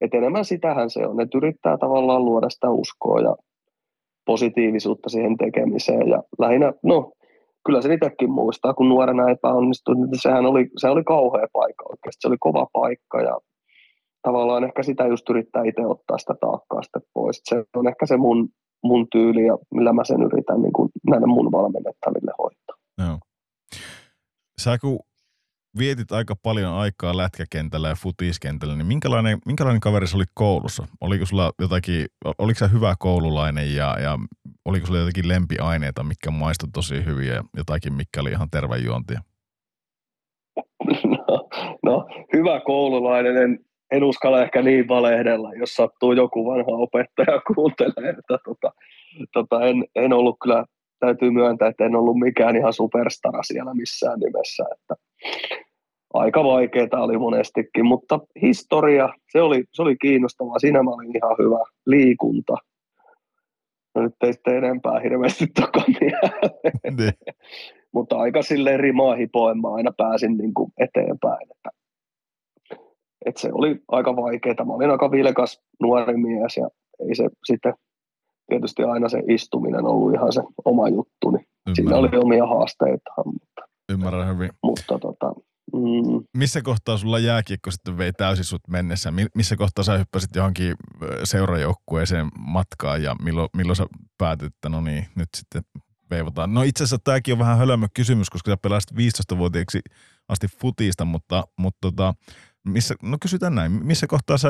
[0.00, 3.36] että enemmän sitähän se on, että yrittää tavallaan luoda sitä uskoa ja
[4.26, 7.12] positiivisuutta siihen tekemiseen ja lähinnä, no
[7.66, 12.20] kyllä se itsekin muistaa, kun nuorena epäonnistui, niin sehän oli, se oli kauhea paikka oikeasti,
[12.20, 13.38] se oli kova paikka ja
[14.22, 17.40] tavallaan ehkä sitä just yrittää itse ottaa sitä taakkaa sitten pois.
[17.44, 18.48] Se on ehkä se mun
[18.84, 22.76] mun tyyli ja millä mä sen yritän niin kuin näille mun valmennettaville hoitaa.
[22.98, 23.18] Joo.
[24.60, 24.98] Sä kun
[25.78, 30.86] vietit aika paljon aikaa lätkäkentällä ja futiskentällä, niin minkälainen, minkälainen kaveri se oli koulussa?
[31.00, 32.06] Oliko sulla jotakin,
[32.38, 34.18] oliko sä hyvä koululainen ja, ja
[34.64, 39.20] oliko sulla jotakin lempiaineita, mitkä maistui tosi hyviä ja jotakin, mikä oli ihan tervejuontia?
[41.28, 41.48] No,
[41.82, 43.58] no, hyvä koululainen, en,
[43.92, 48.72] en uskalla ehkä niin valehdella, jos sattuu joku vanha opettaja kuuntelee, että tota,
[49.32, 50.64] tota, en, en ollut kyllä,
[51.00, 54.94] täytyy myöntää, että en ollut mikään ihan superstara siellä missään nimessä, että
[56.14, 61.36] aika vaikeaa oli monestikin, mutta historia, se oli, se oli kiinnostavaa, siinä mä olin ihan
[61.38, 62.54] hyvä liikunta.
[63.94, 65.46] No nyt ei sitten enempää hirveästi
[67.92, 71.70] mutta aika silleen rimaa hipoen mä aina pääsin niin kuin eteenpäin, että
[73.28, 74.64] et se oli aika vaikeaa.
[74.64, 76.68] Mä olin aika vilkas nuori mies ja
[77.08, 77.74] ei se sitten
[78.48, 83.10] tietysti aina se istuminen ollut ihan se oma juttu, niin siinä oli omia haasteita.
[83.24, 84.50] Mutta, Ymmärrän hyvin.
[84.62, 85.32] Mutta tota,
[85.72, 86.24] mm.
[86.36, 89.12] Missä kohtaa sulla jääkiekko sitten vei täysin sut mennessä?
[89.34, 90.74] Missä kohtaa sä hyppäsit johonkin
[91.24, 93.86] seurajoukkueeseen matkaan ja milloin, milloin sä
[94.18, 95.62] päätit, että no niin, nyt sitten
[96.10, 96.54] veivataan.
[96.54, 99.80] No itse asiassa tämäkin on vähän hölömö kysymys, koska sä pelasit 15-vuotiaaksi
[100.28, 102.14] asti futista, mutta, mutta tota,
[102.68, 104.48] missä, no kysytään näin, missä kohtaa sä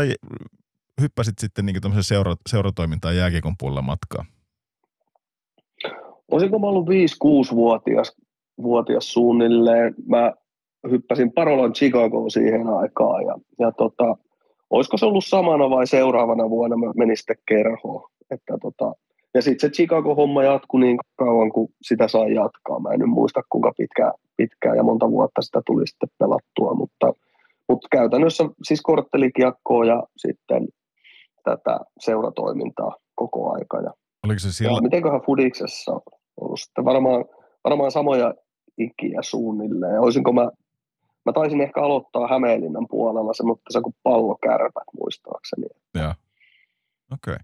[1.00, 4.24] hyppäsit sitten niin seura, seuratoimintaan jääkiekon puolella matkaa?
[6.30, 8.16] Olisinko mä ollut 5-6-vuotias
[8.62, 9.94] vuotias suunnilleen.
[10.06, 10.32] Mä
[10.90, 14.16] hyppäsin Parolan Chicagoon siihen aikaan ja, ja tota,
[14.70, 18.10] olisiko se ollut samana vai seuraavana vuonna mä menin sitten kerhoon.
[18.30, 18.92] Että tota,
[19.34, 22.80] ja sitten se Chicago-homma jatkui niin kauan kuin sitä sai jatkaa.
[22.80, 27.12] Mä en nyt muista kuinka pitkään, pitkään ja monta vuotta sitä tuli sitten pelattua, mutta–
[27.68, 30.68] mutta käytännössä siis korttelikiekkoa ja sitten
[31.44, 33.80] tätä seuratoimintaa koko aika.
[33.80, 33.92] Ja,
[34.24, 34.84] Oliko se ja silloin?
[34.84, 36.00] mitenköhän Fudiksessa on
[36.40, 37.24] ollut sitten varmaan,
[37.64, 38.34] varmaan samoja
[38.78, 40.00] ikiä suunnilleen.
[40.00, 40.50] Olisinko mä,
[41.26, 45.66] mä taisin ehkä aloittaa Hämeenlinnan puolella se, mutta se kuin pallokärpät muistaakseni.
[45.94, 46.14] Joo.
[47.12, 47.32] Okei.
[47.34, 47.38] Okay.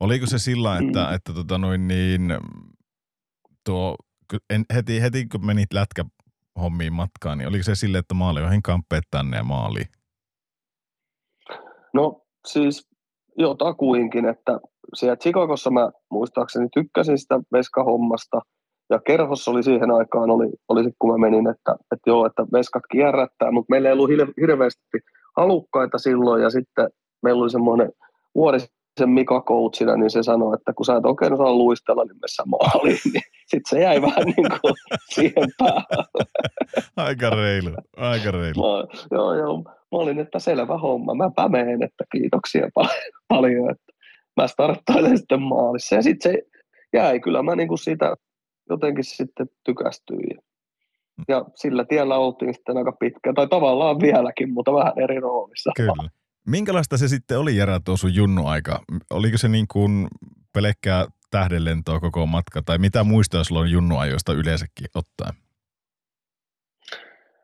[0.00, 1.14] Oliko se sillä, että, mm.
[1.14, 2.22] että tota noin niin,
[3.64, 3.96] tuo,
[4.50, 6.04] en, heti, heti kun menit lätkä
[6.58, 9.82] hommiin matkaan, niin oliko se sille, että maali joihin kamppeet tänne ja maali?
[11.94, 12.88] No siis
[13.38, 14.60] jotakuinkin, että
[14.94, 18.40] siellä Chicagossa mä muistaakseni tykkäsin sitä veskahommasta,
[18.90, 22.46] ja kerhossa oli siihen aikaan, oli, oli sit, kun mä menin, että, että joo, että
[22.52, 24.98] veskat kierrättää, mutta meillä ei ollut hir- hirveästi
[25.36, 26.88] halukkaita silloin, ja sitten
[27.22, 27.92] meillä oli semmoinen
[28.98, 32.98] vuorisen Mika coachina, niin se sanoi, että kun sä et oikein osaa luistella nimessä maaliin,
[33.12, 34.74] niin sitten se jäi vähän niin kuin
[35.10, 36.24] siihen päälle.
[36.96, 38.62] Aika reilu, aika reilu.
[38.62, 39.62] Mä, joo, joo.
[39.62, 41.14] Mä olin, että selvä homma.
[41.14, 43.92] Mä pämeen, että kiitoksia paljon, paljon että
[44.36, 45.94] mä starttailen sitten maalissa.
[45.94, 46.42] Ja sitten se
[46.92, 47.20] jäi.
[47.20, 48.16] Kyllä mä niin kuin siitä
[48.70, 50.38] jotenkin sitten tykästyin.
[51.28, 55.70] Ja sillä tiellä oltiin sitten aika pitkään, tai tavallaan vieläkin, mutta vähän eri roolissa.
[55.76, 56.08] Kyllä.
[56.48, 58.80] Minkälaista se sitten oli Jera tuo sun junnu-aika?
[59.10, 60.08] Oliko se niin kuin
[60.54, 65.34] pelkkää tähdenlentoa koko matka, tai mitä muistoja sulla on junnuajoista yleensäkin ottaen?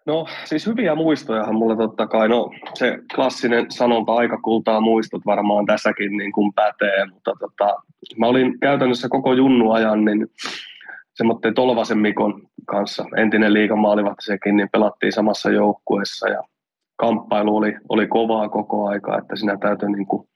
[0.06, 5.66] No siis hyviä muistojahan mulla totta kai, no se klassinen sanonta aika kultaa muistot varmaan
[5.66, 7.74] tässäkin niin kuin pätee, mutta tota,
[8.16, 10.26] mä olin käytännössä koko junnuajan niin
[11.14, 16.42] semmoinen Tolvasen Mikon kanssa, entinen liikamaalivahti sekin, niin pelattiin samassa joukkueessa ja
[16.96, 20.28] kamppailu oli, oli kovaa koko aika, että siinä täytyy niin kuin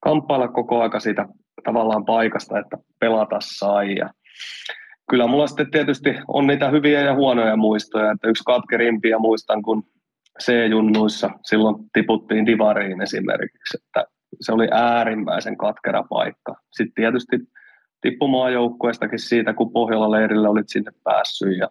[0.00, 1.26] kamppailla koko aika siitä
[1.64, 4.10] tavallaan paikasta, että pelata sai ja
[5.10, 9.82] kyllä mulla sitten tietysti on niitä hyviä ja huonoja muistoja, että yksi katkerimpia muistan, kun
[10.42, 14.04] C-junnuissa silloin tiputtiin divariin esimerkiksi, että
[14.40, 16.54] se oli äärimmäisen katkera paikka.
[16.72, 17.36] Sitten tietysti
[18.00, 21.68] tippumaan joukkueestakin siitä, kun Pohjola leirillä olit sinne päässyt ja,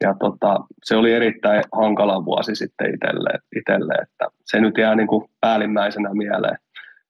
[0.00, 5.08] ja tota, se oli erittäin hankala vuosi sitten itselle, itselle että se nyt jää niin
[5.08, 6.58] kuin päällimmäisenä mieleen,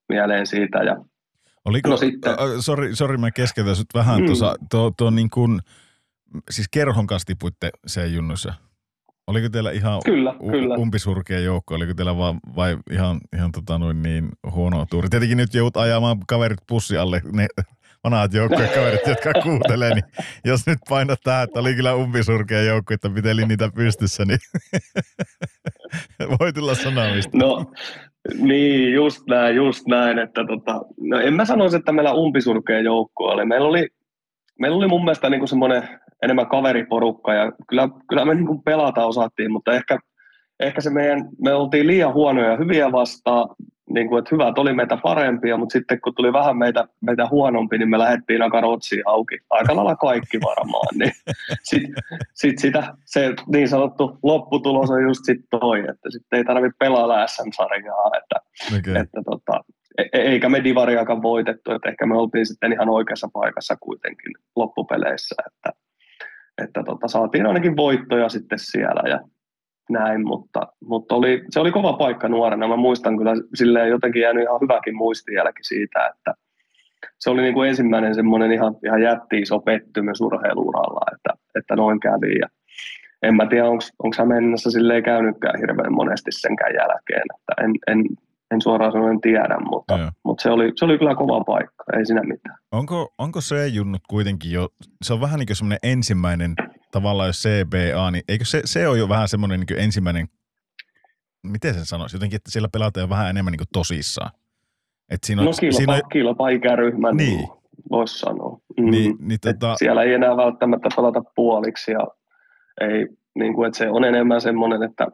[0.09, 0.97] mieleen siitä ja
[1.65, 4.25] Oliko, No sitten- Sori, sori, mä keskeytän sut vähän Mm.
[4.25, 4.55] tuossa.
[4.71, 5.59] Tuo, tuo niin kuin,
[6.49, 8.53] siis kerhon kanssa tipuitte sen junnussa.
[9.27, 10.75] Oliko teillä ihan Kyllä, u- kyllä.
[10.75, 11.75] umpisurkea joukko?
[11.75, 15.09] Oliko teillä vaan, vai ihan, ihan tota noin niin huono tuuri?
[15.09, 17.47] Tietenkin nyt joudut ajamaan kaverit pussi alle, ne
[18.03, 20.03] vanhat joukkojen kaverit, jotka kuuntelee, niin
[20.45, 24.39] jos nyt painat tähän, että oli kyllä umpisurkea joukko, että piteli niitä pystyssä, niin
[26.39, 27.37] voi tulla sanomista.
[27.37, 27.65] No
[28.37, 30.19] niin, just näin, just näin.
[30.19, 33.45] Että tota, no en mä sanoisi, että meillä umpisurkea joukko oli.
[33.45, 33.87] Meillä oli,
[34.59, 35.83] meillä oli mun mielestä niin semmoinen
[36.23, 39.97] enemmän kaveriporukka ja kyllä, kyllä me niin pelata osattiin, mutta ehkä,
[40.59, 43.49] ehkä se meidän, me oltiin liian huonoja hyviä vastaan,
[43.89, 47.77] niin kuin, että hyvät oli meitä parempia, mutta sitten kun tuli vähän meitä, meitä huonompi,
[47.77, 49.37] niin me lähdettiin aika rotsiin auki.
[49.49, 50.97] Aika lailla kaikki varmaan.
[50.99, 51.11] Niin
[51.69, 51.93] sitten
[52.33, 57.27] sit sitä, se niin sanottu lopputulos on just sit toi, että sitten ei tarvitse pelaa
[57.27, 58.35] SM-sarjaa, että,
[58.77, 59.01] Okay.
[59.01, 59.63] että tota,
[59.97, 64.33] e- e- eikä me divariakaan voitettu, että ehkä me oltiin sitten ihan oikeassa paikassa kuitenkin
[64.55, 65.79] loppupeleissä, että,
[66.63, 69.19] että tota, saatiin ainakin voittoja sitten siellä ja
[69.89, 72.67] näin, mutta, mutta oli, se oli kova paikka nuorena.
[72.67, 76.33] Mä muistan kyllä silleen jotenkin jäänyt ihan hyväkin muistijälki siitä, että
[77.19, 81.99] se oli niin kuin ensimmäinen semmoinen ihan, ihan jätti iso pettymys urheiluuralla, että, että noin
[81.99, 82.39] kävi.
[82.39, 82.47] Ja
[83.23, 88.05] en mä tiedä, onko Hämeenlinnassa silleen käynytkään hirveän monesti senkään jälkeen, että en, en,
[88.51, 90.11] en suoraan sanoen tiedä, mutta, Joo.
[90.23, 92.57] mutta se, oli, se oli kyllä kova paikka, ei siinä mitään.
[92.71, 94.69] Onko, onko se junnut kuitenkin jo,
[95.01, 96.55] se on vähän niin kuin semmoinen ensimmäinen,
[96.91, 100.27] tavallaan jos CBA, niin eikö se, se on jo vähän semmoinen niin ensimmäinen,
[101.43, 104.31] miten sen sanoisi, jotenkin, että siellä pelataan jo vähän enemmän niin tosissaan.
[105.09, 107.49] Et siinä on, No kilpa, siinä on, kilpa ikäryhmä, niin, Niin.
[107.91, 108.59] voisi sanoa.
[108.77, 108.91] Mm.
[108.91, 112.07] niin, niin tota, Siellä ei enää välttämättä pelata puoliksi ja
[112.81, 115.07] ei, niin kuin, että se on enemmän semmoinen, että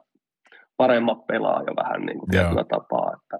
[0.78, 2.44] paremmat pelaa jo vähän niin kuin Joo.
[2.44, 3.14] tietyllä tapaa.
[3.14, 3.40] Että,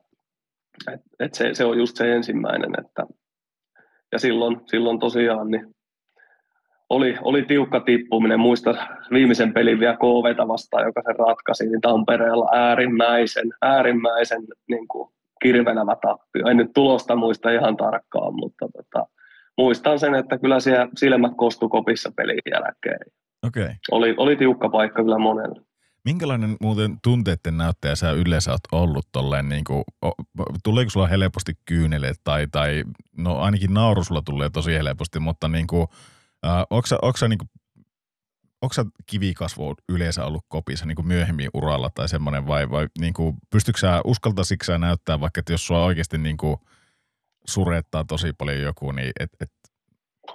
[0.94, 2.72] et, et se, se, on just se ensimmäinen.
[2.86, 3.06] Että,
[4.12, 5.76] ja silloin, silloin tosiaan niin
[6.90, 8.40] oli, oli tiukka tippuminen.
[8.40, 8.76] Muista
[9.12, 15.10] viimeisen pelin vielä KVtä vastaan, joka sen ratkaisi, niin Tampereella äärimmäisen, äärimmäisen niin kuin
[15.42, 16.48] kirvelevä tappio.
[16.48, 19.08] En nyt tulosta muista ihan tarkkaan, mutta tota,
[19.58, 23.12] muistan sen, että kyllä siellä silmät kostu kopissa pelin jälkeen.
[23.48, 23.70] Okay.
[23.92, 25.62] Oli, oli tiukka paikka kyllä monelle.
[26.06, 29.84] Minkälainen muuten tunteiden näyttäjä sä yleensä oot ollut tolleen, niin kuin,
[30.64, 32.84] tuleeko sulla helposti kyyneleet tai, tai
[33.18, 35.88] no ainakin nauru sulla tulee tosi helposti, mutta niin kuin,
[36.70, 37.40] onko sä, onko sä niin
[38.74, 43.80] sä kivikasvu yleensä ollut kopissa niin myöhemmin uralla tai semmoinen vai, vai niin kuin, pystytkö
[43.80, 46.58] sä, uskaltaisitko sä näyttää vaikka, että jos sua oikeasti niin kuin
[47.48, 49.52] surettaa tosi paljon joku, niin et, et,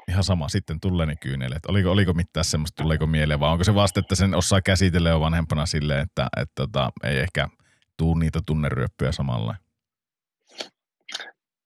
[0.08, 1.66] ihan sama, sitten tulee ne kyyneleet.
[1.66, 5.20] Oliko, oliko mitään semmoista, tuleeko mieleen, vai onko se vasta, että sen osaa käsitellä jo
[5.20, 7.48] vanhempana silleen, että et, tota, ei ehkä
[7.96, 9.54] tuu niitä tunneryöppyjä samalla?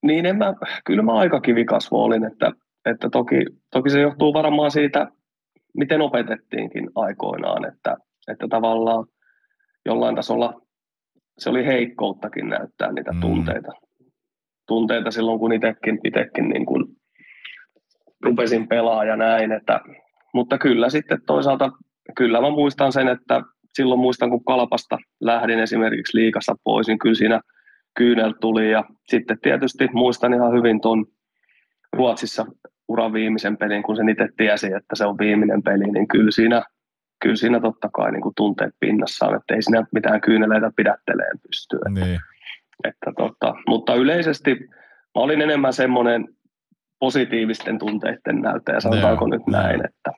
[0.02, 0.55] Niin en mä,
[0.85, 2.52] kyllä mä aika kivikasvo olin, että,
[2.86, 3.36] että toki,
[3.70, 5.06] toki se johtuu varmaan siitä,
[5.77, 7.97] miten opetettiinkin aikoinaan, että,
[8.28, 9.06] että tavallaan
[9.86, 10.61] jollain tasolla
[11.39, 13.20] se oli heikkouttakin näyttää niitä mm.
[13.20, 13.73] tunteita.
[14.66, 16.85] Tunteita silloin, kun itsekin, itekin niin kuin
[18.23, 19.52] rupesin pelaa ja näin.
[19.52, 19.81] Että,
[20.35, 21.70] mutta kyllä sitten toisaalta,
[22.16, 23.43] kyllä mä muistan sen, että
[23.74, 27.40] silloin muistan, kun Kalpasta lähdin esimerkiksi liikassa pois, niin kyllä siinä
[27.97, 28.70] kyynel tuli.
[28.70, 31.06] Ja sitten tietysti muistan ihan hyvin tuon
[31.93, 32.47] Ruotsissa
[32.89, 36.62] uran viimeisen pelin, kun se itse tiesi, että se on viimeinen peli, niin kyllä siinä,
[37.23, 41.39] kyllä siinä totta kai niin kuin tunteet pinnassa on, että ei siinä mitään kyyneleitä pidätteleen
[41.39, 41.77] pysty.
[41.77, 42.20] Että, Niin.
[42.85, 44.55] että tota, mutta yleisesti
[45.15, 46.28] mä olin enemmän semmoinen
[46.98, 49.62] positiivisten tunteiden näyttäjä, sanotaanko Joo, nyt joo.
[49.62, 50.11] näin, että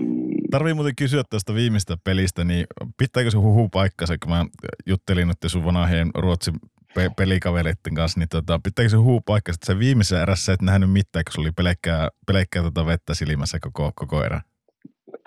[0.00, 2.66] mm, Tarvii muuten kysyä tästä viimeistä pelistä, niin
[2.98, 4.44] pitääkö se huhu paikkansa, kun mä
[4.86, 6.54] juttelin nyt sun vanhien Ruotsin
[6.94, 10.92] pe- pelikavereiden kanssa, niin tota, pitääkö se huhu paikkansa, että se viimeisessä erässä et nähnyt
[10.92, 14.40] mitään, kun se oli pelkkää, pelkkää tota vettä silmässä koko, koko erä.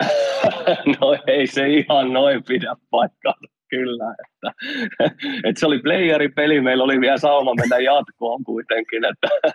[1.00, 3.34] no ei se ihan noin pidä paikkaa.
[3.70, 4.52] Kyllä, että,
[5.48, 9.28] että se oli playeripeli, meillä oli vielä sauma mennä jatkoon kuitenkin, että,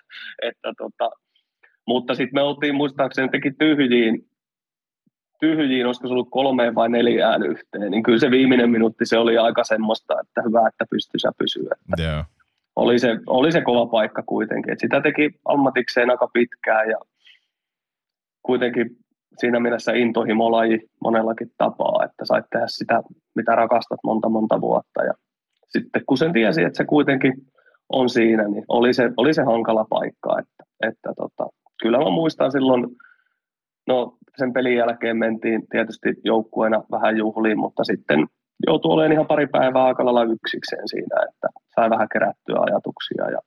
[0.49, 1.09] että tota,
[1.87, 4.25] mutta sitten me oltiin muistaakseni teki tyhjiin,
[5.43, 9.37] tyhjiin, olisiko se ollut kolmeen vai neljään yhteen, niin kyllä se viimeinen minuutti se oli
[9.37, 11.75] aika semmoista, että hyvä, että pystyssä pysyä.
[11.89, 12.23] Että Joo.
[12.75, 16.97] oli, se, oli se kova paikka kuitenkin, että sitä teki ammatikseen aika pitkään ja
[18.43, 18.89] kuitenkin
[19.37, 23.03] siinä mielessä intohimolaji monellakin tapaa, että sait tehdä sitä,
[23.35, 25.03] mitä rakastat monta monta vuotta.
[25.03, 25.13] Ja
[25.67, 27.33] sitten kun sen tiesi, että se kuitenkin
[27.89, 30.39] on siinä, niin oli se, oli se hankala paikka.
[30.39, 31.49] Että, että tota,
[31.81, 32.87] kyllä mä muistan silloin,
[33.87, 38.27] no sen pelin jälkeen mentiin tietysti joukkueena vähän juhliin, mutta sitten
[38.67, 43.39] joutui olemaan ihan pari päivää aika yksikseen siinä, että sai vähän kerättyä ajatuksia ja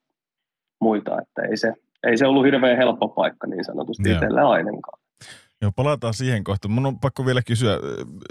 [0.81, 1.73] muita, että ei se,
[2.07, 4.15] ei se ollut hirveän helppo paikka niin sanotusti Joo.
[4.15, 4.99] itselle ainakaan.
[5.63, 6.73] Joo, palataan siihen kohtaan.
[6.73, 7.79] Mun on pakko vielä kysyä,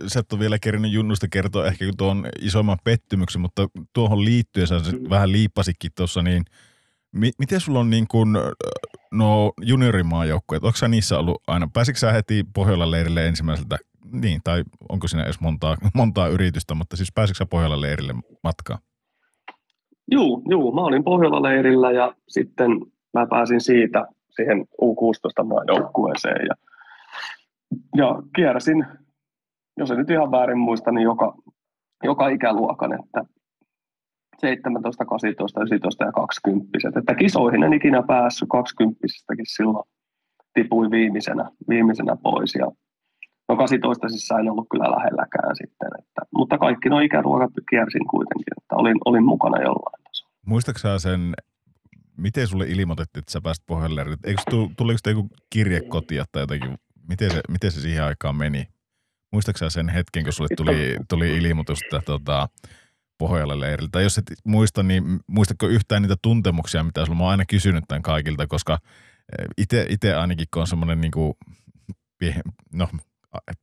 [0.07, 4.75] sä et ole vielä kerännyt Junnusta kertoa ehkä tuon isoimman pettymyksen, mutta tuohon liittyen sä
[4.75, 5.09] Mm.
[5.09, 6.43] vähän liippasikin tuossa, niin
[7.11, 8.29] mi- miten sulla on niin kuin,
[9.17, 13.77] no juniorimaajoukkueet, onko sä niissä ollut aina, pääsitkö sä heti Pohjolan leirille ensimmäiseltä,
[14.11, 18.13] niin, tai onko siinä edes montaa, montaa yritystä, mutta siis pääsitkö sä Pohjolan leirille
[18.43, 18.79] matkaan?
[20.11, 22.71] Juu, juu, mä olin Pohjola-leirillä ja sitten
[23.13, 26.55] mä pääsin siitä siihen U16-maajoukkueeseen ja,
[27.97, 28.85] ja kiersin,
[29.77, 31.35] jos en nyt ihan väärin muista, niin joka,
[32.03, 33.34] joka ikäluokan, että
[34.41, 36.99] 17, 18, 19 ja 20.
[36.99, 38.99] Että kisoihin en ikinä päässyt 20
[39.43, 39.87] silloin
[40.53, 42.71] tipuin viimeisenä, viimeisenä pois ja
[43.49, 48.53] no 18 siis en ollut kyllä lähelläkään sitten, että, mutta kaikki nuo ikäluokat kiersin kuitenkin,
[48.61, 50.99] että olin, olin mukana jollain tasolla.
[50.99, 51.33] Sen,
[52.17, 54.17] miten sulle ilmoitettiin, että sä pääsit Pohjolan leirille?
[54.23, 56.75] Eikö tu- tuliko joku kirje kotia tai jotenkin,
[57.09, 58.67] miten se, miten se siihen aikaan meni?
[59.33, 62.47] Muistatko sä sen hetken, kun sulle tuli, tuli ilmoitus, että tota,
[63.17, 63.89] Pohjolan leirillä.
[63.91, 68.01] Tai jos et muista, niin muistatko yhtään niitä tuntemuksia, mitä sulla oon aina kysynyt tämän
[68.01, 68.77] kaikilta, koska
[69.89, 71.33] itse ainakin, kun on semmoinen niin kuin,
[72.73, 72.87] no,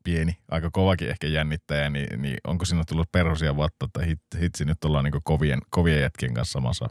[0.05, 4.65] pieni, aika kovakin ehkä jännittäjä, niin, niin onko sinne tullut perhosia vatta, että hit, hitsi
[4.65, 6.87] nyt ollaan niin kovien, kovien jätkien kanssa samassa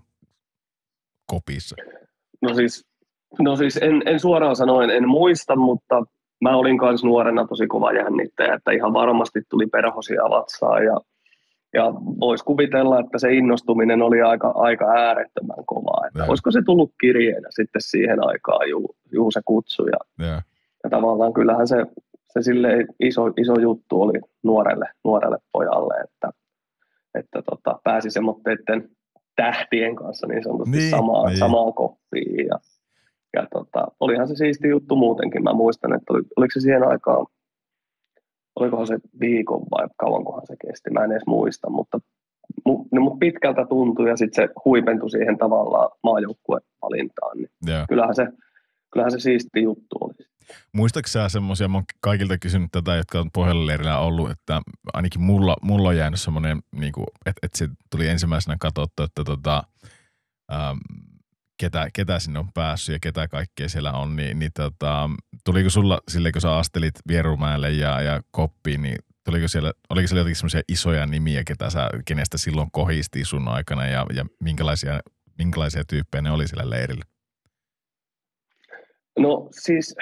[1.26, 1.76] kopissa?
[2.42, 2.86] No siis,
[3.40, 6.04] no siis en, en suoraan sanoen, en muista, mutta
[6.42, 10.98] mä olin myös nuorena tosi kova jännittäjä, että ihan varmasti tuli perhosia vatsaan ja,
[11.73, 16.07] ja voisi kuvitella, että se innostuminen oli aika, aika äärettömän kovaa.
[16.07, 20.27] Että olisiko se tullut kirjeenä sitten siihen aikaan, juu, juu se kutsu ja,
[20.84, 21.85] ja tavallaan kyllähän se,
[22.34, 26.30] se silleen iso, iso juttu oli nuorelle, nuorelle pojalle, että,
[27.15, 28.89] että tota, pääsi semmoitteiden
[29.35, 31.39] tähtien kanssa niin sanotusti Niin, samaan, niin.
[31.39, 32.48] samaan koppiin.
[32.48, 32.60] Ja,
[33.34, 35.43] ja tota, olihan se siisti juttu muutenkin.
[35.43, 37.26] Mä muistan, että oli, oliko se siihen aikaan,
[38.56, 41.99] olikohan se viikon vai kauankohan se kesti, mä en edes muista, mutta,
[42.65, 47.38] mu, no, mutta pitkältä tuntui ja sitten se huipentui siihen tavallaan maajoukkuevalintaan.
[47.38, 47.86] Niin Joo.
[47.90, 48.28] kyllähän, se,
[48.94, 50.14] kyllähän se siisti juttu oli.
[50.73, 54.61] Muistatko sä semmoisia, mä oon kaikilta kysynyt tätä, jotka on leirillä ollut, että
[54.94, 56.94] ainakin mulla, mulla on jäänyt semmoinen, niin
[57.26, 59.64] että, että se tuli ensimmäisenä katsottu, että tota,
[60.53, 60.78] ähm,
[61.62, 65.10] ketä, ketä sinne on päässyt ja ketä kaikkea siellä on, niin, niin tota,
[65.46, 70.20] tuliko sulla sille, kun sä astelit Vierumäelle ja, ja Koppiin, niin tuliko siellä, oliko siellä
[70.20, 75.00] jotenkin semmoisia isoja nimiä, ketä sä, kenestä silloin kohisti sun aikana ja, ja minkälaisia,
[75.38, 77.06] minkälaisia tyyppejä ne oli siellä leirillä?
[79.20, 79.96] No siis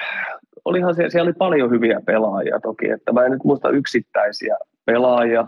[0.64, 4.56] olihan siellä, siellä oli paljon hyviä pelaajia toki, että mä en nyt muista yksittäisiä
[4.86, 5.46] pelaajia,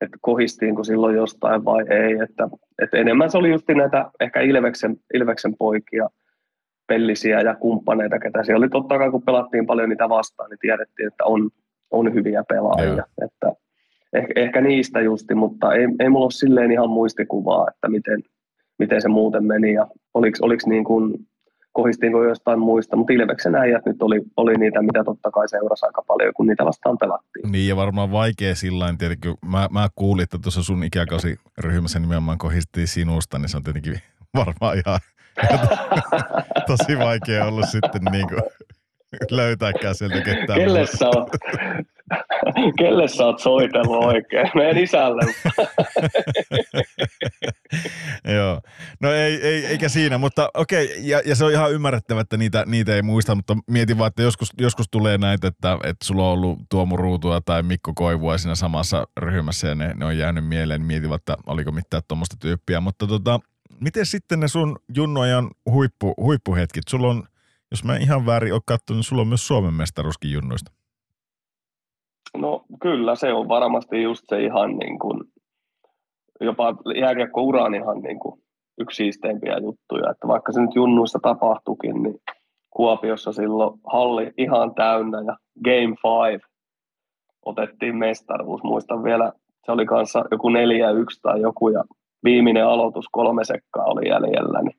[0.00, 2.48] että kohistiinko silloin jostain vai ei, että,
[2.82, 6.08] että enemmän se oli just näitä ehkä Ilveksen, Ilveksen poikia,
[6.86, 8.68] pellisiä ja kumppaneita, ketä siellä oli.
[8.68, 11.50] Totta kai, kun pelattiin paljon niitä vastaan, niin tiedettiin, että on,
[11.90, 13.52] on hyviä pelaajia, että
[14.12, 18.22] ehkä, ehkä niistä justi, mutta ei, ei mulla ole silleen ihan muistikuvaa, että miten,
[18.78, 21.14] miten se muuten meni ja oliko, oliko niin kuin
[21.72, 26.02] kohistiinko jostain muista, mutta Ilveksen äijät nyt oli, oli niitä, mitä totta kai seurasi aika
[26.06, 27.52] paljon, kun niitä vastaan pelattiin.
[27.52, 32.38] Niin ja varmaan vaikea sillä tietenkin, mä, mä kuulin, että tuossa sun ikäkausi ryhmässä nimenomaan
[32.38, 33.98] kohistiin sinusta, niin se on tietenkin
[34.44, 35.00] varmaan ihan
[36.66, 38.42] tosi vaikea ollut sitten niin kuin
[39.30, 40.58] löytääkään sieltä ketään.
[40.58, 41.28] Kelle sä oot,
[42.78, 44.50] kelle sä oot soitellut oikein?
[44.54, 45.22] Meidän isälle.
[48.36, 48.60] Joo.
[49.00, 52.64] No ei, ei, eikä siinä, mutta okei, ja, ja, se on ihan ymmärrettävä, että niitä,
[52.66, 56.32] niitä ei muista, mutta mietin vaan, että joskus, joskus tulee näitä, että, että sulla on
[56.32, 60.84] ollut Tuomo Ruutua tai Mikko Koivua siinä samassa ryhmässä ja ne, ne on jäänyt mieleen.
[60.84, 63.40] Mietin vaan, että oliko mitään tuommoista tyyppiä, mutta tota,
[63.80, 66.84] miten sitten ne sun junnojan huippu, huippuhetkit?
[66.88, 67.24] Sulla on
[67.70, 70.72] jos mä ihan väärin ole katsonut, niin sulla on myös Suomen mestaruuskin junnuista.
[72.36, 75.20] No kyllä, se on varmasti just se ihan niin kuin,
[76.40, 78.40] jopa jääkiekko-uran ihan niin kuin
[78.78, 80.10] yksi siisteimpiä juttuja.
[80.10, 82.18] Että vaikka se nyt junnuissa tapahtukin, niin
[82.70, 85.96] Kuopiossa silloin halli ihan täynnä ja Game
[86.30, 86.46] 5
[87.46, 88.62] otettiin mestaruus.
[88.62, 89.32] Muistan vielä,
[89.66, 90.52] se oli kanssa joku 4-1
[91.22, 91.84] tai joku ja
[92.24, 94.62] viimeinen aloitus kolme sekkaa oli jäljellä.
[94.62, 94.76] Niin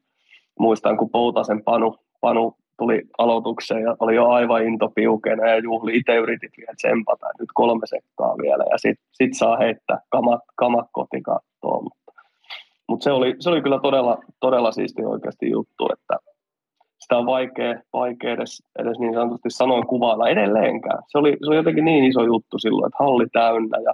[0.59, 5.97] muistan, kun Poutasen Panu, Panu tuli aloitukseen ja oli jo aivan into piukena ja juhli.
[5.97, 10.87] Itse yritit vielä tsempata, nyt kolme sekkaa vielä ja sitten sit saa heittää kamat, kamat
[10.91, 11.83] kotikattoon.
[11.83, 12.11] Mutta,
[12.87, 16.15] mutta se, oli, se oli kyllä todella, todella siisti oikeasti juttu, että
[16.99, 21.03] sitä on vaikea, vaikea edes, edes niin sanotusti sanoin kuvailla edelleenkään.
[21.07, 23.93] Se oli, se oli jotenkin niin iso juttu silloin, että halli täynnä ja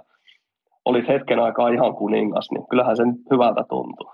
[0.84, 4.10] olit hetken aikaa ihan kuningas, niin kyllähän se nyt hyvältä tuntuu.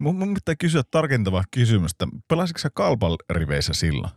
[0.00, 2.06] Mun, mun pitää kysyä tarkentavaa kysymystä.
[2.28, 4.12] Pelasitko sä Kalpan riveissä silloin?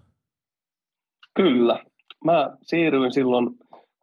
[1.36, 1.84] Kyllä.
[2.26, 3.50] Mä siirryin silloin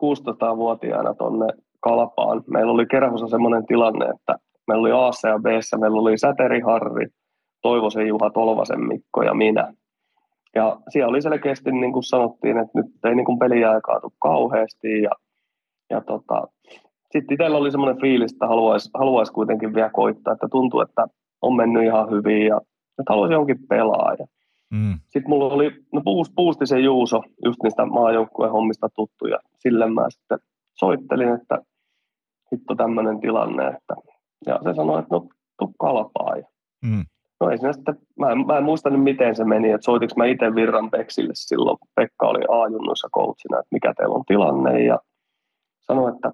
[0.02, 1.46] 16-vuotiaana tonne
[1.80, 2.42] Kalpaan.
[2.46, 4.34] Meillä oli Kerhossa semmoinen tilanne, että
[4.66, 5.46] meillä oli A ja B,
[5.80, 7.06] meillä oli Säteri Harri,
[7.62, 9.74] Toivosen Juha, Tolvasen Mikko ja minä.
[10.54, 15.02] Ja siellä oli selkeästi, niin kuin sanottiin, että nyt ei niin kuin peliaikaa tule kauheasti.
[15.02, 15.10] Ja,
[15.90, 16.48] ja tota,
[17.12, 21.06] sitten itsellä oli semmoinen fiilis, että haluaisi haluais kuitenkin vielä koittaa, että tuntuu, että
[21.42, 22.60] on mennyt ihan hyvin ja
[22.98, 24.26] että haluaisin jonkin pelaaja.
[24.70, 24.98] Mm.
[25.02, 26.02] Sitten mulla oli, no
[26.34, 29.38] puusti se Juuso, just niistä maajoukkueen hommista tuttuja.
[29.58, 30.38] Sille mä sitten
[30.74, 31.58] soittelin, että
[32.52, 33.94] hitto tämmöinen tilanne, että
[34.46, 35.28] ja se sanoi, että no
[35.58, 36.36] tuu kalpaa.
[36.36, 36.46] Ja,
[36.84, 37.04] mm.
[37.40, 40.14] No ei siinä sitten, mä en, mä en muista nyt miten se meni, että soitinko
[40.16, 44.98] mä itse Virran Peksille silloin, Pekka oli A-junnuissa coachina, että mikä teillä on tilanne ja
[45.80, 46.32] sanoi, että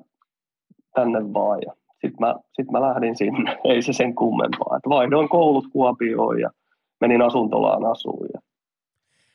[0.94, 1.72] tänne vaan ja
[2.06, 4.76] sitten mä, sit mä lähdin sinne, ei se sen kummempaa.
[4.76, 6.50] Et vaihdoin koulut Kuopioon ja
[7.00, 8.28] menin asuntolaan asuun.
[8.34, 8.40] Ja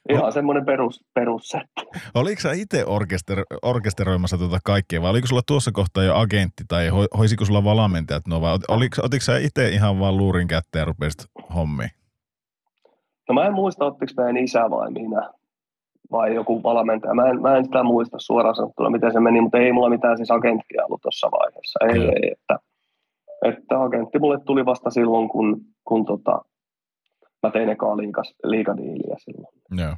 [0.09, 0.32] ihan no.
[0.32, 1.82] semmoinen perus, perussetti.
[2.16, 6.88] Oliko sä itse orkester, orkesteroimassa tuota kaikkea vai oliko sulla tuossa kohtaa jo agentti tai
[6.88, 10.85] ho, hoisiko sulla valmentajat no vai oliko, otiko sä itse ihan vaan luurin kätteen ja
[10.85, 11.25] rupesit
[11.56, 11.90] hommiin?
[13.30, 15.30] No mä en muista, ottiko meidän isä vai minä
[16.11, 17.14] vai joku valmentaja.
[17.14, 20.17] Mä en, mä en sitä muista suoraan sanottuna, miten se meni, mutta ei mulla mitään
[20.17, 21.80] siis agenttia ollut tuossa vaiheessa.
[21.90, 22.09] Ei, mm.
[22.09, 22.59] ei, että,
[23.45, 26.41] että agentti mulle tuli vasta silloin, kun, kun tota,
[27.43, 29.56] mä tein ekaa liikas, liikadiiliä silloin.
[29.77, 29.95] Joo.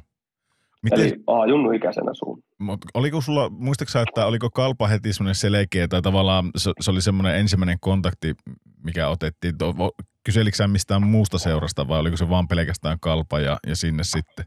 [0.82, 2.42] Miten, Eli A-junnu ikäisenä suun.
[2.58, 7.02] Mut oliko sulla, muistaaksä, että oliko kalpa heti semmoinen selkeä, tai tavallaan se, se oli
[7.02, 8.34] semmoinen ensimmäinen kontakti,
[8.84, 9.54] mikä otettiin.
[10.24, 14.44] Kyselikö sä mistään muusta seurasta vai oliko se vaan pelkästään kalpa ja, ja sinne sitten?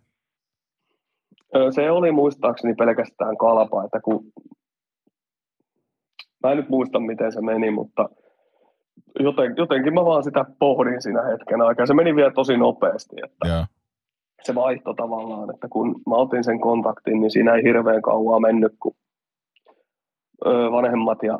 [1.69, 4.24] Se oli muistaakseni pelkästään kalpa, että kun
[6.43, 8.09] mä en nyt muista miten se meni, mutta
[9.19, 11.85] joten, jotenkin mä vaan sitä pohdin siinä hetken aikaa.
[11.85, 13.69] Se meni vielä tosi nopeasti, että yeah.
[14.43, 18.74] se vaihto tavallaan, että kun mä otin sen kontaktin, niin siinä ei hirveän kauan mennyt,
[18.80, 18.95] kun
[20.72, 21.40] vanhemmat ja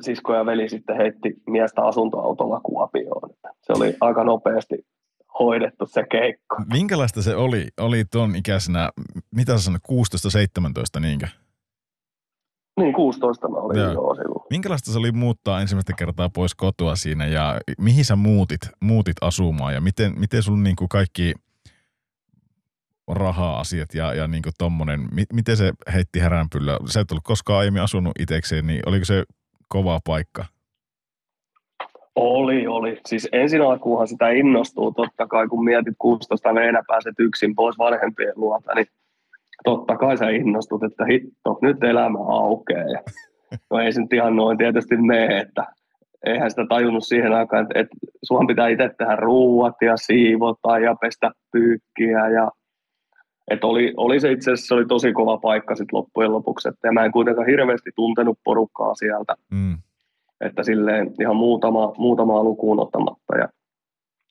[0.00, 3.30] sisko ja veli sitten heitti miestä asuntoautolla Kuopioon.
[3.62, 4.86] Se oli aika nopeasti
[5.38, 6.56] hoidettu se keikko.
[6.72, 7.68] Minkälaista se oli?
[7.80, 8.90] Oli tuon ikäisenä,
[9.34, 9.82] mitä sä sanoit,
[10.96, 11.28] 16-17 niinkö?
[12.78, 14.46] Niin, 16 mä olin joo, joo silloin.
[14.50, 19.74] Minkälaista se oli muuttaa ensimmäistä kertaa pois kotoa siinä ja mihin sä muutit, muutit asumaan
[19.74, 21.34] ja miten, miten sun niin kuin kaikki
[23.08, 26.78] raha-asiat ja, ja niin kuin tommonen, mi, miten se heitti häränpyllä?
[26.86, 29.24] Sä et ollut koskaan aiemmin asunut itsekseen, niin oliko se
[29.68, 30.44] kova paikka?
[32.20, 33.00] Oli, oli.
[33.06, 38.32] Siis ensin alkuunhan sitä innostuu totta kai, kun mietit 16 veenä pääset yksin pois vanhempien
[38.36, 38.86] luota, niin
[39.64, 42.88] totta kai sä innostut, että hitto, nyt elämä aukeaa.
[42.88, 43.00] Ja,
[43.70, 45.66] no ei se nyt ihan noin tietysti mene, että
[46.26, 50.94] eihän sitä tajunnut siihen aikaan, että, että suhan pitää itse tehdä ruuat ja siivota ja
[51.00, 52.50] pestä pyykkiä ja
[53.50, 57.04] että oli, oli se itse asiassa oli tosi kova paikka sitten loppujen lopuksi, että mä
[57.04, 59.78] en kuitenkaan hirveästi tuntenut porukkaa sieltä, mm.
[60.40, 63.48] Että silleen ihan muutama, muutama lukuun ottamatta ja,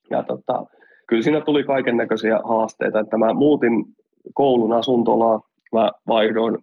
[0.09, 0.65] ja tota,
[1.07, 3.85] kyllä siinä tuli kaiken näköisiä haasteita, että mä muutin
[4.33, 5.41] koulun asuntolaa,
[5.73, 6.57] mä vaihdoin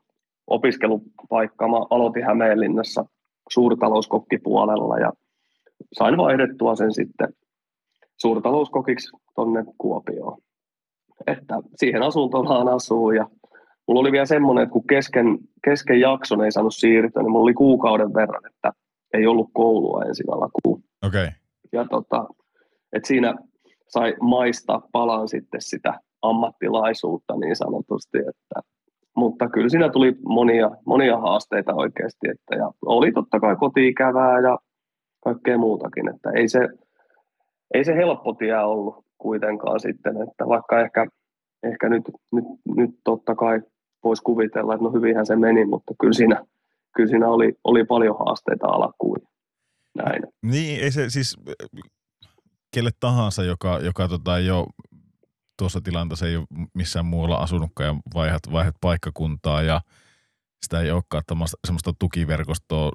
[0.46, 3.04] opiskelupaikkaa, mä aloitin Hämeenlinnassa
[3.50, 5.12] suurtalouskokkipuolella ja
[5.92, 7.28] sain vaihdettua sen sitten
[8.16, 10.38] suurtalouskokiksi tonne Kuopioon.
[11.26, 13.28] Että siihen asuntolaan asuu ja
[13.88, 17.54] mulla oli vielä semmoinen, että kun kesken, kesken jakson ei saanut siirtyä, niin mulla oli
[17.54, 18.72] kuukauden verran, että
[19.14, 20.82] ei ollut koulua ensin alkuun.
[21.06, 21.28] Okay.
[21.72, 22.26] Ja tota,
[22.92, 23.34] että siinä
[23.88, 28.60] sai maistaa palaan sitten sitä ammattilaisuutta niin sanotusti, että,
[29.16, 34.58] mutta kyllä siinä tuli monia, monia haasteita oikeasti, että, ja oli totta kai kotiikävää ja
[35.24, 36.68] kaikkea muutakin, että ei se,
[37.74, 41.06] ei se helppo tie ollut kuitenkaan sitten, että vaikka ehkä,
[41.62, 42.02] ehkä nyt,
[42.32, 42.44] nyt,
[42.76, 43.60] nyt totta kai
[44.04, 46.44] voisi kuvitella, että no hyvinhän se meni, mutta kyllä siinä,
[46.96, 49.18] kyllä siinä oli, oli paljon haasteita alkuun.
[49.94, 50.22] Näin.
[50.42, 51.36] Niin, ei se siis
[52.74, 54.66] kelle tahansa, joka, joka tota, ei ole
[55.58, 59.80] tuossa tilanteessa ei ole missään muualla asunutkaan ja vaihdat, vaihdat paikkakuntaa ja
[60.62, 61.22] sitä ei olekaan
[61.66, 62.92] semmoista tukiverkostoa,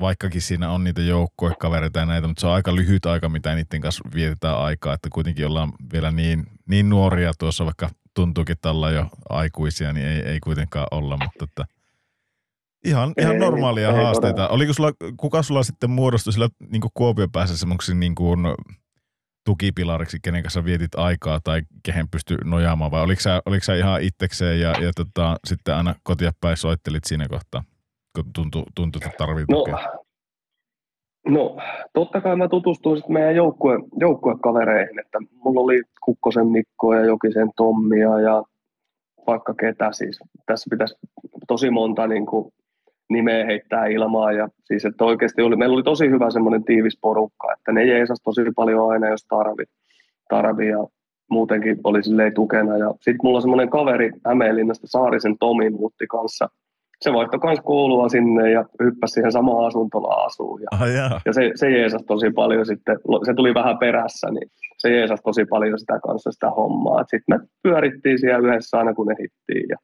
[0.00, 3.80] vaikkakin siinä on niitä joukkuekavereita ja näitä, mutta se on aika lyhyt aika, mitä niiden
[3.80, 9.06] kanssa vietetään aikaa, että kuitenkin ollaan vielä niin, niin nuoria tuossa, vaikka tuntuukin, että jo
[9.28, 11.77] aikuisia, niin ei, ei kuitenkaan olla, mutta että
[12.84, 14.42] ihan, ihan ei, normaalia ei, haasteita.
[14.42, 18.40] Ei Oliko sulla, kuka sulla sitten muodostui sillä niin Kuopion päässä semmoiksi niin kuin
[19.44, 24.02] tukipilariksi, kenen kanssa vietit aikaa tai kehen pysty nojaamaan, vai oliko sä, oliko sä ihan
[24.02, 27.62] itsekseen ja, ja tota, sitten aina kotia päin soittelit siinä kohtaa,
[28.14, 29.78] kun tuntui, tuntui että tarvitset no, tukea?
[31.28, 31.56] No,
[31.92, 37.50] totta kai mä tutustuin sitten meidän joukkue, joukkuekavereihin, että mulla oli Kukkosen Mikko ja Jokisen
[37.56, 38.42] Tommia ja
[39.26, 40.20] vaikka ketä siis.
[40.46, 40.94] Tässä pitäisi
[41.48, 42.52] tosi monta niin kuin,
[43.10, 44.32] nimeä heittää ilmaa.
[44.32, 48.18] Ja siis, että oikeasti oli, meillä oli tosi hyvä semmoinen tiivis porukka, että ne jeesas
[48.24, 49.64] tosi paljon aina, jos tarvi,
[50.28, 50.86] tarvi ja
[51.30, 52.76] muutenkin oli silleen tukena.
[52.76, 56.48] Ja sitten mulla on semmoinen kaveri Hämeenlinnasta, Saarisen Tomi muutti kanssa.
[57.00, 60.60] Se vaihtoi myös koulua sinne ja hyppäsi siihen samaan asuntolaan asuun.
[60.60, 61.22] Ja, oh, yeah.
[61.26, 65.44] ja se, se jeesas tosi paljon sitten, se tuli vähän perässä, niin se jeesas tosi
[65.44, 67.04] paljon sitä kanssa sitä hommaa.
[67.04, 69.76] Sitten me pyörittiin siellä yhdessä aina kun ehittiin ja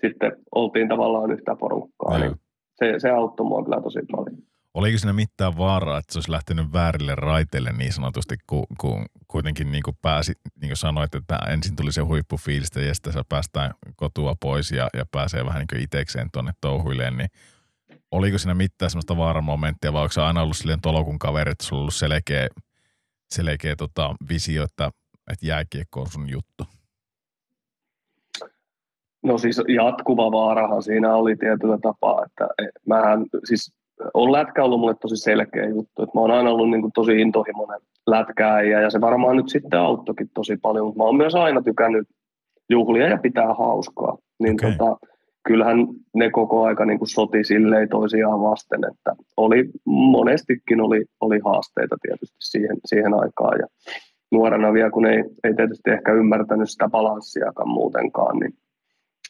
[0.00, 2.34] sitten oltiin tavallaan yhtä porukkaa, niin
[2.74, 4.36] se, se auttoi mua kyllä tosi paljon.
[4.74, 9.72] Oliko siinä mitään vaaraa, että se olisi lähtenyt väärille raiteille niin sanotusti, kun, kun kuitenkin
[9.72, 13.70] niin kuin pääsi, niin kuin sanoit, että ensin tuli se huippufiilistä ja sitten sä päästään
[13.96, 17.28] kotua pois ja, ja pääsee vähän niin kuin itekseen tuonne touhuilleen, niin
[18.10, 21.80] oliko siinä mitään sellaista vaaramomenttia vai onko se aina ollut silleen tolokun kaveri, että sulla
[21.80, 22.48] on ollut selkeä,
[23.30, 24.90] selkeä tota, visio, että,
[25.32, 26.64] että jääkiekko on sun juttu?
[29.22, 32.48] No siis jatkuva vaarahan siinä oli tietyllä tapaa, että
[32.86, 33.72] mähän siis
[34.14, 37.20] on lätkä ollut mulle tosi selkeä juttu, että mä oon aina ollut niin kuin tosi
[37.20, 41.62] intohimoinen lätkääjä ja se varmaan nyt sitten auttokin tosi paljon, mutta mä oon myös aina
[41.62, 42.08] tykännyt
[42.70, 44.72] juhlia ja pitää hauskaa, niin okay.
[44.76, 44.96] tota,
[45.48, 51.40] kyllähän ne koko aika niin kuin soti silleen toisiaan vasten, että oli, monestikin oli, oli
[51.44, 53.66] haasteita tietysti siihen, siihen aikaan ja
[54.32, 58.52] nuorena vielä, kun ei, ei tietysti ehkä ymmärtänyt sitä balanssiakaan muutenkaan, niin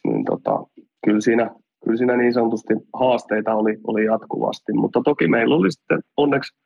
[0.05, 0.67] niin tota,
[1.05, 1.51] kyllä, siinä,
[1.85, 6.57] kyllä siinä niin sanotusti haasteita oli, oli jatkuvasti, mutta toki meillä oli sitten onneksi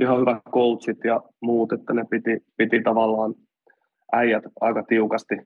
[0.00, 3.34] ihan hyvät coachit ja muut, että ne piti, piti tavallaan
[4.12, 5.36] äijät aika tiukasti,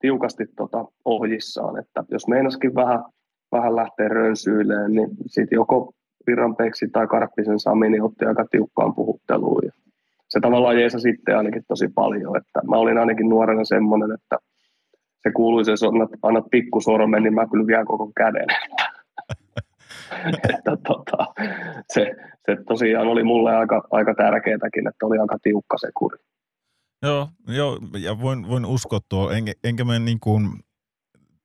[0.00, 3.04] tiukasti tota ohjissaan, että jos meinaskin vähän,
[3.52, 5.92] vähän lähteä rönsyilemään, niin sitten joko
[6.26, 9.62] Virranpeksi tai Karppisen Sami niin otti aika tiukkaan puhutteluun.
[9.64, 9.72] Ja
[10.28, 14.38] se tavallaan jeesa sitten ainakin tosi paljon, että mä olin ainakin nuorena semmoinen, että
[15.24, 18.46] se kuuluisi, jos annat, annat pikkusormen, niin mä kyllä vielä koko käden.
[20.54, 21.34] että tota,
[21.92, 22.14] se,
[22.46, 26.18] se, tosiaan oli mulle aika, aika tärkeätäkin, että oli aika tiukka se kuri.
[27.02, 30.48] Joo, joo ja voin, voin uskoa tuo, enkä, enkä mä niin kuin,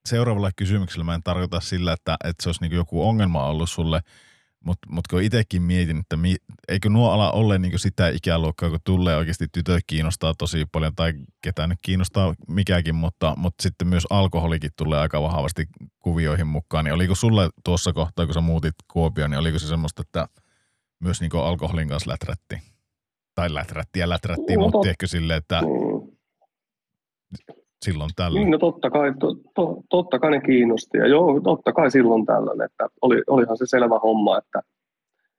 [0.06, 3.99] seuraavalla kysymyksellä mä en tarkoita sillä, että, että se olisi niin joku ongelma ollut sulle,
[4.66, 6.36] Mutta mut kun itsekin mietin, että mi,
[6.68, 11.14] eikö nuo ala ole niin sitä ikäluokkaa, kun tulee oikeasti tytöt kiinnostaa tosi paljon, tai
[11.42, 15.66] ketään nyt kiinnostaa mikäkin, mutta, mutta sitten myös alkoholikin tulee aika vahvasti
[16.00, 16.86] kuvioihin mukaan.
[16.86, 20.28] Niin oliko sulle tuossa kohtaa, kun sä muutit Kuopioon, niin oliko se semmoista, että
[21.00, 22.56] myös niin alkoholin kanssa läträtti?
[23.36, 26.18] Tai läträtti ja läträtti, no, mutta ehkä silleen, että mm.
[27.85, 28.40] Silloin tällä.
[28.40, 30.98] Niin, no totta kai, to, to, totta kai ne kiinnosti.
[30.98, 34.61] Ja joo, totta kai silloin tällöin, että oli, olihan se selvä homma, että,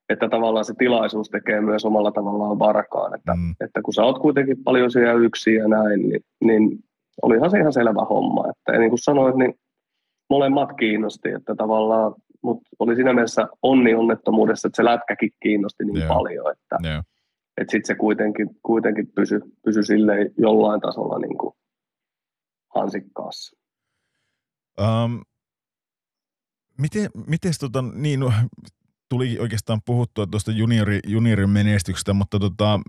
[0.09, 3.15] että tavallaan se tilaisuus tekee myös omalla tavallaan varkaan.
[3.15, 3.55] Että, mm.
[3.61, 6.79] että kun sä oot kuitenkin paljon siellä yksin ja näin, niin, niin
[7.23, 8.45] olihan se ihan selvä homma.
[8.51, 9.55] Että, ja niin kuin sanoit, niin
[10.31, 16.01] molemmat kiinnosti, että tavallaan, mutta oli siinä mielessä onni onnettomuudessa, että se lätkäkin kiinnosti niin
[16.01, 16.15] Joo.
[16.15, 17.03] paljon, että, Joo
[17.61, 21.55] että sitten se kuitenkin, kuitenkin pysy, pysy silleen jollain tasolla niin kuin
[22.75, 23.57] hansikkaassa.
[24.81, 25.23] Um,
[26.79, 28.33] miten, miten tota, niin, no,
[29.11, 32.81] tuli oikeastaan puhuttua tuosta juniori, juniorin menestyksestä, mutta tota,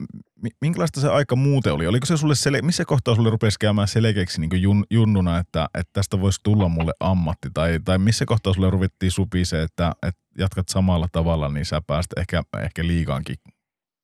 [0.62, 1.88] minkälaista se aika muuten oli?
[1.88, 5.94] Oliko se sulle, sele, missä kohtaa sulle rupesi käymään selkeäksi niin jun, junnuna, että, että
[5.94, 7.50] tästä voisi tulla mulle ammatti?
[7.54, 12.14] Tai, tai missä kohtaa sulle ruvettiin supise, että, että jatkat samalla tavalla, niin sä pääst
[12.18, 13.36] ehkä, ehkä liigaankin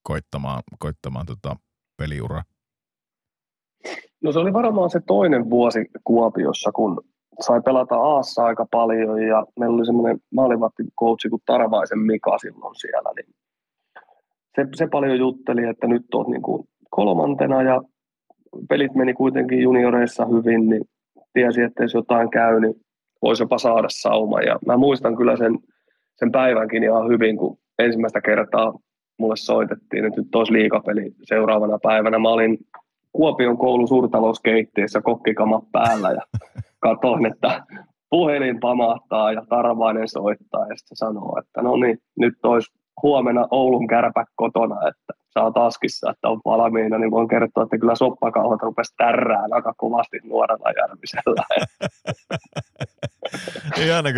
[0.04, 1.56] koittamaan, koittamaan tota
[1.98, 2.44] peliura?
[4.24, 7.04] No se oli varmaan se toinen vuosi Kuopiossa, kun
[7.40, 13.12] sai pelata Aassa aika paljon ja meillä oli semmoinen maalivahti-coachi kuin Tarvaisen Mika silloin siellä,
[13.16, 13.36] niin
[14.56, 17.82] se, se paljon jutteli, että nyt olet niin kuin kolmantena ja
[18.70, 20.86] pelit meni kuitenkin junioreissa hyvin, niin
[21.34, 22.74] tiesi, että jos jotain käy, niin
[23.22, 24.42] voisi jopa saada sauma.
[24.42, 25.60] Ja mä muistan kyllä sen,
[26.16, 28.74] sen päivänkin ihan hyvin, kun ensimmäistä kertaa
[29.20, 32.20] mulle soitettiin, että nyt olisi liikapeli seuraavana päivänä.
[32.20, 32.58] Mä olin
[33.12, 36.22] Kuopion koulun suurtalouskeittiössä kokkikamat päällä ja
[36.80, 37.64] katsoin, että
[38.10, 42.72] puhelin pamahtaa ja Tarvainen soittaa ja sitten sanoo, että no niin, nyt olisi
[43.04, 47.96] huomenna Oulun kärpä kotona, että saa taskissa, että on valmiina, niin voin kertoa, että kyllä
[47.96, 51.46] soppakauhat rupesi tärrään aika kovasti nuorella Järvisellä.
[53.78, 54.10] ihana,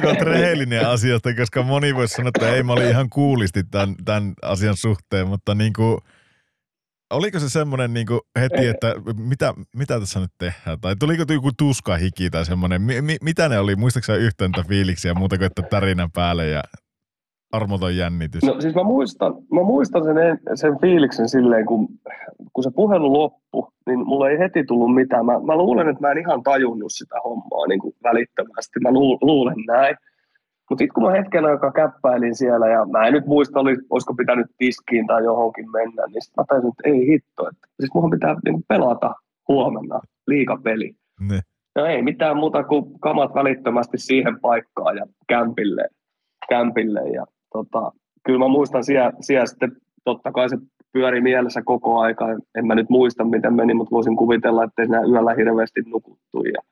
[0.00, 3.94] kun, kun rehellinen asiasta, koska moni voisi sanoa, että ei, mä olin ihan kuulisti tämän,
[4.04, 5.98] tämän asian suhteen, mutta niin kuin,
[7.10, 8.06] oliko se semmoinen niin
[8.40, 10.80] heti, että mitä, mitä tässä nyt tehdään?
[10.80, 12.82] Tai tuliko joku tuska hiki tai semmoinen?
[12.82, 13.76] Mi, mi, mitä ne oli?
[13.76, 16.62] Muistaakseni yhtään fiiliksiä muuta kuin että tärinä päälle ja
[17.52, 18.42] armoton jännitys?
[18.42, 20.16] No siis mä muistan, mä muistan sen,
[20.54, 21.88] sen fiiliksen silleen, kun,
[22.52, 25.26] kun se puhelu loppui, niin mulle ei heti tullut mitään.
[25.26, 28.80] Mä, mä luulen, että mä en ihan tajunnut sitä hommaa niin kuin välittömästi.
[28.80, 29.96] Mä lu, luulen näin.
[30.70, 34.14] Mutta sitten kun mä hetken aikaa käppäilin siellä ja mä en nyt muista, oli, olisiko
[34.14, 37.48] pitänyt tiskiin tai johonkin mennä, niin sitten mä tajusin, että ei hitto.
[37.48, 39.14] Että, siis mulla pitää niin pelata
[39.48, 40.94] huomenna liikapeli.
[41.20, 41.40] Ne.
[41.76, 45.88] No ei mitään muuta kuin kamat välittömästi siihen paikkaan ja kämpille.
[46.48, 47.92] kämpille ja tota,
[48.26, 49.72] kyllä mä muistan siellä, siellä sitten,
[50.04, 50.56] totta kai se
[50.92, 52.26] pyöri mielessä koko aika.
[52.54, 56.42] En mä nyt muista, miten meni, mutta voisin kuvitella, että ei yöllä hirveästi nukuttu.
[56.44, 56.62] Ja,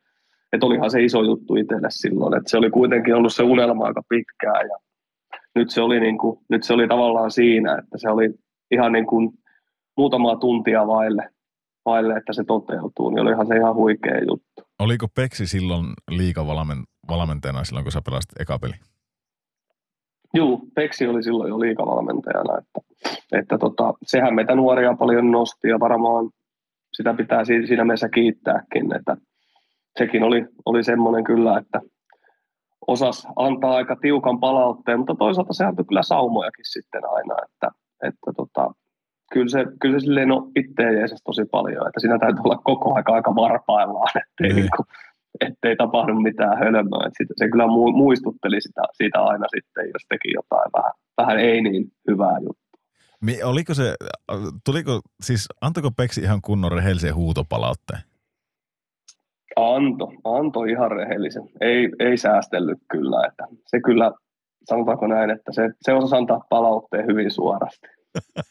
[0.53, 2.37] että olihan se iso juttu itselle silloin.
[2.37, 4.69] Että se oli kuitenkin ollut se unelma aika pitkään.
[4.69, 4.79] Ja
[5.55, 8.35] nyt se oli, niin kuin, nyt se oli tavallaan siinä, että se oli
[8.71, 9.31] ihan niin kuin
[9.97, 11.29] muutamaa tuntia vaille,
[11.85, 14.63] vaille, että se toteutuu, niin olihan se ihan huikea juttu.
[14.79, 18.75] Oliko Peksi silloin liikavalmentajana silloin, kun sä pelasit eka peli?
[20.35, 22.81] Joo, Peksi oli silloin jo liikavalmentajana, että,
[23.33, 26.31] että tota, sehän meitä nuoria paljon nosti ja varmaan
[26.93, 29.17] sitä pitää siinä mielessä kiittääkin, että
[29.99, 31.81] sekin oli, oli semmoinen kyllä, että
[32.87, 37.71] osas antaa aika tiukan palautteen, mutta toisaalta se antoi kyllä saumojakin sitten aina, että,
[38.03, 38.75] että tota,
[39.33, 40.29] kyllä se, kyllä se silleen
[40.99, 44.69] jeesas tosi paljon, että siinä täytyy olla koko aika aika varpaillaan, ettei niin.
[44.77, 44.87] Kuin,
[45.41, 47.07] ettei tapahdu mitään hölmöä.
[47.07, 47.67] Että se kyllä
[47.97, 52.67] muistutteli sitä, siitä aina sitten, jos teki jotain vähän, vähän ei niin hyvää juttua.
[53.45, 53.95] Oliko se,
[54.65, 58.01] tuliko, siis antako Peksi ihan kunnon rehellisen huutopalautteen?
[59.57, 61.49] Anto, anto ihan rehellisen.
[61.61, 63.27] Ei, ei säästellyt kyllä.
[63.27, 64.13] Että se kyllä,
[64.65, 67.87] sanotaanko näin, että se, se osasi antaa palautteen hyvin suorasti.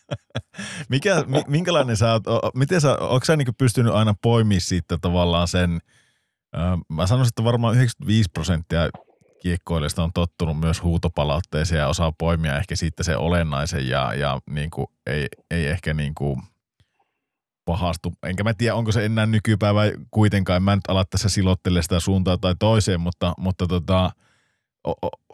[0.90, 1.16] Mikä,
[1.48, 2.24] minkälainen sä oot,
[2.56, 5.80] miten sä, sä niin pystynyt aina poimimaan siitä tavallaan sen–
[6.90, 8.90] Mä sanoisin, että varmaan 95 prosenttia
[9.42, 14.70] kiekkoilijoista on tottunut myös huutopalautteeseen ja osaa poimia ehkä siitä se olennaisen ja, ja niin
[14.70, 16.42] kuin ei, ei ehkä niin kuin
[17.66, 18.14] pahastu.
[18.24, 20.64] Enkä mä tiedä, onko se enää nykypäivä kuitenkaan.
[20.64, 24.12] Mä nyt ala tässä silottele sitä suuntaan tai toiseen, mutta, mutta tota,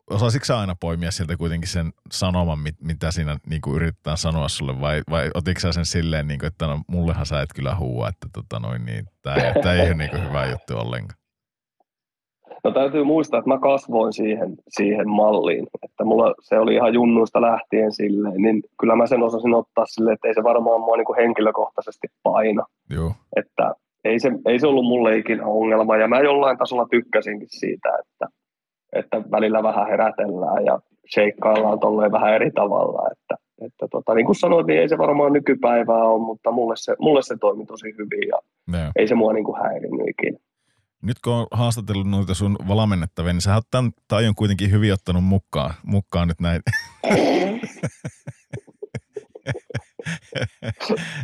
[0.10, 4.82] osasitko sä aina poimia sieltä kuitenkin sen sanoman, mitä siinä niin kuin yritetään sanoa sulle,
[4.82, 8.10] vai, vai otitko sä sen silleen, niin kuin, että no, mullehan sä et kyllä huua,
[8.10, 11.21] että tota noin, niin, tämä, tämä ei ole niin kuin hyvä juttu ollenkaan?
[12.64, 17.42] No täytyy muistaa, että mä kasvoin siihen, siihen malliin, että mulla se oli ihan junnuista
[17.42, 21.06] lähtien silleen, niin kyllä mä sen osasin ottaa silleen, että ei se varmaan mua niin
[21.06, 22.66] kuin henkilökohtaisesti paina.
[22.90, 23.12] Joo.
[23.36, 27.90] Että ei se, ei se ollut mulle ikinä ongelma ja mä jollain tasolla tykkäsinkin siitä,
[28.00, 28.28] että,
[28.94, 30.80] että välillä vähän herätellään ja
[31.14, 35.34] sheikkaillaan tolleen vähän eri tavalla, että, että tota, niin kuin sanoit, niin ei se varmaan
[35.34, 38.40] nykypäivää ole, mutta mulle se, mulle se toimi tosi hyvin ja
[38.80, 38.92] Joo.
[38.96, 40.38] ei se mua niin kuin häirinnyt ikinä.
[41.02, 45.24] Nyt kun on haastatellut noita sun valmennettavia, niin sä oot tämän tajon kuitenkin hyvin ottanut
[45.24, 46.72] mukaan, mukaan nyt näitä.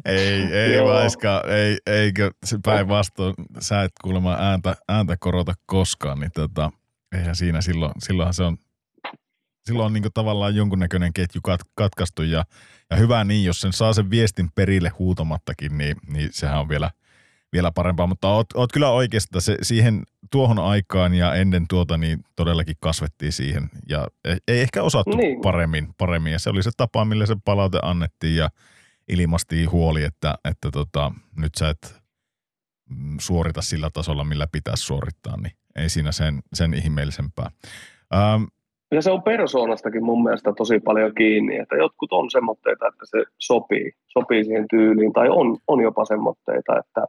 [0.05, 0.87] ei, ei Joo.
[0.87, 6.71] vaiska, ei, eikö se päinvastoin, sä et kuulemma ääntä, ääntä korota koskaan, niin tota,
[7.15, 8.57] eihän siinä silloin, silloinhan se on,
[9.65, 12.45] silloin on niinku tavallaan jonkunnäköinen ketju kat, katkaistu ja,
[12.89, 16.91] ja hyvä niin, jos sen saa sen viestin perille huutamattakin, niin, niin sehän on vielä,
[17.53, 22.19] vielä parempaa, mutta oot, oot kyllä oikeasta se, siihen tuohon aikaan ja ennen tuota niin
[22.35, 25.41] todellakin kasvettiin siihen ja ei, ei ehkä osattu niin.
[25.41, 28.49] Paremmin, paremmin ja se oli se tapa, millä se palaute annettiin ja
[29.07, 32.01] ilmastiin huoli, että, että tota, nyt sä et
[32.89, 37.49] mm, suorita sillä tasolla, millä pitäisi suorittaa, niin ei siinä sen, sen ihmeellisempää.
[38.15, 38.43] Ähm,
[38.91, 43.23] Ja se on persoonastakin mun mielestä tosi paljon kiinni, että jotkut on semmoitteita, että se
[43.37, 47.05] sopii, sopii siihen tyyliin, tai on, on jopa semmoitteita, että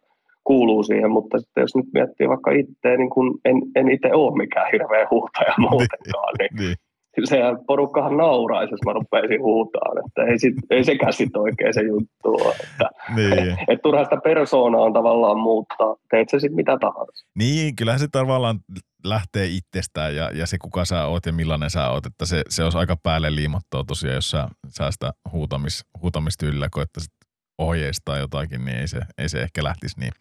[0.49, 4.37] kuuluu siihen, mutta sitten jos nyt miettii vaikka itseä, niin kun en, en itse ole
[4.37, 6.77] mikään hirveä huutaja muutenkaan, niin niin.
[7.25, 11.83] sehän porukkahan nauraisi, jos mä rupeisin huutaan, että ei, sit, ei sekään sitten oikein se
[11.83, 13.57] juttu ole, että Niin.
[13.69, 17.27] et turha sitä persoonaa on tavallaan muuttaa, teet se sitten mitä tahansa.
[17.39, 18.59] Niin, kyllähän se tavallaan
[19.05, 22.65] lähtee itsestään ja, ja se kuka sä oot ja millainen sä oot, että se, se
[22.65, 27.18] olisi aika päälle liimattua tosiaan, jos sä, sä sitä huutamis, huutamistyylillä koettaisit
[27.59, 30.13] ohjeistaa jotakin, niin ei se, ei se ehkä lähtisi niin.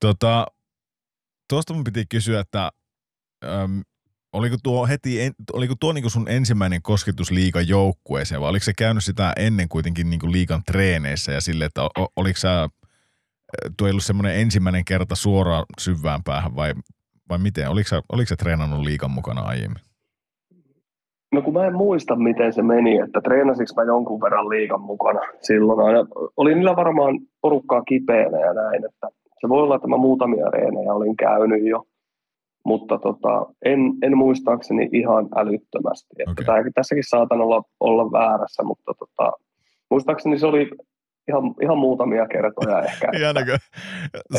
[0.00, 0.46] Tota,
[1.48, 2.70] tuosta mun piti kysyä, että
[3.44, 3.82] äm,
[4.32, 8.72] oliko tuo heti, en, oliko tuo niinku sun ensimmäinen kosketus liikan joukkueeseen vai oliko se
[8.78, 12.68] käynyt sitä ennen kuitenkin niinku liikan treeneissä ja sille, että o- oliko sä,
[13.76, 16.74] tuo ei ollut semmoinen ensimmäinen kerta suoraan syvään päähän vai,
[17.28, 17.68] vai miten?
[17.70, 19.82] Oliko sä, oliko sä treenannut liikan mukana aiemmin?
[21.32, 25.20] No kun mä en muista, miten se meni, että treenasinko mä jonkun verran liikan mukana
[25.40, 26.06] silloin aina.
[26.36, 29.08] Oli niillä varmaan porukkaa kipeänä ja näin, että
[29.40, 31.82] se voi olla, että mä muutamia reenejä olin käynyt jo,
[32.64, 36.14] mutta tota, en, en muistaakseni ihan älyttömästi.
[36.18, 39.32] Että tää, tässäkin saatan olla, olla väärässä, mutta tota,
[39.90, 40.70] muistaakseni se oli
[41.28, 43.08] ihan, ihan muutamia kertoja ehkä.
[43.18, 43.56] Ihanako?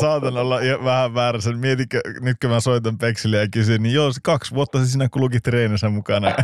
[0.02, 1.52] Saatan olla vähän väärässä.
[1.52, 5.42] Mietitkö, nyt kun mä soitan Peksille ja kysyn, niin joo, kaksi vuotta se sinä kulukin
[5.42, 6.28] treenissä mukana.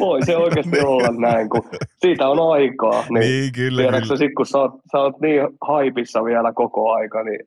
[0.00, 1.62] Voi se oikeasti olla näin, kun
[1.96, 3.04] siitä on aikaa.
[3.10, 4.16] Niin, niin, kyllä, Tiedätkö kyllä.
[4.16, 7.40] sit, kun sä oot, sä oot niin haipissa vielä koko aika, niin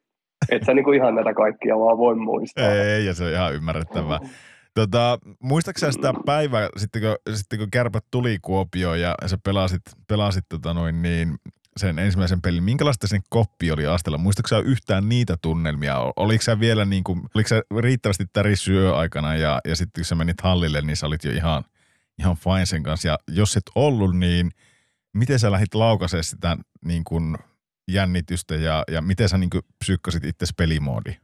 [0.50, 2.72] et sä niinku ihan näitä kaikkia vaan voi muistaa.
[2.72, 4.20] Ei, ja se on ihan ymmärrettävää.
[4.74, 10.46] Tota, muistaaksä sitä päivää, sitten kun, sitten kun kärpät tuli Kuopioon ja sä pelasit, pelasit
[10.50, 11.38] tota noin niin,
[11.78, 14.18] sen ensimmäisen pelin, minkälaista sen koppi oli astella?
[14.18, 15.98] Muistatko yhtään niitä tunnelmia?
[16.16, 20.16] Oliko sä vielä niin kuin, oliko sä riittävästi tärissä yöaikana ja, ja sitten kun sä
[20.16, 21.64] menit hallille, niin sä olit jo ihan,
[22.20, 23.08] ihan fine sen kanssa.
[23.08, 24.52] Ja jos et ollut, niin
[25.14, 27.38] miten sä lähdit laukasemaan sitä niin kuin
[27.88, 31.18] jännitystä ja, ja miten sä niin kuin psyykkasit itse pelimoodiin?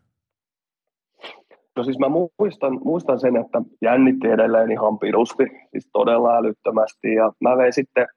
[1.78, 7.14] No siis mä muistan, muistan sen, että jännitti edelleen ihan pirusti, siis todella älyttömästi.
[7.14, 8.08] Ja mä vein sitten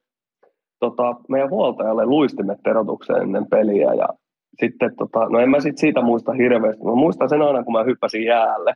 [0.78, 3.94] tota, meidän huoltajalle luistimet terotukseen ennen peliä.
[3.94, 4.08] Ja
[4.60, 6.84] sitten, tota, no en mä sit siitä muista hirveästi.
[6.84, 8.74] Mä muistan sen aina, kun mä hyppäsin jäälle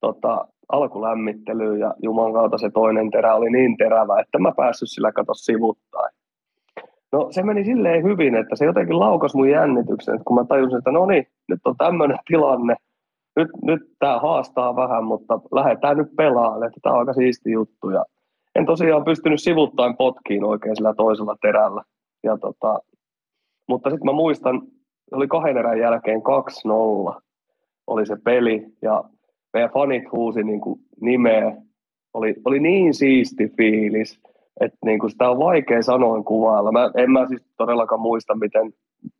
[0.00, 5.12] tota, alkulämmittelyyn ja Juman kautta se toinen terä oli niin terävä, että mä päässyt sillä
[5.12, 6.14] kato sivuttain.
[7.12, 10.78] No se meni silleen hyvin, että se jotenkin laukas mun jännityksen, että kun mä tajusin,
[10.78, 12.76] että no niin, nyt on tämmöinen tilanne,
[13.36, 17.90] nyt, nyt tämä haastaa vähän, mutta lähdetään nyt pelaamaan, tämä on aika siisti juttu.
[17.90, 18.04] Ja
[18.54, 21.82] en tosiaan pystynyt sivuttain potkiin oikein sillä toisella terällä.
[22.22, 22.78] Ja tota,
[23.68, 24.62] mutta sitten mä muistan,
[25.12, 26.22] oli kahden erän jälkeen
[27.16, 27.20] 2-0
[27.86, 29.04] oli se peli ja
[29.52, 31.56] meidän fanit huusi niin kuin nimeä.
[32.14, 34.20] Oli, oli niin siisti fiilis,
[34.60, 36.72] että niin kuin sitä on vaikea sanoin kuvailla.
[36.72, 38.72] Mä, en mä siis todellakaan muista, miten,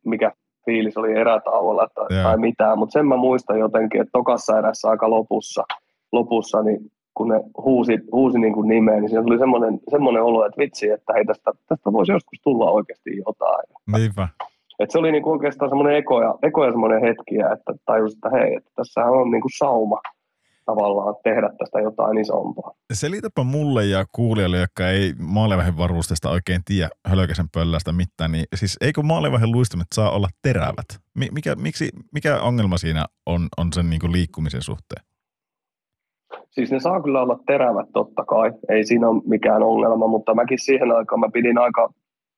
[0.05, 0.31] mikä
[0.65, 2.23] fiilis oli erätauolla tai, Joo.
[2.23, 5.63] tai mitään, mutta sen mä muistan jotenkin, että tokassa erässä aika lopussa,
[6.11, 10.45] lopussa niin kun ne huusi, huusi niin kuin nimeä, niin siinä tuli semmoinen, semmoinen olo,
[10.45, 13.65] että vitsi, että hei, tästä, tästä voisi joskus tulla oikeasti jotain.
[13.97, 14.27] Niinpä.
[14.79, 18.29] Et se oli niinku oikeastaan semmoinen eko ja, eko ja semmoinen hetki, että tajus, että
[18.29, 20.01] hei, että tässähän on niinku sauma,
[20.65, 22.71] tavallaan tehdä tästä jotain isompaa.
[22.93, 28.77] Selitäpä mulle ja kuulijoille, jotka ei maalivahin varusteesta oikein tiedä hölökäsen pöllästä mitään, niin siis
[28.81, 30.89] eikö maalivahin luistimet saa olla terävät?
[31.31, 35.05] Mikä, miksi, mikä ongelma siinä on, on sen niin kuin liikkumisen suhteen?
[36.49, 40.59] Siis ne saa kyllä olla terävät totta kai, ei siinä ole mikään ongelma, mutta mäkin
[40.59, 41.89] siihen aikaan mä pidin aika,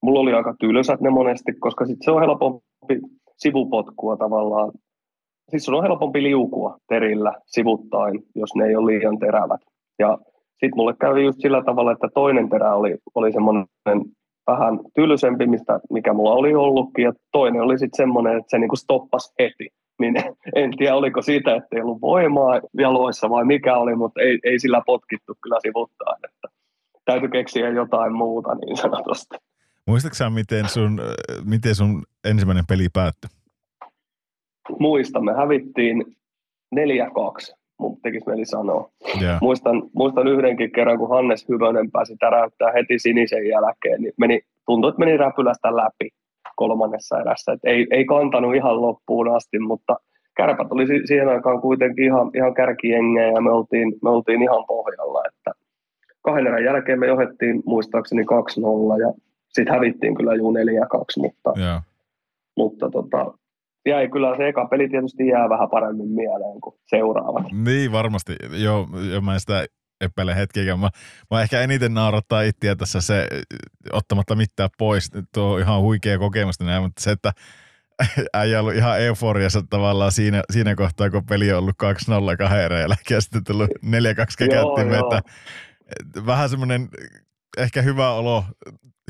[0.02, 3.00] mulla oli aika tylsät ne monesti, koska sitten se on helpompi
[3.36, 4.72] sivupotkua tavallaan
[5.50, 9.60] siis sun on helpompi liukua terillä sivuttain, jos ne ei ole liian terävät.
[9.98, 10.18] Ja
[10.50, 13.66] sitten mulle kävi just sillä tavalla, että toinen terä oli, oli semmoinen
[14.46, 18.76] vähän tylsempi, mistä, mikä mulla oli ollutkin, ja toinen oli sitten semmoinen, että se niinku
[18.76, 19.68] stoppasi heti.
[20.00, 20.14] Niin
[20.56, 24.58] en tiedä, oliko siitä, että ei ollut voimaa jaloissa vai mikä oli, mutta ei, ei
[24.58, 26.16] sillä potkittu kyllä sivuttaan.
[26.24, 26.48] Että
[27.04, 29.36] täytyy keksiä jotain muuta niin sanotusti.
[29.86, 31.00] Muistatko miten sun,
[31.44, 33.30] miten sun ensimmäinen peli päättyi?
[34.78, 36.04] Muistan, me hävittiin
[36.76, 36.78] 4-2,
[37.78, 38.90] mun tekisi mieli sanoa.
[39.22, 39.38] Yeah.
[39.40, 44.88] Muistan, muistan yhdenkin kerran, kun Hannes Hyvönen pääsi täräyttää heti sinisen jälkeen, niin meni, tuntui,
[44.88, 46.08] että meni räpylästä läpi
[46.56, 47.52] kolmannessa erässä.
[47.52, 49.96] Et ei, ei kantanut ihan loppuun asti, mutta
[50.36, 55.22] kärpät oli siihen aikaan kuitenkin ihan, ihan kärkijengejä ja me oltiin, me oltiin ihan pohjalla.
[55.28, 55.50] Että
[56.22, 58.26] kahden erän jälkeen me johdettiin muistaakseni 2-0
[59.00, 59.12] ja
[59.48, 60.56] sitten hävittiin kyllä juu 4-2,
[61.16, 61.82] mutta, yeah.
[62.56, 63.32] mutta tota,
[63.86, 67.52] jäi kyllä se eka peli tietysti jää vähän paremmin mieleen kuin seuraavat.
[67.52, 69.66] Niin varmasti, joo, jo mä en sitä
[70.00, 70.80] epäile hetkiäkään.
[70.80, 70.90] Mä,
[71.30, 73.28] mä ehkä eniten naurattaa itseä tässä se,
[73.92, 77.32] ottamatta mitään pois, tuo on ihan huikea kokemus näin, mutta se, että
[78.36, 81.76] äijä ollut ihan euforiassa tavallaan siinä, siinä kohtaa, kun peli on ollut
[82.32, 83.76] 2-0 kahden ja sitten tullut 4-2
[84.38, 85.22] käkättimme, että
[86.26, 86.88] vähän semmoinen
[87.58, 88.44] ehkä hyvä olo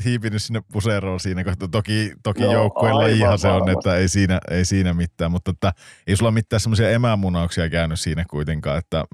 [0.05, 1.67] hiipinyt sinne puseroon siinä kohtaa.
[1.67, 5.71] Toki, toki no, joukkueen lajihan se on, että ei siinä, ei siinä mitään, mutta että
[6.07, 9.05] ei sulla mitään semmoisia emämunauksia käynyt siinä kuitenkaan, että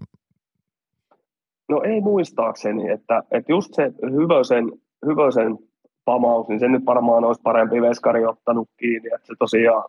[1.72, 4.72] No ei muistaakseni, että, että just se hyvösen,
[5.06, 5.58] hyvösen
[6.06, 9.84] pamaus, niin se nyt varmaan olisi parempi veskari ottanut kiinni, että se tosiaan,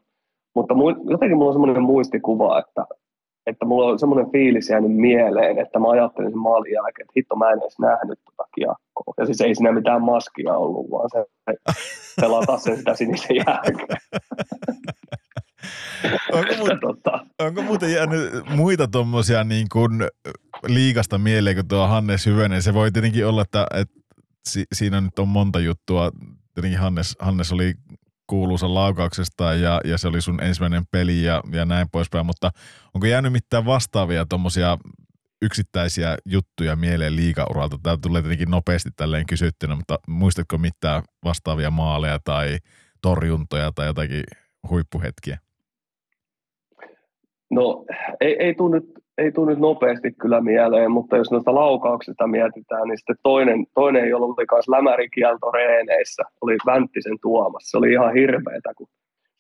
[0.54, 2.86] mutta mu, jotenkin mulla on semmoinen muistikuva, että,
[3.46, 7.36] että mulla on semmoinen fiilis jäänyt mieleen, että mä ajattelin sen maalin jälkeen, että hitto
[7.36, 9.14] mä en edes nähnyt tota kiekkoa.
[9.18, 11.24] Ja siis ei siinä mitään maskia ollut, vaan se
[12.20, 13.98] pelata sen sitä sinisen jälkeen.
[16.32, 17.26] onko, muut, tota.
[17.38, 19.92] onko muuten jäänyt muita tuommoisia niin kuin
[20.66, 22.62] liikasta mieleen kuin tuo Hannes Hyvönen?
[22.62, 24.00] Se voi tietenkin olla, että, että
[24.48, 26.10] si, siinä nyt on monta juttua.
[26.54, 27.74] Tietenkin Hannes, Hannes oli
[28.26, 32.50] kuuluisa laukauksesta ja, ja se oli sun ensimmäinen peli ja, ja näin poispäin, mutta
[32.94, 34.78] onko jäänyt mitään vastaavia tuommoisia
[35.42, 37.78] yksittäisiä juttuja mieleen liikauralta?
[37.82, 42.58] Tämä tulee tietenkin nopeasti tälleen kysyttynä, mutta muistatko mitään vastaavia maaleja tai
[43.02, 44.24] torjuntoja tai jotakin
[44.70, 45.38] huippuhetkiä?
[47.50, 47.84] No
[48.20, 52.88] ei, ei tule nyt ei tule nyt nopeasti kyllä mieleen, mutta jos noista laukauksista mietitään,
[52.88, 57.70] niin sitten toinen, toinen ei ollut myös lämärikielto reeneissä, oli Vänttisen Tuomas.
[57.70, 58.88] Se oli ihan hirveetä, kun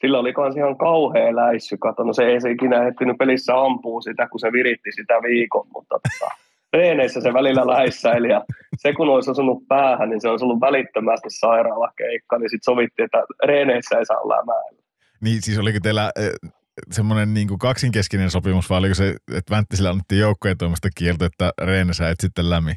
[0.00, 1.76] sillä oli myös ihan kauhea läissy.
[1.76, 5.66] Kato, no se ei se ikinä ehtinyt pelissä ampua sitä, kun se viritti sitä viikon,
[5.74, 6.30] mutta tota,
[6.72, 8.44] reeneissä se välillä läissäili ja
[8.76, 13.22] se kun olisi osunut päähän, niin se olisi ollut välittömästi sairaalakeikka, niin sitten sovittiin, että
[13.44, 14.82] reeneissä ei saa lämäällä.
[15.20, 16.50] Niin siis oliko teillä eh,
[16.90, 21.52] semmoinen niin kuin kaksinkeskinen sopimus, vai oliko se, että Vänttisellä annettiin joukkojen toimesta kielto, että
[21.62, 22.74] Reene et sitten lämmin?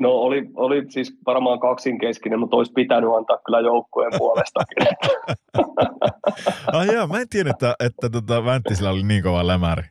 [0.00, 4.86] No oli, oli siis varmaan kaksinkeskinen, mutta olisi pitänyt antaa kyllä joukkueen puolestakin.
[6.72, 9.82] ah jaa, mä en tiedä, että, että tota Vänttisellä oli niin kova lämäri.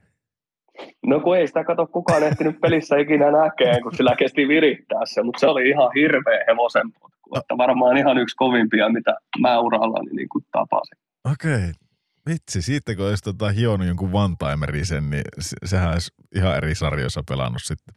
[1.05, 5.23] No kun ei sitä kato kukaan ehtinyt pelissä ikinä näkeen, kun sillä kesti virittää se,
[5.23, 7.37] mutta se oli ihan hirveä hevosen potku.
[7.37, 10.97] Että varmaan ihan yksi kovimpia, mitä mä urallani niin kuin tapasin.
[11.31, 11.88] Okei, okay.
[12.29, 15.23] Vitsi, siitä kun olisi tota hionut jonkun one-timerisen, niin
[15.65, 17.95] sehän olisi ihan eri sarjoissa pelannut sitten.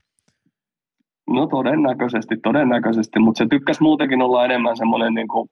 [1.30, 5.48] No todennäköisesti, todennäköisesti, mutta se tykkäsi muutenkin olla enemmän semmoinen niin kuin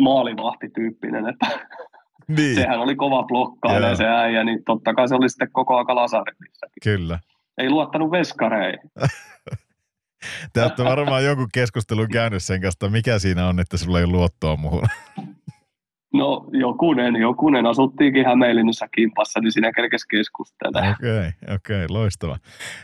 [0.00, 1.46] maalivahtityyppinen, että
[2.36, 2.54] niin.
[2.54, 6.80] sehän oli kova blokkaaja se äijä, niin totta kai se oli sitten koko ajan Lasarevissakin.
[6.82, 7.18] Kyllä.
[7.58, 8.80] Ei luottanut veskareihin.
[10.52, 14.56] Te olette varmaan jonkun keskustelun käynyt sen kanssa, mikä siinä on, että sulla ei luottoa
[14.56, 14.82] muuhun.
[16.12, 17.66] No jokunen, jokunen.
[17.66, 20.78] Asuttiinkin Hämeenlinnassa kimpassa, niin siinä kerkesi keskustella.
[20.78, 22.38] Okei, okay, okei, okay, loistava.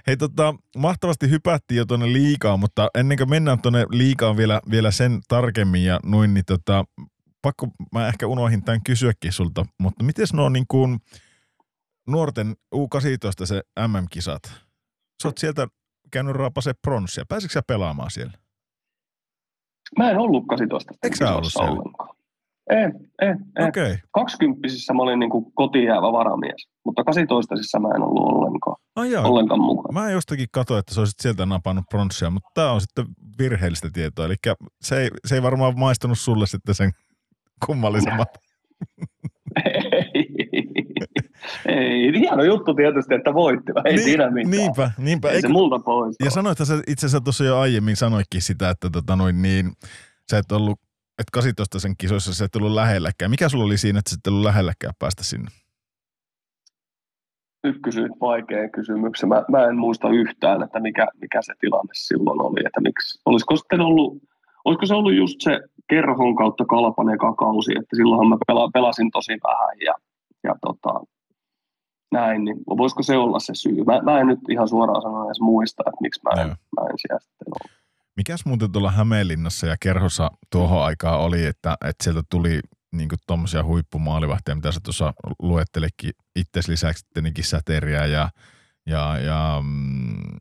[0.07, 4.91] Hei tota, mahtavasti hypättiin jo tuonne liikaan, mutta ennen kuin mennään tuonne liikaan vielä, vielä
[4.91, 6.85] sen tarkemmin ja noin, niin tota,
[7.43, 10.99] pakko, mä ehkä unohin tämän kysyäkin sulta, mutta miten nuo niin kuin
[12.09, 14.43] nuorten U18 se MM-kisat?
[15.23, 15.69] Sä oot sieltä
[16.13, 17.25] käynyt raapase pronssia.
[17.29, 18.33] Pääsitkö sä pelaamaan siellä?
[19.99, 20.95] Mä en ollut 18.
[21.03, 21.71] Eikö sä ollut siellä?
[21.71, 22.08] Ollenkaan.
[22.71, 23.39] En, en.
[23.69, 23.83] Okei.
[23.85, 23.97] Okay.
[24.11, 28.77] Kaksikymppisissä mä olin niin kuin kotiin jäävä varamies, mutta 18 mä en ollut ollenkaan,
[29.11, 29.29] joo.
[29.29, 30.01] ollenkaan mukana.
[30.01, 33.07] Mä jostakin katsoin, että sä olisit sieltä napannut pronssia, mutta tämä on sitten
[33.39, 34.27] virheellistä tietoa.
[34.27, 34.35] Eli
[34.81, 36.91] se ei, se ei varmaan maistunut sulle sitten sen
[37.67, 38.29] kummallisemmat.
[39.65, 40.27] ei,
[41.67, 44.51] ei, hieno juttu tietysti, että voitti, ei niin, siinä mitään.
[44.51, 45.29] Niinpä, niinpä.
[45.29, 46.17] Ei Eikö, se multa pois.
[46.25, 49.73] ja sanoit, että itse asiassa tuossa jo aiemmin sanoikin sitä, että tota noin, niin,
[50.31, 50.81] sä et ollut,
[51.19, 53.31] että 18 sen kisoissa sä et ollut lähelläkään.
[53.31, 55.51] Mikä sulla oli siinä, että sä et ollut lähelläkään päästä sinne?
[57.65, 59.29] Nyt kysyit vaikean kysymyksen.
[59.29, 62.61] Mä, mä en muista yhtään, että mikä, mikä se tilanne silloin oli.
[62.67, 64.23] Että miksi, olisiko sitten ollut,
[64.65, 69.11] olisiko se ollut just se kerhon kautta kalpan eka kausi, että silloinhan mä pela, pelasin
[69.11, 69.95] tosi vähän ja,
[70.45, 71.01] ja tota,
[72.13, 73.85] näin, niin voisiko se olla se syy?
[73.85, 76.97] Mä, mä en nyt ihan suoraan sanoa edes muista, että miksi mä en, mä en
[76.97, 77.71] siellä sitten ole.
[78.19, 82.61] Mikäs muuten tuolla Hämeenlinnassa ja kerhossa tuohon aikaan oli, että, että sieltä tuli
[82.93, 88.31] niin tuommoisia huippumaalivahtia, mitä sä tuossa luettelekin itses lisäksi tietenkin säteriä ja,
[88.87, 90.37] ja, ja mm,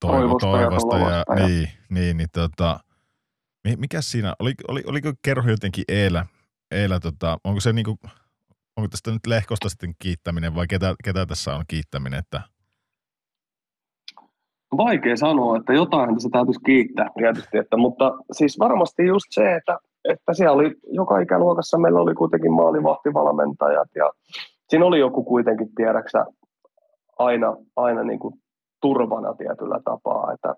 [0.00, 2.80] toivo, Toivosta ja ja, ja- niin, niin, niin tota,
[3.68, 6.26] mi- mikäs siinä, oli, oli, oliko kerho jotenkin Eellä,
[6.70, 7.98] Eellä tota, onko se niinku,
[8.76, 12.42] onko tästä nyt Lehkosta sitten kiittäminen vai ketä, ketä tässä on kiittäminen, että
[14.76, 19.78] Vaikea sanoa, että jotain se täytyisi kiittää tietysti, että, mutta siis varmasti just se, että,
[20.08, 24.10] että siellä oli joka ikäluokassa meillä oli kuitenkin maalivahtivalmentajat ja
[24.68, 26.26] siinä oli joku kuitenkin tiedäksä
[27.18, 28.34] aina, aina niin kuin
[28.82, 30.32] turvana tietyllä tapaa.
[30.32, 30.54] Että,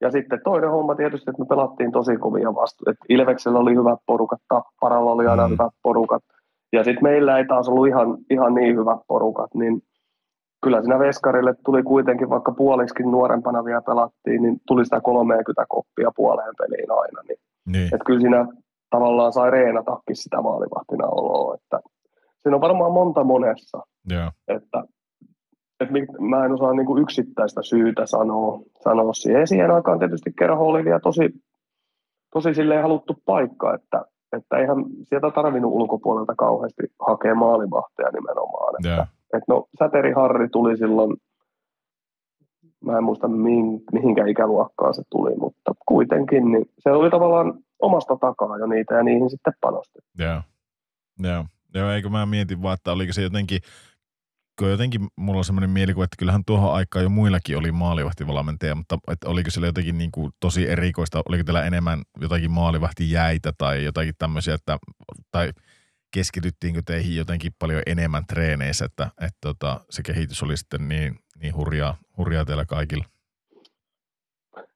[0.00, 3.04] ja sitten toinen homma tietysti, että me pelattiin tosi kovia vastuita.
[3.08, 5.52] Ilveksellä oli hyvät porukat, Tapparalla oli aina Mm.
[5.52, 6.22] hyvät porukat.
[6.72, 9.82] Ja sitten meillä ei taas ollut ihan, ihan niin hyvät porukat, niin
[10.62, 16.10] kyllä siinä Veskarille tuli kuitenkin, vaikka puoliskin nuorempana vielä pelattiin, niin tuli sitä 30 koppia
[16.16, 17.22] puoleen peliin aina.
[17.28, 18.46] Niin, niin, että kyllä siinä
[18.90, 21.54] tavallaan sai reenatakin sitä maalivahtina oloa.
[21.54, 21.80] Että
[22.38, 23.78] siinä on varmaan monta monessa,
[24.10, 24.84] joo, että,
[25.80, 29.46] että mä en osaa niinku yksittäistä syytä sanoa, sanoa siihen.
[29.46, 31.30] Siihen aikaan tietysti kerho oli vielä tosi,
[32.32, 34.04] tosi silleen haluttu paikka, että,
[34.36, 38.74] että eihän sieltä tarvinnut ulkopuolelta kauheasti hakea maalivahtia nimenomaan.
[38.78, 41.16] Että, joo, et no, Säteri Harri tuli silloin,
[42.84, 48.16] mä en muista mihin, mihinkä ikäluokkaan se tuli, mutta kuitenkin, niin se oli tavallaan omasta
[48.16, 49.98] takaa jo niitä ja niihin sitten panosti.
[50.18, 50.42] joo,
[51.18, 53.60] joo, joo, eikö mä mietin vaan, että oliko se jotenkin,
[54.58, 58.98] kun jotenkin mulla on semmoinen mielikuva, että kyllähän tuohon aikaan jo muillakin oli maalivahtivalmentaja, mutta
[59.08, 64.14] että oliko siellä jotenkin niin kuin tosi erikoista, oliko teillä enemmän jotakin maalivahtijäitä tai jotakin
[64.18, 64.78] tämmöisiä, että,
[65.30, 65.50] tai
[66.14, 71.56] keskityttiinkö teihin jotenkin paljon enemmän treeneissä, että, että tota, se kehitys oli sitten niin, niin
[71.56, 73.04] hurjaa, hurjaa teillä kaikilla.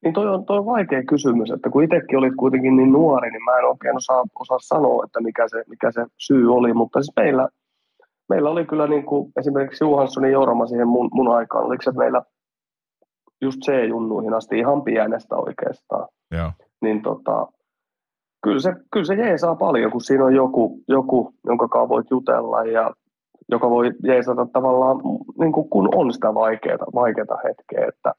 [0.04, 3.44] Niin toi on, toi on vaikea kysymys, että kun itsekin olit kuitenkin niin nuori, niin
[3.44, 7.12] mä en oikein osaa, osaa sanoa, että mikä se, mikä se syy oli, mutta siis
[7.16, 7.48] meillä,
[8.28, 12.22] meillä oli kyllä niin kuin esimerkiksi Johanssonin Jorma siihen mun, mun aikaan, oliko se meillä
[13.40, 16.08] just C-junnuihin asti ihan pienestä oikeastaan.
[16.30, 16.52] Joo,
[16.82, 17.46] niin tota,
[18.42, 22.64] kyllä se, kyllä se jeesaa paljon, kun siinä on joku, joku jonka kanssa voit jutella
[22.64, 22.90] ja
[23.48, 24.96] joka voi jeesata tavallaan,
[25.38, 28.14] niin kuin kun on sitä vaikeaa, vaikeaa hetkeä, että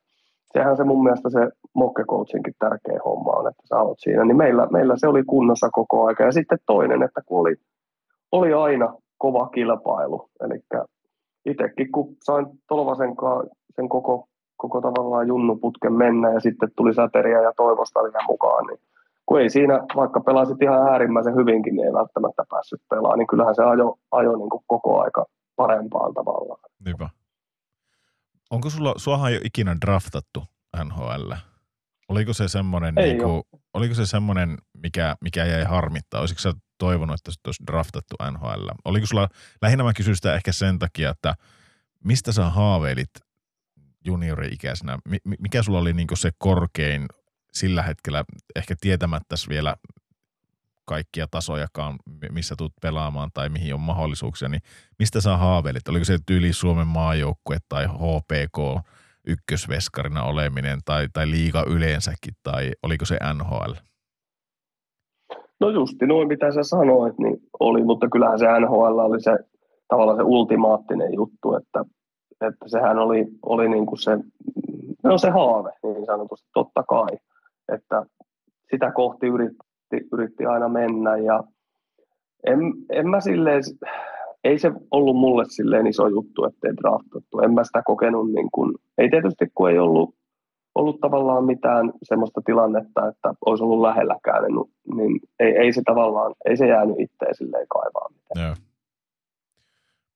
[0.54, 1.40] sehän se mun mielestä se
[1.74, 6.06] mokkecoachinkin tärkeä homma on, että sä oot siinä, niin meillä, meillä se oli kunnossa koko
[6.06, 6.24] aika.
[6.24, 7.56] Ja sitten toinen, että kun oli,
[8.32, 10.60] oli aina kova kilpailu, eli
[11.46, 13.16] itsekin kun sain Tolvasen
[13.76, 14.28] sen koko,
[14.58, 18.80] koko tavallaan junnuputken mennä ja sitten tuli säteriä ja toivosta mukaan, niin
[19.26, 23.56] kun ei siinä, vaikka pelasit ihan äärimmäisen hyvinkin, niin ei välttämättä päässyt pelaamaan, niin kyllähän
[23.56, 26.60] se ajo, ajo niin kuin koko aika parempaan tavallaan.
[26.86, 27.10] niinpä.
[28.52, 30.44] Onko sulla, suahan ei ole ikinä draftattu
[30.86, 31.32] NHL?
[32.10, 33.44] Oliko se semmoinen, niin kuin,
[33.74, 36.20] oliko se semmoinen mikä, mikä jäi harmittaa?
[36.20, 38.68] Olisiko sä toivonut, että sut olisi draftattu NHL?
[38.86, 39.30] Oliko sulla,
[39.62, 41.36] lähinnä mä kysyn sitä ehkä sen takia, että
[42.04, 43.10] mistä sä haaveilit
[44.06, 44.98] juniori-ikäisenä?
[45.10, 47.06] Mi- mi- mikä sulla oli niin se korkein
[47.54, 48.24] sillä hetkellä,
[48.56, 49.76] ehkä tietämättäs vielä
[50.86, 54.62] kaikkia tasojakaan, mi- missä tulet pelaamaan tai mihin on mahdollisuuksia, niin
[55.00, 55.88] mistä sä haaveilit?
[55.88, 58.88] Oliko se tyyli Suomen maajoukkue tai HPK
[59.28, 63.74] ykkösveskarina oleminen tai, tai liiga yleensäkin tai oliko se NHL?
[65.60, 69.38] No justi noin, mitä sä sanoit, niin oli, mutta kyllähän se NHL oli se
[69.88, 71.86] tavallaan se ultimaattinen juttu, että,
[72.42, 74.12] että sehän oli, oli niin kuin se,
[75.04, 77.18] no se haave niin sanotusti, totta kai,
[77.70, 78.06] että
[78.72, 81.44] sitä kohti yritti, yritti aina mennä ja
[82.48, 82.60] en,
[82.90, 83.64] en mä silleen,
[84.44, 87.40] ei se ollut mulle silleen iso juttu, ettei draftattu.
[87.40, 90.16] En mä sitä kokenut niin kuin, ei tietysti kun ei ollut,
[90.76, 96.36] ollut tavallaan mitään semmoista tilannetta, että olisi ollut lähelläkään, niin, niin ei, ei se tavallaan,
[96.46, 98.48] ei se jäänyt itseä silleen kaivaa mitään.
[98.48, 98.56] Joo.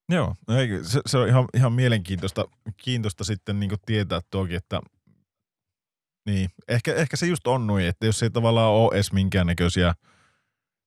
[0.10, 2.46] Joo, ei, se, se, on ihan, ihan mielenkiintoista
[2.78, 4.82] kiintoista sitten niin tietää toki, että
[6.28, 9.94] niin, ehkä, ehkä se just on noin, että jos ei tavallaan ole edes minkäännäköisiä–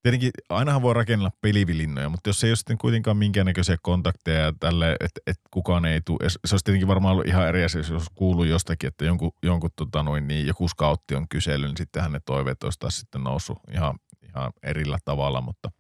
[0.03, 4.93] tietenkin ainahan voi rakennella pelivilinnoja, mutta jos ei ole sitten kuitenkaan minkäännäköisiä kontakteja ja tälle,
[4.93, 8.45] että, että kukaan ei tule, se olisi tietenkin varmaan ollut ihan eri asia, jos kuuluu
[8.45, 12.63] jostakin, että jonkun, jonkun tota noin, niin joku skautti on kysely, niin sittenhän ne toiveet
[12.63, 13.95] olisi taas sitten noussut ihan,
[14.29, 15.71] ihan erillä tavalla, mutta,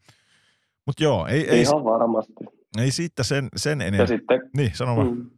[0.87, 2.45] mutta joo, ei, ei, ihan varmasti.
[2.79, 4.01] Ei siitä sen, sen enemmän.
[4.01, 5.15] Ja sitten, niin, sano vaan.
[5.15, 5.31] Mm.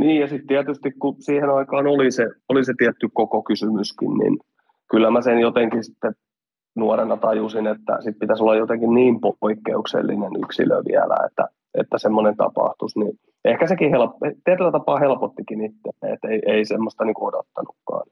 [0.00, 4.38] Niin, ja sitten tietysti kun siihen aikaan oli se, oli se tietty koko kysymyskin, niin
[4.90, 6.14] kyllä mä sen jotenkin sitten
[6.76, 12.98] nuorena tajusin, että sit pitäisi olla jotenkin niin poikkeuksellinen yksilö vielä, että, että semmoinen tapahtuisi,
[12.98, 13.12] niin
[13.44, 14.10] ehkä sekin help,
[14.44, 18.06] tietyllä tapaa helpottikin itse, että ei, ei semmoista niin odottanutkaan.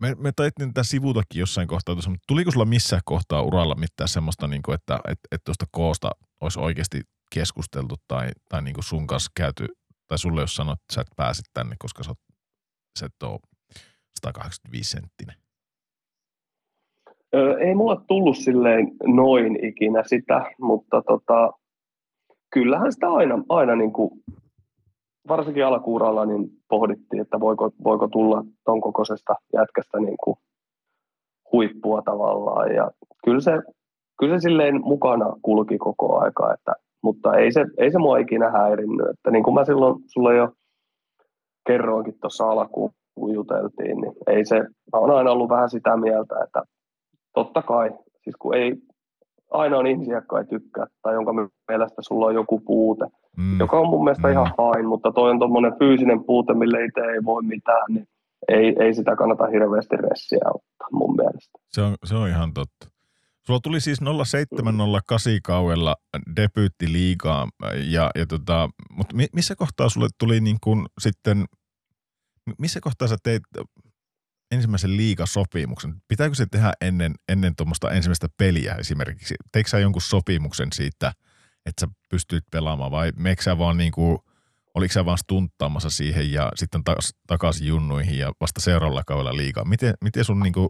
[0.00, 4.46] Me, me taittiin tätä sivutakin jossain kohtaa, mutta tuliko sulla missään kohtaa uralla mitään semmoista,
[4.46, 6.10] niin kuin, että että että tuosta koosta
[6.40, 7.00] olisi oikeasti
[7.34, 9.66] keskusteltu tai, tai niin kuin sun kanssa käyty,
[10.08, 12.18] tai sulle jos sanot, että sä et pääse tänne, koska sä, oot,
[12.98, 13.38] sä et ole
[14.14, 15.44] 185 senttinen?
[17.60, 21.52] ei mulle tullut silleen noin ikinä sitä, mutta tota,
[22.50, 24.10] kyllähän sitä aina, aina niin kuin,
[25.28, 30.36] varsinkin alkuuralla niin pohdittiin, että voiko, voiko tulla ton kokoisesta jätkästä niin kuin
[31.52, 32.74] huippua tavallaan.
[32.74, 32.90] Ja
[33.24, 33.52] kyllä se,
[34.18, 36.72] kyllä se silleen mukana kulki koko aika, että,
[37.04, 39.08] mutta ei se, ei se mua ikinä häirinnyt.
[39.10, 40.48] Että niin kuin mä silloin sulle jo
[41.66, 44.58] kerroinkin tuossa alkuun, kun juteltiin, niin ei se,
[44.92, 46.62] mä oon aina ollut vähän sitä mieltä, että
[47.34, 47.90] totta kai,
[48.22, 48.74] siis kun ei,
[49.50, 51.32] aina on ihmisiä, jotka ei tykkää tai jonka
[51.68, 53.04] mielestä sulla on joku puute,
[53.36, 53.58] mm.
[53.60, 54.32] joka on mun mielestä mm.
[54.32, 58.06] ihan fine, mutta toi on tuommoinen fyysinen puute, mille itse ei voi mitään, niin
[58.48, 61.58] ei, ei sitä kannata hirveästi ressiä ottaa mun mielestä.
[61.68, 62.93] Se on, se on ihan totta.
[63.46, 65.96] Sulla tuli siis 0708 kaudella
[66.36, 67.48] debyytti liigaa,
[67.84, 71.44] ja, ja tota, mutta missä kohtaa sulle tuli niin kuin sitten,
[72.58, 73.42] missä kohtaa sä teit
[74.50, 75.94] ensimmäisen liigasopimuksen.
[76.08, 79.34] Pitääkö se tehdä ennen, ennen tuommoista ensimmäistä peliä esimerkiksi?
[79.52, 81.12] Teikö sä jonkun sopimuksen siitä,
[81.66, 84.18] että sä pystyt pelaamaan vai meikö sä vaan niin kuin,
[84.74, 86.82] oliko sä vaan stunttaamassa siihen ja sitten
[87.26, 89.64] takaisin junnuihin ja vasta seuraavalla kaudella liikaa?
[89.64, 90.68] Miten, miten sun niin kuin,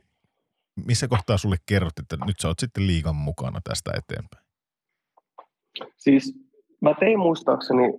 [0.87, 4.45] missä kohtaa sulle kerrot, että nyt sä oot sitten liigan mukana tästä eteenpäin?
[5.97, 6.35] Siis
[6.81, 7.93] mä tein muistaakseni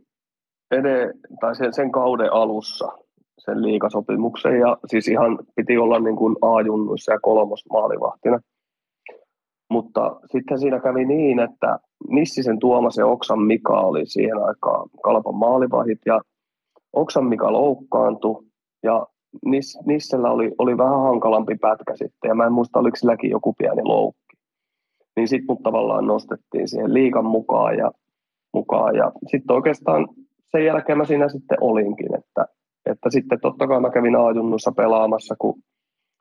[0.71, 2.87] ede, tai sen, sen kauden alussa–
[3.45, 8.39] sen liikasopimuksen ja siis ihan piti olla niin kuin A-junnuissa ja kolmos maalivahtina.
[9.69, 11.79] Mutta sitten siinä kävi niin, että
[12.09, 16.21] Nissisen Tuomas ja Oksan Mika oli siihen aikaan Kalpan maalivahit ja
[16.93, 18.43] Oksan Mika loukkaantui
[18.83, 19.07] ja
[19.45, 23.53] Nis, Nissellä oli, oli vähän hankalampi pätkä sitten ja mä en muista oliko silläkin joku
[23.53, 24.37] pieni loukki.
[25.15, 27.91] Niin sitten mut tavallaan nostettiin siihen liikan mukaan ja,
[28.53, 30.07] mukaan ja sitten oikeastaan
[30.51, 32.45] sen jälkeen mä siinä sitten olinkin, että
[32.85, 35.63] että sitten totta kai mä kävin A-junnussa pelaamassa, kun,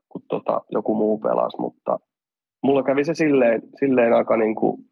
[0.08, 1.98] kun tota, joku muu pelasi, mutta
[2.62, 4.84] mulla kävi se silleen, silleen aika niin kuin,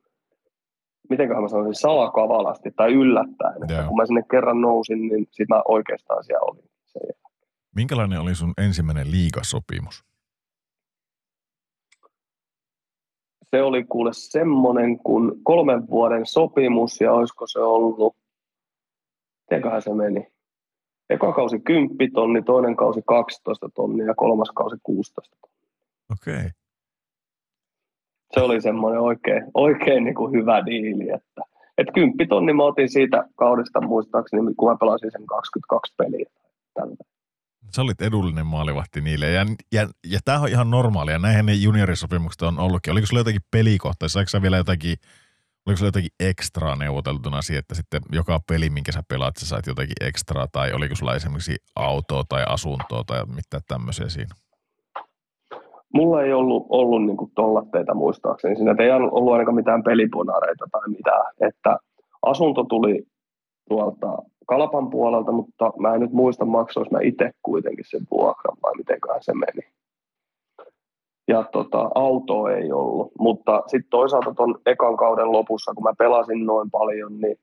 [1.10, 3.62] mitenköhän mä sanoisin, salakavalasti tai yllättäen.
[3.62, 7.02] Että kun mä sinne kerran nousin, niin sitten mä oikeastaan siellä olin sen
[7.76, 10.04] Minkälainen oli sun ensimmäinen liigasopimus?
[13.50, 18.16] Se oli kuule semmoinen kuin kolmen vuoden sopimus ja olisiko se ollut,
[19.40, 20.32] mitenköhän se meni,
[21.10, 25.70] Eka kausi 10 tonni, toinen kausi 12 tonnia ja kolmas kausi 16 tonnia.
[26.12, 26.36] Okei.
[26.36, 26.50] Okay.
[28.34, 31.42] Se oli semmoinen oikein, oikein niin kuin hyvä diili, että
[31.78, 36.30] et 10 tonni mä otin siitä kaudesta muistaakseni, kun mä pelasin sen 22 peliä.
[36.74, 36.96] Tällä.
[37.76, 41.18] Sä olit edullinen maalivahti niille ja, ja, ja tämä on ihan normaalia.
[41.18, 42.92] Näinhän ne juniorisopimukset on ollutkin.
[42.92, 44.08] Oliko sulla jotakin pelikohtaa?
[44.08, 44.96] Saiko sä vielä jotakin
[45.66, 49.66] Oliko sulla jotakin ekstraa neuvoteltuna siihen, että sitten joka peli, minkä sä pelaat, sä sait
[49.66, 54.34] jotakin ekstraa, tai oliko sulla esimerkiksi autoa tai asuntoa tai mitään tämmöisiä siinä?
[55.94, 58.56] Mulla ei ollut, ollut niin tollatteita muistaakseni.
[58.56, 61.32] Siinä ei ollut ainakaan mitään peliponareita tai mitään.
[61.48, 61.78] Että
[62.26, 63.02] asunto tuli
[63.68, 64.06] tuolta
[64.52, 69.22] Kalpan puolelta, mutta mä en nyt muista maksois mä itse kuitenkin sen vuokran vai mitenköhän
[69.22, 69.72] se meni
[71.28, 73.12] ja tota, auto ei ollut.
[73.18, 77.36] Mutta sitten toisaalta tuon ekan kauden lopussa, kun mä pelasin noin paljon, niin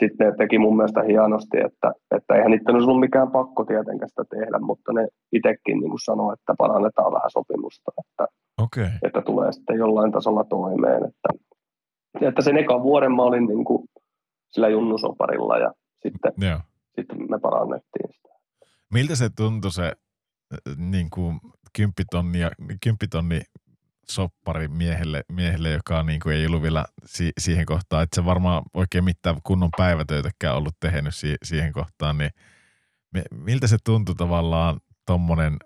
[0.00, 4.24] sitten ne teki mun mielestä hienosti, että, että eihän olisi ollut mikään pakko tietenkään sitä
[4.30, 8.26] tehdä, mutta ne itsekin niin sanoi, että parannetaan vähän sopimusta, että,
[8.62, 8.90] okay.
[9.02, 11.02] että tulee sitten jollain tasolla toimeen.
[11.04, 11.28] Että,
[12.20, 13.88] että sen ekan vuoden mä olin niin kuin
[14.52, 16.62] sillä junnusoparilla ja sitten, yeah.
[16.96, 18.28] sitten me parannettiin sitä.
[18.92, 21.40] Miltä se tuntui se äh, niin kuin
[21.72, 22.38] kymppitonni,
[22.82, 23.40] kymppitonni
[24.10, 28.62] soppari miehelle, miehelle joka niin kuin ei ollut vielä si- siihen kohtaan, että se varmaan
[28.74, 32.30] oikein mitään kunnon päivätöitäkään ollut tehnyt si- siihen kohtaan, niin
[33.30, 35.56] miltä se tuntui tavallaan tommonen,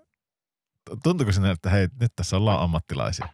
[1.03, 3.27] tuntuiko sinne, että hei, nyt tässä ollaan ammattilaisia?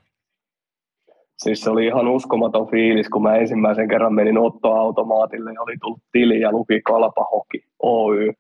[1.37, 5.99] Siis se oli ihan uskomaton fiilis, kun mä ensimmäisen kerran menin ottoautomaatille ja oli tullut
[6.11, 8.33] tili ja luki Kalpahoki Oy.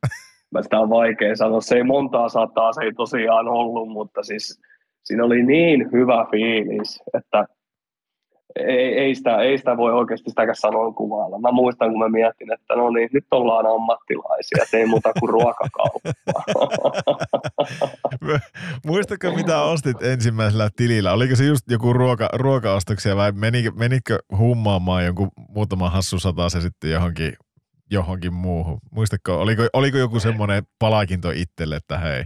[0.51, 1.61] Mä sitä on vaikea sanoa.
[1.61, 4.61] Se ei montaa sataa, se ei tosiaan ollut, mutta siis
[5.03, 7.45] siinä oli niin hyvä fiilis, että
[8.55, 11.39] ei, ei, sitä, ei sitä voi oikeasti sitäkään sanoa kuvailla.
[11.39, 16.43] Mä muistan, kun mä mietin, että no niin, nyt ollaan ammattilaisia, ei muuta kuin ruokakauppaa.
[18.85, 21.13] Muistatko, mitä ostit ensimmäisellä tilillä?
[21.13, 26.91] Oliko se just joku ruoka, ruokaostoksia vai menikö, menikö hummaamaan jonkun muutaman hassu se sitten
[26.91, 27.33] johonkin,
[27.91, 28.79] johonkin muuhun?
[28.91, 32.23] Muistatko, oliko, oliko joku semmoinen palakinto itselle, että hei,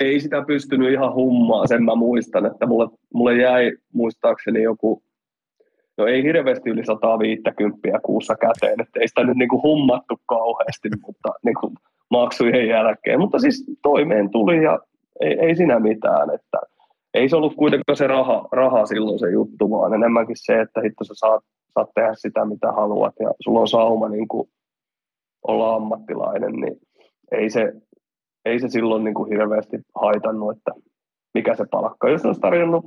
[0.00, 5.02] ei sitä pystynyt ihan hummaa, sen mä muistan, että mulle, mulle jäi muistaakseni joku,
[5.98, 11.28] no ei hirveästi yli 150 kuussa käteen, että ei sitä nyt niinku hummattu kauheasti, mutta
[11.44, 11.72] niinku
[12.10, 14.78] maksujen jälkeen, mutta siis toimeen tuli ja
[15.20, 16.58] ei, ei siinä mitään, että
[17.14, 21.04] ei se ollut kuitenkaan se raha, raha silloin se juttu, vaan enemmänkin se, että hitto
[21.04, 24.48] sä saat, saat tehdä sitä mitä haluat ja sulla on sauma niin kuin
[25.48, 26.76] olla ammattilainen, niin
[27.32, 27.72] ei se,
[28.44, 30.70] ei se silloin niin kuin hirveästi haitannut, että
[31.34, 32.08] mikä se palkka.
[32.08, 32.84] Jos olisi tarjonnut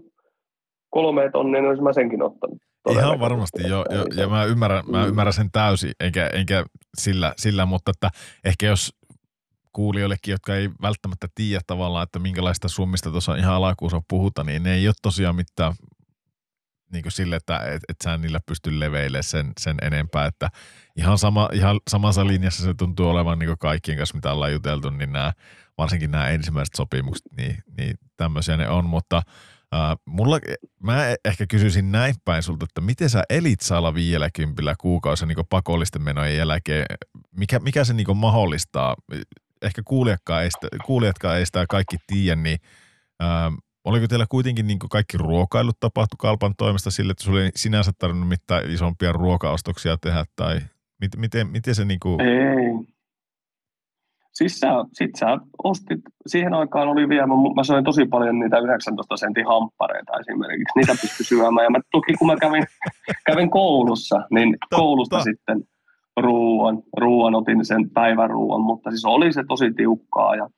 [0.89, 2.57] kolme tonnia, niin olisi mä senkin ottanut.
[2.89, 3.85] Ihan varmasti, joo.
[3.89, 5.09] Jo, ja mä ymmärrän, mä mm.
[5.09, 6.65] ymmärrän sen täysin, enkä, enkä
[6.97, 8.09] sillä, sillä, mutta että
[8.45, 8.93] ehkä jos
[9.73, 14.73] kuulijoillekin, jotka ei välttämättä tiedä tavallaan, että minkälaista summista tuossa ihan alakuussa puhuta, niin ne
[14.73, 15.73] ei ole tosiaan mitään
[16.91, 20.49] niin kuin sille, että et, et sä niillä pysty leveilemään sen, sen enempää, että
[20.95, 24.89] ihan, sama, ihan samassa linjassa se tuntuu olevan niin kuin kaikkien kanssa, mitä ollaan juteltu,
[24.89, 25.33] niin nämä,
[25.77, 29.21] varsinkin nämä ensimmäiset sopimukset, niin, niin tämmöisiä ne on, mutta
[29.75, 30.39] äh, mulla,
[30.83, 36.37] mä ehkä kysyisin näin päin sulta, että miten sä elit 150 kuukausi niin pakollisten menojen
[36.37, 36.85] jälkeen,
[37.31, 38.95] mikä, mikä se niin mahdollistaa,
[39.61, 42.57] ehkä kuulijatkaan ei sitä, kuulijatkaan ei sitä kaikki tiedä, niin
[43.23, 43.53] äh,
[43.87, 48.29] Oliko teillä kuitenkin niin kaikki ruokailut tapahtu kalpan toimesta sille, että sulla ei sinänsä tarvinnut
[48.29, 50.59] mitään isompia ruokaostoksia tehdä, tai
[51.01, 52.21] miten, miten, miten se niin kuin...
[52.21, 52.87] Ei.
[54.33, 58.59] Siis sä, sit sä ostit, siihen aikaan oli vielä, mä, mä söin tosi paljon niitä
[58.59, 61.65] 19 sentin hamppareita esimerkiksi, niitä pystyi syömään.
[61.65, 62.63] Ja mä, toki kun mä kävin,
[63.25, 64.75] kävin koulussa, niin Totta.
[64.75, 65.63] koulusta sitten
[66.17, 70.35] ruoan, ruoan otin sen päivän ruoan, mutta siis oli se tosi tiukkaa.
[70.35, 70.49] Ja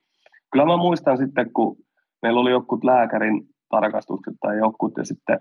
[0.51, 1.77] kyllä mä muistan sitten, kun
[2.21, 5.39] meillä oli jokut lääkärin tarkastukset tai jokut ja sitten,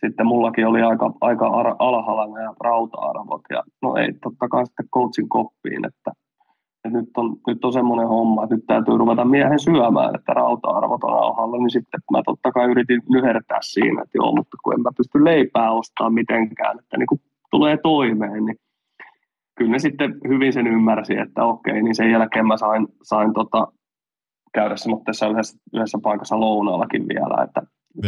[0.00, 1.46] sitten mullakin oli aika, aika
[1.78, 3.42] alhaalla nämä rauta-arvot.
[3.50, 6.12] Ja no ei totta kai sitten coachin koppiin, että,
[6.84, 11.04] että nyt, on, nyt on semmoinen homma, että nyt täytyy ruveta miehen syömään, että rauta-arvot
[11.04, 14.82] on alhaalla, niin sitten mä totta kai yritin lyhertää siinä, että joo, mutta kun en
[14.82, 17.18] mä pysty leipää ostamaan mitenkään, että niin kun
[17.50, 18.56] tulee toimeen, niin
[19.58, 23.68] kyllä ne sitten hyvin sen ymmärsi, että okei, niin sen jälkeen mä sain, sain tota
[24.56, 27.62] käydä semmoisessa yhdessä, yhdessä paikassa lounaallakin vielä, että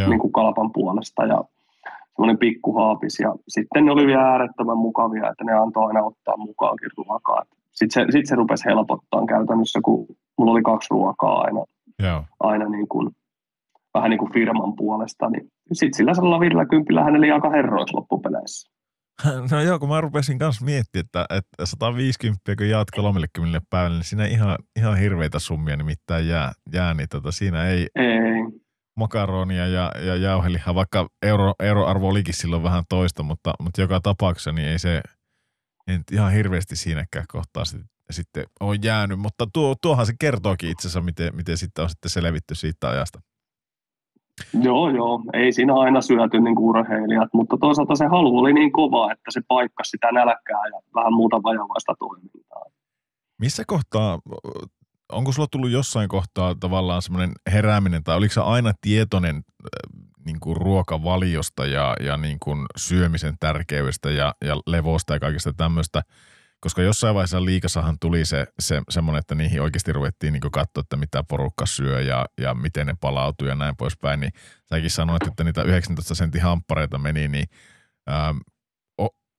[0.09, 1.44] niin kuin kalpan puolesta ja
[2.18, 6.91] semmoinen pikkuhaapis ja sitten ne oli vielä äärettömän mukavia, että ne antoi aina ottaa mukaankin
[6.97, 7.43] ruokaa.
[7.73, 10.07] Sitten se, sit se rupesi helpottaa käytännössä, kun
[10.39, 11.65] mulla oli kaksi ruokaa aina,
[12.02, 12.23] Joo.
[12.41, 13.10] aina niin kuin,
[13.94, 18.78] vähän niin kuin firman puolesta, niin sitten sillä 150 hän eli aika herroiksi loppupeleissä.
[19.51, 24.05] No joo, kun mä rupesin kanssa miettimään, että, että 150 kun jaat 30 päivälle, niin
[24.05, 28.61] siinä ihan, ihan hirveitä summia nimittäin jää, jää niin tota, siinä ei, ei.
[28.97, 34.53] makaronia ja, ja jauhelihaa, vaikka euro, euroarvo olikin silloin vähän toista, mutta, mutta joka tapauksessa
[34.53, 35.03] niin ei se
[35.89, 40.83] ei ihan hirveästi siinäkään kohtaa sitten, sitten on jäänyt, mutta tuo, tuohan se kertookin itse
[40.83, 43.21] asiassa, miten, miten sitten on sitten selvitty siitä ajasta.
[44.62, 45.23] Joo, joo.
[45.33, 49.41] Ei siinä aina syöty niin urheilijat, mutta toisaalta se halu oli niin kova, että se
[49.49, 52.65] paikka sitä nälkää ja vähän muuta vajavaista toimintaa.
[53.41, 54.18] Missä kohtaa,
[55.12, 59.42] onko sulla tullut jossain kohtaa tavallaan semmoinen herääminen, tai oliko se aina tietoinen äh,
[60.26, 66.02] niin kuin ruokavaliosta ja, ja niin kuin syömisen tärkeydestä ja, ja levosta ja kaikesta tämmöistä–
[66.61, 70.97] koska jossain vaiheessa liikassahan tuli se, se semmoinen, että niihin oikeasti ruvettiin niin katsoa, että
[70.97, 74.20] mitä porukka syö ja, ja miten ne palautuu ja näin poispäin.
[74.20, 74.33] Niin
[74.69, 77.47] säkin sanoit, että niitä 19 sentin hamppareita meni, niin
[78.11, 78.37] ähm,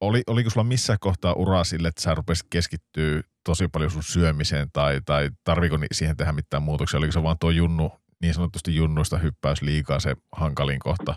[0.01, 4.71] oli, oliko sulla missään kohtaa uraa sille, että sä rupesit keskittyä tosi paljon sun syömiseen
[4.73, 6.97] tai, tai tarviko siihen tehdä mitään muutoksia?
[6.97, 7.91] Oliko se vaan tuo junnu,
[8.21, 11.15] niin sanotusti junnuista hyppäys liikaa se hankalin kohta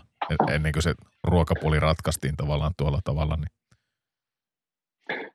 [0.49, 3.35] ennen kuin se ruokapuoli ratkaistiin tavallaan tuolla tavalla?
[3.35, 3.62] Niin?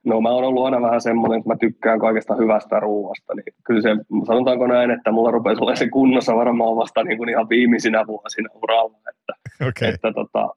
[0.05, 3.83] No mä oon ollut aina vähän semmoinen, että mä tykkään kaikesta hyvästä ruuasta, niin kyllä
[3.83, 3.89] se,
[4.27, 8.49] sanotaanko näin, että mulla rupesi olemaan se kunnossa varmaan vasta niin kuin ihan viimeisinä vuosina
[8.63, 9.33] uralla, että,
[9.69, 9.89] okay.
[9.95, 10.49] että tota,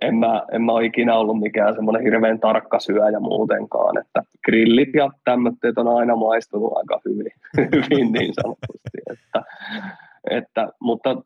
[0.00, 4.94] en mä, en mä ole ikinä ollut mikään semmoinen hirveän tarkka syöjä muutenkaan, että grillit
[4.94, 7.32] ja tämmöiset on aina maistunut aika hyvin,
[7.74, 9.42] hyvin niin sanotusti, että,
[10.30, 11.22] että, mutta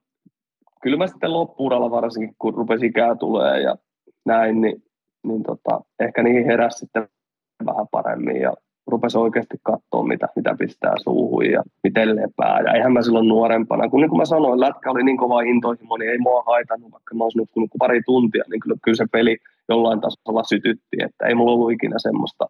[0.83, 3.77] kyllä mä sitten loppuuralla varsinkin, kun rupesi ikää tulee ja
[4.25, 4.83] näin, niin,
[5.25, 7.09] niin tota, ehkä niihin heräsi sitten
[7.67, 8.53] vähän paremmin ja
[8.87, 12.61] rupesi oikeasti katsoa, mitä, mitä pistää suuhun ja miten lepää.
[12.61, 15.97] Ja eihän mä silloin nuorempana, kun niin kuin mä sanoin, lätkä oli niin kova intohimo,
[15.97, 19.37] niin ei mua haitannut, vaikka mä olisin nukkunut pari tuntia, niin kyllä, kyllä se peli
[19.69, 22.47] jollain tasolla sytytti, että ei mulla ollut ikinä semmoista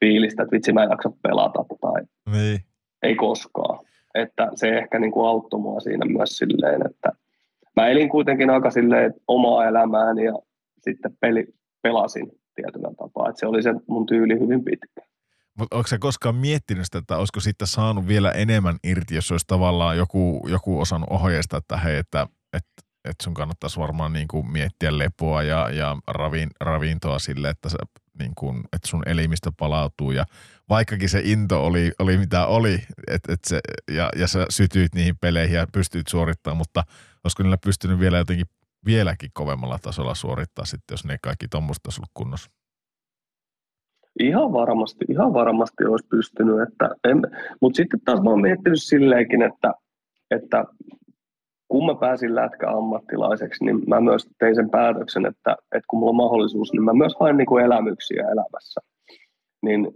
[0.00, 2.60] fiilistä, että vitsi mä en jaksa pelata tai niin.
[3.02, 3.78] ei koskaan.
[4.14, 7.12] Että se ehkä niin kuin auttoi mua siinä myös silleen, että
[7.76, 10.34] mä elin kuitenkin aika silleen omaa elämääni ja
[10.80, 11.46] sitten peli,
[11.84, 13.28] pelasin tietyllä tapaa.
[13.28, 15.00] Että se oli se mun tyyli hyvin pitkä.
[15.58, 19.46] Mutta onko se koskaan miettinyt sitä, että olisiko siitä saanut vielä enemmän irti, jos olisi
[19.46, 24.50] tavallaan joku, joku osannut ohjeistaa, että hei, että, että, että sun kannattaisi varmaan niin kuin
[24.50, 27.76] miettiä lepoa ja, ja ravin, ravintoa sille, että, se,
[28.18, 30.24] niin kuin, että sun elimistö palautuu ja
[30.68, 35.18] vaikkakin se into oli, oli mitä oli et, et se, ja, ja sä sytyit niihin
[35.20, 36.82] peleihin ja pystyit suorittamaan, mutta
[37.24, 38.46] olisiko niillä pystynyt vielä jotenkin
[38.86, 42.50] vieläkin kovemmalla tasolla suorittaa sitten, jos ne kaikki tuommoista olisi ollut kunnossa?
[44.20, 47.22] Ihan varmasti, ihan varmasti olisi pystynyt, että en,
[47.60, 49.74] mutta sitten taas mä oon miettinyt silleenkin, että,
[50.30, 50.64] että
[51.68, 56.10] kun mä pääsin lätkä ammattilaiseksi, niin mä myös tein sen päätöksen, että, että kun mulla
[56.10, 58.80] on mahdollisuus, niin mä myös haen niin kuin elämyksiä elämässä.
[59.62, 59.88] Niin,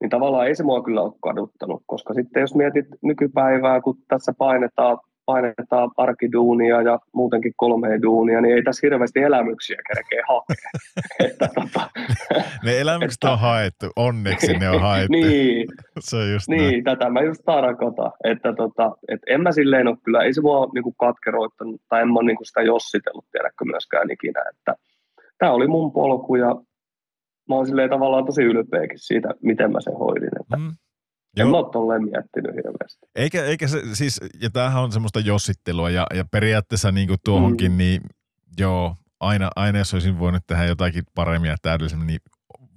[0.00, 4.32] niin tavallaan ei se mua kyllä ole kaduttanut, koska sitten jos mietit nykypäivää, kun tässä
[4.38, 10.70] painetaan painetaan arkiduunia ja muutenkin kolme duunia, niin ei tässä hirveästi elämyksiä kerkeä hakea.
[11.28, 11.90] että, tota,
[12.64, 15.12] ne elämykset on haettu, onneksi ne on haettu.
[15.12, 15.68] niin,
[15.98, 16.84] se on just niin näin.
[16.84, 20.68] tätä mä just tarkoitan, että tota, et en mä silleen ole kyllä, ei se mua
[20.74, 24.74] niinku katkeroittanut, tai en mä niinku sitä jossitellut tiedäkö myöskään ikinä, että
[25.38, 26.54] tämä oli mun polku ja
[27.48, 30.40] mä oon silleen tavallaan tosi ylpeäkin siitä, miten mä sen hoidin.
[30.40, 30.72] Että mm.
[31.36, 33.06] En mä ole tolleen miettinyt hirveästi.
[33.14, 37.72] Eikä, eikä se, siis, ja tämähän on semmoista jossittelua, ja, ja periaatteessa niin kuin tuohonkin,
[37.72, 37.78] mm.
[37.78, 38.00] niin
[38.58, 42.20] joo, aina, aina jos olisin voinut tehdä jotakin paremmin ja täydellisemmin, niin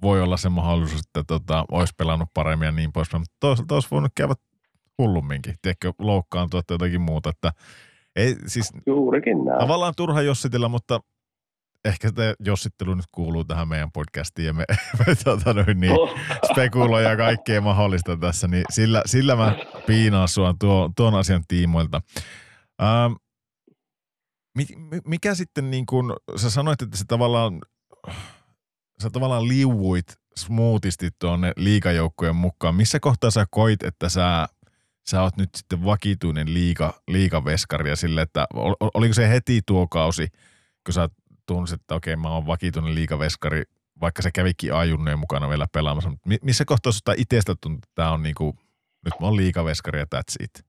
[0.02, 3.88] voi olla se mahdollisuus, että tota, olisi pelannut paremmin ja niin poispäin, mutta toisaalta olisi
[3.90, 4.34] voinut käydä
[4.98, 7.52] hullumminkin, tiedätkö, loukkaantua tai jotakin muuta, että
[8.16, 9.58] ei, siis Juurikin näin.
[9.58, 11.00] Tavallaan turha jossitella, mutta
[11.86, 14.64] ehkä tämä jossittelu nyt kuuluu tähän meidän podcastiin ja me,
[15.06, 16.18] me tota, noin, niin, oh.
[16.52, 19.56] spekuloja kaikkea mahdollista tässä, niin sillä, sillä mä
[19.86, 22.00] piinaan sua tuo, tuon asian tiimoilta.
[22.82, 23.12] Ähm,
[25.06, 27.60] mikä sitten niin kuin, sä sanoit, että se tavallaan,
[29.02, 30.06] sä tavallaan liuvuit
[30.36, 32.74] smoothisti tuonne liikajoukkojen mukaan.
[32.74, 34.48] Missä kohtaa sä koit, että sä,
[35.10, 38.46] sä oot nyt sitten vakituinen liika, liikaveskari ja sille, että
[38.94, 40.28] oliko se heti tuo kausi,
[40.86, 41.08] kun sä
[41.46, 43.62] tunsit, että okei, mä oon vakituinen liikaveskari,
[44.00, 46.10] vaikka se kävikin ajunnojen mukana vielä pelaamassa.
[46.10, 48.54] Mutta missä kohtaa sitä itsestä tuntuu, että tämä on niinku,
[49.04, 50.66] nyt mä oon liikaveskari ja that's it?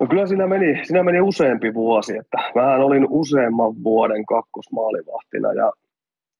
[0.00, 5.72] No kyllä siinä meni, siinä meni useampi vuosi, että mä olin useamman vuoden kakkosmaalivahtina ja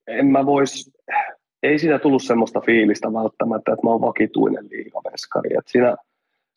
[0.06, 0.90] en mä vois,
[1.62, 5.50] ei siinä tullut semmoista fiilistä välttämättä, että mä oon vakituinen liikaveskari.
[5.58, 5.96] Että siinä,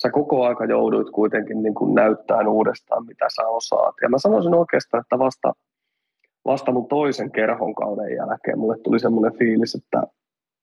[0.06, 3.96] sä koko aika jouduit kuitenkin niin kuin näyttämään uudestaan, mitä sä osaat.
[4.02, 5.54] Ja mä sanoisin oikeastaan, että vasta,
[6.46, 10.04] vasta mun toisen kerhon kauden jälkeen mulle tuli semmoinen fiilis, että,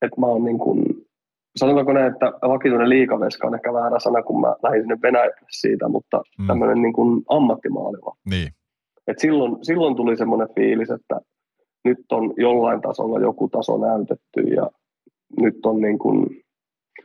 [0.01, 0.85] että mä oon niin kuin,
[1.55, 5.87] sanotaanko näin, että vakituinen liikaveska on ehkä väärä sana, kun mä lähdin sinne Venäjälle siitä,
[5.87, 6.47] mutta mm.
[6.47, 8.15] tämmöinen niin kuin ammattimaaliva.
[8.29, 8.49] Niin.
[9.07, 11.19] Et silloin, silloin tuli semmoinen fiilis, että
[11.85, 14.69] nyt on jollain tasolla joku taso näytetty ja
[15.41, 16.42] nyt on niin kuin,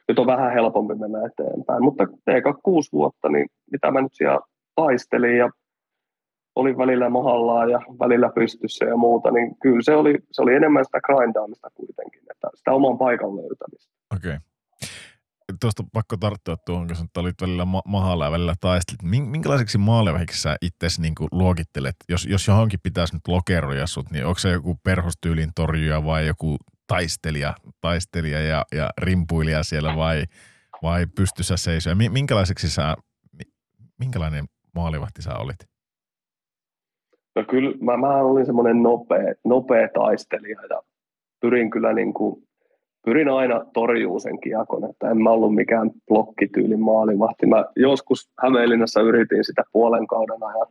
[0.08, 1.82] nyt on vähän helpompi mennä eteenpäin.
[1.82, 4.40] Mutta eka kuusi vuotta, niin mitä mä nyt siellä
[4.74, 5.50] taistelin ja
[6.56, 10.84] olin välillä mahallaa ja välillä pystyssä ja muuta, niin kyllä se oli, se oli enemmän
[10.84, 13.92] sitä grindaamista kuitenkin, että sitä oman paikan löytämistä.
[14.16, 14.30] Okei.
[14.30, 14.38] Okay.
[15.60, 19.02] Tuosta pakko tarttua tuohon, kun että olit välillä ma- mahalla ja välillä taistelit.
[19.02, 21.96] Minkälaiseksi maalevähiksi sä itse niin luokittelet?
[22.08, 26.56] Jos, jos johonkin pitäisi nyt lokeroja sut, niin onko se joku perhostyylin torjuja vai joku
[26.88, 30.22] taistelija, taistelija ja, ja rimpuilija siellä vai,
[30.82, 31.96] vai pystyssä seisoja?
[32.10, 32.96] Minkälaiseksi sä,
[33.98, 34.44] minkälainen
[34.74, 35.58] maalivahti sä olit?
[37.36, 40.82] No kyllä, mä, mä olin semmoinen nopea, nopea taistelija ja
[41.40, 42.42] pyrin kyllä niin kuin,
[43.04, 47.46] pyrin aina torjuun sen kiekon, että en mä ollut mikään blokkityylin maalivahti.
[47.46, 50.66] Mä joskus Hämeenlinnassa yritin sitä puolen kauden ajan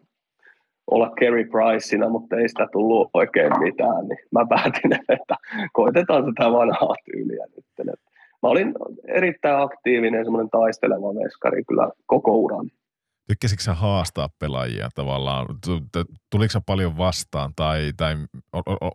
[0.91, 5.35] olla Kerry Priceina, mutta ei sitä tullut oikein mitään, niin mä päätin, että
[5.73, 7.99] koitetaan tätä vanhaa tyyliä nyt.
[8.43, 8.73] Mä olin
[9.07, 12.69] erittäin aktiivinen, semmoinen taisteleva veskari kyllä koko uran.
[13.27, 15.45] Tykkäsitkö sä haastaa pelaajia tavallaan?
[16.31, 18.15] Tuliko sä paljon vastaan tai, tai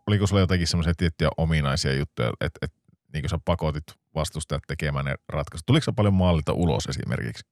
[0.06, 2.78] oliko sulla jotakin semmoisia tiettyjä ominaisia juttuja, että, että
[3.12, 5.66] niin sä pakotit vastustajat tekemään ne ratkaisut?
[5.66, 7.44] Tuliko sä paljon maalilta ulos esimerkiksi?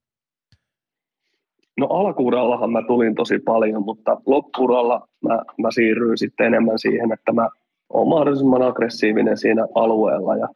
[1.81, 7.33] No alkuurallahan mä tulin tosi paljon, mutta loppuralla mä, mä siirryin sitten enemmän siihen, että
[7.33, 7.49] mä
[7.93, 10.49] oon mahdollisimman aggressiivinen siinä alueella ja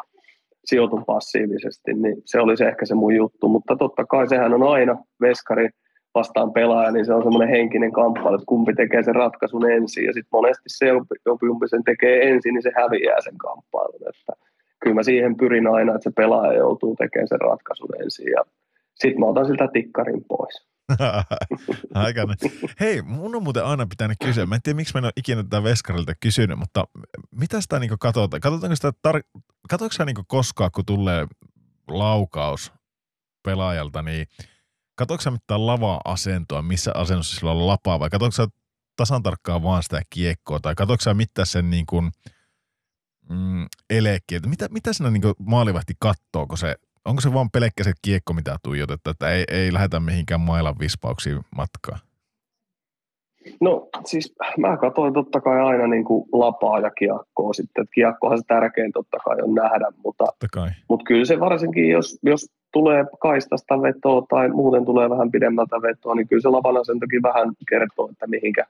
[0.64, 3.48] sijoitun passiivisesti, niin se oli se ehkä se mun juttu.
[3.48, 5.68] Mutta totta kai sehän on aina veskari
[6.14, 10.04] vastaan pelaaja, niin se on semmoinen henkinen kamppailu, että kumpi tekee sen ratkaisun ensin.
[10.04, 14.08] Ja sitten monesti se, jompi sen tekee ensin, niin se häviää sen kamppailun.
[14.08, 14.32] Että
[14.80, 18.30] kyllä mä siihen pyrin aina, että se pelaaja joutuu tekemään sen ratkaisun ensin.
[18.30, 18.44] Ja
[18.94, 20.73] sitten mä otan siltä tikkarin pois.
[21.94, 22.36] Aikainen.
[22.80, 24.46] Hei, mun on muuten aina pitänyt kysyä.
[24.46, 26.84] Mä en tiedä, miksi mä en ole ikinä tätä Veskarilta kysynyt, mutta
[27.30, 28.40] mitä sitä niinku katsotaan?
[28.40, 31.26] Katsotaanko sitä tar- Katsotaanko niinku koskaan, kun tulee
[31.88, 32.72] laukaus
[33.42, 34.26] pelaajalta, niin
[34.94, 38.56] katsotaanko mitään lava-asentoa, missä asennossa sillä on lapaa, vai katsotaanko
[38.96, 42.12] tasan tarkkaan vaan sitä kiekkoa, tai katsotaanko mitään sen niin kuin,
[43.28, 47.92] mm, elekkiä, mitä, mitä siinä niin maalivahti kattoo, kun se onko se vaan pelkkä se
[48.02, 51.98] kiekko, mitä tuijotetaan, että ei, ei lähdetä mihinkään mailan vispauksiin matkaan?
[53.60, 58.44] No siis mä katsoin totta kai aina niin kuin lapaa ja kiekkoa sitten, kiekkohan se
[58.46, 60.24] tärkein totta kai on nähdä, mutta,
[60.88, 66.14] mutta kyllä se varsinkin, jos, jos tulee kaistasta vetoa tai muuten tulee vähän pidemmältä vetoa,
[66.14, 68.64] niin kyllä se lavana sen toki vähän kertoo, että mihinkä,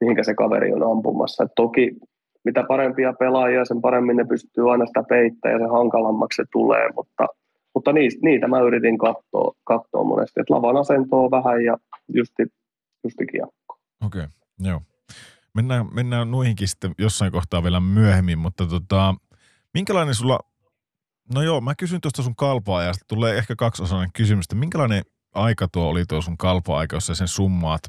[0.00, 1.44] mihinkä se kaveri on ampumassa.
[1.44, 1.96] Et toki
[2.44, 6.88] mitä parempia pelaajia, sen paremmin ne pystyy aina sitä peittämään ja se hankalammaksi se tulee,
[6.96, 7.26] mutta–
[7.80, 11.76] mutta niistä, niitä mä yritin katsoa, katsoa monesti, että lavan asentoa vähän ja
[12.08, 12.42] justi,
[13.04, 13.78] justi kiekko.
[14.06, 14.28] Okei, okay,
[14.58, 14.82] joo.
[15.54, 19.14] Mennään, mennään noihinkin sitten jossain kohtaa vielä myöhemmin, mutta tota,
[19.74, 20.40] minkälainen sulla,
[21.34, 24.54] no joo, mä kysyn tuosta sun kalpa-ajasta, tulee ehkä kaksiosainen kysymystä.
[24.54, 25.02] Minkälainen
[25.34, 27.82] aika tuo oli tuo sun kalpa-aika, jos sä sen summaat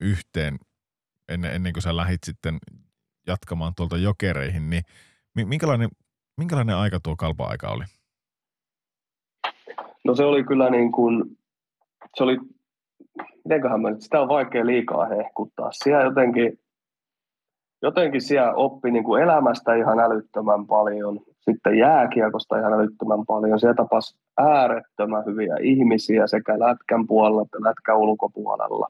[0.00, 0.58] yhteen
[1.28, 2.58] ennen, ennen kuin sä lähit sitten
[3.26, 4.82] jatkamaan tuolta jokereihin, niin
[5.34, 5.88] minkälainen,
[6.36, 7.84] minkälainen aika tuo kalpa-aika oli?
[10.08, 11.24] No se oli kyllä niin kuin,
[12.14, 12.38] se oli,
[13.44, 15.70] mitenköhän mä nyt, sitä on vaikea liikaa hehkuttaa.
[15.72, 16.58] Siellä jotenkin,
[17.82, 23.60] jotenkin siellä oppi niin kuin elämästä ihan älyttömän paljon, sitten jääkiekosta ihan älyttömän paljon.
[23.60, 28.88] Siellä tapas äärettömän hyviä ihmisiä sekä lätkän puolella että lätkän ulkopuolella.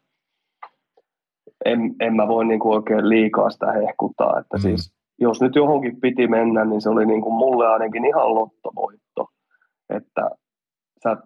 [1.64, 4.60] En, en mä voi niin kuin oikein liikaa sitä hehkuttaa, että mm.
[4.60, 9.26] siis jos nyt johonkin piti mennä, niin se oli niin kuin mulle ainakin ihan lottovoitto.
[9.90, 10.30] Että
[11.02, 11.16] sä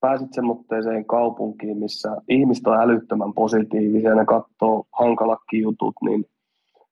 [0.00, 6.24] pääsit semmoitteeseen kaupunkiin, missä ihmiset on älyttömän positiivisia, ne katsoo hankalatkin jutut, niin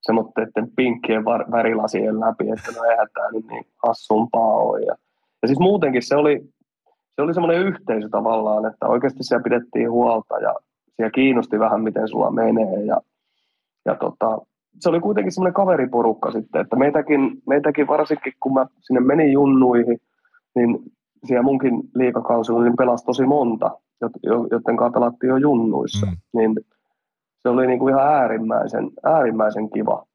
[0.01, 4.79] semmoitteiden pinkkien värilasien läpi, että no eihän tämä nyt niin hassumpaa ole.
[4.79, 4.95] Ja,
[5.41, 6.41] ja siis muutenkin se oli,
[7.15, 10.55] se oli semmoinen yhteisö tavallaan, että oikeasti siellä pidettiin huolta ja
[10.95, 13.01] siellä kiinnosti vähän, miten sulla menee ja,
[13.85, 14.41] ja tota,
[14.79, 19.97] se oli kuitenkin semmoinen kaveriporukka sitten, että meitäkin, meitäkin varsinkin kun mä sinne menin junnuihin,
[20.55, 20.79] niin
[21.25, 23.71] siellä munkin liikakausilla niin pelasi tosi monta,
[24.51, 26.05] joten kanssa pelattiin jo junnuissa.
[26.05, 26.17] Mm.
[26.33, 26.55] Niin
[27.39, 30.05] se oli niin kuin ihan äärimmäisen, äärimmäisen kiva,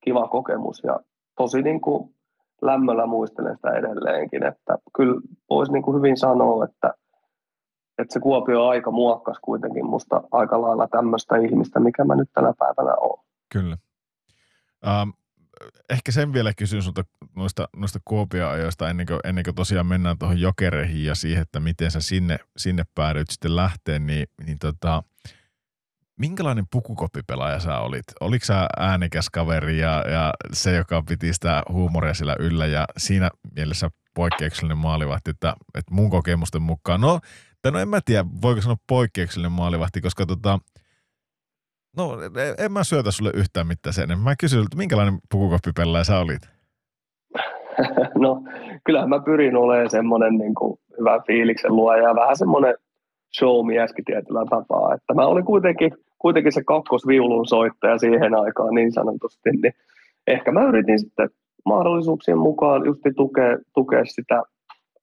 [0.00, 1.00] kiva kokemus ja
[1.36, 2.14] tosi niin kuin
[2.62, 5.20] lämmöllä muistelen sitä edelleenkin, että kyllä
[5.50, 6.94] voisi niin kuin hyvin sanoa, että,
[7.98, 12.52] että se Kuopio aika muokkas kuitenkin musta aika lailla tämmöistä ihmistä, mikä mä nyt tänä
[12.58, 13.24] päivänä olen.
[13.52, 13.76] Kyllä.
[15.02, 15.12] Um,
[15.90, 17.04] ehkä sen vielä kysyn sulta
[17.36, 21.90] noista, noista Kuopio-ajoista ennen kuin, ennen kuin tosiaan mennään tuohon jokereihin ja siihen, että miten
[21.90, 25.02] sä sinne, sinne päädyit sitten lähteen, niin, niin tota,
[26.18, 28.04] minkälainen pukukoppipelaaja sä olit?
[28.20, 33.30] Oliko sä äänekäs kaveri ja, ja se, joka piti sitä huumoria sillä yllä ja siinä
[33.56, 37.20] mielessä poikkeuksellinen maalivahti, että, että mun kokemusten mukaan, no,
[37.64, 40.58] no en mä tiedä, voiko sanoa poikkeuksellinen maalivahti, koska tota,
[41.96, 42.18] No,
[42.58, 44.18] en mä syötä sulle yhtään mitään sen.
[44.18, 46.42] Mä kysyn, että minkälainen pukukoppipelaaja sä olit?
[48.24, 48.42] no,
[48.84, 50.54] kyllähän mä pyrin olemaan semmoinen niin
[50.98, 52.74] hyvä fiiliksen luoja ja vähän semmoinen
[53.38, 54.94] show-mieskin tietyllä tapaa.
[54.94, 59.72] Että mä olin kuitenkin, kuitenkin se kakkosviulun soittaja siihen aikaan niin sanotusti, niin
[60.26, 61.30] ehkä mä yritin sitten
[61.64, 64.42] mahdollisuuksien mukaan just tukea, tukea sitä,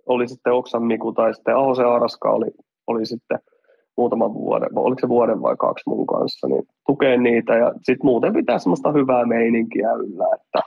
[0.06, 2.52] oli sitten Oksan Miku tai sitten Ahose Araska oli,
[2.88, 3.40] oli sitten–
[3.98, 8.34] muutaman vuoden, oliko se vuoden vai kaksi mun kanssa, niin tukee niitä ja sitten muuten
[8.34, 10.60] pitää semmoista hyvää meininkiä yllä, että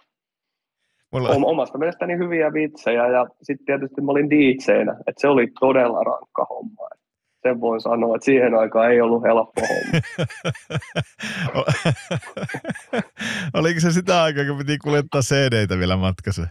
[1.13, 1.29] Mulla...
[1.29, 6.47] omasta mielestäni hyviä vitsejä ja sitten tietysti mä olin DJnä, että se oli todella rankka
[6.51, 6.89] homma.
[7.43, 10.01] sen voin sanoa, että siihen aikaan ei ollut helppo homma.
[13.59, 16.47] Oliko se sitä aikaa, kun piti kuljettaa CD-tä vielä matkassa?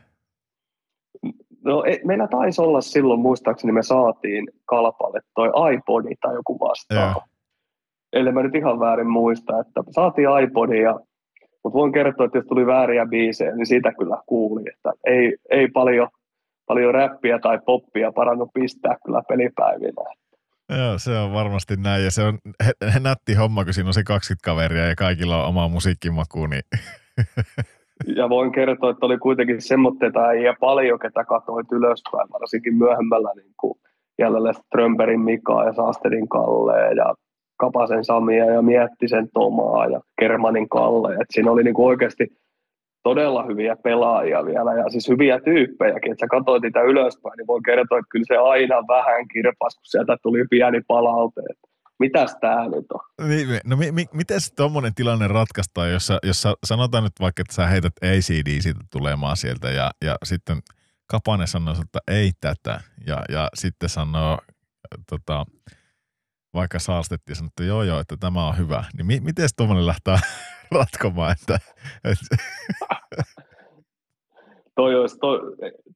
[1.66, 7.22] No ei, meillä taisi olla silloin, muistaakseni me saatiin kalpalle toi iPodi tai joku vastaava.
[8.14, 11.00] Eli mä nyt ihan väärin muista, että saatiin iPodi ja
[11.64, 15.68] mutta voin kertoa, että jos tuli vääriä biisejä, niin sitä kyllä kuuli, että ei, ei
[15.68, 16.08] paljon,
[16.68, 20.04] paljon räppiä tai poppia parannut pistää kyllä pelipäivinä.
[20.78, 22.04] Joo, se on varmasti näin.
[22.04, 25.44] Ja se on he, he nätti homma, kun siinä on se 20 kaveria ja kaikilla
[25.44, 26.46] on oma musiikkimaku.
[26.46, 26.64] Niin.
[28.16, 33.54] Ja voin kertoa, että oli kuitenkin semmoitteita äijä paljon, ketä katsoit ylöspäin, varsinkin myöhemmällä niin
[33.60, 33.80] kuin
[34.20, 37.14] jäljellä Strömberin Mikaa ja Saasterin Kallee ja
[37.58, 41.14] Kapasen Samia ja Miettisen Tomaa ja Kermanin Kalle.
[41.14, 42.28] Et siinä oli niinku oikeasti
[43.04, 46.12] todella hyviä pelaajia vielä ja siis hyviä tyyppejäkin.
[46.12, 49.86] Että sä katsoit niitä ylöspäin, niin voi kertoa, että kyllä se aina vähän kirpas, kun
[49.86, 51.42] sieltä tuli pieni palaute.
[52.00, 53.28] Mitäs tämä nyt on?
[53.28, 57.68] Niin, no mi, mi, miten tuommoinen tilanne ratkaistaan, jos, jos sanotaan nyt vaikka, että sä
[57.68, 60.62] heität ACD siitä tulemaan sieltä ja, ja sitten
[61.08, 64.40] Kapane sanoo, että ei tätä ja, ja sitten sanoo
[65.10, 65.46] tota,
[66.54, 70.18] vaikka saastettiin ja sanottu, joo joo, että tämä on hyvä, niin mi- miten tuommoinen lähtee
[70.72, 71.32] ratkomaan?
[71.32, 71.60] Että,
[72.04, 72.36] että...
[74.76, 75.40] toi, olisi, toi,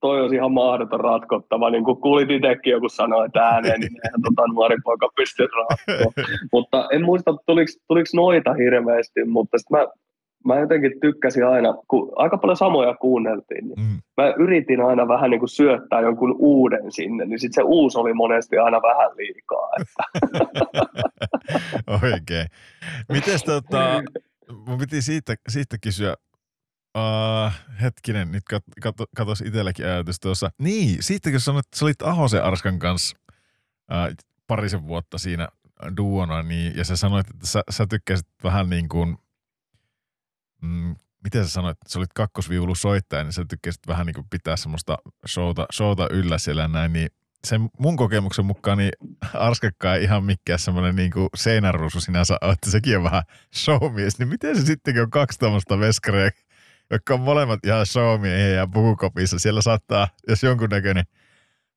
[0.01, 1.69] toi olisi ihan mahdoton ratkottava.
[1.69, 6.25] Niin kuin kuulit itsekin joku sanoi, että ääneen, niin eihän tota nuori poika pysty ratkoa.
[6.53, 9.87] mutta en muista, tuliko, tuliko noita hirveästi, mutta sitten mä
[10.45, 14.01] mä jotenkin tykkäsin aina, kun aika paljon samoja kuunneltiin, niin mm.
[14.17, 18.13] mä yritin aina vähän niin kuin syöttää jonkun uuden sinne, niin sitten se uusi oli
[18.13, 19.69] monesti aina vähän liikaa.
[19.81, 20.03] Että.
[22.13, 22.45] Oikein.
[23.11, 24.03] Miten tota,
[24.67, 26.15] mun piti siitä, siitä kysyä,
[26.97, 30.51] Uh, hetkinen, nyt kat, kat, katos itselläkin ajatus tuossa.
[30.57, 33.17] Niin, siitä kun sanoit, että sä olit Ahosen Arskan kanssa
[33.91, 34.15] uh,
[34.47, 35.47] parisen vuotta siinä
[35.97, 39.17] duona, niin, ja sä sanoit, että sä, sä tykkäsit vähän niin kuin–
[40.61, 44.27] mm, miten sä sanoit, että sä olit kakkosviulu soittaja, niin sä tykkäsit vähän niin kuin
[44.29, 47.09] pitää semmoista showta, showta yllä siellä näin, niin
[47.43, 48.91] sen mun kokemuksen mukaan niin
[49.33, 53.23] Arskakka ei ihan mikään semmoinen niin kuin seinäruusu sinänsä että sekin on vähän
[53.55, 56.31] showmies, niin miten se sitten on kaksi tämmöistä veskareja,
[56.91, 61.03] jotka on molemmat ihan showmiehiä ja pukukopissa, siellä saattaa, jos jonkunnäköinen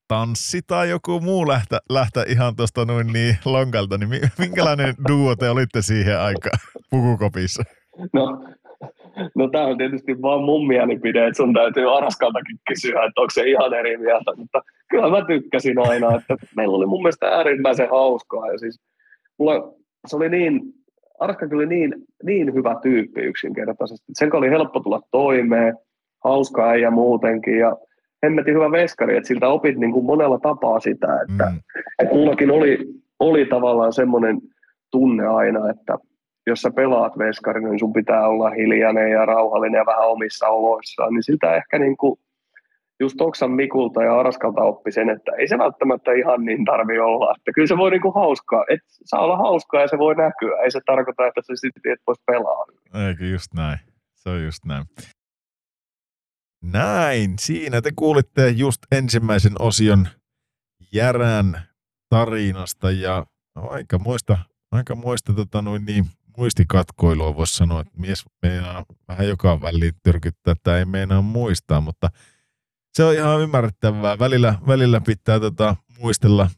[0.08, 5.50] tanssi tai joku muu lähtä, lähtä ihan tuosta noin niin lonkalta, niin minkälainen duo te
[5.50, 6.58] olitte siihen aikaan
[6.91, 7.62] pukukopissa?
[8.12, 8.44] No,
[9.34, 13.42] No tämä on tietysti vaan mun mielipide, että sun täytyy Araskaltakin kysyä, että onko se
[13.42, 18.52] ihan eri mieltä, mutta kyllä mä tykkäsin aina, että meillä oli mun mielestä äärimmäisen hauskaa
[18.52, 18.81] ja siis
[19.39, 19.74] mulla,
[20.07, 20.60] se oli niin,
[21.20, 24.07] Araska oli niin, niin hyvä tyyppi yksinkertaisesti.
[24.15, 25.78] Sen oli helppo tulla toimeen,
[26.24, 27.76] hauskaa ja muutenkin ja
[28.23, 31.60] hemmetin hyvä veskari, että siltä opit niin kuin monella tapaa sitä, että, mm.
[31.99, 32.78] että mullakin oli,
[33.20, 34.39] oli tavallaan semmoinen
[34.91, 35.99] tunne aina, että
[36.47, 41.15] jos sä pelaat veskarin, niin sun pitää olla hiljainen ja rauhallinen ja vähän omissa oloissaan,
[41.15, 42.18] niin siltä ehkä niin kuin
[43.02, 47.34] just Oksan Mikulta ja Araskalta oppi sen, että ei se välttämättä ihan niin tarvi olla.
[47.36, 50.62] Että kyllä se voi niinku hauskaa, että saa olla hauskaa ja se voi näkyä.
[50.64, 52.64] Ei se tarkoita, että se sitten et voisi pelaa.
[53.08, 53.78] Eikö just näin.
[54.14, 54.84] Se on just näin.
[56.62, 57.31] Näin.
[57.39, 60.08] Siinä te kuulitte just ensimmäisen osion
[60.92, 61.60] Järän
[62.08, 64.39] tarinasta ja aika muista,
[64.72, 66.05] aika muista tota noin niin,
[66.36, 72.08] muistikatkoilua voisi sanoa, että mies meinaa vähän joka väliin tyrkyttää, että ei meinaa muistaa, mutta
[72.93, 74.19] se on ihan ymmärrettävää.
[74.19, 76.51] Välillä, välillä pitää tota muistella,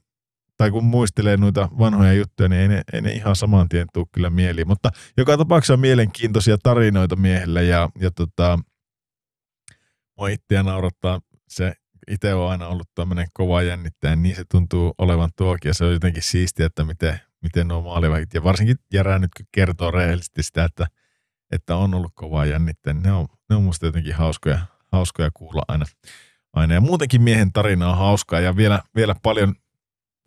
[0.57, 4.07] tai kun muistelee noita vanhoja juttuja, niin ei ne, ei ne ihan saman tien tule
[4.13, 4.69] kyllä mieliin.
[4.69, 8.59] Mutta joka tapauksessa on mielenkiintoisia tarinoita miehelle ja, ja tota,
[10.19, 11.75] mua itseä naurattaa se
[12.11, 15.93] itse on aina ollut tämmöinen kova jännittäjä, niin se tuntuu olevan tuokin ja se on
[15.93, 20.87] jotenkin siistiä, että miten, miten nuo maaliväkit, ja varsinkin Järä nyt kertoo rehellisesti sitä, että,
[21.51, 24.59] että on ollut kovaa jännitteen, ne on, ne on musta jotenkin hauskoja,
[24.95, 25.85] hauskoja kuulla aina.
[26.53, 26.75] aina.
[26.75, 29.55] Ja muutenkin miehen tarina on hauskaa, ja vielä, vielä paljon,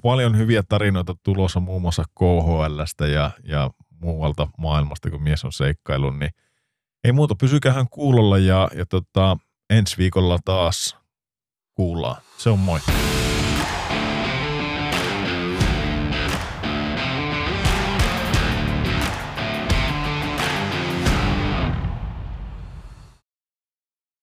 [0.03, 3.69] paljon hyviä tarinoita tulossa muun muassa KHLstä ja, ja
[4.01, 6.31] muualta maailmasta, kun mies on seikkailun, niin
[7.03, 9.37] ei muuta, pysykähän kuulolla ja, ja tota,
[9.69, 10.97] ensi viikolla taas
[11.73, 12.21] kuullaan.
[12.37, 12.79] Se on moi.